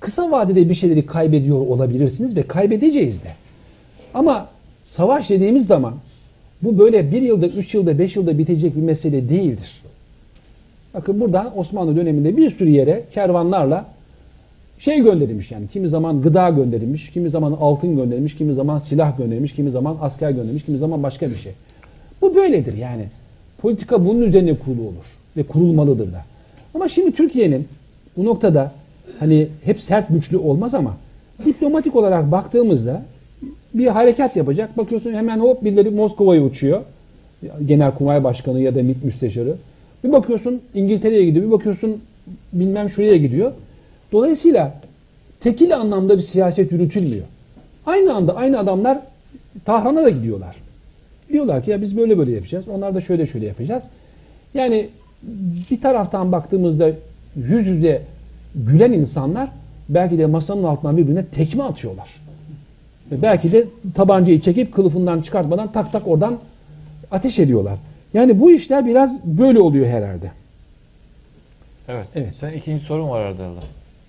kısa 0.00 0.30
vadede 0.30 0.68
bir 0.68 0.74
şeyleri 0.74 1.06
kaybediyor 1.06 1.58
olabilirsiniz 1.58 2.36
ve 2.36 2.42
kaybedeceğiz 2.42 3.24
de. 3.24 3.28
Ama 4.14 4.48
savaş 4.86 5.30
dediğimiz 5.30 5.66
zaman 5.66 5.94
bu 6.62 6.78
böyle 6.78 7.12
bir 7.12 7.22
yılda, 7.22 7.46
üç 7.46 7.74
yılda, 7.74 7.98
beş 7.98 8.16
yılda 8.16 8.38
bitecek 8.38 8.76
bir 8.76 8.82
mesele 8.82 9.28
değildir. 9.28 9.82
Bakın 10.94 11.20
buradan 11.20 11.58
Osmanlı 11.58 11.96
döneminde 11.96 12.36
bir 12.36 12.50
sürü 12.50 12.70
yere 12.70 13.04
kervanlarla 13.12 13.86
şey 14.84 15.00
gönderilmiş 15.00 15.50
yani. 15.50 15.68
Kimi 15.68 15.88
zaman 15.88 16.22
gıda 16.22 16.50
gönderilmiş, 16.50 17.10
kimi 17.10 17.28
zaman 17.28 17.52
altın 17.52 17.96
gönderilmiş, 17.96 18.36
kimi 18.36 18.52
zaman 18.52 18.78
silah 18.78 19.18
gönderilmiş, 19.18 19.54
kimi 19.54 19.70
zaman 19.70 19.96
asker 20.00 20.30
gönderilmiş, 20.30 20.64
kimi 20.64 20.78
zaman 20.78 21.02
başka 21.02 21.30
bir 21.30 21.36
şey. 21.36 21.52
Bu 22.20 22.34
böyledir 22.34 22.76
yani. 22.76 23.04
Politika 23.58 24.06
bunun 24.06 24.20
üzerine 24.20 24.56
kurulu 24.56 24.80
olur 24.80 25.06
ve 25.36 25.42
kurulmalıdır 25.42 26.12
da. 26.12 26.24
Ama 26.74 26.88
şimdi 26.88 27.12
Türkiye'nin 27.12 27.68
bu 28.16 28.24
noktada 28.24 28.72
hani 29.18 29.48
hep 29.64 29.80
sert 29.80 30.08
güçlü 30.08 30.36
olmaz 30.36 30.74
ama 30.74 30.96
diplomatik 31.44 31.96
olarak 31.96 32.32
baktığımızda 32.32 33.02
bir 33.74 33.86
harekat 33.86 34.36
yapacak. 34.36 34.78
Bakıyorsun 34.78 35.12
hemen 35.12 35.40
hop 35.40 35.64
birileri 35.64 35.90
Moskova'ya 35.90 36.42
uçuyor. 36.44 36.80
Genelkurmay 37.66 38.24
Başkanı 38.24 38.60
ya 38.60 38.74
da 38.74 38.82
MİT 38.82 39.04
Müsteşarı. 39.04 39.56
Bir 40.04 40.12
bakıyorsun 40.12 40.60
İngiltere'ye 40.74 41.24
gidiyor, 41.24 41.46
bir 41.46 41.50
bakıyorsun 41.50 41.96
bilmem 42.52 42.90
şuraya 42.90 43.16
gidiyor. 43.16 43.52
Dolayısıyla 44.12 44.74
tekil 45.40 45.76
anlamda 45.76 46.16
bir 46.16 46.22
siyaset 46.22 46.72
yürütülmüyor. 46.72 47.24
Aynı 47.86 48.14
anda 48.14 48.36
aynı 48.36 48.58
adamlar 48.58 48.98
Tahran'a 49.64 50.04
da 50.04 50.10
gidiyorlar. 50.10 50.56
Diyorlar 51.28 51.64
ki 51.64 51.70
ya 51.70 51.82
biz 51.82 51.96
böyle 51.96 52.18
böyle 52.18 52.30
yapacağız. 52.30 52.68
Onlar 52.68 52.94
da 52.94 53.00
şöyle 53.00 53.26
şöyle 53.26 53.46
yapacağız. 53.46 53.88
Yani 54.54 54.88
bir 55.70 55.80
taraftan 55.80 56.32
baktığımızda 56.32 56.90
yüz 57.36 57.66
yüze 57.66 58.02
gülen 58.54 58.92
insanlar 58.92 59.48
belki 59.88 60.18
de 60.18 60.26
masanın 60.26 60.64
altından 60.64 60.96
birbirine 60.96 61.26
tekme 61.26 61.64
atıyorlar. 61.64 62.08
Ve 63.12 63.22
belki 63.22 63.52
de 63.52 63.66
tabancayı 63.94 64.40
çekip 64.40 64.74
kılıfından 64.74 65.22
çıkartmadan 65.22 65.72
tak 65.72 65.92
tak 65.92 66.08
oradan 66.08 66.38
ateş 67.10 67.38
ediyorlar. 67.38 67.78
Yani 68.14 68.40
bu 68.40 68.50
işler 68.50 68.86
biraz 68.86 69.24
böyle 69.24 69.60
oluyor 69.60 69.86
herhalde. 69.86 70.30
Evet. 71.88 72.06
Evet. 72.14 72.36
Sen 72.36 72.52
ikinci 72.52 72.84
sorun 72.84 73.08
var 73.08 73.22
herhalde. 73.22 73.42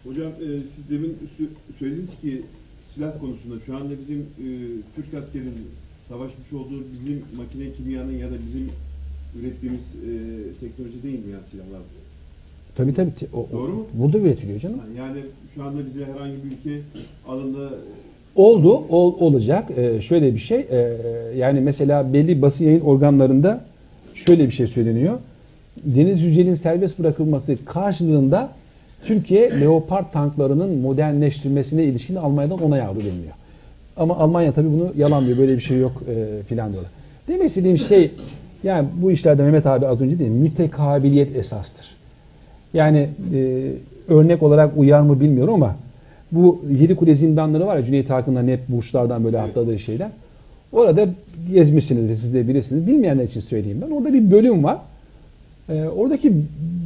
Hocam 0.03 0.27
e, 0.27 0.47
siz 0.75 0.89
demin 0.89 1.17
sö- 1.37 1.77
söylediniz 1.79 2.19
ki 2.21 2.41
silah 2.83 3.19
konusunda 3.19 3.59
şu 3.59 3.75
anda 3.75 3.93
bizim 3.99 4.19
e, 4.19 4.47
Türk 4.95 5.13
askerinin 5.13 5.67
savaşmış 6.07 6.53
olduğu 6.53 6.83
bizim 6.93 7.21
makine 7.37 7.71
kimyanın 7.73 8.17
ya 8.17 8.27
da 8.27 8.35
bizim 8.47 8.69
ürettiğimiz 9.41 9.95
e, 9.95 10.09
teknoloji 10.59 11.03
değil 11.03 11.25
mi 11.25 11.31
ya 11.31 11.39
silahlar? 11.51 11.81
Tabii 12.75 12.93
tabii. 12.93 13.11
O, 13.33 13.47
Doğru 13.51 13.71
mu? 13.71 13.85
Burada 13.93 14.17
üretiliyor 14.17 14.59
canım. 14.59 14.79
Yani 14.97 15.19
şu 15.55 15.63
anda 15.63 15.85
bize 15.85 16.05
herhangi 16.05 16.35
bir 16.43 16.51
ülke 16.51 16.81
alında 17.27 17.69
Oldu, 18.35 18.73
ol, 18.89 19.13
olacak. 19.19 19.69
Ee, 19.77 20.01
şöyle 20.01 20.33
bir 20.33 20.39
şey, 20.39 20.59
ee, 20.59 20.97
yani 21.37 21.59
mesela 21.59 22.13
belli 22.13 22.41
basın 22.41 22.65
yayın 22.65 22.79
organlarında 22.81 23.65
şöyle 24.15 24.45
bir 24.45 24.51
şey 24.51 24.67
söyleniyor. 24.67 25.19
Deniz 25.83 26.21
Yücel'in 26.21 26.53
serbest 26.53 26.99
bırakılması 26.99 27.57
karşılığında 27.65 28.51
Türkiye 29.05 29.59
Leopard 29.61 30.11
tanklarının 30.11 30.77
modernleştirilmesine 30.77 31.83
ilişkin 31.83 32.15
Almanya'dan 32.15 32.63
onay 32.63 32.81
aldı 32.81 32.99
deniliyor. 32.99 33.33
Ama 33.97 34.17
Almanya 34.17 34.51
tabii 34.51 34.67
bunu 34.67 34.91
yalanlıyor, 34.97 35.37
böyle 35.37 35.55
bir 35.55 35.61
şey 35.61 35.79
yok 35.79 36.03
e, 36.09 36.43
filan 36.43 36.71
diyorlar. 36.71 36.91
Demek 37.27 37.49
istediğim 37.49 37.77
şey, 37.77 38.11
yani 38.63 38.87
bu 39.01 39.11
işlerde 39.11 39.43
Mehmet 39.43 39.65
abi 39.65 39.87
az 39.87 40.01
önce 40.01 40.19
dedi, 40.19 40.29
mütekabiliyet 40.29 41.35
esastır. 41.35 41.95
Yani 42.73 43.09
e, 43.33 43.71
örnek 44.07 44.43
olarak 44.43 44.77
uyar 44.77 45.01
mı 45.01 45.21
bilmiyorum 45.21 45.53
ama 45.53 45.75
bu 46.31 46.61
Yedi 46.79 46.95
Kule 46.95 47.15
zindanları 47.15 47.67
var 47.67 47.77
ya 47.77 47.85
Cüneyt 47.85 48.11
Arkın'ın 48.11 48.47
hep 48.47 48.59
burçlardan 48.67 49.23
böyle 49.23 49.41
atladığı 49.41 49.79
şeyler. 49.79 50.09
Orada 50.71 51.07
gezmişsiniz 51.53 52.19
siz 52.19 52.33
de 52.33 52.47
bilirsiniz. 52.47 52.87
Bilmeyenler 52.87 53.23
için 53.23 53.41
söyleyeyim 53.41 53.79
ben. 53.85 53.91
Orada 53.91 54.13
bir 54.13 54.31
bölüm 54.31 54.63
var. 54.63 54.77
Ee, 55.69 55.83
oradaki 55.83 56.33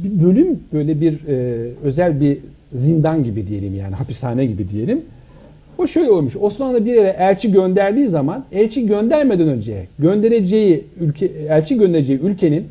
bir 0.04 0.24
bölüm 0.24 0.60
böyle 0.72 1.00
bir 1.00 1.28
e, 1.28 1.68
özel 1.84 2.20
bir 2.20 2.38
zindan 2.74 3.24
gibi 3.24 3.46
diyelim 3.46 3.76
yani 3.76 3.94
hapishane 3.94 4.46
gibi 4.46 4.70
diyelim. 4.70 5.02
O 5.78 5.86
şöyle 5.86 6.10
olmuş. 6.10 6.36
Osmanlı 6.36 6.86
bir 6.86 6.94
yere 6.94 7.16
elçi 7.18 7.52
gönderdiği 7.52 8.08
zaman 8.08 8.44
elçi 8.52 8.86
göndermeden 8.86 9.48
önce 9.48 9.86
göndereceği 9.98 10.84
ülke 11.00 11.26
elçi 11.48 11.78
göndereceği 11.78 12.20
ülkenin 12.20 12.66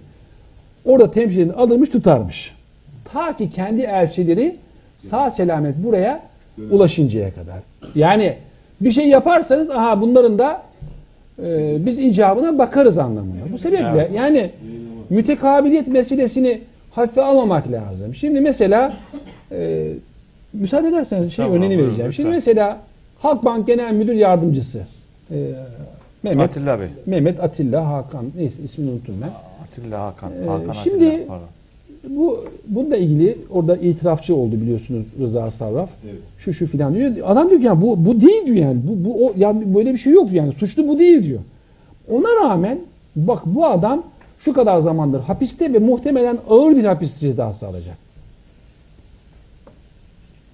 orada 0.86 1.12
temsilcini 1.12 1.54
alırmış 1.54 1.90
tutarmış. 1.90 2.56
Ta 3.14 3.38
ki 3.38 3.50
kendi 3.50 3.82
elçileri 3.82 4.56
sağ 4.98 5.30
selamet 5.30 5.84
buraya 5.84 6.24
ulaşıncaya 6.72 7.32
kadar. 7.34 7.60
Yani 7.96 8.34
bir 8.82 8.92
şey 8.92 9.08
yaparsanız 9.08 9.70
aha 9.70 10.02
bunların 10.02 10.40
da 10.40 10.62
e, 11.44 11.76
biz 11.86 12.00
icabına 12.00 12.58
bakarız 12.58 12.98
anlamında. 12.98 13.42
Bu 13.54 13.58
sebeple 13.58 13.88
Evet. 13.94 14.16
yani 14.16 14.50
mütekabiliyet 15.10 15.88
meselesini 15.88 16.62
hafife 16.92 17.22
almamak 17.22 17.72
lazım. 17.72 18.16
Şimdi 18.16 18.42
mesela 18.42 18.94
e, 19.52 19.88
müsaade 20.54 20.88
ederseniz 20.88 21.34
şey 21.36 21.46
örneğini 21.46 21.78
vereceğim. 21.78 22.14
Şimdi 22.14 22.30
lütfen. 22.30 22.34
mesela 22.34 22.80
Halkbank 23.20 23.68
Genel 23.68 23.94
Müdür 23.94 24.14
Yardımcısı 24.14 24.82
e, 25.32 25.36
Mehmet 26.24 26.42
Atilla 26.42 26.80
Bey. 26.80 26.88
Mehmet 27.06 27.44
Atilla 27.44 27.90
Hakan 27.92 28.26
neyse 28.38 28.64
ismini 28.64 28.92
unuttum 28.92 29.16
ben. 29.22 29.30
Atilla 29.64 30.02
Hakan. 30.06 30.32
Ee, 30.44 30.48
Hakan 30.48 30.74
şimdi- 30.74 31.08
Atilla. 31.08 31.28
Pardon. 31.28 31.46
Bu 32.10 32.46
bununla 32.68 32.98
ilgili 32.98 33.38
orada 33.50 33.76
itirafçı 33.78 34.36
oldu 34.36 34.56
biliyorsunuz 34.62 35.06
Rıza 35.22 35.52
Sarraf. 35.52 35.90
Evet. 36.06 36.16
Şu 36.38 36.54
şu 36.54 36.68
filan 36.68 36.96
diyor. 36.96 37.12
Adam 37.26 37.50
diyor 37.50 37.60
ki 37.62 37.66
ya 37.66 37.82
bu 37.82 38.06
bu 38.06 38.22
değil 38.22 38.46
diyor 38.46 38.58
yani. 38.58 38.80
Bu 38.84 39.06
bu 39.10 39.26
o 39.28 39.34
yani 39.38 39.76
böyle 39.76 39.94
bir 39.94 39.98
şey 39.98 40.14
yok 40.14 40.32
yani. 40.32 40.54
Suçlu 40.54 40.88
bu 40.88 41.00
değil 41.00 41.24
diyor. 41.24 41.40
Ona 42.12 42.50
rağmen 42.50 42.80
bak 43.16 43.40
bu 43.46 43.66
adam 43.66 44.04
şu 44.40 44.54
kadar 44.54 44.80
zamandır 44.80 45.20
hapiste 45.22 45.74
ve 45.74 45.80
muhtemelen 45.80 46.38
ağır 46.50 46.76
bir 46.76 46.86
hapis 46.86 47.20
cezası 47.20 47.68
alacak. 47.68 47.98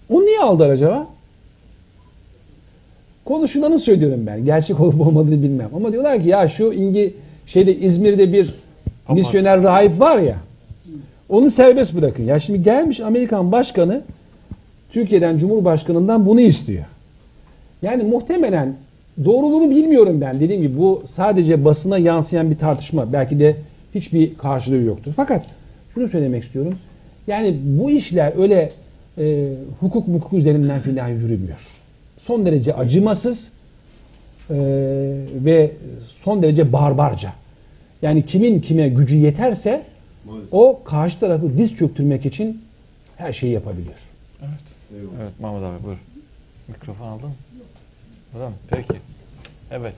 O 0.09 0.21
niye 0.21 0.39
aldılar 0.39 0.69
acaba? 0.69 1.07
Konuşulanı 3.25 3.79
söylüyorum 3.79 4.23
ben. 4.27 4.45
Gerçek 4.45 4.79
olup 4.79 5.01
olmadığını 5.01 5.43
bilmem. 5.43 5.69
Ama 5.75 5.91
diyorlar 5.91 6.23
ki 6.23 6.29
ya 6.29 6.49
şu 6.49 6.73
İngi 6.73 7.13
şeyde 7.47 7.75
İzmir'de 7.79 8.33
bir 8.33 8.53
Papaz. 9.05 9.17
misyoner 9.17 9.63
rahip 9.63 9.99
var 9.99 10.17
ya. 10.17 10.35
Onu 11.29 11.51
serbest 11.51 11.95
bırakın. 11.95 12.23
Ya 12.23 12.39
şimdi 12.39 12.63
gelmiş 12.63 12.99
Amerikan 12.99 13.51
başkanı 13.51 14.01
Türkiye'den 14.91 15.37
Cumhurbaşkanı'ndan 15.37 16.25
bunu 16.25 16.41
istiyor. 16.41 16.83
Yani 17.81 18.03
muhtemelen 18.03 18.75
doğruluğunu 19.25 19.69
bilmiyorum 19.69 20.21
ben. 20.21 20.39
Dediğim 20.39 20.61
gibi 20.61 20.79
bu 20.79 21.03
sadece 21.05 21.65
basına 21.65 21.97
yansıyan 21.97 22.51
bir 22.51 22.57
tartışma. 22.57 23.13
Belki 23.13 23.39
de 23.39 23.55
hiçbir 23.95 24.35
karşılığı 24.37 24.81
yoktur. 24.81 25.13
Fakat 25.15 25.45
şunu 25.93 26.07
söylemek 26.07 26.43
istiyorum. 26.43 26.77
Yani 27.27 27.57
bu 27.63 27.91
işler 27.91 28.33
öyle 28.37 28.71
e, 29.17 29.53
hukuk 29.79 30.07
hukuk 30.07 30.33
üzerinden 30.33 30.79
filan 30.81 31.07
yürümüyor. 31.07 31.67
Son 32.17 32.45
derece 32.45 32.73
acımasız 32.73 33.51
e, 34.49 34.55
ve 35.45 35.71
son 36.23 36.43
derece 36.43 36.73
barbarca. 36.73 37.33
Yani 38.01 38.25
kimin 38.25 38.61
kime 38.61 38.89
gücü 38.89 39.15
yeterse 39.15 39.83
maalesef. 40.25 40.53
o 40.53 40.83
karşı 40.83 41.19
tarafı 41.19 41.57
diz 41.57 41.75
çöktürmek 41.75 42.25
için 42.25 42.61
her 43.17 43.33
şeyi 43.33 43.53
yapabiliyor. 43.53 43.99
Evet. 44.41 44.63
Evet 45.21 45.39
Mahmut 45.39 45.63
abi 45.63 45.83
buyur. 45.85 45.97
Mikrofon 46.67 47.07
aldın 47.07 47.29
mı? 47.29 47.35
Öyle 48.35 48.47
mi? 48.47 48.53
Peki. 48.69 48.99
Evet. 49.71 49.95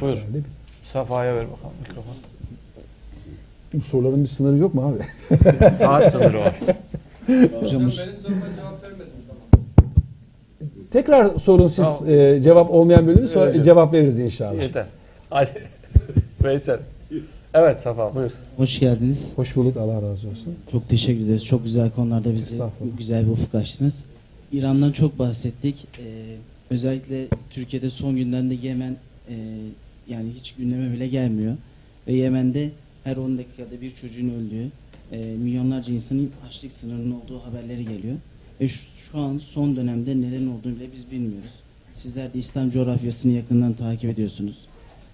Buyur. 0.00 0.18
Safa'ya 0.82 1.36
ver 1.36 1.46
bakalım 1.50 1.74
mikrofon. 1.80 2.14
Bu 3.74 3.80
soruların 3.80 4.22
bir 4.22 4.28
sınırı 4.28 4.56
yok 4.58 4.74
mu 4.74 4.82
abi? 4.82 5.70
Saat 5.70 6.12
sınırı 6.12 6.38
var. 6.38 6.54
Hocam 7.60 7.80
benim 7.80 7.90
soruma 7.92 8.46
cevap 8.56 8.82
vermediniz 8.84 9.30
ama. 9.30 9.60
Tekrar 10.92 11.38
sorun 11.38 11.68
siz 11.68 12.08
e, 12.08 12.40
cevap 12.42 12.70
olmayan 12.70 13.06
bölümü 13.06 13.28
sonra 13.28 13.50
Evet. 13.50 13.64
cevap 13.64 13.92
veririz 13.92 14.18
inşallah. 14.18 14.62
Yeter. 14.62 14.86
Hadi. 15.30 15.50
Veysel. 16.44 16.78
Evet 17.54 17.78
Safa 17.78 18.14
buyur. 18.14 18.30
Hoş 18.56 18.78
geldiniz. 18.80 19.32
Hoş 19.36 19.56
bulduk 19.56 19.76
Allah 19.76 19.94
razı 19.94 20.28
olsun. 20.28 20.54
Çok 20.72 20.88
teşekkür 20.88 21.24
ederiz. 21.24 21.44
Çok 21.44 21.64
güzel 21.64 21.90
konularda 21.90 22.34
bizi 22.34 22.56
güzel 22.98 23.26
bir 23.26 23.30
ufuk 23.30 23.54
açtınız. 23.54 24.04
İran'dan 24.52 24.92
çok 24.92 25.18
bahsettik. 25.18 25.86
Ee, 25.98 26.02
özellikle 26.70 27.26
Türkiye'de 27.50 27.90
son 27.90 28.16
gündemde 28.16 28.54
Yemen 28.54 28.96
e, 29.28 29.34
yani 30.08 30.28
hiç 30.38 30.54
gündeme 30.54 30.92
bile 30.94 31.08
gelmiyor. 31.08 31.54
Ve 32.06 32.12
Yemen'de 32.12 32.70
her 33.08 33.16
10 33.16 33.38
dakikada 33.38 33.80
bir 33.80 33.94
çocuğun 33.94 34.28
öldüğü, 34.28 34.70
e, 35.12 35.36
milyonlarca 35.36 35.94
insanın 35.94 36.30
açlık 36.48 36.72
sınırının 36.72 37.10
olduğu 37.10 37.38
haberleri 37.38 37.84
geliyor. 37.84 38.16
Ve 38.60 38.68
şu, 38.68 38.86
şu 39.10 39.18
an 39.18 39.38
son 39.38 39.76
dönemde 39.76 40.20
neden 40.20 40.46
olduğunu 40.46 40.76
bile 40.76 40.88
biz 40.96 41.10
bilmiyoruz. 41.10 41.50
Sizler 41.94 42.34
de 42.34 42.38
İslam 42.38 42.70
coğrafyasını 42.70 43.32
yakından 43.32 43.72
takip 43.72 44.10
ediyorsunuz. 44.10 44.58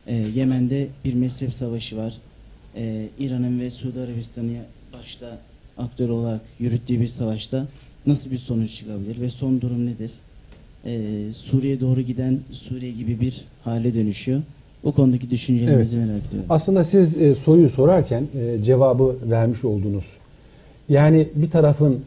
Ee, 0.06 0.14
Yemen'de 0.14 0.88
bir 1.04 1.14
mezhep 1.14 1.54
savaşı 1.54 1.96
var. 1.96 2.14
Ee, 2.76 3.08
İran'ın 3.18 3.60
ve 3.60 3.70
Suudi 3.70 4.00
Arabistan'ı 4.00 4.56
başta 4.92 5.38
aktör 5.78 6.08
olarak 6.08 6.40
yürüttüğü 6.58 7.00
bir 7.00 7.08
savaşta 7.08 7.66
nasıl 8.06 8.30
bir 8.30 8.38
sonuç 8.38 8.76
çıkabilir 8.76 9.20
ve 9.20 9.30
son 9.30 9.60
durum 9.60 9.86
nedir? 9.86 10.10
Ee, 10.84 11.32
Suriye 11.34 11.80
doğru 11.80 12.00
giden 12.00 12.40
Suriye 12.52 12.92
gibi 12.92 13.20
bir 13.20 13.44
hale 13.64 13.94
dönüşüyor. 13.94 14.42
O 14.84 14.92
konudaki 14.92 15.30
düşüncelerinizi 15.30 15.96
merak 15.96 16.26
ediyorum. 16.28 16.46
Aslında 16.50 16.84
siz 16.84 17.22
e, 17.22 17.34
soruyu 17.34 17.70
sorarken 17.70 18.24
e, 18.38 18.62
cevabı 18.62 19.16
vermiş 19.30 19.64
oldunuz. 19.64 20.12
Yani 20.88 21.28
bir 21.34 21.50
tarafın 21.50 22.00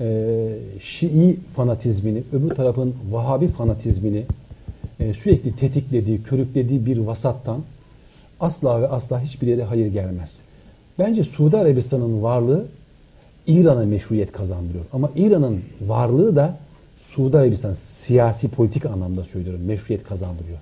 e, 0.00 0.48
Şii 0.80 1.36
fanatizmini, 1.56 2.22
öbür 2.32 2.48
tarafın 2.48 2.94
Vahabi 3.10 3.48
fanatizmini 3.48 4.22
e, 5.00 5.14
sürekli 5.14 5.56
tetiklediği, 5.56 6.22
körüklediği 6.22 6.86
bir 6.86 6.98
vasattan 6.98 7.62
asla 8.40 8.82
ve 8.82 8.88
asla 8.88 9.20
hiçbir 9.20 9.46
yere 9.46 9.64
hayır 9.64 9.86
gelmez. 9.86 10.40
Bence 10.98 11.24
Suudi 11.24 11.56
Arabistan'ın 11.56 12.22
varlığı 12.22 12.64
İran'a 13.46 13.84
meşruiyet 13.84 14.32
kazandırıyor. 14.32 14.84
Ama 14.92 15.10
İran'ın 15.16 15.60
varlığı 15.86 16.36
da 16.36 16.58
Suudi 17.00 17.38
Arabistan 17.38 17.74
siyasi 17.74 18.48
politik 18.48 18.86
anlamda 18.86 19.24
söylüyorum 19.24 19.60
meşruiyet 19.66 20.04
kazandırıyor. 20.04 20.58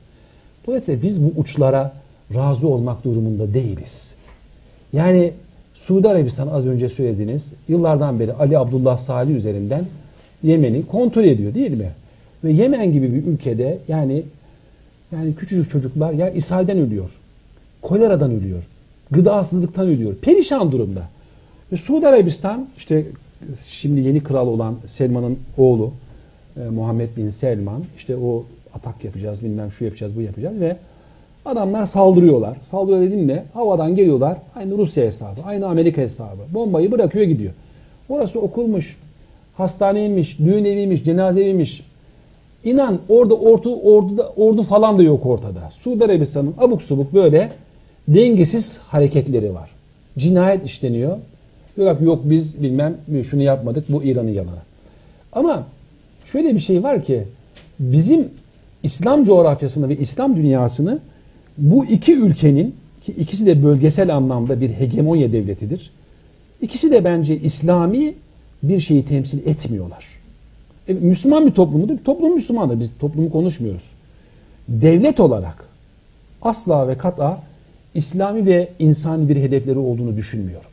Dolayısıyla 0.67 1.03
biz 1.03 1.25
bu 1.25 1.33
uçlara 1.37 1.93
razı 2.35 2.69
olmak 2.69 3.05
durumunda 3.05 3.55
değiliz. 3.55 4.15
Yani 4.93 5.33
Suudi 5.75 6.09
Arabistan 6.09 6.49
az 6.49 6.67
önce 6.67 6.89
söylediğiniz 6.89 7.53
yıllardan 7.69 8.21
beri 8.21 8.33
Ali 8.33 8.59
Abdullah 8.59 8.99
Salih 8.99 9.37
üzerinden 9.37 9.85
Yemen'i 10.43 10.87
kontrol 10.87 11.25
ediyor 11.25 11.55
değil 11.55 11.79
mi? 11.79 11.91
Ve 12.45 12.53
Yemen 12.53 12.93
gibi 12.93 13.15
bir 13.15 13.27
ülkede 13.27 13.79
yani 13.89 14.23
yani 15.13 15.35
küçücük 15.35 15.71
çocuklar 15.71 16.13
ya 16.13 16.31
ishalden 16.31 16.79
ölüyor. 16.79 17.11
Koleradan 17.83 18.31
ölüyor. 18.31 18.63
Gıdasızlıktan 19.11 19.89
ölüyor. 19.89 20.15
Perişan 20.15 20.73
durumda. 20.73 21.03
Ve 21.73 21.77
Suudi 21.77 22.09
Arabistan 22.09 22.69
işte 22.79 23.07
şimdi 23.67 24.01
yeni 24.01 24.23
kral 24.23 24.47
olan 24.47 24.77
Selman'ın 24.87 25.39
oğlu 25.59 25.93
e, 26.57 26.69
Muhammed 26.69 27.17
bin 27.17 27.31
Selman 27.31 27.85
işte 27.97 28.17
o 28.17 28.45
atak 28.75 29.05
yapacağız 29.05 29.43
bilmem 29.43 29.73
şu 29.73 29.85
yapacağız 29.85 30.17
bu 30.17 30.21
yapacağız 30.21 30.61
ve 30.61 30.77
adamlar 31.45 31.87
saldırıyorlar. 31.87 32.57
Saldırıyor 32.71 33.03
dediğim 33.03 33.29
ne? 33.29 33.45
Havadan 33.55 33.97
geliyorlar. 33.97 34.39
Aynı 34.57 34.79
Rusya 34.79 35.05
hesabı, 35.05 35.41
aynı 35.45 35.67
Amerika 35.67 36.03
hesabı. 36.03 36.41
Bombayı 36.55 36.93
bırakıyor 36.93 37.25
gidiyor. 37.25 37.53
Orası 38.09 38.41
okulmuş, 38.41 38.97
hastaneymiş, 39.57 40.39
düğün 40.39 40.65
eviymiş, 40.65 41.05
cenaze 41.05 41.43
eviymiş. 41.43 41.85
İnan 42.65 42.99
orada 43.09 43.35
ordu, 43.35 43.77
ordu, 43.77 44.33
ordu 44.37 44.63
falan 44.63 44.99
da 44.99 45.03
yok 45.03 45.27
ortada. 45.27 45.71
Suudi 45.83 46.05
Arabistan'ın 46.05 46.55
abuk 46.59 46.83
subuk 46.83 47.15
böyle 47.15 47.49
dengesiz 48.09 48.79
hareketleri 48.79 49.55
var. 49.55 49.71
Cinayet 50.19 50.65
işleniyor. 50.65 51.17
Diyorlar 51.77 51.99
ki 51.99 52.05
yok 52.05 52.21
biz 52.25 52.63
bilmem 52.63 52.97
şunu 53.31 53.43
yapmadık 53.43 53.85
bu 53.89 54.05
İran'ın 54.05 54.33
yalanı. 54.33 54.63
Ama 55.33 55.67
şöyle 56.25 56.55
bir 56.55 56.61
şey 56.61 56.83
var 56.83 57.05
ki 57.05 57.23
bizim 57.81 58.29
İslam 58.85 59.25
coğrafyasını 59.25 59.89
ve 59.89 59.97
İslam 59.97 60.37
dünyasını 60.37 60.99
bu 61.59 61.85
iki 61.85 62.15
ülkenin 62.15 62.75
ki 63.03 63.13
ikisi 63.13 63.47
de 63.47 63.65
bölgesel 63.65 64.17
anlamda 64.17 64.61
bir 64.61 64.71
hegemonya 64.71 65.33
devletidir. 65.33 65.91
İkisi 66.63 66.91
de 66.91 67.05
bence 67.05 67.41
İslami 67.41 68.15
bir 68.63 68.81
şeyi 68.81 69.05
temsil 69.05 69.47
etmiyorlar. 69.47 70.07
E, 70.89 70.93
Müslüman 70.93 71.47
bir 71.47 71.51
toplumudur. 71.51 71.99
Toplum 72.05 72.35
Müslümandır. 72.35 72.81
Biz 72.81 72.99
toplumu 72.99 73.31
konuşmuyoruz. 73.31 73.91
Devlet 74.69 75.21
olarak 75.21 75.65
asla 76.43 76.89
ve 76.89 76.99
kat'a 76.99 77.43
İslami 77.95 78.47
ve 78.47 78.69
insani 78.79 79.29
bir 79.29 79.37
hedefleri 79.37 79.79
olduğunu 79.79 80.17
düşünmüyorum. 80.17 80.71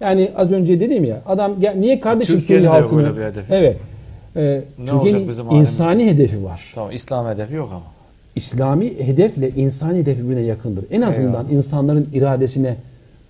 Yani 0.00 0.30
az 0.36 0.52
önce 0.52 0.80
dedim 0.80 1.04
ya 1.04 1.22
adam 1.26 1.60
gel- 1.60 1.76
niye 1.76 1.98
kardeşim 1.98 2.34
Suriye 2.40 2.68
halkını. 2.82 3.02
Evet. 3.50 3.76
Ee, 4.36 4.62
Ne 4.78 4.90
Türkiye'nin 4.90 5.50
insani 5.50 6.06
hedefi 6.06 6.44
var. 6.44 6.72
Tamam 6.74 6.90
İslam 6.92 7.26
hedefi 7.26 7.54
yok 7.54 7.68
ama. 7.72 7.82
İslami 8.36 8.92
hedefle 9.00 9.50
insani 9.50 9.98
hedef 9.98 10.18
birbirine 10.18 10.40
yakındır. 10.40 10.84
En 10.90 11.02
azından 11.02 11.44
Eyvallah. 11.44 11.52
insanların 11.52 12.08
iradesine 12.14 12.76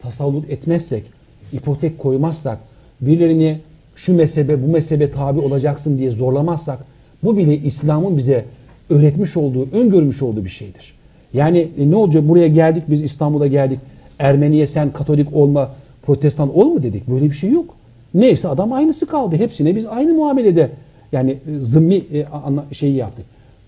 tasallut 0.03 0.51
etmezsek, 0.51 1.05
ipotek 1.53 1.99
koymazsak, 1.99 2.59
birilerini 3.01 3.59
şu 3.97 4.15
mezhebe 4.17 4.63
bu 4.63 4.67
mezhebe 4.67 5.11
tabi 5.11 5.41
olacaksın 5.41 5.99
diye 5.99 6.11
zorlamazsak 6.11 6.79
bu 7.25 7.37
bile 7.37 7.57
İslam'ın 7.57 8.17
bize 8.17 8.45
öğretmiş 8.91 9.37
olduğu, 9.37 9.69
öngörmüş 9.73 10.23
olduğu 10.23 10.45
bir 10.45 10.51
şeydir. 10.51 10.95
Yani 11.33 11.69
e, 11.79 11.91
ne 11.91 11.97
olacak 11.97 12.29
buraya 12.29 12.49
geldik 12.49 12.83
biz 12.89 13.03
İstanbul'a 13.03 13.47
geldik. 13.47 13.79
Ermeniye 14.19 14.67
sen 14.67 14.93
Katolik 14.93 15.37
olma, 15.37 15.73
Protestan 16.03 16.59
ol 16.59 16.65
mu 16.65 16.83
dedik. 16.83 17.09
Böyle 17.09 17.25
bir 17.25 17.35
şey 17.35 17.51
yok. 17.51 17.75
Neyse 18.15 18.49
adam 18.49 18.73
aynısı 18.73 19.07
kaldı. 19.07 19.37
Hepsine 19.37 19.77
biz 19.77 19.87
aynı 19.87 20.15
muamelede 20.15 20.71
yani 21.13 21.31
e, 21.31 21.59
zımmi 21.61 21.95
e, 21.95 22.27
şeyi 22.73 22.95
yaptık. 22.95 23.25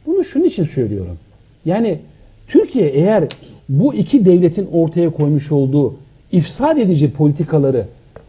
Bunu 0.07 0.25
şunun 0.25 0.45
için 0.45 0.65
söylüyorum. 0.65 1.17
Yani 1.65 1.99
Türkiye 2.49 2.89
eğer 2.89 3.25
bu 3.69 3.95
iki 3.95 4.25
devletin 4.25 4.69
ortaya 4.73 5.11
koymuş 5.11 5.53
olduğu 5.53 5.95
ifsad 6.33 6.77
edici 6.77 7.13
politikaları 7.13 7.87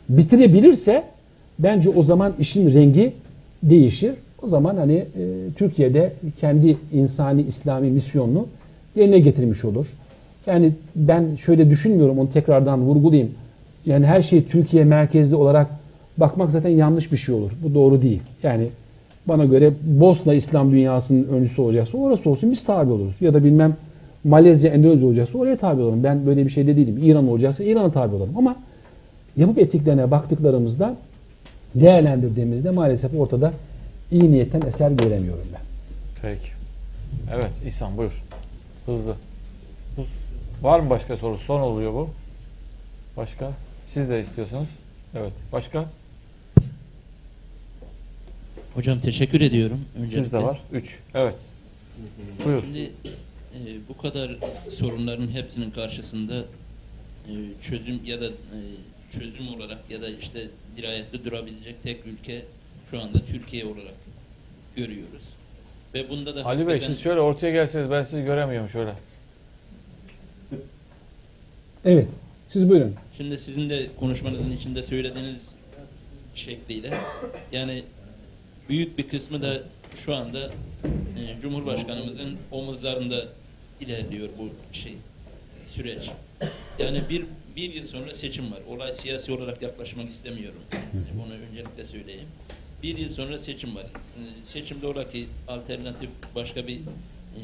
bitirebilirse 0.10 1.04
bence 1.60 1.90
o 1.90 2.04
zaman 2.04 2.34
işin 2.40 2.74
rengi 2.74 3.14
değişir. 3.64 4.14
O 4.44 4.48
zaman 4.48 4.78
hani 4.78 4.94
e, 4.94 5.06
Türkiye'de 5.56 6.14
kendi 6.40 6.78
insani 6.94 7.42
İslami 7.42 7.90
misyonunu 7.90 8.48
yerine 8.96 9.20
getirmiş 9.20 9.66
olur. 9.66 9.86
Yani 10.46 10.72
ben 10.96 11.36
şöyle 11.36 11.70
düşünmüyorum 11.70 12.20
onu 12.20 12.30
tekrardan 12.30 12.82
vurgulayayım. 12.82 13.32
Yani 13.86 14.06
her 14.06 14.22
şey 14.22 14.44
Türkiye 14.44 14.84
merkezli 14.84 15.36
olarak 15.36 15.68
bakmak 16.18 16.52
zaten 16.52 16.70
yanlış 16.70 17.12
bir 17.12 17.18
şey 17.18 17.36
olur. 17.36 17.52
Bu 17.64 17.74
doğru 17.74 18.02
değil. 18.02 18.22
Yani 18.44 18.68
bana 19.28 19.46
göre 19.46 19.74
Bosna 19.84 20.34
İslam 20.34 20.72
dünyasının 20.72 21.24
öncüsü 21.28 21.62
olacaksa 21.62 21.98
orası 21.98 22.30
olsun 22.30 22.52
biz 22.52 22.64
tabi 22.64 22.92
oluruz. 22.92 23.16
Ya 23.22 23.34
da 23.34 23.44
bilmem 23.44 23.76
Malezya, 24.24 24.72
Endonezya 24.72 25.08
olacaksa 25.08 25.38
oraya 25.38 25.58
tabi 25.58 25.82
olurum. 25.82 26.04
Ben 26.04 26.26
böyle 26.26 26.46
bir 26.46 26.50
şey 26.50 26.68
de 26.68 26.78
değilim. 26.78 27.00
İran 27.04 27.28
olacaksa 27.28 27.64
İran'a 27.64 27.92
tabi 27.92 28.16
olurum. 28.16 28.34
Ama 28.38 28.56
yapıp 29.38 29.58
ettiklerine 29.60 30.12
baktıklarımızda 30.12 30.96
değerlendirdiğimizde 31.76 32.72
maalesef 32.72 33.12
ortada 33.20 33.54
iyi 34.12 34.32
niyetten 34.32 34.62
eser 34.62 34.92
göremiyorum 34.92 35.46
ben. 35.54 35.62
Peki. 36.22 36.48
Evet 37.36 37.52
İhsan 37.68 37.98
buyur. 37.98 38.24
Hızlı. 38.86 39.14
Bu- 39.98 40.68
Var 40.68 40.80
mı 40.80 40.90
başka 40.90 41.18
soru? 41.18 41.38
Son 41.38 41.62
oluyor 41.62 41.94
bu. 41.94 42.08
Başka? 43.18 43.52
Siz 43.88 44.10
de 44.10 44.22
istiyorsunuz. 44.22 44.70
Evet. 45.16 45.34
Başka? 45.54 45.86
Hocam 48.74 49.00
teşekkür 49.00 49.42
ediyorum. 49.42 49.86
Öncelikle. 49.96 50.22
Sizde 50.22 50.38
var. 50.38 50.60
3. 50.72 51.00
Evet. 51.14 51.36
Buyur. 52.46 52.64
Şimdi 52.64 52.80
e, 52.80 53.60
bu 53.90 53.98
kadar 53.98 54.36
sorunların 54.70 55.28
hepsinin 55.28 55.72
karşısında 55.72 56.36
e, 57.28 57.34
çözüm 57.62 58.00
ya 58.06 58.22
da 58.22 58.26
e, 58.26 58.60
çözüm 59.20 59.48
olarak 59.48 59.80
ya 59.90 60.02
da 60.02 60.10
işte 60.10 60.48
dirayetli 60.78 61.26
durabilecek 61.26 61.84
tek 61.84 62.06
ülke 62.06 62.42
şu 62.92 63.02
anda 63.02 63.26
Türkiye 63.26 63.66
olarak 63.66 63.96
görüyoruz. 64.76 65.24
Ve 65.94 66.10
bunda 66.10 66.36
da 66.36 66.46
Ali 66.46 66.68
Bey 66.68 66.82
siz 66.88 67.00
şöyle 67.00 67.20
ortaya 67.20 67.52
gelseniz 67.52 67.92
ben 67.92 68.04
sizi 68.04 68.24
göremiyorum 68.24 68.70
şöyle. 68.70 68.94
Evet. 71.86 72.08
Siz 72.48 72.70
buyurun. 72.70 72.96
Şimdi 73.18 73.38
sizin 73.38 73.70
de 73.70 73.88
konuşmanızın 74.00 74.52
içinde 74.52 74.84
söylediğiniz 74.84 75.56
şekliyle 76.36 76.94
yani 77.52 77.84
büyük 78.70 78.98
bir 78.98 79.10
kısmı 79.10 79.42
da 79.42 79.64
şu 80.06 80.16
anda 80.16 80.52
e, 81.18 81.42
Cumhurbaşkanımızın 81.42 82.38
omuzlarında 82.52 83.28
ilerliyor 83.82 84.30
bu 84.40 84.50
şey 84.76 84.94
süreç. 85.66 86.10
Yani 86.80 87.02
bir 87.10 87.26
bir 87.56 87.74
yıl 87.74 87.86
sonra 87.86 88.14
seçim 88.14 88.52
var. 88.52 88.60
Olay 88.70 88.92
siyasi 88.92 89.32
olarak 89.32 89.62
yaklaşmak 89.62 90.10
istemiyorum. 90.10 90.60
Bunu 91.14 91.34
öncelikle 91.52 91.86
söyleyeyim. 91.86 92.28
Bir 92.84 92.98
yıl 92.98 93.10
sonra 93.10 93.40
seçim 93.40 93.76
var. 93.76 93.84
E, 93.84 94.22
Seçimde 94.46 94.88
ola 94.88 95.10
ki 95.10 95.28
alternatif 95.48 96.10
başka 96.36 96.68
bir 96.68 96.76
e, 96.76 97.42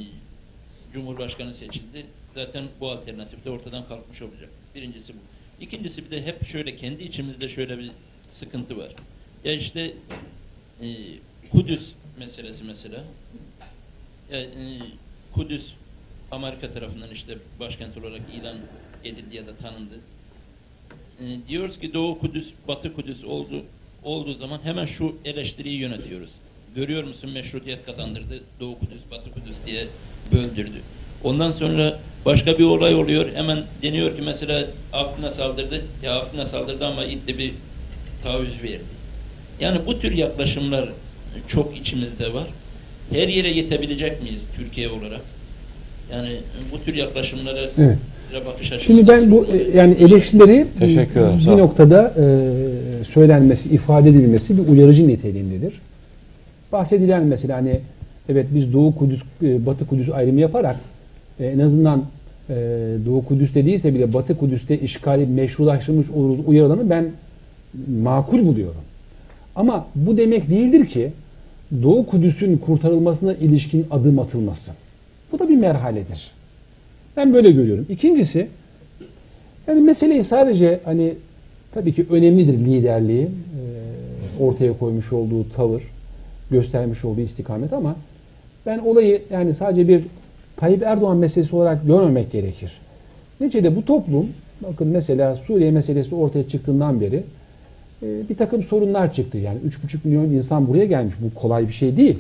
Cumhurbaşkanı 0.94 1.54
seçildi. 1.54 2.06
Zaten 2.36 2.64
bu 2.80 2.92
alternatif 2.92 3.46
de 3.46 3.50
ortadan 3.50 3.88
kalkmış 3.88 4.22
olacak. 4.22 4.50
Birincisi 4.76 5.14
bu. 5.14 5.18
İkincisi 5.64 6.06
bir 6.06 6.12
de 6.12 6.26
hep 6.26 6.48
şöyle 6.48 6.76
kendi 6.76 7.04
içimizde 7.04 7.50
şöyle 7.50 7.78
bir 7.80 7.92
sıkıntı 8.40 8.78
var. 8.78 8.90
Ya 9.44 9.54
işte 9.54 9.94
e, 10.82 10.88
Kudüs 11.52 11.94
meselesi 12.20 12.64
mesela. 12.64 13.04
Ya, 14.32 14.40
e, 14.42 14.48
Kudüs 15.34 15.74
Amerika 16.32 16.74
tarafından 16.74 17.10
işte 17.12 17.38
başkent 17.60 17.98
olarak 17.98 18.22
ilan 18.34 18.58
edildi 19.04 19.36
ya 19.36 19.48
da 19.48 19.56
tanındı. 19.56 19.96
E, 21.20 21.48
diyoruz 21.48 21.80
ki 21.80 21.94
Doğu 21.94 22.20
Kudüs, 22.20 22.54
Batı 22.68 22.96
Kudüs 22.96 23.24
oldu 23.24 23.64
olduğu 24.04 24.34
zaman 24.34 24.60
hemen 24.64 24.86
şu 24.86 25.16
eleştiriyi 25.26 25.80
yönetiyoruz. 25.80 26.32
Görüyor 26.76 27.04
musun 27.04 27.32
meşrutiyet 27.32 27.86
kazandırdı 27.86 28.44
Doğu 28.60 28.80
Kudüs, 28.80 29.02
Batı 29.12 29.32
Kudüs 29.32 29.58
diye 29.66 29.88
böldürdü. 30.32 30.82
Ondan 31.24 31.52
sonra 31.52 32.00
başka 32.26 32.58
bir 32.58 32.64
olay 32.64 32.96
oluyor. 32.96 33.34
Hemen 33.34 33.64
deniyor 33.82 34.16
ki 34.16 34.22
mesela 34.22 34.68
Afrin'e 34.94 35.30
saldırdı. 35.30 35.86
Ya 36.04 36.20
Afrin'e 36.20 36.46
saldırdı 36.46 36.86
ama 36.86 37.06
İdlib'i 37.06 37.54
taviz 38.24 38.64
verdi. 38.64 38.99
Yani 39.60 39.80
bu 39.88 40.00
tür 40.00 40.12
yaklaşımlar 40.12 40.90
çok 41.48 41.78
içimizde 41.78 42.34
var. 42.34 42.48
Her 43.12 43.28
yere 43.28 43.50
yetebilecek 43.50 44.24
miyiz 44.24 44.48
Türkiye 44.58 44.90
olarak? 44.90 45.22
Yani 46.14 46.30
bu 46.72 46.84
tür 46.84 46.94
yaklaşımlara 46.94 47.60
Evet. 47.78 47.98
bakış 48.48 48.72
açımız 48.72 48.86
Şimdi 48.86 49.08
ben 49.08 49.32
bu 49.32 49.46
e, 49.46 49.78
yani 49.78 49.94
eleştirileri 49.94 50.68
Teşekkür 50.80 51.20
ederim, 51.20 51.40
bir 51.40 51.58
noktada 51.58 52.14
e, 52.18 53.06
söylenmesi, 53.06 53.70
ifade 53.70 54.10
edilmesi 54.10 54.58
bir 54.58 54.68
uyarıcı 54.68 55.08
niteliğindedir. 55.08 55.74
Bahsedilen 56.72 57.24
mesela 57.24 57.58
hani 57.58 57.80
evet 58.30 58.46
biz 58.54 58.74
Doğu 58.74 58.96
Kudüs, 58.96 59.22
e, 59.44 59.66
Batı 59.66 59.88
Kudüs 59.88 60.10
ayrımı 60.10 60.40
yaparak 60.40 60.76
e, 61.40 61.46
en 61.46 61.60
azından 61.60 62.06
e, 62.50 62.56
Doğu 63.06 63.26
Kudüs'te 63.26 63.66
değilse 63.66 63.96
bile 63.96 64.14
Batı 64.14 64.38
Kudüs'te 64.38 64.80
işgali 64.80 65.26
meşrulaştırmış 65.26 66.10
oluruz 66.10 66.40
uyarılarını 66.48 66.90
ben 66.90 67.06
makul 68.02 68.46
buluyorum. 68.46 68.82
Ama 69.56 69.88
bu 69.96 70.18
demek 70.18 70.50
değildir 70.50 70.86
ki 70.86 71.12
Doğu 71.84 72.06
Kudüs'ün 72.06 72.58
kurtarılmasına 72.58 73.34
ilişkin 73.34 73.86
adım 73.92 74.20
atılması. 74.20 74.72
Bu 75.32 75.40
da 75.40 75.50
bir 75.50 75.58
merhaledir. 75.58 76.32
Ben 77.18 77.34
böyle 77.34 77.52
görüyorum. 77.52 77.86
İkincisi 77.90 78.48
yani 79.68 79.82
meseleyi 79.82 80.24
sadece 80.24 80.80
hani 80.86 81.14
tabii 81.74 81.94
ki 81.94 82.06
önemlidir 82.10 82.54
liderliği. 82.54 83.24
Ee, 83.24 84.44
ortaya 84.44 84.78
koymuş 84.78 85.14
olduğu 85.14 85.50
tavır, 85.50 85.84
göstermiş 86.52 87.06
olduğu 87.06 87.22
istikamet 87.22 87.74
ama 87.74 87.96
ben 88.66 88.80
olayı 88.80 89.22
yani 89.32 89.54
sadece 89.54 89.88
bir 89.88 90.02
Tayyip 90.58 90.84
Erdoğan 90.84 91.18
meselesi 91.18 91.56
olarak 91.56 91.88
görmemek 91.88 92.32
gerekir. 92.32 92.72
Neticede 93.40 93.76
bu 93.76 93.86
toplum, 93.86 94.28
bakın 94.62 94.88
mesela 94.88 95.36
Suriye 95.36 95.72
meselesi 95.72 96.16
ortaya 96.16 96.48
çıktığından 96.48 97.02
beri 97.02 97.16
e, 97.16 97.24
bir 98.02 98.36
takım 98.36 98.64
sorunlar 98.64 99.14
çıktı. 99.14 99.38
Yani 99.38 99.58
3,5 99.70 99.98
milyon 100.04 100.30
insan 100.30 100.68
buraya 100.68 100.86
gelmiş. 100.86 101.16
Bu 101.22 101.40
kolay 101.40 101.68
bir 101.68 101.74
şey 101.74 101.98
değil. 101.98 102.18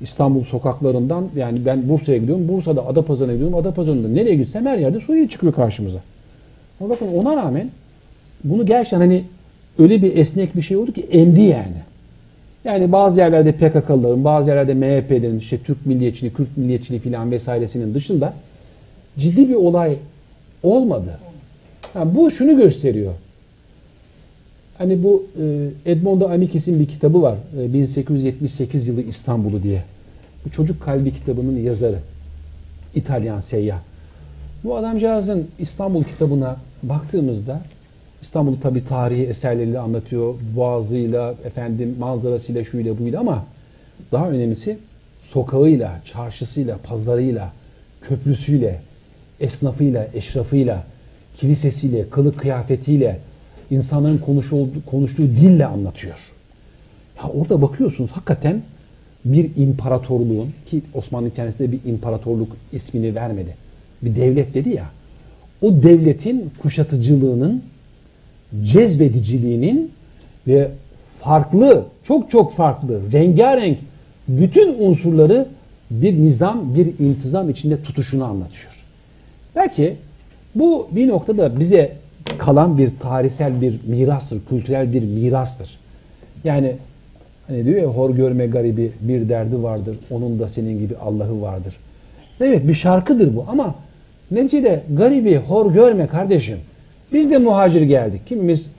İstanbul 0.00 0.44
sokaklarından 0.44 1.28
yani 1.36 1.58
ben 1.66 1.88
Bursa'ya 1.88 2.18
gidiyorum. 2.18 2.48
Bursa'da 2.48 2.86
Adapazarı'na 2.86 3.32
gidiyorum. 3.32 3.54
Adapazarı'nda 3.54 4.08
nereye 4.08 4.34
gitsem 4.34 4.66
her 4.66 4.78
yerde 4.78 5.00
Suriye 5.00 5.28
çıkıyor 5.28 5.52
karşımıza. 5.52 5.98
Ama 6.80 6.90
bakın 6.90 7.08
ona 7.08 7.36
rağmen 7.36 7.70
bunu 8.44 8.66
gerçekten 8.66 8.98
hani 8.98 9.24
öyle 9.78 10.02
bir 10.02 10.16
esnek 10.16 10.56
bir 10.56 10.62
şey 10.62 10.76
oldu 10.76 10.92
ki 10.92 11.06
emdi 11.10 11.40
yani. 11.40 11.86
Yani 12.64 12.92
bazı 12.92 13.20
yerlerde 13.20 13.52
PKK'lıların, 13.52 14.24
bazı 14.24 14.50
yerlerde 14.50 14.74
MHP'lerin, 14.74 15.38
işte 15.38 15.58
Türk 15.58 15.86
milliyetçiliği, 15.86 16.32
Kürt 16.32 16.56
milliyetçiliği 16.56 17.00
filan 17.00 17.30
vesairesinin 17.30 17.94
dışında 17.94 18.34
ciddi 19.18 19.48
bir 19.48 19.54
olay 19.54 19.96
olmadı. 20.62 21.18
Yani 21.94 22.14
bu 22.14 22.30
şunu 22.30 22.56
gösteriyor. 22.56 23.12
Hani 24.78 25.02
bu 25.02 25.26
e, 25.86 25.92
Edmondo 25.92 26.28
Amikis'in 26.28 26.80
bir 26.80 26.86
kitabı 26.86 27.22
var. 27.22 27.36
E, 27.60 27.72
1878 27.72 28.88
yılı 28.88 29.02
İstanbul'u 29.02 29.62
diye. 29.62 29.82
Bu 30.44 30.50
Çocuk 30.50 30.82
Kalbi 30.82 31.14
kitabının 31.14 31.56
yazarı. 31.56 31.98
İtalyan 32.94 33.40
seyyah. 33.40 33.78
Bu 34.64 34.76
adamcağızın 34.76 35.46
İstanbul 35.58 36.04
kitabına 36.04 36.56
baktığımızda 36.82 37.62
İstanbul'u 38.22 38.60
tabi 38.60 38.84
tarihi 38.84 39.26
eserleriyle 39.26 39.78
anlatıyor. 39.78 40.34
Boğazıyla, 40.56 41.34
efendim 41.44 41.96
manzarasıyla, 41.98 42.64
şuyla 42.64 42.98
buyla 42.98 43.20
ama 43.20 43.44
daha 44.12 44.30
önemlisi 44.30 44.78
sokağıyla, 45.20 46.00
çarşısıyla, 46.04 46.78
pazarıyla, 46.78 47.52
köprüsüyle, 48.02 48.80
esnafıyla, 49.40 50.08
eşrafıyla, 50.14 50.84
kilisesiyle, 51.36 52.10
kılık 52.10 52.38
kıyafetiyle, 52.38 53.18
insanların 53.70 54.18
konuşulduğu, 54.18 54.84
konuştuğu 54.86 55.22
dille 55.22 55.66
anlatıyor. 55.66 56.18
Ya 57.18 57.28
orada 57.28 57.62
bakıyorsunuz 57.62 58.10
hakikaten 58.12 58.62
bir 59.24 59.50
imparatorluğun 59.56 60.50
ki 60.70 60.82
Osmanlı 60.94 61.34
kendisine 61.34 61.72
bir 61.72 61.78
imparatorluk 61.86 62.48
ismini 62.72 63.14
vermedi. 63.14 63.56
Bir 64.02 64.16
devlet 64.16 64.54
dedi 64.54 64.68
ya. 64.68 64.84
O 65.62 65.82
devletin 65.82 66.50
kuşatıcılığının 66.62 67.62
cezbediciliğinin 68.64 69.90
ve 70.46 70.70
farklı, 71.20 71.84
çok 72.04 72.30
çok 72.30 72.54
farklı, 72.54 73.12
rengarenk 73.12 73.78
bütün 74.28 74.74
unsurları 74.78 75.48
bir 75.90 76.24
nizam, 76.24 76.74
bir 76.74 76.86
intizam 76.98 77.50
içinde 77.50 77.82
tutuşunu 77.82 78.24
anlatıyor. 78.24 78.84
Belki 79.56 79.96
bu 80.54 80.88
bir 80.90 81.08
noktada 81.08 81.60
bize 81.60 81.96
kalan 82.38 82.78
bir 82.78 82.90
tarihsel 83.00 83.60
bir 83.60 83.74
mirastır, 83.86 84.40
kültürel 84.48 84.92
bir 84.92 85.02
mirastır. 85.02 85.78
Yani 86.44 86.72
hani 87.46 87.64
diyor 87.64 87.82
ya 87.82 87.88
hor 87.88 88.10
görme 88.10 88.46
garibi 88.46 88.92
bir 89.00 89.28
derdi 89.28 89.62
vardır, 89.62 89.96
onun 90.10 90.38
da 90.38 90.48
senin 90.48 90.78
gibi 90.78 90.96
Allah'ı 90.96 91.42
vardır. 91.42 91.76
Evet 92.40 92.68
bir 92.68 92.74
şarkıdır 92.74 93.36
bu 93.36 93.44
ama 93.48 93.74
neticede 94.30 94.82
garibi 94.92 95.36
hor 95.36 95.72
görme 95.72 96.06
kardeşim. 96.06 96.58
Biz 97.12 97.30
de 97.30 97.38
muhacir 97.38 97.82
geldik. 97.82 98.20
Kimimiz 98.26 98.70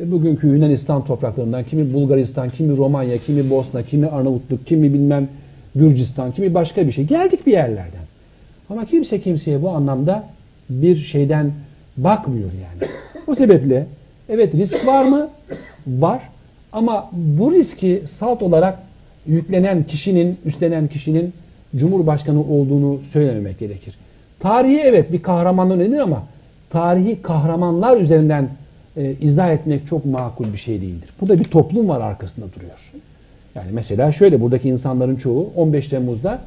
e, 0.00 0.10
bugünkü 0.12 0.46
Yunanistan 0.46 1.04
topraklarından, 1.04 1.64
kimi 1.64 1.94
Bulgaristan, 1.94 2.48
kimi 2.48 2.76
Romanya, 2.76 3.18
kimi 3.18 3.50
Bosna, 3.50 3.82
kimi 3.82 4.06
Arnavutluk, 4.06 4.66
kimi 4.66 4.94
bilmem 4.94 5.28
Gürcistan, 5.74 6.32
kimi 6.32 6.54
başka 6.54 6.86
bir 6.86 6.92
şey. 6.92 7.04
Geldik 7.04 7.46
bir 7.46 7.52
yerlerden. 7.52 8.00
Ama 8.70 8.84
kimse 8.84 9.20
kimseye 9.20 9.62
bu 9.62 9.70
anlamda 9.70 10.24
bir 10.70 10.96
şeyden 10.96 11.52
bakmıyor 12.04 12.50
yani. 12.52 12.90
O 13.26 13.34
sebeple 13.34 13.86
evet 14.28 14.54
risk 14.54 14.86
var 14.86 15.04
mı? 15.04 15.28
Var. 15.86 16.20
Ama 16.72 17.10
bu 17.12 17.52
riski 17.52 18.02
salt 18.06 18.42
olarak 18.42 18.78
yüklenen 19.26 19.84
kişinin, 19.84 20.38
üstlenen 20.44 20.88
kişinin 20.88 21.32
Cumhurbaşkanı 21.76 22.40
olduğunu 22.40 23.00
söylememek 23.12 23.58
gerekir. 23.58 23.98
Tarihi 24.40 24.80
evet 24.80 25.12
bir 25.12 25.22
kahramanlığı 25.22 25.78
nedir 25.78 25.98
ama 25.98 26.22
tarihi 26.70 27.22
kahramanlar 27.22 27.96
üzerinden 27.96 28.48
e, 28.96 29.14
izah 29.20 29.52
etmek 29.52 29.86
çok 29.86 30.04
makul 30.04 30.52
bir 30.52 30.58
şey 30.58 30.80
değildir. 30.80 31.10
Burada 31.20 31.38
bir 31.38 31.44
toplum 31.44 31.88
var 31.88 32.00
arkasında 32.00 32.46
duruyor. 32.56 32.92
Yani 33.54 33.68
mesela 33.72 34.12
şöyle 34.12 34.40
buradaki 34.40 34.68
insanların 34.68 35.16
çoğu 35.16 35.50
15 35.56 35.88
Temmuz'da 35.88 36.38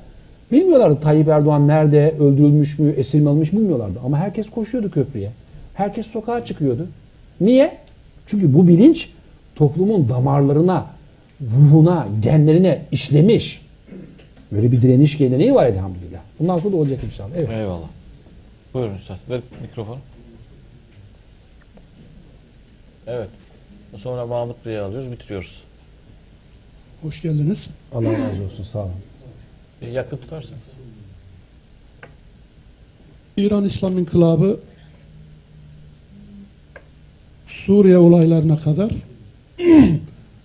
bilmiyorlardı 0.52 1.00
Tayyip 1.02 1.28
Erdoğan 1.28 1.68
nerede, 1.68 2.14
öldürülmüş 2.20 2.80
mü, 2.80 2.94
esir 2.98 3.20
mi 3.20 3.30
alınmış 3.30 3.54
bilmiyorlardı. 3.54 4.00
Ama 4.06 4.18
herkes 4.18 4.50
koşuyordu 4.50 4.92
köprüye. 4.92 5.32
Herkes 5.74 6.08
sokağa 6.08 6.46
çıkıyordu. 6.46 6.88
Niye? 7.42 7.78
Çünkü 8.28 8.54
bu 8.54 8.68
bilinç 8.68 9.10
toplumun 9.56 10.10
damarlarına, 10.10 10.88
ruhuna, 11.42 12.08
genlerine 12.20 12.86
işlemiş. 12.92 13.62
Böyle 14.52 14.72
bir 14.72 14.82
direniş 14.82 15.18
geleneği 15.18 15.56
var 15.56 15.66
elhamdülillah. 15.66 16.20
Bundan 16.40 16.60
sonra 16.60 16.74
da 16.74 16.78
olacak 16.78 17.04
inşallah. 17.04 17.30
Evet. 17.36 17.50
Eyvallah. 17.50 17.88
Buyurun 18.74 18.96
Üstad. 18.96 19.18
Ver 19.30 19.42
mikrofonu. 19.62 20.00
Evet. 23.08 23.30
Sonra 23.96 24.26
Mahmut 24.26 24.66
Bey'i 24.66 24.80
alıyoruz, 24.80 25.12
bitiriyoruz. 25.12 25.64
Hoş 27.02 27.22
geldiniz. 27.22 27.58
Allah 27.94 28.12
razı 28.12 28.44
olsun. 28.44 28.64
Sağ 28.64 28.80
olun. 28.80 28.92
Bir 29.82 29.88
yakın 29.88 30.18
tutarsanız. 30.18 30.62
İran 33.38 33.66
İslam 33.66 33.98
İnkılabı 33.98 34.60
Suriye 37.54 37.98
olaylarına 37.98 38.60
kadar 38.60 38.92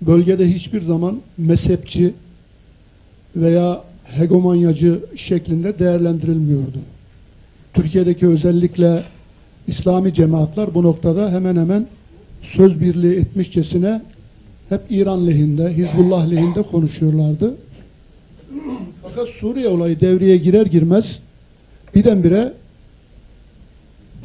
bölgede 0.02 0.54
hiçbir 0.54 0.80
zaman 0.80 1.20
mezhepçi 1.38 2.14
veya 3.36 3.82
hegemonyacı 4.04 5.00
şeklinde 5.16 5.78
değerlendirilmiyordu. 5.78 6.78
Türkiye'deki 7.74 8.26
özellikle 8.26 9.02
İslami 9.66 10.14
cemaatler 10.14 10.74
bu 10.74 10.82
noktada 10.82 11.30
hemen 11.30 11.56
hemen 11.56 11.86
söz 12.42 12.80
birliği 12.80 13.16
etmişçesine 13.16 14.02
hep 14.68 14.80
İran 14.90 15.26
lehinde, 15.26 15.76
Hizbullah 15.76 16.30
lehinde 16.30 16.62
konuşuyorlardı. 16.62 17.54
Fakat 19.02 19.28
Suriye 19.28 19.68
olayı 19.68 20.00
devreye 20.00 20.36
girer 20.36 20.66
girmez 20.66 21.18
birdenbire 21.94 22.52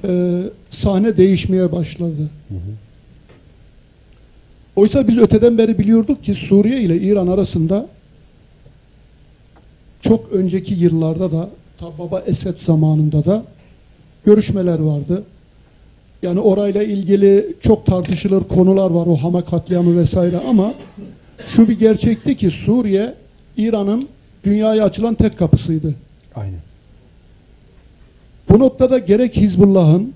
e, 0.08 0.42
sahne 0.72 1.18
değişmeye 1.18 1.72
başladı. 1.72 2.30
Hı 2.50 2.56
hı. 2.56 2.74
Oysa 4.76 5.08
biz 5.08 5.18
öteden 5.18 5.58
beri 5.58 5.80
biliyorduk 5.80 6.24
ki 6.24 6.36
Suriye 6.36 6.82
ile 6.82 6.98
İran 6.98 7.28
arasında 7.28 7.88
çok 10.02 10.32
önceki 10.32 10.74
yıllarda 10.74 11.32
da 11.32 11.50
ta 11.80 11.98
Baba 12.00 12.20
Esed 12.20 12.56
zamanında 12.66 13.26
da 13.26 13.44
görüşmeler 14.26 14.80
vardı. 14.80 15.24
Yani 16.22 16.40
orayla 16.40 16.84
ilgili 16.84 17.56
çok 17.62 17.86
tartışılır 17.86 18.44
konular 18.44 18.92
var 18.92 19.08
o 19.08 19.16
Hama 19.16 19.46
katliamı 19.46 19.98
vesaire 19.98 20.40
ama 20.50 20.74
şu 21.48 21.70
bir 21.70 21.80
gerçekti 21.80 22.38
ki 22.38 22.52
Suriye 22.52 23.14
İran'ın 23.58 24.08
dünyaya 24.44 24.84
açılan 24.84 25.16
tek 25.16 25.38
kapısıydı. 25.38 25.96
Aynen. 26.36 26.60
Bu 28.54 28.60
noktada 28.60 28.98
gerek 28.98 29.38
Hizbullah'ın 29.38 30.14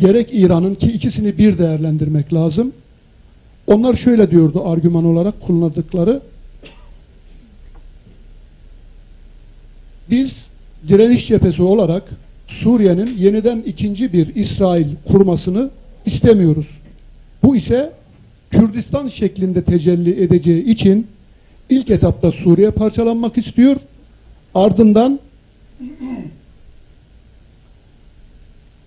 gerek 0.00 0.28
İran'ın 0.32 0.74
ki 0.74 0.92
ikisini 0.92 1.38
bir 1.38 1.58
değerlendirmek 1.58 2.34
lazım. 2.34 2.72
Onlar 3.66 3.94
şöyle 3.94 4.30
diyordu 4.30 4.62
argüman 4.68 5.04
olarak 5.04 5.40
kullandıkları. 5.40 6.20
Biz 10.10 10.32
direniş 10.88 11.28
cephesi 11.28 11.62
olarak 11.62 12.02
Suriye'nin 12.48 13.16
yeniden 13.18 13.62
ikinci 13.66 14.12
bir 14.12 14.34
İsrail 14.34 14.86
kurmasını 15.06 15.70
istemiyoruz. 16.06 16.68
Bu 17.42 17.56
ise 17.56 17.92
Kürdistan 18.50 19.08
şeklinde 19.08 19.62
tecelli 19.62 20.24
edeceği 20.24 20.64
için 20.64 21.06
ilk 21.70 21.90
etapta 21.90 22.32
Suriye 22.32 22.70
parçalanmak 22.70 23.38
istiyor. 23.38 23.76
Ardından 24.54 25.20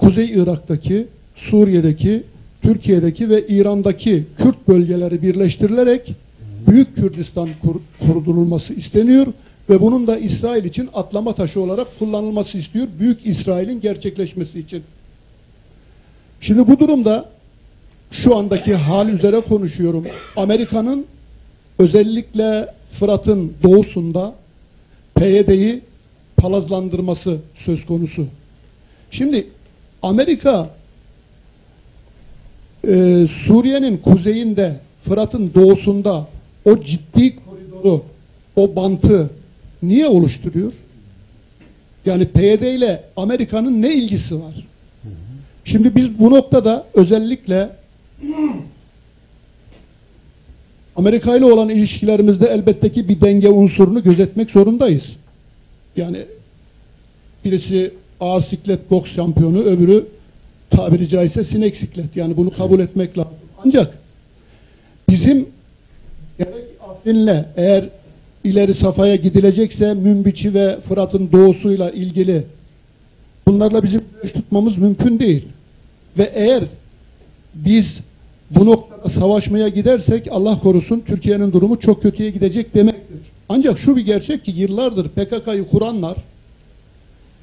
Kuzey 0.10 0.30
Irak'taki, 0.30 1.08
Suriye'deki, 1.36 2.24
Türkiye'deki 2.62 3.30
ve 3.30 3.48
İran'daki 3.48 4.26
Kürt 4.38 4.68
bölgeleri 4.68 5.22
birleştirilerek 5.22 6.14
Büyük 6.68 6.96
Kürdistan 6.96 7.50
kur, 7.62 7.76
kurdurulması 8.00 8.74
isteniyor 8.74 9.28
ve 9.70 9.82
bunun 9.82 10.08
da 10.08 10.18
İsrail 10.18 10.64
için 10.66 10.90
atlama 10.94 11.36
taşı 11.36 11.62
olarak 11.62 12.00
kullanılması 12.00 12.58
istiyor. 12.58 12.88
Büyük 13.00 13.26
İsrail'in 13.26 13.82
gerçekleşmesi 13.82 14.60
için. 14.60 14.84
Şimdi 16.42 16.68
bu 16.68 16.80
durumda 16.80 17.30
şu 18.12 18.36
andaki 18.36 18.74
hal 18.74 19.10
üzere 19.10 19.40
konuşuyorum. 19.40 20.06
Amerika'nın 20.36 21.06
özellikle 21.80 22.74
Fırat'ın 22.92 23.54
doğusunda 23.64 24.36
PYD'yi 25.16 25.82
palazlandırması 26.38 27.38
söz 27.56 27.86
konusu. 27.86 28.26
Şimdi 29.12 29.48
Amerika 30.04 30.70
e, 32.88 33.26
Suriye'nin 33.30 33.98
kuzeyinde 33.98 34.76
Fırat'ın 35.04 35.52
doğusunda 35.54 36.28
o 36.66 36.80
ciddi 36.80 37.36
koridoru, 37.36 38.04
o 38.56 38.76
bantı 38.76 39.30
niye 39.84 40.08
oluşturuyor? 40.08 40.74
Yani 42.06 42.26
PYD 42.26 42.62
ile 42.62 43.04
Amerika'nın 43.18 43.82
ne 43.82 43.94
ilgisi 43.94 44.36
var? 44.36 44.66
Şimdi 45.66 45.96
biz 45.96 46.20
bu 46.20 46.32
noktada 46.32 46.86
özellikle 46.94 47.70
Amerika 50.96 51.36
ile 51.36 51.46
olan 51.46 51.70
ilişkilerimizde 51.70 52.48
elbette 52.48 52.92
ki 52.92 53.10
bir 53.10 53.22
denge 53.22 53.50
unsurunu 53.50 54.04
gözetmek 54.04 54.52
zorundayız. 54.52 55.04
Yani 55.96 56.26
birisi 57.46 57.92
ağır 58.20 58.42
siklet 58.42 58.92
boks 58.92 59.16
şampiyonu, 59.16 59.62
öbürü 59.62 60.06
tabiri 60.70 61.08
caizse 61.08 61.44
sinek 61.44 61.76
siklet. 61.76 62.16
Yani 62.16 62.38
bunu 62.38 62.52
kabul 62.52 62.80
etmek 62.80 63.18
lazım. 63.18 63.34
Ancak 63.66 63.98
bizim 65.10 65.48
gerek 66.38 66.66
Afrin'le 66.90 67.46
eğer 67.58 67.86
ileri 68.44 68.74
safhaya 68.74 69.16
gidilecekse 69.16 69.94
Münbiç'i 69.94 70.54
ve 70.54 70.80
Fırat'ın 70.80 71.32
doğusuyla 71.32 71.92
ilgili 71.92 72.44
bunlarla 73.48 73.84
bizim 73.84 74.02
görüş 74.16 74.34
tutmamız 74.34 74.78
mümkün 74.78 75.20
değil. 75.20 75.48
Ve 76.18 76.32
eğer 76.34 76.64
biz 77.56 77.98
bu 78.52 78.66
noktada 78.66 79.10
savaşmaya 79.10 79.68
gidersek 79.68 80.28
Allah 80.32 80.60
korusun 80.60 81.04
Türkiye'nin 81.08 81.52
durumu 81.52 81.80
çok 81.80 82.02
kötüye 82.02 82.30
gidecek 82.30 82.76
demektir. 82.76 83.18
Ancak 83.50 83.80
şu 83.80 83.96
bir 83.96 84.06
gerçek 84.06 84.46
ki 84.46 84.52
yıllardır 84.52 85.10
PKK'yı 85.10 85.68
kuranlar 85.68 86.18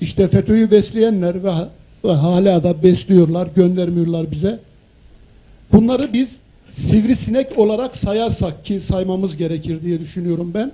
işte 0.01 0.29
FETÖ'yü 0.29 0.71
besleyenler 0.71 1.45
ve, 1.45 1.53
ve 2.05 2.13
hala 2.13 2.65
da 2.65 2.83
besliyorlar, 2.83 3.49
göndermiyorlar 3.57 4.31
bize. 4.31 4.59
Bunları 5.73 6.13
biz 6.13 6.41
sivrisinek 6.73 7.59
olarak 7.59 7.97
sayarsak 7.97 8.65
ki 8.65 8.81
saymamız 8.81 9.37
gerekir 9.37 9.83
diye 9.83 10.01
düşünüyorum 10.01 10.51
ben. 10.55 10.73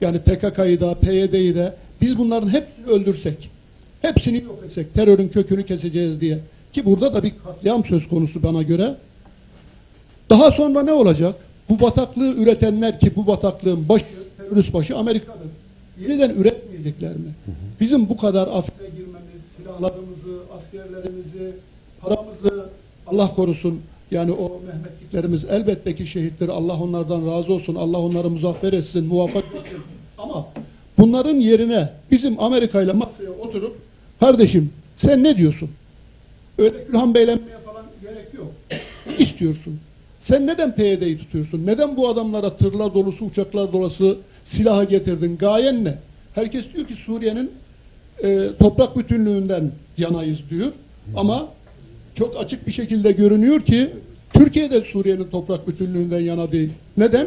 Yani 0.00 0.18
PKK'yı 0.18 0.80
da 0.80 0.94
PYD'yi 0.94 1.54
de 1.54 1.74
biz 2.00 2.18
bunların 2.18 2.48
hepsini 2.48 2.86
öldürsek, 2.86 3.50
hepsini 4.02 4.42
yok 4.42 4.58
etsek, 4.66 4.94
terörün 4.94 5.28
kökünü 5.28 5.66
keseceğiz 5.66 6.20
diye. 6.20 6.38
Ki 6.72 6.84
burada 6.84 7.14
da 7.14 7.22
bir 7.22 7.32
katliam 7.44 7.84
söz 7.84 8.08
konusu 8.08 8.42
bana 8.42 8.62
göre. 8.62 8.94
Daha 10.30 10.52
sonra 10.52 10.82
ne 10.82 10.92
olacak? 10.92 11.34
Bu 11.68 11.80
bataklığı 11.80 12.34
üretenler 12.34 13.00
ki 13.00 13.12
bu 13.16 13.26
bataklığın 13.26 13.88
başı, 13.88 14.04
terörist 14.36 14.74
başı 14.74 14.96
Amerika'dır. 14.96 15.48
Yeniden 16.00 16.30
üretmeyecekler 16.84 17.16
mi? 17.16 17.34
Bizim 17.80 18.08
bu 18.08 18.16
kadar 18.16 18.48
Afrika'ya 18.48 18.90
girmemiz, 18.90 19.42
silahlarımızı, 19.56 20.40
askerlerimizi, 20.56 21.52
paramızı 22.00 22.68
Allah 23.06 23.34
korusun 23.34 23.80
yani 24.10 24.32
o 24.32 24.60
Mehmetçiklerimiz 24.66 25.44
elbette 25.44 25.94
ki 25.94 26.06
şehittir. 26.06 26.48
Allah 26.48 26.80
onlardan 26.80 27.26
razı 27.26 27.52
olsun. 27.52 27.74
Allah 27.74 27.98
onları 27.98 28.30
muzaffer 28.30 28.72
etsin, 28.72 29.04
muvaffak 29.06 29.44
etsin. 29.44 29.78
Ama 30.18 30.46
bunların 30.98 31.34
yerine 31.34 31.88
bizim 32.10 32.40
Amerika 32.40 32.82
ile 32.82 32.92
masaya 32.92 33.30
oturup 33.30 33.76
kardeşim 34.20 34.72
sen 34.96 35.22
ne 35.22 35.36
diyorsun? 35.36 35.70
Öyle 36.58 36.84
külhan 36.84 37.14
beylenmeye 37.14 37.58
falan 37.58 37.84
gerek 38.02 38.34
yok. 38.34 38.52
Ne 39.06 39.16
istiyorsun? 39.18 39.80
Sen 40.22 40.46
neden 40.46 40.74
PYD'yi 40.74 41.18
tutuyorsun? 41.18 41.66
Neden 41.66 41.96
bu 41.96 42.08
adamlara 42.08 42.56
tırlar 42.56 42.94
dolusu, 42.94 43.24
uçaklar 43.24 43.72
dolusu 43.72 44.18
silahı 44.46 44.84
getirdin? 44.84 45.36
Gayen 45.36 45.84
ne? 45.84 45.94
Herkes 46.34 46.64
diyor 46.74 46.86
ki 46.86 46.94
Suriye'nin 46.94 47.50
e, 48.22 48.48
toprak 48.58 48.98
bütünlüğünden 48.98 49.70
yanayız 49.98 50.38
diyor. 50.50 50.72
Ama 51.16 51.48
çok 52.14 52.36
açık 52.44 52.66
bir 52.66 52.72
şekilde 52.72 53.12
görünüyor 53.12 53.60
ki 53.60 53.90
Türkiye 54.34 54.70
de 54.70 54.80
Suriye'nin 54.80 55.24
toprak 55.24 55.68
bütünlüğünden 55.68 56.20
yana 56.20 56.52
değil. 56.52 56.70
Neden? 56.96 57.26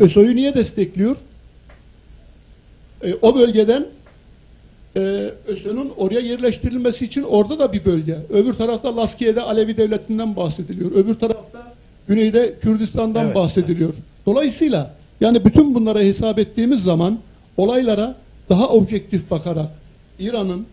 ÖSO'yu 0.00 0.36
niye 0.36 0.54
destekliyor? 0.54 1.16
E, 3.04 3.14
o 3.22 3.34
bölgeden 3.34 3.86
e, 4.96 5.30
ÖSO'nun 5.46 5.92
oraya 5.96 6.20
yerleştirilmesi 6.20 7.04
için 7.04 7.22
orada 7.22 7.58
da 7.58 7.72
bir 7.72 7.84
bölge. 7.84 8.16
Öbür 8.30 8.52
tarafta 8.52 8.96
Laskiye'de 8.96 9.40
Alevi 9.42 9.76
devletinden 9.76 10.36
bahsediliyor. 10.36 10.92
Öbür 10.92 11.14
tarafta 11.14 11.74
güneyde 12.08 12.54
Kürdistan'dan 12.60 13.24
Evet. 13.26 13.34
bahsediliyor. 13.34 13.94
Dolayısıyla 14.26 14.94
yani 15.20 15.44
bütün 15.44 15.74
bunlara 15.74 16.00
hesap 16.00 16.38
ettiğimiz 16.38 16.82
zaman 16.82 17.18
olaylara 17.58 18.16
daha 18.48 18.68
objektif 18.68 19.30
bakarak 19.30 19.68
İran'ın 20.18 20.66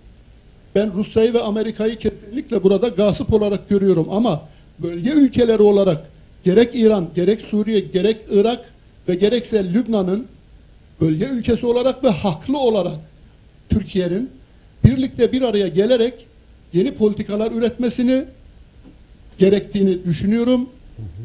ben 0.75 0.93
Rusya'yı 0.93 1.33
ve 1.33 1.41
Amerika'yı 1.41 1.95
kesinlikle 1.95 2.63
burada 2.63 2.87
gasip 2.87 3.33
olarak 3.33 3.69
görüyorum 3.69 4.07
ama 4.11 4.41
bölge 4.79 5.09
ülkeleri 5.09 5.61
olarak 5.61 6.09
gerek 6.43 6.69
İran, 6.73 7.07
gerek 7.15 7.41
Suriye, 7.41 7.79
gerek 7.79 8.17
Irak 8.31 8.65
ve 9.09 9.15
gerekse 9.15 9.73
Lübnan'ın 9.73 10.27
bölge 11.01 11.25
ülkesi 11.25 11.65
olarak 11.65 12.03
ve 12.03 12.09
haklı 12.09 12.59
olarak 12.59 12.99
Türkiye'nin 13.69 14.29
birlikte 14.83 15.31
bir 15.31 15.41
araya 15.41 15.67
gelerek 15.67 16.13
yeni 16.73 16.91
politikalar 16.91 17.51
üretmesini 17.51 18.23
gerektiğini 19.39 20.03
düşünüyorum. 20.05 20.69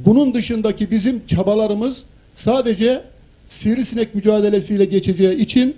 Bunun 0.07 0.35
dışındaki 0.35 0.91
bizim 0.91 1.27
çabalarımız 1.27 2.03
sadece 2.35 3.03
sivrisinek 3.51 4.15
mücadelesiyle 4.15 4.85
geçeceği 4.85 5.37
için 5.37 5.77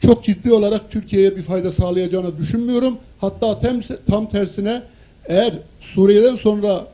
çok 0.00 0.24
ciddi 0.24 0.52
olarak 0.52 0.90
Türkiye'ye 0.90 1.36
bir 1.36 1.42
fayda 1.42 1.70
sağlayacağını 1.70 2.38
düşünmüyorum. 2.38 2.98
Hatta 3.18 3.60
tem, 3.60 3.80
tam 4.10 4.30
tersine 4.30 4.82
eğer 5.26 5.54
Suriye'den 5.80 6.36
sonra 6.36 6.86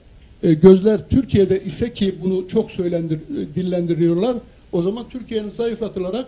e, 0.42 0.54
gözler 0.54 1.00
Türkiye'de 1.08 1.64
ise 1.64 1.92
ki 1.92 2.14
bunu 2.24 2.48
çok 2.48 2.70
söylendir, 2.70 3.16
e, 3.16 3.54
dillendiriyorlar. 3.54 4.36
O 4.72 4.82
zaman 4.82 5.04
Türkiye'nin 5.10 5.50
zayıflatılarak 5.56 6.26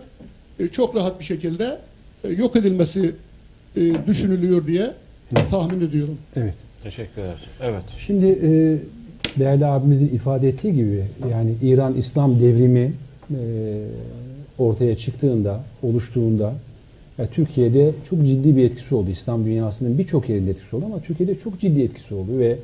e, 0.59 0.67
çok 0.67 0.95
rahat 0.95 1.19
bir 1.19 1.25
şekilde 1.25 1.77
e, 2.23 2.29
yok 2.29 2.55
edilmesi 2.55 3.11
e, 3.75 3.81
düşünülüyor 4.07 4.67
diye 4.67 4.91
tahmin 5.49 5.87
ediyorum. 5.87 6.17
Evet. 6.35 6.53
Teşekkür 6.83 7.21
ederiz. 7.21 7.41
Evet. 7.61 7.83
Şimdi 8.05 8.25
e, 8.25 8.49
değerli 9.39 9.65
abimizin 9.65 10.07
ifade 10.07 10.49
ettiği 10.49 10.73
gibi 10.73 11.03
yani 11.31 11.55
İran 11.61 11.93
İslam 11.93 12.41
devrimi 12.41 12.93
e, 13.31 13.37
ortaya 14.57 14.97
çıktığında, 14.97 15.59
oluştuğunda 15.83 16.53
ya 17.17 17.27
Türkiye'de 17.27 17.91
çok 18.09 18.25
ciddi 18.25 18.57
bir 18.57 18.63
etkisi 18.63 18.95
oldu. 18.95 19.09
İslam 19.09 19.45
dünyasının 19.45 19.97
birçok 19.97 20.29
yerinde 20.29 20.51
etkisi 20.51 20.75
oldu 20.75 20.85
ama 20.85 20.99
Türkiye'de 20.99 21.35
çok 21.35 21.59
ciddi 21.59 21.81
etkisi 21.81 22.15
oldu 22.15 22.39
ve 22.39 22.57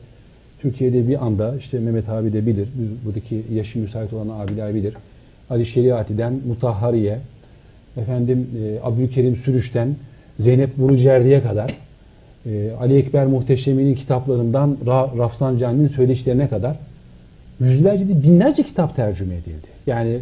Türkiye'de 0.61 1.07
bir 1.07 1.25
anda 1.25 1.55
işte 1.57 1.79
Mehmet 1.79 2.09
abi 2.09 2.33
de 2.33 2.45
bilir, 2.45 2.67
buradaki 3.05 3.43
yaşı 3.53 3.79
müsait 3.79 4.13
olan 4.13 4.39
abiler 4.39 4.75
bilir. 4.75 4.93
Ali 5.49 5.65
Şeriati'den 5.65 6.39
Mutahhariye, 6.47 7.19
efendim 7.97 8.47
e, 8.63 8.87
Abdülkerim 8.87 9.35
Sürüş'ten 9.35 9.95
Zeynep 10.39 10.77
Burucerdi'ye 10.77 11.43
kadar 11.43 11.77
e, 12.45 12.71
Ali 12.79 12.97
Ekber 12.97 13.27
Muhteşemi'nin 13.27 13.95
kitaplarından 13.95 14.77
Ra 14.87 15.11
Rafsan 15.17 15.57
Cani'nin 15.57 15.87
söyleşilerine 15.87 16.49
kadar 16.49 16.75
yüzlerce 17.59 18.07
değil 18.07 18.23
binlerce 18.23 18.63
kitap 18.63 18.95
tercüme 18.95 19.35
edildi. 19.35 19.67
Yani 19.87 20.19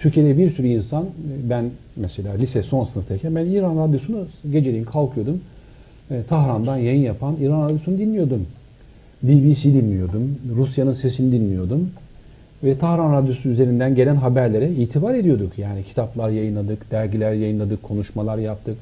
Türkiye'de 0.00 0.38
bir 0.38 0.50
sürü 0.50 0.66
insan 0.66 1.06
ben 1.50 1.64
mesela 1.96 2.34
lise 2.34 2.62
son 2.62 2.84
sınıftayken 2.84 3.34
ben 3.34 3.46
İran 3.46 3.88
Radyosu'nu 3.88 4.26
geceleyin 4.52 4.84
kalkıyordum. 4.84 5.40
E, 6.10 6.22
Tahran'dan 6.28 6.76
yayın 6.76 7.02
yapan 7.02 7.36
İran 7.40 7.68
Radyosu'nu 7.68 7.98
dinliyordum. 7.98 8.46
BBC 9.22 9.74
dinliyordum. 9.74 10.38
Rusya'nın 10.56 10.92
sesini 10.92 11.32
dinliyordum. 11.32 11.90
Ve 12.64 12.78
Tahran 12.78 13.12
Radyosu 13.12 13.48
üzerinden 13.48 13.94
gelen 13.94 14.16
haberlere 14.16 14.70
itibar 14.70 15.14
ediyorduk. 15.14 15.58
Yani 15.58 15.84
kitaplar 15.84 16.30
yayınladık, 16.30 16.90
dergiler 16.90 17.32
yayınladık, 17.32 17.82
konuşmalar 17.82 18.38
yaptık. 18.38 18.76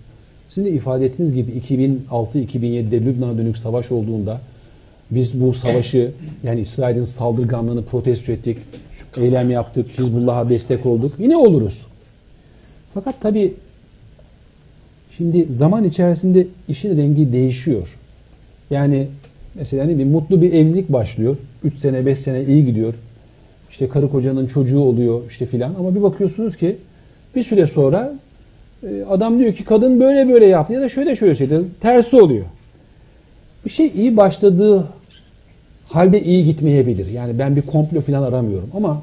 Sizin 0.49 0.66
de 0.66 0.70
ifade 0.70 1.07
ettiğiniz 1.07 1.35
gibi 1.35 1.51
2006-2007'de 1.51 3.01
Lübnan'a 3.01 3.39
dönük 3.39 3.57
savaş 3.57 3.93
olduğunda 3.93 4.40
biz 5.11 5.40
bu 5.40 5.55
savaşı 5.55 6.11
yani 6.43 6.61
İsrail'in 6.61 7.03
saldırganlığını 7.03 7.85
protesto 7.85 8.32
ettik, 8.32 8.59
eylem 9.16 9.51
yaptık, 9.51 9.98
Hizbullah'a 9.98 10.48
destek 10.48 10.86
olduk. 10.86 11.12
Yine 11.18 11.36
oluruz. 11.36 11.86
Fakat 12.94 13.20
tabii 13.20 13.55
şimdi 15.16 15.44
zaman 15.52 15.85
içerisinde 15.85 16.47
işin 16.68 16.97
rengi 16.97 17.32
değişiyor. 17.32 17.97
Yani 18.70 19.06
mesela 19.55 19.85
ne 19.85 19.93
bileyim 19.93 20.10
mutlu 20.10 20.43
bir 20.43 20.52
evlilik 20.52 20.89
başlıyor. 20.89 21.36
3 21.64 21.78
sene 21.78 22.06
5 22.06 22.18
sene 22.18 22.44
iyi 22.44 22.66
gidiyor. 22.66 22.94
İşte 23.70 23.89
karı 23.89 24.10
kocanın 24.10 24.47
çocuğu 24.47 24.80
oluyor 24.80 25.20
işte 25.28 25.47
filan 25.47 25.74
ama 25.78 25.94
bir 25.94 26.02
bakıyorsunuz 26.02 26.56
ki 26.56 26.76
bir 27.35 27.43
süre 27.43 27.66
sonra 27.66 28.14
e, 28.82 29.05
adam 29.10 29.39
diyor 29.39 29.55
ki 29.55 29.64
kadın 29.64 30.01
böyle 30.01 30.28
böyle 30.28 30.47
yaptı 30.47 30.72
ya 30.72 30.80
da 30.80 30.89
şöyle 30.89 31.16
şöyle 31.16 31.35
söyledi. 31.35 31.64
Tersi 31.80 32.16
oluyor. 32.16 32.44
Bir 33.64 33.70
şey 33.70 33.86
iyi 33.86 34.16
başladığı 34.16 34.86
halde 35.89 36.23
iyi 36.23 36.44
gitmeyebilir. 36.44 37.06
Yani 37.06 37.39
ben 37.39 37.56
bir 37.56 37.62
komplo 37.62 38.01
falan 38.01 38.23
aramıyorum 38.23 38.70
ama 38.74 39.02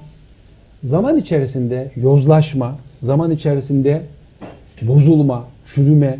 zaman 0.83 1.17
içerisinde 1.17 1.91
yozlaşma, 1.95 2.77
zaman 3.01 3.31
içerisinde 3.31 4.01
bozulma, 4.81 5.47
çürüme, 5.65 6.19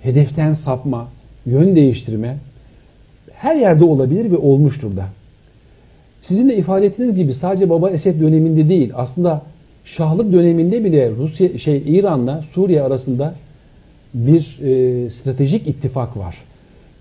hedeften 0.00 0.52
sapma, 0.52 1.08
yön 1.46 1.76
değiştirme 1.76 2.36
her 3.32 3.56
yerde 3.56 3.84
olabilir 3.84 4.30
ve 4.30 4.36
olmuştur 4.36 4.96
da. 4.96 5.06
Sizin 6.22 6.48
de 6.48 6.56
ifade 6.56 6.86
ettiğiniz 6.86 7.16
gibi 7.16 7.34
sadece 7.34 7.70
Baba 7.70 7.90
Esed 7.90 8.20
döneminde 8.20 8.68
değil, 8.68 8.92
aslında 8.96 9.42
Şahlık 9.84 10.32
döneminde 10.32 10.84
bile 10.84 11.10
Rusya 11.10 11.58
şey 11.58 11.82
İran'la 11.86 12.42
Suriye 12.52 12.82
arasında 12.82 13.34
bir 14.14 14.58
e, 14.62 15.10
stratejik 15.10 15.66
ittifak 15.66 16.16
var. 16.16 16.36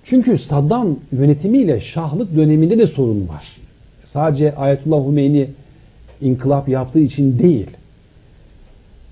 Çünkü 0.10 0.38
Saddam 0.38 0.95
yönetimiyle 1.11 1.80
Şahlık 1.80 2.36
döneminde 2.36 2.80
de 2.80 2.88
sorun 2.88 3.27
var. 3.27 3.57
Sadece 4.06 4.56
Ayetullah 4.56 5.07
Hümeyni 5.07 5.48
inkılap 6.22 6.69
yaptığı 6.69 6.99
için 6.99 7.40
değil. 7.40 7.68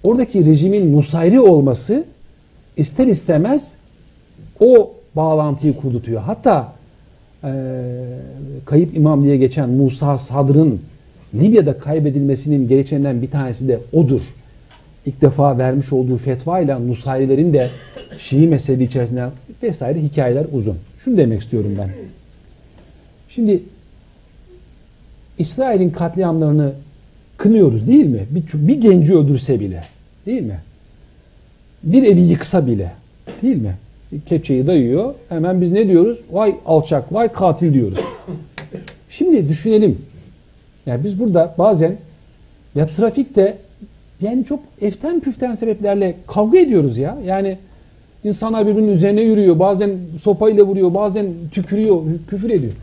Oradaki 0.04 0.46
rejimin 0.46 0.98
Nusayri 0.98 1.40
olması 1.40 2.06
ister 2.78 3.08
istemez 3.08 3.76
o 4.60 4.92
bağlantıyı 5.16 5.76
kurdutuyor. 5.76 6.22
Hatta 6.22 6.74
e, 7.44 7.52
kayıp 8.66 8.98
imam 8.98 9.24
diye 9.24 9.38
geçen 9.38 9.70
Musa 9.70 10.18
Sadr'ın 10.18 10.82
Libya'da 11.36 11.78
kaybedilmesinin 11.78 12.68
gerekçelerinden 12.68 13.22
bir 13.22 13.32
tanesi 13.32 13.68
de 13.68 13.80
odur. 13.94 14.22
İlk 15.06 15.22
defa 15.22 15.58
vermiş 15.58 15.94
olduğu 15.94 16.18
fetva 16.18 16.60
ile 16.60 16.88
Nusayrilerin 16.88 17.54
de 17.54 17.70
Şii 18.20 18.48
mezhebi 18.48 18.84
içerisinde 18.84 19.26
vesaire 19.64 20.02
hikayeler 20.02 20.46
uzun. 20.54 20.78
Şunu 21.04 21.18
demek 21.18 21.42
istiyorum 21.42 21.76
ben. 21.80 21.90
Şimdi 23.30 23.64
İsrail'in 25.38 25.90
katliamlarını 25.90 26.74
kınıyoruz 27.38 27.88
değil 27.88 28.06
mi? 28.06 28.26
Bir, 28.30 28.68
bir 28.68 28.82
genci 28.82 29.16
öldürse 29.16 29.60
bile. 29.60 29.82
Değil 30.26 30.42
mi? 30.42 30.60
Bir 31.84 32.04
evi 32.04 32.22
yıksa 32.22 32.68
bile. 32.68 32.92
Değil 33.42 33.62
mi? 33.62 33.76
Kepçeyi 34.26 34.68
dayıyor. 34.68 35.14
Hemen 35.30 35.62
biz 35.62 35.72
ne 35.72 35.88
diyoruz? 35.88 36.20
Vay 36.32 36.56
alçak, 36.66 37.14
vay 37.14 37.32
katil 37.32 37.74
diyoruz. 37.74 38.00
Şimdi 39.10 39.50
düşünelim. 39.50 39.98
Yani 40.86 41.04
biz 41.04 41.20
burada 41.20 41.56
bazen 41.58 41.96
ya 42.76 42.86
trafikte 42.86 43.58
yani 44.22 44.46
çok 44.46 44.60
eften 44.82 45.20
püften 45.20 45.56
sebeplerle 45.56 46.16
kavga 46.28 46.60
ediyoruz 46.60 46.98
ya. 46.98 47.18
Yani 47.26 47.58
insanlar 48.24 48.68
birbirinin 48.68 48.92
üzerine 48.92 49.22
yürüyor. 49.22 49.60
Bazen 49.60 49.92
sopayla 50.20 50.64
vuruyor, 50.64 50.94
bazen 50.94 51.26
tükürüyor, 51.52 52.02
küfür 52.30 52.50
ediyor. 52.50 52.74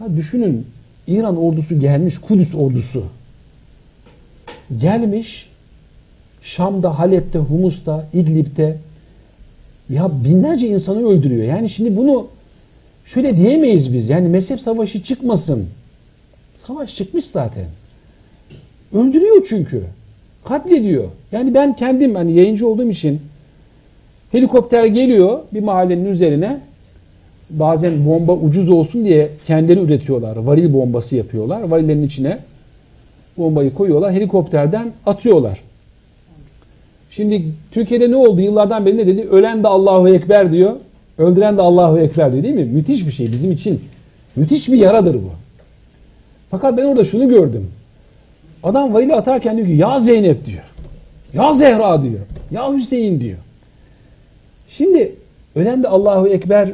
Ya 0.00 0.16
düşünün 0.16 0.66
İran 1.06 1.36
ordusu 1.36 1.80
gelmiş, 1.80 2.18
Kudüs 2.18 2.54
ordusu. 2.54 3.04
Gelmiş 4.80 5.48
Şam'da, 6.42 6.98
Halep'te, 6.98 7.38
Humus'ta, 7.38 8.06
İdlib'te 8.12 8.76
ya 9.90 10.10
binlerce 10.24 10.68
insanı 10.68 11.08
öldürüyor. 11.08 11.46
Yani 11.46 11.68
şimdi 11.68 11.96
bunu 11.96 12.26
şöyle 13.04 13.36
diyemeyiz 13.36 13.92
biz. 13.92 14.08
Yani 14.08 14.28
mezhep 14.28 14.60
savaşı 14.60 15.02
çıkmasın. 15.02 15.66
Savaş 16.66 16.96
çıkmış 16.96 17.24
zaten. 17.26 17.64
Öldürüyor 18.94 19.46
çünkü. 19.48 19.82
Katlediyor. 20.44 21.08
Yani 21.32 21.54
ben 21.54 21.76
kendim 21.76 22.14
hani 22.14 22.32
yayıncı 22.32 22.68
olduğum 22.68 22.90
için 22.90 23.20
helikopter 24.34 24.84
geliyor 24.84 25.38
bir 25.54 25.62
mahallenin 25.62 26.04
üzerine. 26.04 26.60
Bazen 27.50 28.06
bomba 28.06 28.32
ucuz 28.32 28.70
olsun 28.70 29.04
diye 29.04 29.28
kendileri 29.46 29.80
üretiyorlar. 29.80 30.36
Varil 30.36 30.72
bombası 30.72 31.16
yapıyorlar. 31.16 31.68
Varillerin 31.68 32.06
içine 32.06 32.38
bombayı 33.38 33.74
koyuyorlar. 33.74 34.12
Helikopterden 34.12 34.92
atıyorlar. 35.06 35.60
Şimdi 37.10 37.42
Türkiye'de 37.70 38.10
ne 38.10 38.16
oldu? 38.16 38.40
Yıllardan 38.40 38.86
beri 38.86 38.96
ne 38.96 39.06
dedi? 39.06 39.28
Ölen 39.30 39.64
de 39.64 39.68
Allahu 39.68 40.08
Ekber 40.08 40.52
diyor. 40.52 40.72
Öldüren 41.18 41.56
de 41.56 41.62
Allahu 41.62 41.98
Ekber 41.98 42.32
diyor 42.32 42.44
değil 42.44 42.54
mi? 42.54 42.64
Müthiş 42.64 43.06
bir 43.06 43.12
şey 43.12 43.32
bizim 43.32 43.52
için. 43.52 43.80
Müthiş 44.36 44.68
bir 44.68 44.78
yaradır 44.78 45.14
bu. 45.14 45.30
Fakat 46.50 46.76
ben 46.76 46.84
orada 46.84 47.04
şunu 47.04 47.28
gördüm. 47.28 47.70
Adam 48.62 48.94
varili 48.94 49.14
atarken 49.14 49.56
diyor 49.56 49.68
ki 49.68 49.74
ya 49.74 50.00
Zeynep 50.00 50.46
diyor. 50.46 50.62
Ya 51.32 51.52
Zehra 51.52 52.02
diyor. 52.02 52.20
Ya 52.50 52.72
Hüseyin 52.72 53.20
diyor. 53.20 53.38
Şimdi 54.68 55.14
de 55.54 55.88
Allahu 55.88 56.28
Ekber 56.28 56.72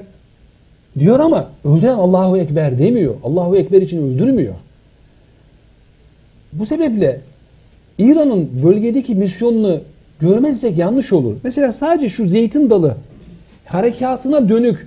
diyor 0.99 1.21
ama 1.21 1.51
öldüren 1.65 1.95
Allahu 1.95 2.39
Ekber 2.39 2.79
demiyor. 2.79 3.15
Allahu 3.25 3.57
Ekber 3.57 3.83
için 3.83 4.15
öldürmüyor. 4.15 4.55
Bu 6.53 6.67
sebeple 6.67 7.21
İran'ın 7.99 8.63
bölgedeki 8.63 9.15
misyonunu 9.15 9.81
görmezsek 10.21 10.79
yanlış 10.79 11.13
olur. 11.13 11.37
Mesela 11.45 11.73
sadece 11.73 12.09
şu 12.09 12.29
zeytin 12.29 12.71
dalı 12.71 12.97
harekatına 13.65 14.49
dönük 14.49 14.87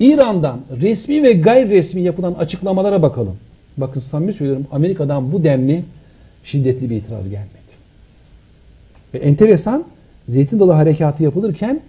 İran'dan 0.00 0.60
resmi 0.80 1.22
ve 1.22 1.32
gayri 1.32 1.70
resmi 1.70 2.02
yapılan 2.02 2.32
açıklamalara 2.32 3.02
bakalım. 3.02 3.36
Bakın 3.76 4.00
samimi 4.00 4.32
söylüyorum 4.32 4.66
Amerika'dan 4.72 5.32
bu 5.32 5.44
denli 5.44 5.84
şiddetli 6.44 6.90
bir 6.90 6.96
itiraz 6.96 7.28
gelmedi. 7.28 7.72
Ve 9.14 9.18
enteresan 9.18 9.84
Zeytin 10.28 10.60
Dalı 10.60 10.72
Harekatı 10.72 11.22
yapılırken 11.22 11.80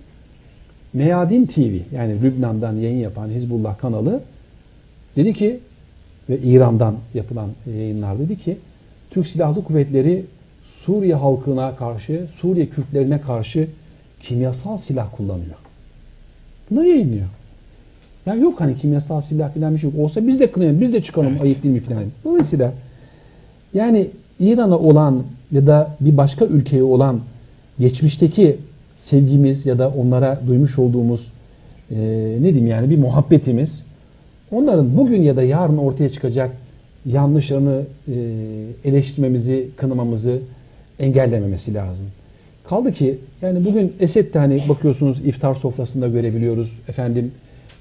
Meyadin 0.94 1.46
TV 1.46 1.96
yani 1.96 2.22
Lübnan'dan 2.24 2.76
yayın 2.76 2.98
yapan 2.98 3.30
Hizbullah 3.30 3.78
kanalı 3.78 4.22
dedi 5.16 5.34
ki 5.34 5.60
ve 6.30 6.40
İran'dan 6.40 6.96
yapılan 7.14 7.50
yayınlar 7.78 8.20
dedi 8.20 8.40
ki 8.40 8.58
Türk 9.10 9.28
Silahlı 9.28 9.64
Kuvvetleri 9.64 10.26
Suriye 10.76 11.16
halkına 11.16 11.76
karşı, 11.76 12.28
Suriye 12.34 12.68
Kürtlerine 12.68 13.22
karşı 13.22 13.68
kimyasal 14.22 14.78
silah 14.78 15.08
kullanıyor. 15.18 15.56
Bunu 16.72 16.86
yayınlıyor. 16.86 17.28
Ya 18.26 18.36
yok 18.36 18.62
hani 18.62 18.76
kimyasal 18.78 19.22
silah 19.22 19.54
falan 19.54 19.74
bir 19.74 19.80
şey 19.80 19.90
yok. 19.90 20.00
Olsa 20.00 20.28
biz 20.28 20.40
de 20.40 20.52
kınayalım, 20.52 20.82
biz 20.82 20.94
de 20.94 21.04
çıkalım 21.04 21.32
evet. 21.32 21.42
ayıp 21.42 21.64
değil 21.64 21.76
mi 21.76 21.82
falan. 21.82 22.04
Dolayısıyla 22.26 22.74
yani 23.74 24.08
İran'a 24.40 24.80
olan 24.80 25.24
ya 25.52 25.68
da 25.68 25.98
bir 26.00 26.18
başka 26.18 26.46
ülkeye 26.46 26.84
olan 26.84 27.20
geçmişteki 27.80 28.58
sevgimiz 28.98 29.66
ya 29.66 29.80
da 29.80 29.90
onlara 29.90 30.40
duymuş 30.48 30.80
olduğumuz 30.80 31.32
e, 31.92 31.98
ne 32.42 32.44
diyeyim 32.44 32.68
yani 32.68 32.90
bir 32.90 32.98
muhabbetimiz 32.98 33.84
onların 34.52 34.98
bugün 34.98 35.22
ya 35.22 35.36
da 35.36 35.44
yarın 35.44 35.78
ortaya 35.78 36.10
çıkacak 36.10 36.52
yanlışlarını 37.06 37.82
e, 38.08 38.14
eleştirmemizi, 38.86 39.70
kınamamızı 39.78 40.40
engellememesi 41.00 41.74
lazım. 41.74 42.06
Kaldı 42.70 42.94
ki 42.94 43.18
yani 43.42 43.66
bugün 43.66 43.94
Esed 44.00 44.36
hani 44.36 44.64
bakıyorsunuz 44.70 45.26
iftar 45.26 45.56
sofrasında 45.56 46.08
görebiliyoruz. 46.08 46.74
Efendim 46.88 47.32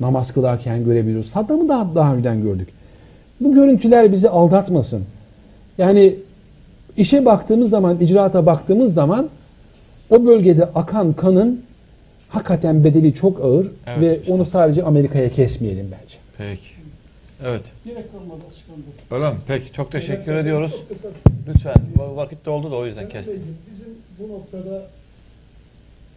namaz 0.01 0.33
kılarken 0.33 0.85
görebiliyoruz. 0.85 1.31
Saddam'ı 1.31 1.69
da 1.69 1.89
daha 1.95 2.15
önceden 2.15 2.43
gördük. 2.43 2.69
Bu 3.41 3.55
görüntüler 3.55 4.13
bizi 4.13 4.29
aldatmasın. 4.29 5.03
Yani 5.79 6.15
işe 6.97 7.25
baktığımız 7.25 7.71
zaman, 7.71 8.01
icraata 8.01 8.47
baktığımız 8.47 8.95
zaman 8.95 9.29
o 10.13 10.27
bölgede 10.27 10.65
akan 10.65 11.13
kanın 11.13 11.65
hakikaten 12.29 12.85
bedeli 12.85 13.15
çok 13.15 13.41
ağır 13.41 13.67
evet, 13.87 14.01
ve 14.01 14.21
işte. 14.21 14.33
onu 14.33 14.47
sadece 14.47 14.83
Amerika'ya 14.83 15.33
kesmeyelim 15.33 15.91
bence. 15.93 16.17
Peki. 16.39 16.73
Evet. 17.45 17.63
Direkt 17.85 18.13
kalmadı 18.13 18.41
açıklandı. 18.51 18.83
Öyle 19.11 19.31
mi? 19.31 19.41
Peki 19.47 19.73
çok 19.73 19.93
teşekkür 19.93 20.33
Direkt 20.33 20.43
ediyoruz. 20.43 20.83
Lütfen. 21.49 21.75
Vakit 21.97 22.47
de 22.47 22.51
oldu 22.51 22.71
da 22.71 22.77
o 22.77 22.87
yüzden 22.87 23.09
kestim. 23.09 23.43
Bizim 23.73 23.95
bu 24.19 24.33
noktada 24.33 24.87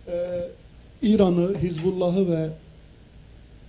e, 0.07 0.15
İran'ı, 1.01 1.53
Hizbullah'ı 1.55 2.31
ve 2.31 2.49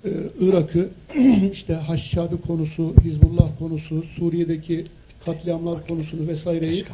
e, 0.04 0.10
Irak'ı 0.40 0.88
işte 1.52 1.74
Haşşabi 1.74 2.40
konusu, 2.46 2.94
Hizbullah 3.04 3.48
konusu, 3.58 4.02
Suriye'deki 4.02 4.84
katliamlar 5.24 5.86
konusunu 5.86 6.28
vesaireyi 6.28 6.84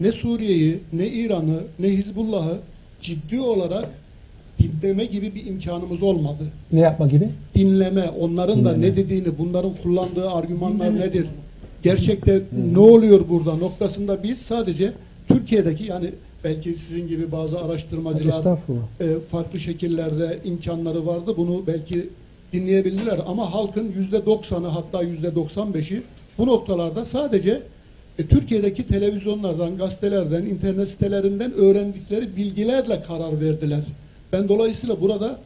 ne 0.00 0.12
Suriye'yi, 0.12 0.78
ne 0.92 1.08
İran'ı, 1.08 1.60
ne 1.78 1.88
Hizbullah'ı 1.88 2.58
ciddi 3.02 3.40
olarak 3.40 3.88
dinleme 4.58 5.04
gibi 5.04 5.34
bir 5.34 5.46
imkanımız 5.46 6.02
olmadı. 6.02 6.44
Ne 6.72 6.80
yapma 6.80 7.06
gibi? 7.06 7.28
Dinleme, 7.54 8.10
onların 8.20 8.58
dinleme. 8.58 8.76
da 8.76 8.80
ne 8.80 8.96
dediğini, 8.96 9.38
bunların 9.38 9.72
kullandığı 9.82 10.30
argümanlar 10.30 10.90
dinleme. 10.90 11.06
nedir? 11.06 11.26
Gerçekte 11.82 12.34
hmm. 12.34 12.74
ne 12.74 12.78
oluyor 12.78 13.28
burada 13.28 13.56
noktasında 13.56 14.22
biz 14.22 14.38
sadece 14.38 14.92
Türkiye'deki 15.28 15.84
yani 15.84 16.10
belki 16.44 16.74
sizin 16.74 17.08
gibi 17.08 17.32
bazı 17.32 17.60
araştırmacılar 17.60 18.58
e, 19.00 19.06
farklı 19.30 19.60
şekillerde 19.60 20.38
imkanları 20.44 21.06
vardı. 21.06 21.34
Bunu 21.36 21.62
belki 21.66 22.08
dinleyebilirler 22.52 23.20
ama 23.26 23.54
halkın 23.54 23.92
yüzde 23.98 24.26
doksanı 24.26 24.66
hatta 24.66 25.02
yüzde 25.02 25.34
doksan 25.34 25.74
beşi 25.74 26.02
bu 26.38 26.46
noktalarda 26.46 27.04
sadece 27.04 27.62
e, 28.20 28.26
Türkiye'deki 28.26 28.86
televizyonlardan, 28.86 29.76
gazetelerden, 29.76 30.42
internet 30.42 30.88
sitelerinden 30.88 31.52
öğrendikleri 31.52 32.36
bilgilerle 32.36 33.02
karar 33.02 33.40
verdiler. 33.40 33.80
Ben 34.32 34.48
dolayısıyla 34.48 35.00
burada 35.00 35.38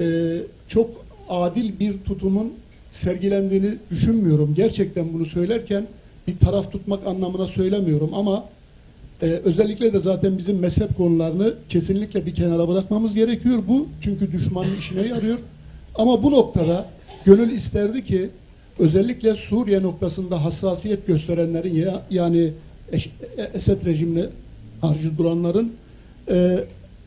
e, 0.00 0.36
çok 0.68 0.90
adil 1.28 1.78
bir 1.80 1.98
tutumun 1.98 2.52
sergilendiğini 2.92 3.74
düşünmüyorum. 3.90 4.54
Gerçekten 4.54 5.12
bunu 5.12 5.26
söylerken 5.26 5.86
bir 6.26 6.38
taraf 6.38 6.72
tutmak 6.72 7.06
anlamına 7.06 7.46
söylemiyorum 7.48 8.10
ama 8.14 8.44
Ee, 9.22 9.26
özellikle 9.26 9.92
de 9.92 10.00
zaten 10.00 10.38
bizim 10.38 10.58
mezhep 10.58 10.96
konularını 10.96 11.54
kesinlikle 11.68 12.26
bir 12.26 12.34
kenara 12.34 12.68
bırakmamız 12.68 13.14
gerekiyor. 13.14 13.58
Bu 13.68 13.86
çünkü 14.00 14.32
düşmanın 14.32 14.76
işine 14.78 15.06
yarıyor. 15.06 15.38
Ama 15.94 16.22
bu 16.22 16.30
noktada 16.30 16.86
gönül 17.24 17.50
isterdi 17.50 18.04
ki 18.04 18.30
özellikle 18.80 19.34
Suriye 19.34 19.82
noktasında 19.82 20.44
hassasiyet 20.44 21.06
gösterenlerin 21.06 21.74
ya, 21.74 22.02
yani 22.10 22.50
Eş- 22.92 23.10
Esed 23.54 23.86
rejimine 23.86 24.24
karşı 24.80 25.18
duranların 25.18 25.72
e, 26.30 26.56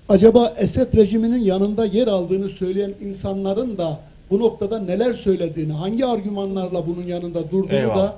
acaba 0.10 0.54
Esed 0.58 0.94
rejiminin 0.98 1.44
yanında 1.44 1.86
yer 1.86 2.08
aldığını 2.08 2.50
söyleyen 2.50 2.92
insanların 3.06 3.78
da 3.78 4.00
bu 4.32 4.40
noktada 4.40 4.80
neler 4.80 5.14
söylediğini, 5.14 5.74
hangi 5.74 6.06
argümanlarla 6.06 6.88
bunun 6.88 7.04
yanında 7.08 7.52
durduğunu 7.52 7.74
Eyvallah. 7.74 7.98
da 7.98 8.16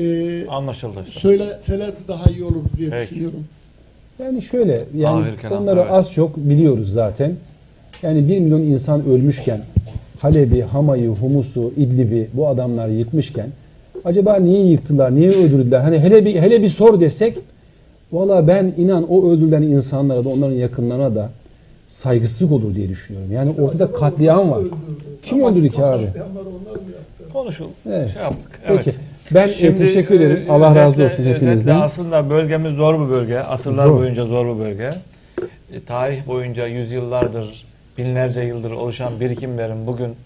e, 0.00 0.46
Anlaşıldı. 0.46 1.04
söyleseler 1.08 1.90
daha 2.08 2.30
iyi 2.30 2.44
olur 2.44 2.62
diye 2.76 2.90
Peki. 2.90 3.10
düşünüyorum. 3.10 3.44
Yani 4.22 4.42
şöyle 4.42 4.84
yani 4.96 5.26
kelam, 5.42 5.62
onları 5.62 5.80
evet. 5.80 5.92
az 5.92 6.12
çok 6.12 6.36
biliyoruz 6.36 6.92
zaten. 6.92 7.36
Yani 8.02 8.28
1 8.28 8.38
milyon 8.38 8.60
insan 8.60 9.04
ölmüşken 9.06 9.60
Halep'i, 10.18 10.62
Hamay'ı, 10.62 11.08
Humus'u, 11.08 11.72
İdlib'i 11.76 12.28
bu 12.32 12.48
adamlar 12.48 12.88
yıkmışken 12.88 13.46
acaba 14.04 14.36
niye 14.36 14.66
yıktılar, 14.66 15.14
niye 15.14 15.30
öldürdüler? 15.30 15.80
Hani 15.80 16.00
hele 16.00 16.24
bir 16.24 16.34
hele 16.34 16.62
bir 16.62 16.68
sor 16.68 17.00
desek 17.00 17.38
valla 18.12 18.48
ben 18.48 18.72
inan 18.76 19.10
o 19.12 19.30
öldürülen 19.30 19.62
insanlara 19.62 20.24
da 20.24 20.28
onların 20.28 20.54
yakınlarına 20.54 21.14
da 21.14 21.30
saygısızlık 21.88 22.52
olur 22.52 22.74
diye 22.74 22.88
düşünüyorum. 22.88 23.32
Yani 23.32 23.50
ortada 23.60 23.92
katliam 23.92 24.50
var. 24.50 24.62
Kim 25.22 25.44
öldürdü 25.44 25.68
ki 25.70 25.84
abi? 25.84 26.06
Konuşul. 27.32 27.66
Evet. 27.88 28.10
Şey 28.12 28.22
yaptık. 28.22 28.60
Peki. 28.68 28.90
Evet. 28.90 28.98
Ben 29.34 29.48
e, 29.68 29.76
teşekkür 29.78 30.20
ederim. 30.20 30.42
e, 30.48 30.52
Allah 30.52 30.74
razı 30.74 31.04
olsun 31.04 31.24
hepinizden. 31.24 31.80
aslında 31.80 32.30
bölgemiz 32.30 32.72
zor 32.72 33.06
bir 33.08 33.14
bölge. 33.14 33.38
Asırlar 33.38 33.86
Zor. 33.86 33.98
boyunca 34.00 34.24
zor 34.24 34.54
bir 34.56 34.60
bölge. 34.60 34.90
E, 35.72 35.80
tarih 35.86 36.26
boyunca 36.26 36.66
yüzyıllardır, 36.66 37.66
binlerce 37.98 38.40
yıldır 38.40 38.70
oluşan 38.70 39.20
birikimlerin 39.20 39.86
bugün 39.86 40.16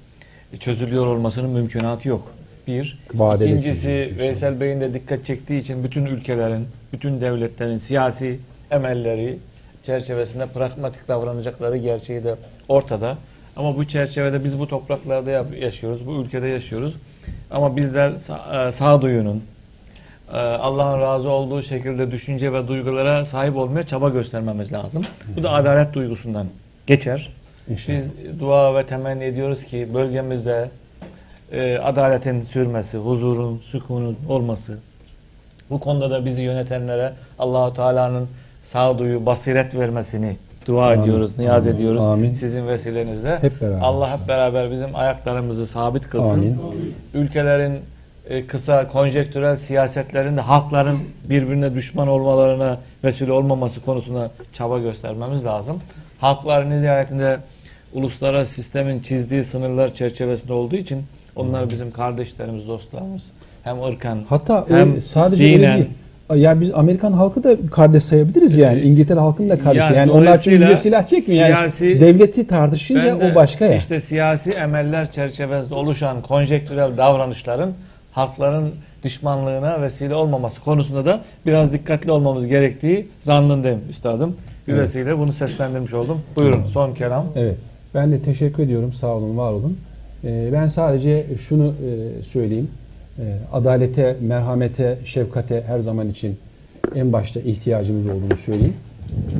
çözülüyor 0.61 1.07
olmasının 1.07 1.51
mümkünatı 1.51 2.09
yok. 2.09 2.32
Bir. 2.66 2.99
Vadeli 3.15 3.49
İkincisi. 3.51 4.15
Veysel 4.19 4.61
Bey'in 4.61 4.81
de 4.81 4.94
dikkat 4.94 5.24
çektiği 5.24 5.61
için 5.61 5.85
bütün 5.85 6.07
ülkelerin, 6.07 6.66
bütün 6.93 7.20
devletlerin 7.20 7.77
siyasi 7.78 8.40
emelleri 8.70 9.39
çerçevesinde 9.82 10.47
pragmatik 10.47 11.09
davranacakları 11.09 11.77
gerçeği 11.77 12.24
de 12.24 12.35
ortada. 12.69 13.16
Ama 13.57 13.77
bu 13.77 13.89
çerçevede 13.89 14.44
biz 14.44 14.59
bu 14.59 14.69
topraklarda 14.69 15.31
yaşıyoruz, 15.61 16.07
bu 16.07 16.23
ülkede 16.23 16.47
yaşıyoruz. 16.47 16.97
Ama 17.51 17.77
bizler 17.77 18.11
sa- 18.11 18.69
e, 18.69 18.73
sağduyunun, 18.73 19.44
e, 20.32 20.36
Allah'ın 20.36 21.01
razı 21.01 21.28
olduğu 21.28 21.62
şekilde 21.62 22.11
düşünce 22.11 22.53
ve 22.53 22.69
duygulara 22.69 23.24
sahip 23.24 23.57
olmaya 23.57 23.86
çaba 23.86 24.09
göstermemiz 24.09 24.73
lazım. 24.73 25.03
Bu 25.36 25.43
da 25.43 25.53
adalet 25.53 25.93
duygusundan 25.94 26.47
geçer. 26.86 27.32
İnşallah. 27.69 27.99
Biz 27.99 28.11
dua 28.41 28.75
ve 28.75 28.87
temenni 28.87 29.25
ediyoruz 29.25 29.65
ki 29.65 29.89
bölgemizde 29.95 30.69
e, 31.53 31.79
adaletin 31.79 32.43
sürmesi, 32.43 32.99
huzurun, 32.99 33.59
sükunun 33.59 34.17
olması. 34.29 34.79
Bu 35.71 35.81
konuda 35.81 36.11
da 36.11 36.25
bizi 36.25 36.43
yönetenlere 36.43 37.13
Allahu 37.39 37.75
Teala'nın 37.75 38.29
sağduyu, 38.65 39.27
basiret 39.27 39.75
vermesini 39.75 40.37
dua 40.67 40.87
Amin. 40.87 41.03
ediyoruz, 41.03 41.39
niyaz 41.39 41.67
Amin. 41.67 41.77
ediyoruz 41.77 42.01
Amin. 42.01 42.33
sizin 42.33 42.67
vesilenizle. 42.69 43.39
Hep 43.43 43.61
beraber. 43.61 43.81
Allah 43.81 44.19
hep 44.19 44.29
beraber 44.29 44.71
bizim 44.71 44.97
ayaklarımızı 44.97 45.67
sabit 45.67 46.09
kılsın. 46.09 46.39
Amin. 46.39 46.61
Ülkelerin 47.15 47.81
e, 48.29 48.47
kısa 48.47 48.89
konjektürel 48.89 49.57
siyasetlerin 49.57 50.37
de 50.37 50.41
halkların 50.41 50.99
birbirine 51.25 51.75
düşman 51.75 52.09
olmalarına 52.09 52.79
vesile 53.05 53.33
olmaması 53.33 53.85
konusunda 53.85 54.31
çaba 54.53 54.79
göstermemiz 54.79 55.45
lazım. 55.45 55.81
Halklar 56.21 56.71
nihayetinde 56.71 57.39
uluslararası 57.93 58.55
sistemin 58.55 59.01
çizdiği 59.01 59.44
sınırlar 59.44 59.94
çerçevesinde 59.94 60.52
olduğu 60.52 60.77
için 60.77 61.02
onlar 61.36 61.70
bizim 61.70 61.90
kardeşlerimiz, 61.90 62.69
dostlarımız. 62.69 63.23
Hem 63.64 63.82
ırkan 63.82 64.19
Hatta 64.28 64.64
hem 64.69 64.90
öyle, 64.90 65.01
sadece 65.01 65.44
öyle 65.44 65.59
dinen. 65.59 65.77
değil. 65.77 65.89
Ya 66.35 66.60
biz 66.60 66.70
Amerikan 66.74 67.12
halkı 67.12 67.44
da 67.44 67.56
kardeş 67.73 68.02
sayabiliriz 68.05 68.56
yani. 68.56 68.81
İngiltere 68.81 69.20
halkının 69.20 69.48
da 69.48 69.59
kardeşi. 69.59 69.78
Yani 69.85 69.97
Yani, 69.97 70.10
onlar 70.10 70.20
için 70.20 70.27
dolayısıyla 70.27 70.60
bize 70.70 70.77
silah 70.77 71.06
çekmiyor. 71.06 71.48
Yani 71.48 71.66
siyasi- 71.70 72.01
devleti 72.01 72.47
tartışınca 72.47 73.20
de 73.20 73.32
o 73.32 73.35
başka 73.35 73.64
ya. 73.64 73.74
İşte 73.74 74.01
siyasi 74.01 74.51
emeller 74.52 75.12
çerçevesinde 75.12 75.74
oluşan 75.74 76.23
konjektürel 76.23 76.97
davranışların 76.97 77.73
halkların 78.12 78.70
düşmanlığına 79.05 79.82
vesile 79.82 80.14
olmaması 80.14 80.64
konusunda 80.64 81.06
da 81.06 81.20
biraz 81.47 81.73
dikkatli 81.73 82.10
olmamız 82.12 82.47
gerektiği 82.47 83.09
zannındayım 83.20 83.81
üstadım. 83.90 84.36
Bir 84.69 84.73
Evet. 84.73 84.82
vesile 84.82 85.19
bunu 85.19 85.32
seslendirmiş 85.32 85.94
oldum. 85.94 86.20
Buyurun 86.36 86.64
son 86.66 86.94
kelam. 86.94 87.27
Evet. 87.36 87.56
Ben 87.94 88.12
de 88.12 88.20
teşekkür 88.20 88.62
ediyorum. 88.62 88.93
Sağ 88.93 89.14
olun, 89.14 89.36
var 89.36 89.52
olun. 89.52 89.78
Ee, 90.24 90.48
ben 90.52 90.66
sadece 90.66 91.27
şunu 91.39 91.66
e, 91.69 92.23
söyleyeyim. 92.23 92.69
Ee, 93.19 93.23
adalete, 93.52 94.16
merhamete, 94.20 94.98
şefkate 95.05 95.62
her 95.66 95.81
zaman 95.81 96.09
için 96.09 96.36
en 96.94 97.12
başta 97.12 97.40
ihtiyacımız 97.40 98.06
olduğunu 98.06 98.36
söyleyeyim. 98.36 98.74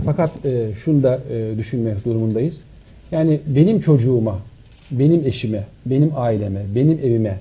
Fakat 0.05 0.47
e, 0.47 0.69
şunu 0.85 1.03
da 1.03 1.21
e, 1.31 1.59
düşünmek 1.59 2.05
durumundayız. 2.05 2.63
Yani 3.11 3.41
benim 3.47 3.81
çocuğuma, 3.81 4.39
benim 4.91 5.27
eşime, 5.27 5.65
benim 5.87 6.11
aileme, 6.17 6.61
benim 6.75 6.99
evime 6.99 7.39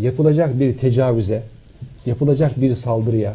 yapılacak 0.00 0.60
bir 0.60 0.76
tecavüze, 0.76 1.42
yapılacak 2.06 2.60
bir 2.60 2.74
saldırıya 2.74 3.34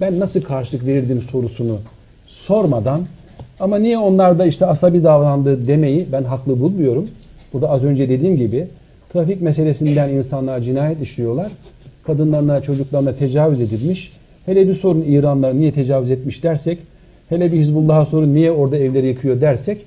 ben 0.00 0.20
nasıl 0.20 0.42
karşılık 0.42 0.86
verirdim 0.86 1.22
sorusunu 1.22 1.78
sormadan 2.26 3.06
ama 3.60 3.78
niye 3.78 3.98
onlar 3.98 4.38
da 4.38 4.46
işte 4.46 4.66
asabi 4.66 5.04
davrandı 5.04 5.68
demeyi 5.68 6.06
ben 6.12 6.24
haklı 6.24 6.60
bulmuyorum. 6.60 7.04
Burada 7.52 7.70
az 7.70 7.84
önce 7.84 8.08
dediğim 8.08 8.36
gibi 8.36 8.66
trafik 9.12 9.42
meselesinden 9.42 10.08
insanlar 10.08 10.60
cinayet 10.60 11.02
işliyorlar. 11.02 11.52
Kadınlarına, 12.04 12.62
çocuklarına 12.62 13.12
tecavüz 13.12 13.60
edilmiş. 13.60 14.12
Hele 14.46 14.68
bir 14.68 14.74
sorun 14.74 15.04
İranlar 15.08 15.58
niye 15.58 15.72
tecavüz 15.72 16.10
etmiş 16.10 16.42
dersek, 16.42 16.78
hele 17.28 17.52
bir 17.52 17.58
Hizbullah'a 17.58 18.06
sorun 18.06 18.34
niye 18.34 18.50
orada 18.50 18.76
evleri 18.76 19.06
yıkıyor 19.06 19.40
dersek, 19.40 19.78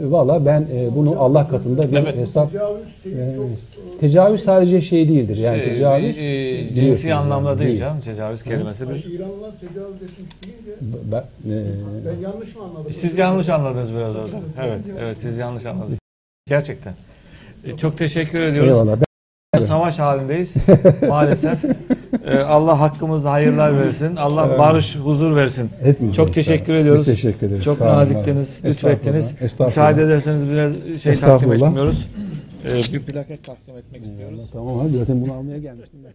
valla 0.00 0.46
ben 0.46 0.60
e, 0.74 0.96
bunu 0.96 1.20
Allah 1.22 1.48
katında 1.48 1.92
bir 1.92 1.96
Evet. 1.96 2.16
hesap 2.16 2.52
Tecavüz 2.52 2.88
çok 3.76 4.00
tecavüz 4.00 4.40
sadece 4.42 4.80
şey 4.80 5.08
değildir. 5.08 5.36
Yani 5.36 5.58
Şey, 5.62 5.74
tecavüz 5.74 6.18
e, 6.18 6.22
e, 6.22 6.74
cinsi 6.74 7.14
anlamda 7.14 7.58
değil, 7.58 7.68
değil. 7.70 7.80
canım. 7.80 8.00
Tecavüz 8.00 8.42
kelimesi 8.42 8.88
bir. 8.88 9.04
İranlılar 9.04 9.52
tecavüz 9.60 10.02
etmiş 10.02 10.30
deyince 10.42 10.76
Ben, 11.12 11.18
e, 11.18 11.64
ben 12.06 12.22
yanlış 12.22 12.56
mı 12.56 12.62
anladım? 12.62 12.92
Siz 12.92 13.18
yanlış 13.18 13.48
anladınız 13.48 13.92
biraz 13.92 14.16
orada. 14.16 14.36
Evet, 14.64 14.80
evet 15.00 15.18
siz 15.18 15.36
yanlış 15.36 15.66
anladınız. 15.66 15.98
Gerçekten. 16.48 16.94
E, 17.64 17.76
Çok 17.76 17.98
teşekkür 17.98 18.40
ediyoruz. 18.40 18.72
eyvallah. 18.76 19.09
Savaş 19.58 19.98
halindeyiz 19.98 20.54
maalesef. 21.08 21.64
Ee, 22.26 22.38
Allah 22.38 22.80
hakkımızda 22.80 23.30
hayırlar 23.30 23.76
versin. 23.86 24.16
Allah 24.16 24.58
barış, 24.58 24.96
huzur 24.96 25.36
versin. 25.36 25.70
Hepimiz 25.82 26.14
Çok 26.14 26.34
teşekkür 26.34 26.74
ediyoruz. 26.74 27.00
Biz 27.00 27.06
teşekkür 27.14 27.46
ederiz. 27.46 27.64
Çok 27.64 27.78
Sağ 27.78 27.84
olun, 27.84 27.94
naziktiniz, 27.96 28.64
lütfettiniz. 28.64 29.24
Estağfurullah, 29.24 29.44
estağfurullah. 29.44 29.68
Müsaade 29.68 30.02
ederseniz 30.02 30.48
biraz 30.48 30.72
şey 30.72 30.82
takdim 30.92 31.12
Estağfurullah. 31.12 31.68
etmiyoruz. 31.68 32.08
Ee, 32.64 32.92
bir 32.92 33.00
plaket 33.02 33.44
takdim 33.44 33.76
etmek 33.76 34.04
istiyoruz. 34.06 34.40
Tamam 34.52 34.78
abi 34.80 34.98
zaten 34.98 35.20
bunu 35.22 35.32
almaya 35.32 35.58
gelmiştim 35.58 36.00
ben. 36.04 36.12